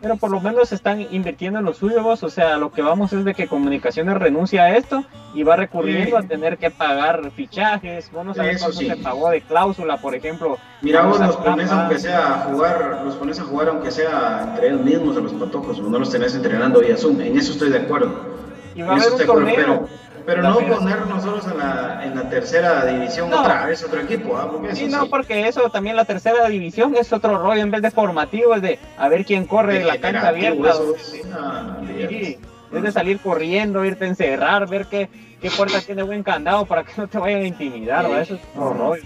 Pero 0.00 0.16
por 0.16 0.30
lo 0.30 0.40
menos 0.40 0.70
están 0.72 1.00
invirtiendo 1.10 1.58
en 1.58 1.64
los 1.64 1.78
suyos, 1.78 2.22
o 2.22 2.30
sea, 2.30 2.56
lo 2.56 2.70
que 2.70 2.82
vamos 2.82 3.12
es 3.12 3.24
de 3.24 3.34
que 3.34 3.48
Comunicaciones 3.48 4.16
renuncia 4.16 4.62
a 4.62 4.76
esto 4.76 5.04
y 5.34 5.42
va 5.42 5.56
recurriendo 5.56 6.16
Sí. 6.20 6.24
a 6.24 6.28
tener 6.28 6.56
que 6.56 6.70
pagar 6.70 7.32
fichajes, 7.32 8.08
vos 8.12 8.24
no 8.24 8.32
sabes 8.32 8.58
cuánto 8.62 8.78
sí. 8.78 8.86
se 8.86 8.96
pagó 8.96 9.28
de 9.30 9.40
cláusula, 9.40 9.96
por 9.96 10.14
ejemplo. 10.14 10.56
Mira, 10.82 11.02
vos 11.02 11.18
los 11.18 11.34
a- 11.34 11.42
pones 11.42 11.68
aunque 11.72 11.98
sea 11.98 12.18
a 12.28 12.38
jugar, 12.44 13.02
los 13.04 13.16
pones 13.16 13.40
a 13.40 13.42
jugar 13.42 13.68
aunque 13.70 13.90
sea 13.90 14.44
entre 14.50 14.68
ellos 14.68 14.82
mismos 14.82 15.16
a 15.16 15.20
los 15.20 15.32
patojos, 15.32 15.80
no 15.80 15.98
los 15.98 16.10
tenés 16.12 16.32
entrenando 16.36 16.78
vía 16.80 16.96
Zoom, 16.96 17.20
en 17.20 17.36
eso 17.36 17.50
estoy 17.52 17.70
de 17.70 17.78
acuerdo. 17.78 18.38
Y 18.76 18.82
va 18.82 18.90
a 18.90 18.92
En 18.92 18.98
eso 18.98 19.08
haber 19.08 19.14
un 19.14 19.20
estoy 19.20 19.26
de 19.26 19.32
acuerdo, 19.32 19.48
torneo. 19.50 19.88
pero, 19.88 19.88
pero 20.28 20.42
no 20.42 20.58
poner 20.58 21.06
nosotros 21.06 21.46
en 21.50 21.56
la, 21.56 22.04
en 22.04 22.14
la 22.14 22.28
tercera 22.28 22.84
división 22.84 23.30
No. 23.30 23.40
otra 23.40 23.64
vez 23.64 23.82
otro 23.82 23.98
equipo, 23.98 24.36
¿ah? 24.36 24.46
porque 24.52 24.76
Sí, 24.76 24.84
eso 24.84 24.96
no, 24.98 25.04
sí. 25.04 25.08
porque 25.10 25.48
eso 25.48 25.70
también 25.70 25.96
la 25.96 26.04
tercera 26.04 26.46
división 26.50 26.94
es 26.96 27.10
otro 27.14 27.38
rollo, 27.38 27.62
en 27.62 27.70
vez 27.70 27.80
de 27.80 27.90
formativo, 27.90 28.54
es 28.54 28.60
de 28.60 28.78
a 28.98 29.08
ver 29.08 29.24
quién 29.24 29.46
corre 29.46 29.78
de 29.78 29.84
la 29.86 29.96
cancha 29.96 30.28
abierta. 30.28 30.68
eso 30.68 30.94
ah, 31.32 31.78
no, 31.78 31.78
olvídate. 31.80 32.08
Sí, 32.26 32.38
es 32.74 32.82
de 32.82 32.92
salir 32.92 33.20
corriendo, 33.20 33.82
irte 33.86 34.04
a 34.04 34.08
encerrar, 34.08 34.68
ver 34.68 34.84
qué, 34.84 35.08
qué 35.40 35.50
puerta 35.50 35.80
tiene 35.80 36.02
buen 36.02 36.22
candado 36.22 36.66
para 36.66 36.84
que 36.84 36.92
no 36.98 37.08
te 37.08 37.16
vayan 37.16 37.40
a 37.40 37.46
intimidar, 37.46 38.04
eso 38.20 38.34
es 38.34 38.40
otro 38.54 38.74
rollo. 38.74 39.02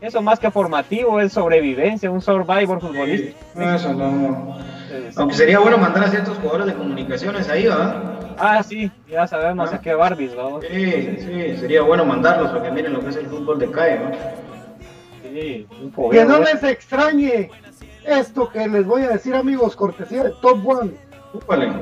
Eso 0.00 0.22
más 0.22 0.38
que 0.38 0.52
formativo 0.52 1.18
es 1.18 1.32
sobrevivencia, 1.32 2.08
un 2.08 2.20
survivor 2.22 2.80
futbolístico. 2.80 3.36
No, 3.56 3.74
eso 3.74 3.92
no. 3.92 4.58
Aunque 5.16 5.34
sería 5.34 5.58
bueno 5.58 5.76
mandar 5.76 6.04
a 6.04 6.08
ciertos 6.08 6.38
jugadores 6.38 6.68
de 6.68 6.74
comunicaciones 6.74 7.48
ahí, 7.48 7.66
¿va? 7.66 8.15
Ah, 8.38 8.62
sí, 8.62 8.90
ya 9.08 9.26
sabemos 9.26 9.72
a 9.72 9.80
qué 9.80 9.94
Barbies, 9.94 10.34
¿no? 10.34 10.60
Sí, 10.60 11.16
sí, 11.18 11.56
sería 11.58 11.82
bueno 11.82 12.04
mandarlos 12.04 12.50
porque 12.50 12.70
miren 12.70 12.92
lo 12.92 13.00
que 13.00 13.08
es 13.10 13.16
el 13.16 13.26
fútbol 13.26 13.58
de 13.58 13.70
CAE, 13.70 13.98
¿no? 13.98 14.10
Sí, 15.22 15.66
un 15.82 16.10
Que 16.10 16.24
no 16.24 16.38
les 16.40 16.62
extrañe 16.62 17.50
esto 18.06 18.48
que 18.50 18.68
les 18.68 18.86
voy 18.86 19.02
a 19.02 19.08
decir, 19.08 19.34
amigos, 19.34 19.74
cortesía 19.76 20.24
de 20.24 20.30
Top 20.42 20.66
One. 20.66 20.92
Vale. 21.46 21.72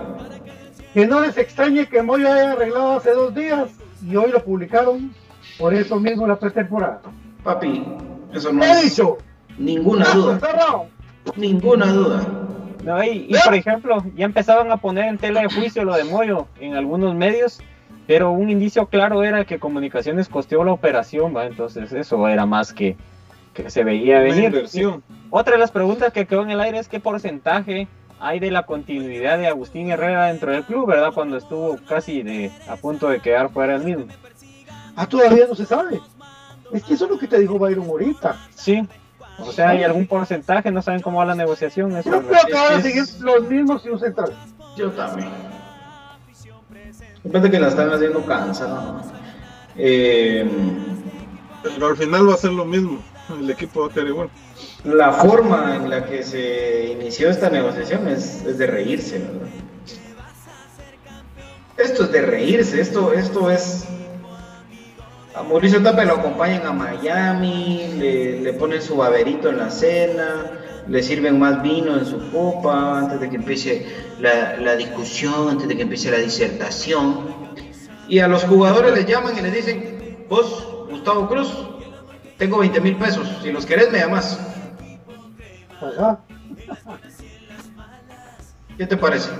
Que 0.93 1.07
no 1.07 1.21
les 1.21 1.37
extrañe 1.37 1.87
que 1.87 2.03
Moyo 2.03 2.33
haya 2.33 2.53
arreglado 2.53 2.93
hace 2.97 3.11
dos 3.13 3.35
días 3.35 3.69
y 4.03 4.17
hoy 4.17 4.31
lo 4.31 4.43
publicaron. 4.43 5.13
Por 5.59 5.75
eso 5.75 6.01
mismo 6.01 6.27
la 6.27 6.37
pretemporada. 6.39 7.01
Papi, 7.43 7.85
eso 8.33 8.53
no 8.53 8.65
He 8.65 8.71
es 8.71 8.83
dicho. 8.85 9.19
ninguna 9.59 10.05
¡Caso 10.05 10.19
duda, 10.19 10.39
cerrado! 10.41 10.87
ninguna 11.37 11.87
duda. 11.93 12.23
No, 12.85 13.03
y, 13.03 13.27
y, 13.29 13.35
por 13.45 13.55
ejemplo, 13.55 14.05
ya 14.15 14.25
empezaban 14.25 14.71
a 14.71 14.77
poner 14.77 15.07
en 15.07 15.19
tela 15.19 15.41
de 15.41 15.49
juicio 15.49 15.85
lo 15.85 15.95
de 15.95 16.05
Moyo 16.05 16.47
en 16.61 16.75
algunos 16.75 17.15
medios, 17.15 17.61
pero 18.07 18.31
un 18.33 18.51
indicio 18.51 18.87
claro 18.87 19.25
era 19.25 19.45
que 19.45 19.59
Comunicaciones 19.59 20.29
costeó 20.29 20.65
la 20.65 20.73
operación, 20.73 21.35
¿va? 21.35 21.47
Entonces 21.47 21.93
eso 21.93 22.29
era 22.29 22.45
más 22.45 22.73
que, 22.73 22.97
que 23.55 23.71
se 23.71 23.85
veía 23.85 24.21
venir. 24.21 24.45
inversión. 24.45 25.03
Otra 25.31 25.55
de 25.55 25.59
las 25.59 25.71
preguntas 25.71 26.13
que 26.13 26.27
quedó 26.27 26.43
en 26.43 26.51
el 26.51 26.61
aire 26.61 26.79
es 26.79 26.89
qué 26.89 27.01
porcentaje 27.01 27.89
hay 28.21 28.39
de 28.39 28.51
la 28.51 28.65
continuidad 28.65 29.39
de 29.39 29.49
Agustín 29.49 29.91
Herrera 29.91 30.27
dentro 30.27 30.53
del 30.53 30.65
club, 30.65 30.87
¿verdad? 30.87 31.13
Cuando 31.13 31.37
estuvo 31.37 31.77
casi 31.87 32.23
de, 32.23 32.51
a 32.69 32.77
punto 32.77 33.09
de 33.09 33.21
quedar 33.21 33.51
fuera 33.51 33.77
el 33.77 33.85
mismo. 33.85 34.07
Ah, 34.97 35.07
todavía 35.07 35.47
no 35.49 35.55
se 35.55 35.67
sabe. 35.67 36.01
Es 36.73 36.85
que 36.85 36.95
eso 36.95 37.05
es 37.05 37.11
lo 37.11 37.19
que 37.19 37.27
te 37.27 37.39
dijo 37.39 37.59
Byron 37.59 37.87
ahorita. 37.87 38.37
Sí. 38.55 38.87
O 39.39 39.53
sea, 39.53 39.71
hay 39.71 39.83
algún 39.83 40.07
porcentaje, 40.07 40.71
no 40.71 40.81
saben 40.83 41.01
cómo 41.03 41.19
va 41.19 41.25
la 41.25 41.35
negociación. 41.35 41.97
Eso 41.97 42.11
Yo 42.11 42.23
creo 42.23 42.47
que 42.47 42.53
van 42.55 42.75
a 42.75 42.81
seguir 42.81 43.05
los 43.21 43.49
mismos 43.49 43.85
y 43.85 43.89
un 43.91 43.99
central. 43.99 44.33
Yo 44.77 44.91
también. 44.93 45.29
Depende 47.23 47.51
que 47.51 47.59
la 47.61 47.69
están 47.69 47.93
haciendo 47.93 48.25
cansada. 48.25 49.03
Eh, 49.77 50.49
Pero 51.63 51.87
al 51.89 51.97
final 51.97 52.29
va 52.29 52.35
a 52.35 52.37
ser 52.37 52.53
lo 52.53 52.65
mismo. 52.65 53.03
El 53.39 53.51
equipo 53.51 53.81
va 53.81 53.87
a 53.87 53.91
quedar 53.91 54.07
igual. 54.09 54.29
la 54.85 55.11
forma 55.13 55.77
en 55.77 55.89
la 55.89 56.05
que 56.05 56.23
se 56.23 56.93
inició 56.93 57.31
esta 57.31 57.49
negociación 57.49 58.07
es, 58.09 58.45
es 58.45 58.59
de 58.59 58.67
reírse, 58.67 59.19
¿verdad? 59.19 59.49
Esto 61.79 62.05
es 62.05 62.13
de 62.13 62.23
reírse, 62.23 62.81
esto, 62.81 63.13
esto 63.13 63.51
es... 63.51 63.87
A 65.35 65.43
Mauricio 65.43 65.83
Tape 65.83 66.05
lo 66.07 66.15
acompañan 66.15 66.65
a 66.65 66.73
Miami, 66.73 67.89
le, 67.99 68.41
le 68.41 68.53
ponen 68.53 68.81
su 68.81 68.97
baberito 68.97 69.49
en 69.49 69.59
la 69.59 69.69
cena, 69.69 70.53
le 70.87 71.03
sirven 71.03 71.41
más 71.41 71.61
vino 71.61 71.99
en 71.99 72.07
su 72.07 72.31
copa 72.31 72.99
antes 72.99 73.19
de 73.19 73.31
que 73.31 73.37
empiece 73.37 73.87
la, 74.21 74.57
la 74.59 74.77
discusión, 74.77 75.49
antes 75.49 75.67
de 75.67 75.77
que 75.77 75.83
empiece 75.83 76.11
la 76.11 76.19
disertación. 76.19 77.35
Y 78.09 78.21
a 78.21 78.29
los 78.29 78.45
jugadores 78.45 78.95
les 78.95 79.07
llaman 79.07 79.37
y 79.37 79.41
les 79.41 79.53
dicen, 79.55 80.27
vos, 80.29 80.87
Gustavo 80.89 81.29
Cruz, 81.29 81.53
tengo 82.39 82.59
20 82.59 82.81
mil 82.81 82.97
pesos, 82.97 83.29
si 83.43 83.51
los 83.51 83.67
querés 83.67 83.91
me 83.91 83.99
llamas. 83.99 84.39
¿Qué 88.77 88.87
te 88.87 88.97
parece? 88.97 89.31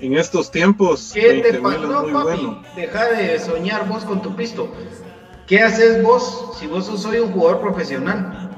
En 0.00 0.14
estos 0.16 0.50
tiempos, 0.50 1.10
¿Qué 1.14 1.20
te 1.20 1.28
20 1.52 1.58
pasa? 1.60 1.74
mil 1.78 1.82
es 1.84 1.88
No, 1.90 2.02
muy 2.02 2.12
papi, 2.12 2.24
bueno. 2.44 2.62
deja 2.76 3.04
de 3.08 3.38
soñar 3.40 3.88
vos 3.88 4.04
con 4.04 4.22
tu 4.22 4.34
pisto. 4.36 4.68
¿Qué 5.46 5.62
haces 5.62 6.02
vos 6.02 6.52
si 6.58 6.66
vos 6.66 6.86
sos 6.86 7.04
hoy 7.06 7.18
un 7.18 7.32
jugador 7.32 7.60
profesional 7.60 8.50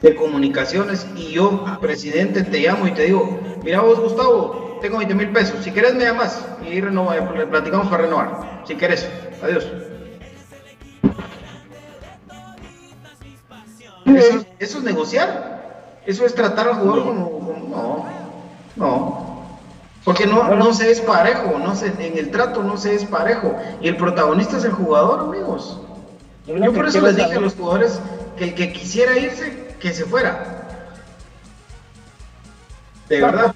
de 0.00 0.14
comunicaciones 0.14 1.06
y 1.16 1.32
yo, 1.32 1.64
presidente, 1.80 2.42
te 2.42 2.58
llamo 2.60 2.86
y 2.86 2.92
te 2.92 3.04
digo, 3.04 3.40
mira 3.62 3.80
vos, 3.80 4.00
Gustavo, 4.00 4.78
tengo 4.80 4.98
20 4.98 5.14
mil 5.14 5.30
pesos, 5.32 5.62
si 5.62 5.70
querés 5.72 5.94
me 5.94 6.04
llamas 6.04 6.42
y 6.70 6.80
renova, 6.80 7.16
le 7.16 7.46
platicamos 7.46 7.88
para 7.88 8.04
renovar, 8.04 8.62
si 8.66 8.74
querés, 8.76 9.08
adiós. 9.42 9.66
Eso, 14.06 14.38
es- 14.38 14.46
eso 14.58 14.78
es 14.78 14.84
negociar, 14.84 16.00
eso 16.06 16.24
es 16.24 16.34
tratar 16.34 16.68
al 16.68 16.74
jugador 16.76 17.04
como, 17.04 17.30
como- 17.30 17.68
no, 17.68 18.06
no. 18.76 19.25
Porque 20.06 20.24
no, 20.24 20.54
no 20.54 20.72
se 20.72 20.92
es 20.92 21.00
parejo, 21.00 21.58
no 21.58 21.74
se, 21.74 21.88
en 21.88 22.16
el 22.16 22.30
trato 22.30 22.62
no 22.62 22.76
se 22.76 22.94
es 22.94 23.04
parejo. 23.04 23.56
Y 23.80 23.88
el 23.88 23.96
protagonista 23.96 24.56
es 24.56 24.64
el 24.64 24.70
jugador, 24.70 25.18
amigos. 25.18 25.80
Yo 26.46 26.54
que 26.54 26.70
por 26.70 26.86
eso 26.86 27.00
les 27.00 27.16
dije 27.16 27.26
a 27.26 27.28
saber- 27.30 27.42
los 27.42 27.54
jugadores 27.56 28.00
que 28.38 28.44
el 28.44 28.54
que 28.54 28.72
quisiera 28.72 29.18
irse, 29.18 29.74
que 29.80 29.92
se 29.92 30.04
fuera. 30.04 30.62
De 33.08 33.20
verdad. 33.20 33.52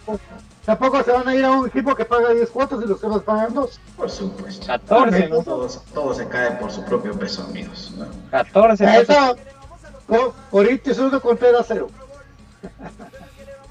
Tampoco, 0.66 1.02
se 1.04 1.12
van 1.12 1.28
a 1.28 1.34
ir 1.36 1.44
a 1.44 1.52
un 1.52 1.68
equipo 1.68 1.94
que 1.94 2.04
paga 2.04 2.30
10 2.30 2.50
cuotas 2.50 2.80
y 2.84 2.86
los 2.88 3.00
demás 3.00 3.22
pagan 3.22 3.54
2. 3.54 3.80
Por 3.96 4.10
supuesto. 4.10 4.66
14, 4.66 5.28
¿no? 5.28 5.42
Todo, 5.42 5.68
todo 5.94 6.14
se 6.14 6.26
cae 6.26 6.50
por 6.52 6.72
su 6.72 6.84
propio 6.84 7.16
peso, 7.16 7.44
amigos. 7.44 7.92
¿no? 7.96 8.06
14. 8.32 8.84
Eso, 9.02 9.36
Corinthians 10.50 10.98
1 10.98 11.20
Contreras 11.20 11.64
0. 11.68 11.88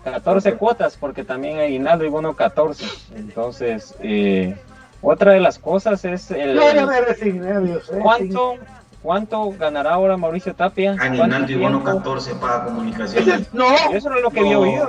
14 0.04 0.54
cuotas, 0.56 0.98
porque 0.98 1.24
también 1.24 1.60
aguinaldo 1.60 2.06
y 2.06 2.10
bono 2.10 2.36
14. 2.36 2.86
Entonces, 3.16 3.96
eh, 4.02 4.56
otra 5.02 5.34
de 5.34 5.40
las 5.40 5.60
cosas 5.60 6.04
es 6.06 6.32
el. 6.32 6.56
Yo 6.56 6.74
ya 6.74 6.86
me 6.86 7.02
resigné, 7.02 7.60
Dios. 7.62 7.90
eh, 7.92 8.00
¿Cuánto, 8.02 8.56
¿Cuánto 9.02 9.52
ganará 9.58 9.94
ahora 9.94 10.18
Mauricio 10.18 10.54
Tapia? 10.54 10.96
Aguinaldo 11.00 11.52
y 11.52 11.56
bono 11.56 11.80
tiempo? 11.82 11.98
14 12.00 12.36
para 12.36 12.64
comunicaciones. 12.66 13.54
No, 13.54 13.66
Eso 13.94 14.10
no 14.10 14.18
es 14.18 14.24
lo 14.24 14.30
que 14.30 14.40
había 14.42 14.60
oído, 14.60 14.88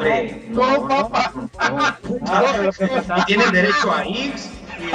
¿no? 0.50 0.78
no, 0.78 0.88
papá. 0.88 1.32
Ah, 1.58 1.96
Y 3.18 3.24
tienen 3.24 3.52
derecho 3.52 3.92
a 3.92 4.04
X. 4.04 4.50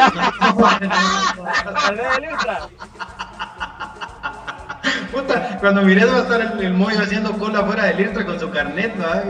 Puta, 5.12 5.58
cuando 5.60 5.82
mires 5.84 6.12
va 6.12 6.18
a 6.18 6.22
estar 6.22 6.42
el, 6.42 6.60
el 6.66 6.74
Moyo 6.74 7.00
haciendo 7.00 7.32
cola 7.38 7.64
fuera 7.64 7.86
del 7.86 8.00
IRTRA 8.02 8.26
con 8.26 8.40
su 8.40 8.50
carnet, 8.50 8.94
¿va? 9.02 9.24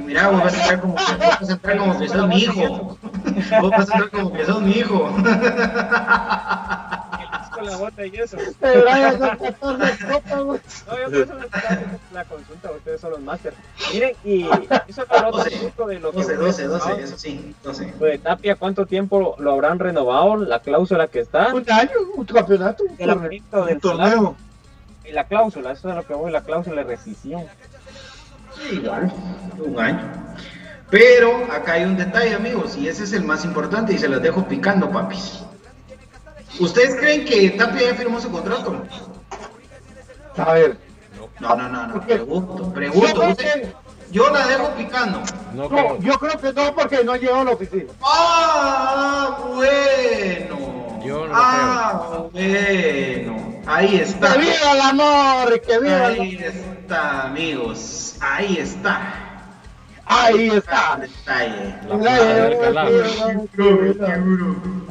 Y 0.00 0.02
mira, 0.02 0.28
vos 0.28 0.42
vas 0.42 0.54
a 0.54 0.56
entrar 0.56 0.80
como, 0.80 0.94
vos 0.94 1.18
vas 1.18 1.50
a 1.50 1.52
entrar 1.52 1.76
como 1.76 1.98
que 1.98 2.08
sos 2.08 2.26
mi 2.26 2.38
hijo. 2.38 2.98
Vos 3.60 3.70
vas 3.70 3.90
a 3.90 3.92
entrar 3.92 4.10
como 4.10 4.32
que 4.32 4.46
sos 4.46 4.62
mi 4.62 4.70
hijo. 4.72 5.10
Con 7.52 7.66
la 7.66 7.76
bota 7.76 8.06
y 8.06 8.16
eso. 8.16 8.38
Pero 8.58 8.84
vaya 8.86 9.18
con 9.18 9.52
14 9.52 10.06
copas, 10.06 10.42
güey. 10.42 10.60
No, 10.86 10.98
yo 10.98 11.04
por 11.04 11.14
eso 11.14 11.34
la 12.14 12.24
consulta, 12.24 12.70
ustedes 12.70 13.00
son 13.02 13.10
los 13.10 13.20
máster. 13.20 13.52
Miren, 13.92 14.12
y 14.24 14.44
eso 14.44 14.82
es 14.88 14.96
el 14.98 15.04
otro 15.04 15.32
12, 15.32 15.50
punto 15.58 15.86
de 15.86 16.00
lo 16.00 16.10
que 16.12 16.16
12, 16.18 16.32
hemos 16.32 16.46
12, 16.46 16.64
12, 16.64 16.82
hablado. 16.82 17.04
eso 17.04 17.18
sí, 17.18 17.54
12. 17.62 17.94
Lo 18.00 18.06
de 18.06 18.18
Tapia, 18.18 18.56
¿cuánto 18.56 18.86
tiempo 18.86 19.36
lo 19.38 19.52
habrán 19.52 19.78
renovado? 19.78 20.36
La 20.36 20.60
cláusula 20.60 21.08
que 21.08 21.20
está. 21.20 21.54
Un 21.54 21.70
año, 21.70 21.90
un 22.14 22.24
campeonato. 22.24 22.84
un 22.84 22.94
El 22.98 23.10
Un 23.74 23.80
torneo. 23.80 24.36
Y 25.04 25.12
la 25.12 25.24
cláusula, 25.24 25.72
eso 25.72 25.90
es 25.90 25.96
lo 25.96 26.06
que 26.06 26.14
voy, 26.14 26.30
la 26.30 26.42
cláusula 26.42 26.76
de 26.76 26.84
rescisión. 26.84 27.44
Igual, 28.70 29.12
un 29.58 29.80
año. 29.80 30.12
Pero 30.90 31.44
acá 31.52 31.74
hay 31.74 31.84
un 31.84 31.96
detalle, 31.96 32.34
amigos, 32.34 32.76
y 32.76 32.88
ese 32.88 33.04
es 33.04 33.12
el 33.12 33.22
más 33.24 33.44
importante 33.44 33.92
y 33.92 33.98
se 33.98 34.08
las 34.08 34.20
dejo 34.22 34.46
picando, 34.48 34.90
papis. 34.90 35.40
¿Ustedes 36.58 36.96
creen 36.96 37.24
que 37.24 37.50
Tapia 37.50 37.90
ya 37.90 37.94
firmó 37.94 38.20
su 38.20 38.30
contrato? 38.30 38.82
A 40.36 40.52
ver. 40.54 40.76
No, 41.38 41.54
no, 41.54 41.68
no, 41.68 41.86
no, 41.86 42.00
pregunto, 42.06 42.72
pregunto. 42.72 43.28
Usted- 43.28 43.72
Yo 44.10 44.28
la 44.30 44.46
dejo 44.48 44.68
picando. 44.76 45.22
No, 45.54 45.96
yo 46.00 46.14
creo 46.18 46.38
que 46.40 46.52
no, 46.52 46.74
porque 46.74 47.04
no 47.04 47.14
llegado 47.14 47.40
a 47.40 47.44
la 47.44 47.50
oficina. 47.52 47.92
Ah, 48.02 49.38
bueno. 49.54 50.58
Yo 51.04 51.20
no 51.20 51.28
lo 51.28 51.32
ah, 51.34 52.28
bueno. 52.32 53.60
Ahí 53.66 53.96
está. 53.96 54.34
¡Que 54.34 54.38
viva 54.40 54.72
el 54.74 54.80
amor! 54.80 55.60
¡Que 55.60 55.78
viva 55.78 56.06
el 56.08 56.20
Ahí 56.20 56.36
está, 56.36 57.22
amigos. 57.22 58.16
Ahí 58.20 58.58
está. 58.58 59.30
Ahí 60.04 60.48
está. 60.48 61.00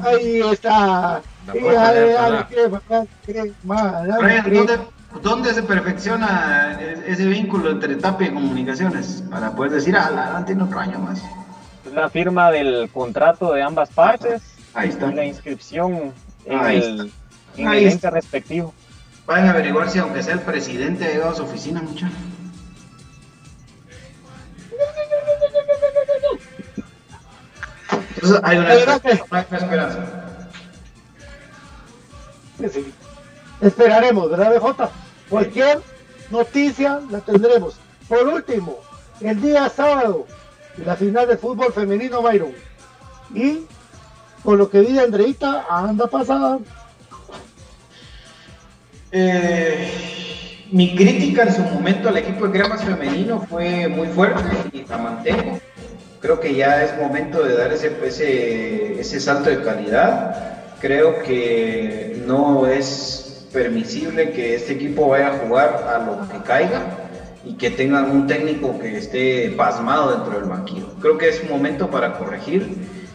Ahí 0.01 0.41
está. 0.41 1.21
La 1.45 1.53
puerta 1.53 1.93
del 1.93 3.53
calado. 3.63 4.19
Brian, 4.19 4.53
¿dónde, 4.53 4.79
dónde 5.21 5.53
se 5.53 5.63
perfecciona 5.63 6.79
ese 7.05 7.25
vínculo 7.25 7.71
entre 7.71 7.95
Tapia 7.97 8.27
y 8.27 8.33
Comunicaciones? 8.33 9.23
Para 9.29 9.51
poder 9.51 9.73
decir, 9.73 9.95
ah, 9.95 10.09
la 10.09 10.29
gran 10.29 10.45
tiene 10.45 10.63
otro 10.63 10.79
año 10.79 10.99
más. 10.99 11.21
La 11.93 12.09
firma 12.09 12.51
del 12.51 12.89
contrato 12.91 13.53
de 13.53 13.61
ambas 13.61 13.89
partes 13.89 14.41
Ahí 14.79 14.89
está. 14.89 15.11
la 15.11 15.25
inscripción 15.25 16.13
en 16.45 16.59
Ahí 16.59 16.77
el, 16.77 17.11
en 17.57 17.67
Ahí 17.67 17.83
el 17.83 17.89
está. 17.89 18.07
ente 18.07 18.21
respectivo. 18.21 18.73
Vayan 19.25 19.47
a 19.47 19.51
averiguar 19.51 19.89
si 19.89 19.99
aunque 19.99 20.23
sea 20.23 20.35
el 20.35 20.41
presidente 20.41 21.05
ha 21.05 21.09
llegado 21.09 21.31
a 21.31 21.35
su 21.35 21.43
oficina, 21.43 21.81
muchachos. 21.81 22.17
Entonces 28.15 28.39
hay 28.43 28.57
una 28.57 28.73
esperanza. 28.73 30.05
Sí. 32.71 32.93
Esperaremos, 33.61 34.29
¿verdad, 34.29 34.53
BJ? 34.59 34.89
Cualquier 35.29 35.81
noticia 36.29 36.99
la 37.09 37.19
tendremos. 37.21 37.79
Por 38.07 38.27
último, 38.27 38.77
el 39.21 39.41
día 39.41 39.69
sábado, 39.69 40.27
la 40.77 40.95
final 40.95 41.27
de 41.27 41.37
fútbol 41.37 41.71
femenino 41.73 42.21
Byron. 42.21 42.53
Y 43.33 43.65
por 44.43 44.57
lo 44.57 44.69
que 44.69 44.81
vi 44.81 44.93
de 44.93 45.01
Andreita, 45.01 45.65
anda 45.69 46.07
pasada. 46.07 46.59
Eh, 49.11 50.67
mi 50.71 50.95
crítica 50.95 51.43
en 51.43 51.53
su 51.53 51.61
momento 51.61 52.09
al 52.09 52.17
equipo 52.17 52.47
de 52.47 52.59
cremas 52.59 52.83
femenino 52.83 53.45
fue 53.49 53.87
muy 53.87 54.07
fuerte 54.07 54.43
y 54.71 54.85
la 54.85 54.97
mantengo. 54.97 55.59
Creo 56.19 56.39
que 56.39 56.53
ya 56.53 56.83
es 56.83 56.97
momento 56.97 57.43
de 57.43 57.55
dar 57.55 57.71
ese, 57.73 57.97
ese, 58.99 59.19
salto 59.19 59.49
de 59.49 59.63
calidad. 59.63 60.75
Creo 60.79 61.23
que 61.23 62.21
no 62.27 62.67
es 62.67 63.47
permisible 63.51 64.31
que 64.31 64.55
este 64.55 64.73
equipo 64.73 65.07
vaya 65.07 65.29
a 65.29 65.37
jugar 65.39 65.87
a 65.87 66.05
lo 66.05 66.29
que 66.29 66.43
caiga 66.45 66.81
y 67.45 67.53
que 67.55 67.71
tengan 67.71 68.11
un 68.11 68.27
técnico 68.27 68.77
que 68.79 68.97
esté 68.97 69.53
pasmado 69.57 70.11
dentro 70.11 70.39
del 70.39 70.49
banquillo. 70.49 70.87
Creo 71.01 71.17
que 71.17 71.29
es 71.29 71.49
momento 71.49 71.89
para 71.89 72.17
corregir, 72.17 72.67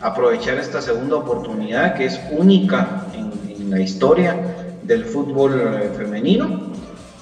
aprovechar 0.04 0.58
esta 0.58 0.80
segunda 0.82 1.16
oportunidad 1.16 1.94
que 1.96 2.04
es 2.06 2.20
única 2.30 3.08
en, 3.12 3.30
en 3.48 3.70
la 3.70 3.80
historia 3.80 4.36
del 4.82 5.04
fútbol 5.06 5.52
eh, 5.58 5.90
femenino 5.96 6.74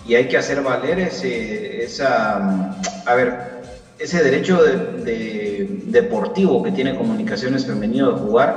y 0.05 0.15
hay 0.15 0.29
que 0.29 0.37
hacer 0.37 0.63
valer 0.63 0.99
ese, 0.99 1.85
esa, 1.85 2.41
mm, 2.41 2.83
a 3.07 3.15
ver, 3.15 3.63
ese 3.99 4.23
derecho 4.23 4.63
de, 4.63 4.77
de- 5.05 5.67
deportivo 5.85 6.63
que 6.63 6.73
tiene 6.73 6.95
Comunicaciones 6.97 7.65
Femenino 7.67 8.09
de 8.09 8.15
jugar 8.15 8.57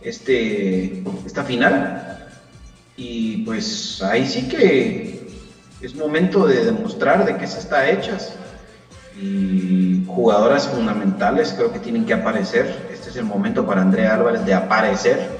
este, 0.00 1.04
esta 1.24 1.44
final. 1.44 1.86
Y 2.96 3.38
pues 3.38 4.00
ahí 4.02 4.26
sí 4.26 4.48
que 4.48 5.04
es 5.80 5.94
momento 5.94 6.46
de 6.46 6.64
demostrar 6.64 7.24
de 7.24 7.36
qué 7.36 7.46
se 7.46 7.58
está 7.58 7.88
hechas. 7.88 8.40
Y 9.12 10.02
jugadoras 10.06 10.68
fundamentales 10.68 11.52
creo 11.54 11.70
que 11.72 11.78
tienen 11.78 12.04
que 12.04 12.14
aparecer. 12.14 12.66
Es 13.14 13.20
el 13.20 13.26
momento 13.26 13.64
para 13.64 13.80
Andrea 13.80 14.16
Álvarez 14.16 14.44
de 14.44 14.54
aparecer 14.54 15.30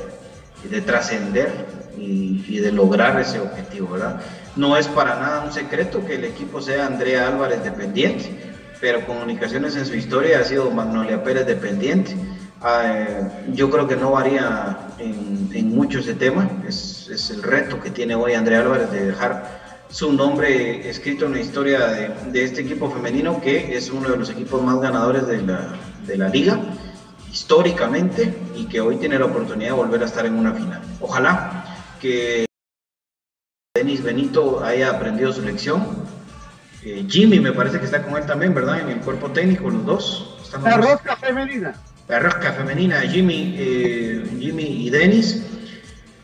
y 0.64 0.68
de 0.68 0.80
trascender 0.80 1.50
y, 1.98 2.44
y 2.46 2.60
de 2.60 2.70
lograr 2.70 3.20
ese 3.20 3.40
objetivo, 3.40 3.88
¿verdad? 3.94 4.20
No 4.54 4.76
es 4.76 4.86
para 4.86 5.16
nada 5.16 5.44
un 5.44 5.50
secreto 5.50 6.06
que 6.06 6.14
el 6.14 6.24
equipo 6.24 6.62
sea 6.62 6.86
Andrea 6.86 7.26
Álvarez 7.26 7.64
dependiente, 7.64 8.30
pero 8.80 9.04
Comunicaciones 9.04 9.74
en 9.74 9.86
su 9.86 9.96
historia 9.96 10.38
ha 10.38 10.44
sido 10.44 10.70
Magnolia 10.70 11.24
Pérez 11.24 11.46
dependiente. 11.46 12.14
Ah, 12.62 12.82
eh, 12.94 13.28
yo 13.52 13.68
creo 13.70 13.88
que 13.88 13.96
no 13.96 14.12
varía 14.12 14.78
en, 15.00 15.50
en 15.52 15.74
mucho 15.74 15.98
ese 15.98 16.14
tema, 16.14 16.48
es, 16.68 17.08
es 17.12 17.28
el 17.30 17.42
reto 17.42 17.80
que 17.80 17.90
tiene 17.90 18.14
hoy 18.14 18.34
Andrea 18.34 18.60
Álvarez 18.60 18.92
de 18.92 19.06
dejar 19.06 19.64
su 19.88 20.12
nombre 20.12 20.88
escrito 20.88 21.26
en 21.26 21.32
la 21.32 21.40
historia 21.40 21.88
de, 21.88 22.12
de 22.30 22.44
este 22.44 22.60
equipo 22.60 22.88
femenino 22.88 23.40
que 23.40 23.76
es 23.76 23.90
uno 23.90 24.10
de 24.10 24.16
los 24.16 24.30
equipos 24.30 24.62
más 24.62 24.80
ganadores 24.80 25.26
de 25.26 25.42
la, 25.42 25.70
de 26.06 26.16
la 26.16 26.28
liga 26.28 26.60
históricamente 27.34 28.32
y 28.54 28.66
que 28.66 28.80
hoy 28.80 28.96
tiene 28.96 29.18
la 29.18 29.24
oportunidad 29.24 29.70
de 29.70 29.76
volver 29.76 30.00
a 30.02 30.06
estar 30.06 30.24
en 30.24 30.34
una 30.34 30.52
final. 30.52 30.80
Ojalá 31.00 31.64
que 32.00 32.46
Denis 33.74 34.04
Benito 34.04 34.64
haya 34.64 34.90
aprendido 34.90 35.32
su 35.32 35.42
lección. 35.42 35.84
Eh, 36.84 37.04
Jimmy 37.08 37.40
me 37.40 37.52
parece 37.52 37.80
que 37.80 37.86
está 37.86 38.04
con 38.04 38.16
él 38.16 38.24
también, 38.24 38.54
¿verdad? 38.54 38.80
En 38.80 38.88
el 38.88 39.00
cuerpo 39.00 39.32
técnico, 39.32 39.68
los 39.68 39.84
dos. 39.84 40.38
Están 40.44 40.62
los 40.62 40.70
La 40.70 40.76
rosca 40.76 41.16
femenina. 41.16 41.74
La 42.06 42.20
rosca 42.20 42.52
femenina, 42.52 43.00
Jimmy, 43.00 43.56
eh, 43.58 44.24
Jimmy 44.38 44.86
y 44.86 44.90
Denis, 44.90 45.42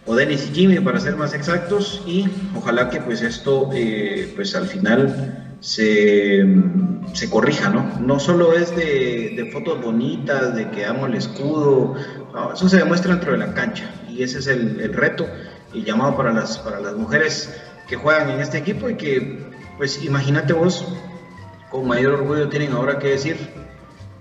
o 0.06 0.14
Denis 0.14 0.48
y 0.48 0.54
Jimmy 0.54 0.78
para 0.78 1.00
ser 1.00 1.16
más 1.16 1.34
exactos, 1.34 2.02
y 2.06 2.28
ojalá 2.54 2.88
que 2.88 3.00
pues 3.00 3.22
esto 3.22 3.70
eh, 3.72 4.32
pues 4.36 4.54
al 4.54 4.68
final 4.68 5.49
se, 5.60 6.44
se 7.12 7.30
corrija, 7.30 7.68
¿no? 7.68 7.98
No 8.00 8.18
solo 8.18 8.54
es 8.54 8.74
de, 8.74 9.48
fotos 9.52 9.82
bonitas, 9.82 10.54
de 10.54 10.70
que 10.70 10.86
amo 10.86 11.06
el 11.06 11.14
escudo, 11.14 11.94
eso 12.52 12.68
se 12.68 12.78
demuestra 12.78 13.14
dentro 13.14 13.32
de 13.32 13.38
la 13.38 13.54
cancha, 13.54 13.90
y 14.08 14.22
ese 14.22 14.38
es 14.38 14.46
el, 14.46 14.80
el 14.80 14.92
reto 14.92 15.26
y 15.72 15.82
llamado 15.82 16.16
para 16.16 16.32
las, 16.32 16.58
para 16.58 16.80
las 16.80 16.94
mujeres 16.94 17.54
que 17.88 17.96
juegan 17.96 18.30
en 18.30 18.40
este 18.40 18.58
equipo 18.58 18.88
y 18.88 18.96
que 18.96 19.50
pues 19.76 20.02
imagínate 20.04 20.52
vos, 20.52 20.86
con 21.70 21.86
mayor 21.86 22.14
orgullo 22.14 22.48
tienen 22.48 22.72
ahora 22.72 22.98
que 22.98 23.08
decir, 23.08 23.36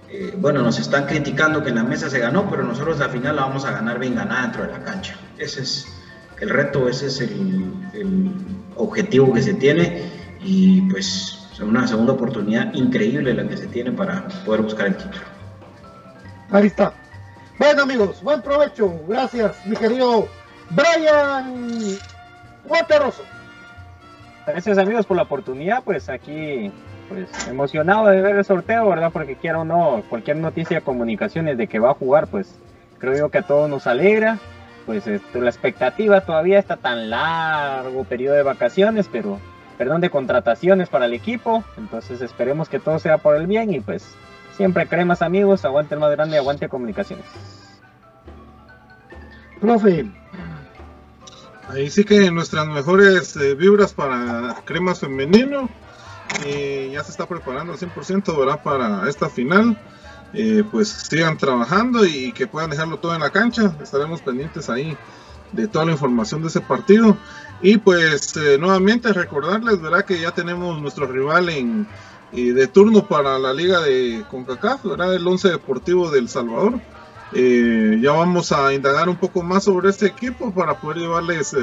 eh, 0.10 0.34
bueno, 0.38 0.62
nos 0.62 0.80
están 0.80 1.06
criticando 1.06 1.64
que 1.64 1.70
en 1.70 1.76
la 1.76 1.84
mesa 1.84 2.10
se 2.10 2.20
ganó, 2.20 2.50
pero 2.50 2.64
nosotros 2.64 2.98
la 3.00 3.10
final 3.10 3.36
la 3.36 3.44
vamos 3.44 3.66
a 3.66 3.72
ganar 3.72 4.00
bien 4.00 4.16
ganada 4.16 4.44
dentro 4.44 4.64
de 4.64 4.72
la 4.72 4.84
cancha. 4.84 5.16
Ese 5.38 5.62
es 5.62 5.88
el 6.40 6.50
reto, 6.50 6.88
ese 6.88 7.08
es 7.08 7.22
el, 7.22 7.74
el 7.94 8.32
objetivo 8.76 9.34
que 9.34 9.42
se 9.42 9.54
tiene 9.54 10.19
y 10.42 10.82
pues 10.90 11.40
una 11.62 11.88
segunda 11.88 12.14
oportunidad 12.14 12.74
increíble 12.74 13.34
la 13.34 13.48
que 13.48 13.58
se 13.58 13.68
tiene 13.68 13.92
para 13.92 14.28
poder 14.46 14.62
buscar 14.62 14.88
el 14.88 14.98
título. 14.98 15.24
Ahí 16.52 16.68
está. 16.68 16.94
Bueno 17.58 17.84
amigos, 17.84 18.22
buen 18.24 18.42
provecho. 18.42 18.94
Gracias, 19.08 19.66
mi 19.66 19.76
querido 19.76 20.28
Brian 20.70 21.98
Guaterroso. 22.66 23.24
gracias 24.46 24.78
amigos 24.78 25.06
por 25.06 25.18
la 25.18 25.24
oportunidad, 25.24 25.84
pues 25.84 26.10
aquí 26.10 26.72
pues 27.10 27.48
emocionado 27.48 28.08
de 28.08 28.22
ver 28.22 28.36
el 28.36 28.46
sorteo, 28.46 28.88
¿verdad? 28.88 29.12
Porque 29.12 29.36
quiero 29.36 29.62
o 29.62 29.66
no, 29.66 30.04
cualquier 30.10 30.38
noticia 30.38 30.78
de 30.78 30.84
comunicaciones 30.84 31.58
de 31.58 31.68
que 31.68 31.80
va 31.80 31.92
a 31.92 31.96
jugar, 31.96 32.28
pues 32.28 32.56
creo 33.00 33.18
yo 33.18 33.30
que 33.30 33.40
a 33.40 33.44
todos 33.44 33.70
nos 33.70 33.88
alegra. 33.88 34.38
Pues 34.86 35.06
esto, 35.08 35.42
la 35.42 35.50
expectativa 35.50 36.22
todavía 36.22 36.58
está 36.58 36.78
tan 36.78 37.10
largo 37.10 38.04
periodo 38.06 38.36
de 38.36 38.44
vacaciones, 38.44 39.08
pero 39.12 39.40
perdón, 39.80 40.02
de 40.02 40.10
contrataciones 40.10 40.90
para 40.90 41.06
el 41.06 41.14
equipo. 41.14 41.64
Entonces 41.78 42.20
esperemos 42.22 42.68
que 42.68 42.80
todo 42.80 43.00
sea 43.00 43.18
por 43.18 43.38
el 43.38 43.48
bien 43.48 43.74
y 43.74 43.80
pues 43.80 44.06
siempre 44.58 44.86
cremas 44.88 45.22
amigos, 45.22 45.64
aguante 45.64 45.94
el 45.96 46.02
más 46.02 46.12
grande, 46.12 46.38
aguante 46.38 46.68
comunicaciones. 46.68 47.26
Profe. 49.62 50.12
Ahí 51.70 51.90
sí 51.90 52.04
que 52.04 52.30
nuestras 52.30 52.68
mejores 52.68 53.38
eh, 53.38 53.56
vibras 53.56 53.94
para 53.94 54.58
cremas 54.66 55.00
femenino. 55.00 55.70
Eh, 56.46 56.90
ya 56.92 57.02
se 57.06 57.12
está 57.12 57.26
preparando 57.26 57.72
al 57.72 57.80
100% 57.80 58.38
¿verdad? 58.38 58.62
para 58.62 59.08
esta 59.08 59.30
final. 59.30 59.78
Eh, 60.34 60.66
pues 60.70 60.90
sigan 60.90 61.38
trabajando 61.38 62.06
y 62.06 62.34
que 62.34 62.48
puedan 62.48 62.70
dejarlo 62.70 62.98
todo 62.98 63.16
en 63.16 63.22
la 63.22 63.30
cancha. 63.30 63.74
Estaremos 63.82 64.22
pendientes 64.22 64.70
ahí 64.70 64.98
de 65.52 65.68
toda 65.68 65.86
la 65.86 65.92
información 65.92 66.42
de 66.42 66.48
ese 66.48 66.62
partido. 66.62 67.18
Y 67.62 67.78
pues 67.78 68.36
eh, 68.38 68.58
nuevamente 68.58 69.12
recordarles, 69.12 69.82
¿verdad? 69.82 70.06
Que 70.06 70.20
ya 70.20 70.32
tenemos 70.32 70.82
nuestro 70.82 71.08
rival 71.08 71.50
en, 71.50 71.88
de 72.32 72.68
turno 72.68 73.06
para 73.08 73.38
la 73.40 73.54
liga 73.54 73.82
de 73.82 74.24
CONCACAF, 74.30 74.86
¿verdad? 74.86 75.14
El 75.14 75.28
11 75.28 75.50
Deportivo 75.50 76.10
del 76.10 76.30
Salvador. 76.30 76.80
Eh, 77.34 78.00
ya 78.02 78.12
vamos 78.12 78.52
a 78.52 78.74
indagar 78.74 79.08
un 79.08 79.18
poco 79.18 79.44
más 79.44 79.66
sobre 79.66 79.90
este 79.90 80.08
equipo 80.08 80.52
para 80.52 80.80
poder 80.80 80.98
llevarles 80.98 81.56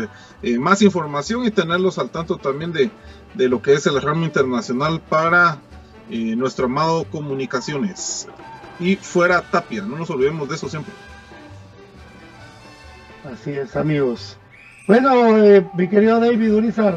más 0.60 0.80
información 0.82 1.44
y 1.44 1.50
tenerlos 1.50 1.98
al 1.98 2.10
tanto 2.10 2.36
también 2.36 2.72
de, 2.72 2.90
de 3.34 3.48
lo 3.48 3.60
que 3.60 3.72
es 3.72 3.86
el 3.86 4.00
ramo 4.00 4.24
internacional 4.24 5.00
para 5.00 5.58
nuestro 6.08 6.66
amado 6.66 7.04
Comunicaciones 7.10 8.28
y 8.78 8.96
fuera 8.96 9.42
Tapia. 9.42 9.82
No 9.82 9.96
nos 9.96 10.10
olvidemos 10.10 10.48
de 10.48 10.54
eso 10.54 10.68
siempre. 10.68 10.92
Así 13.32 13.50
es, 13.52 13.74
amigos. 13.76 14.38
Bueno, 14.86 15.36
eh, 15.38 15.64
mi 15.74 15.88
querido 15.88 16.20
David 16.20 16.52
Urizar. 16.54 16.96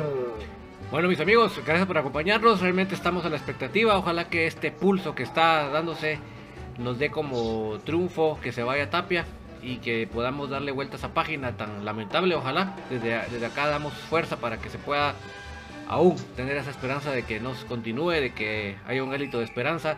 Bueno, 0.91 1.07
mis 1.07 1.19
amigos, 1.19 1.59
gracias 1.65 1.87
por 1.87 1.97
acompañarnos. 1.97 2.61
Realmente 2.61 2.93
estamos 2.93 3.25
a 3.25 3.29
la 3.29 3.37
expectativa. 3.37 3.97
Ojalá 3.97 4.29
que 4.29 4.45
este 4.45 4.71
pulso 4.71 5.15
que 5.15 5.23
está 5.23 5.69
dándose 5.69 6.19
nos 6.77 6.99
dé 6.99 7.09
como 7.09 7.79
triunfo 7.83 8.39
que 8.41 8.51
se 8.51 8.63
vaya 8.63 8.89
Tapia 8.89 9.25
y 9.61 9.77
que 9.77 10.07
podamos 10.11 10.49
darle 10.49 10.71
vuelta 10.71 10.95
a 10.95 10.99
esa 10.99 11.13
página 11.13 11.57
tan 11.57 11.83
lamentable. 11.83 12.35
Ojalá 12.35 12.75
desde, 12.89 13.19
desde 13.31 13.45
acá 13.45 13.67
damos 13.67 13.93
fuerza 13.93 14.37
para 14.37 14.57
que 14.57 14.69
se 14.69 14.77
pueda 14.77 15.15
aún 15.87 16.15
tener 16.35 16.57
esa 16.57 16.69
esperanza 16.69 17.11
de 17.11 17.23
que 17.23 17.39
nos 17.39 17.65
continúe, 17.65 18.11
de 18.11 18.33
que 18.33 18.75
haya 18.87 19.03
un 19.03 19.13
élito 19.13 19.39
de 19.39 19.45
esperanza 19.45 19.97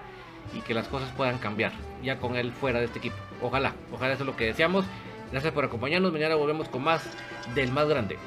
y 0.58 0.62
que 0.62 0.74
las 0.74 0.88
cosas 0.88 1.12
puedan 1.12 1.38
cambiar 1.40 1.74
ya 2.02 2.18
con 2.20 2.36
él 2.38 2.52
fuera 2.54 2.80
de 2.80 2.86
este 2.86 3.00
equipo. 3.00 3.18
Ojalá, 3.42 3.74
ojalá 3.92 4.14
eso 4.14 4.24
es 4.24 4.28
lo 4.28 4.38
que 4.38 4.46
deseamos. 4.46 4.86
Gracias 5.32 5.54
por 5.54 5.66
acompañarnos. 5.66 6.12
Mañana 6.12 6.36
volvemos 6.36 6.68
con 6.70 6.84
más 6.84 7.02
del 7.56 7.72
más 7.72 7.88
grande. 7.88 8.18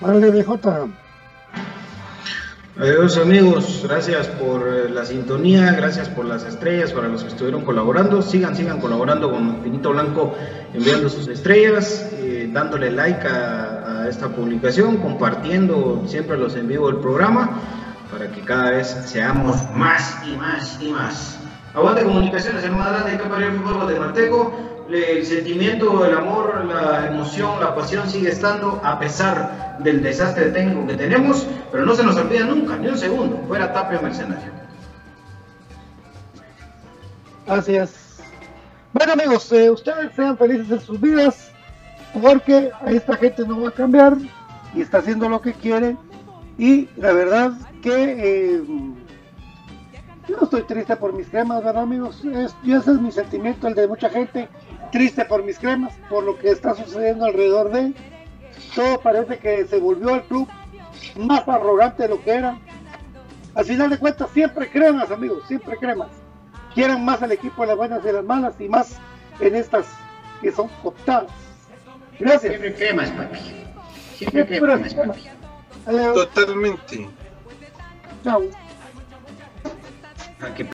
Vale, 0.00 0.30
BJ. 0.30 0.88
Adiós 2.78 3.16
amigos, 3.16 3.86
gracias 3.88 4.26
por 4.26 4.68
eh, 4.68 4.90
la 4.90 5.06
sintonía, 5.06 5.72
gracias 5.72 6.10
por 6.10 6.26
las 6.26 6.44
estrellas 6.44 6.92
para 6.92 7.08
los 7.08 7.22
que 7.22 7.28
estuvieron 7.28 7.64
colaborando. 7.64 8.20
Sigan, 8.20 8.54
sigan 8.54 8.80
colaborando 8.80 9.30
con 9.30 9.62
Finito 9.62 9.92
Blanco, 9.92 10.34
enviando 10.74 11.08
sus 11.08 11.26
estrellas, 11.26 12.10
eh, 12.12 12.50
dándole 12.52 12.90
like 12.90 13.26
a, 13.26 14.02
a, 14.02 14.08
esta 14.10 14.28
publicación, 14.28 14.98
compartiendo 14.98 16.02
siempre 16.06 16.36
los 16.36 16.54
en 16.54 16.68
vivo 16.68 16.88
del 16.88 17.00
programa 17.00 17.62
para 18.12 18.30
que 18.30 18.42
cada 18.42 18.72
vez 18.72 18.88
seamos 19.06 19.56
más 19.74 20.18
y 20.26 20.36
más 20.36 20.78
y 20.78 20.92
más. 20.92 21.35
Aguante 21.76 22.04
Comunicaciones, 22.04 22.64
el 22.64 22.72
más 22.72 22.88
grande 22.88 23.10
de 23.10 23.18
Capa 23.18 23.36
el 23.36 23.52
Fútbol 23.52 23.74
Guatemalteco. 23.74 24.52
El 24.88 25.26
sentimiento, 25.26 26.06
el 26.06 26.16
amor, 26.16 26.64
la 26.64 27.08
emoción, 27.08 27.60
la 27.60 27.74
pasión 27.74 28.08
sigue 28.08 28.30
estando 28.30 28.80
a 28.82 28.98
pesar 28.98 29.76
del 29.80 30.02
desastre 30.02 30.52
técnico 30.52 30.86
que 30.86 30.94
tenemos, 30.94 31.46
pero 31.70 31.84
no 31.84 31.94
se 31.94 32.04
nos 32.04 32.16
olvida 32.16 32.46
nunca, 32.46 32.76
ni 32.76 32.86
un 32.86 32.96
segundo, 32.96 33.38
fuera 33.46 33.72
Tapia 33.72 34.00
Mercenario. 34.00 34.52
Gracias. 37.46 38.20
Bueno 38.92 39.12
amigos, 39.12 39.52
eh, 39.52 39.68
ustedes 39.68 40.14
sean 40.14 40.38
felices 40.38 40.70
en 40.70 40.80
sus 40.80 40.98
vidas, 40.98 41.50
porque 42.22 42.70
esta 42.86 43.16
gente 43.16 43.46
no 43.46 43.60
va 43.60 43.68
a 43.68 43.72
cambiar 43.72 44.16
y 44.72 44.80
está 44.80 44.98
haciendo 44.98 45.28
lo 45.28 45.42
que 45.42 45.52
quiere. 45.52 45.96
Y 46.56 46.88
la 46.96 47.12
verdad 47.12 47.52
que 47.82 48.14
eh, 48.18 48.62
yo 50.28 50.36
no 50.36 50.44
estoy 50.44 50.62
triste 50.62 50.96
por 50.96 51.12
mis 51.12 51.28
cremas, 51.28 51.62
¿verdad 51.62 51.82
amigos? 51.82 52.24
Es, 52.24 52.54
y 52.62 52.72
ese 52.72 52.92
es 52.92 53.00
mi 53.00 53.12
sentimiento, 53.12 53.68
el 53.68 53.74
de 53.74 53.86
mucha 53.86 54.08
gente, 54.10 54.48
triste 54.90 55.24
por 55.24 55.44
mis 55.44 55.58
cremas, 55.58 55.94
por 56.08 56.24
lo 56.24 56.38
que 56.38 56.50
está 56.50 56.74
sucediendo 56.74 57.26
alrededor 57.26 57.70
de 57.70 57.94
todo 58.74 59.00
parece 59.00 59.38
que 59.38 59.66
se 59.66 59.78
volvió 59.78 60.14
el 60.14 60.22
club 60.22 60.48
más 61.16 61.46
arrogante 61.48 62.04
de 62.04 62.08
lo 62.10 62.22
que 62.22 62.30
era. 62.30 62.58
Al 63.54 63.64
final 63.64 63.90
de 63.90 63.98
cuentas, 63.98 64.28
siempre 64.32 64.70
cremas, 64.70 65.10
amigos, 65.10 65.44
siempre 65.48 65.76
cremas. 65.78 66.08
Quieran 66.74 67.04
más 67.04 67.22
al 67.22 67.32
equipo 67.32 67.62
de 67.62 67.68
las 67.68 67.76
buenas 67.76 68.04
y 68.04 68.12
las 68.12 68.24
malas 68.24 68.54
y 68.60 68.68
más 68.68 68.96
en 69.40 69.56
estas 69.56 69.86
que 70.42 70.52
son 70.52 70.68
cooptadas. 70.82 71.30
Gracias. 72.18 72.52
Siempre 72.52 72.74
cremas, 72.74 73.10
papi. 73.10 73.38
Siempre, 73.38 74.46
siempre 74.46 74.58
cremas, 74.58 74.94
papi. 74.94 75.24
Totalmente. 76.14 77.08
Chao. 78.22 78.42
Ah, 80.38 80.50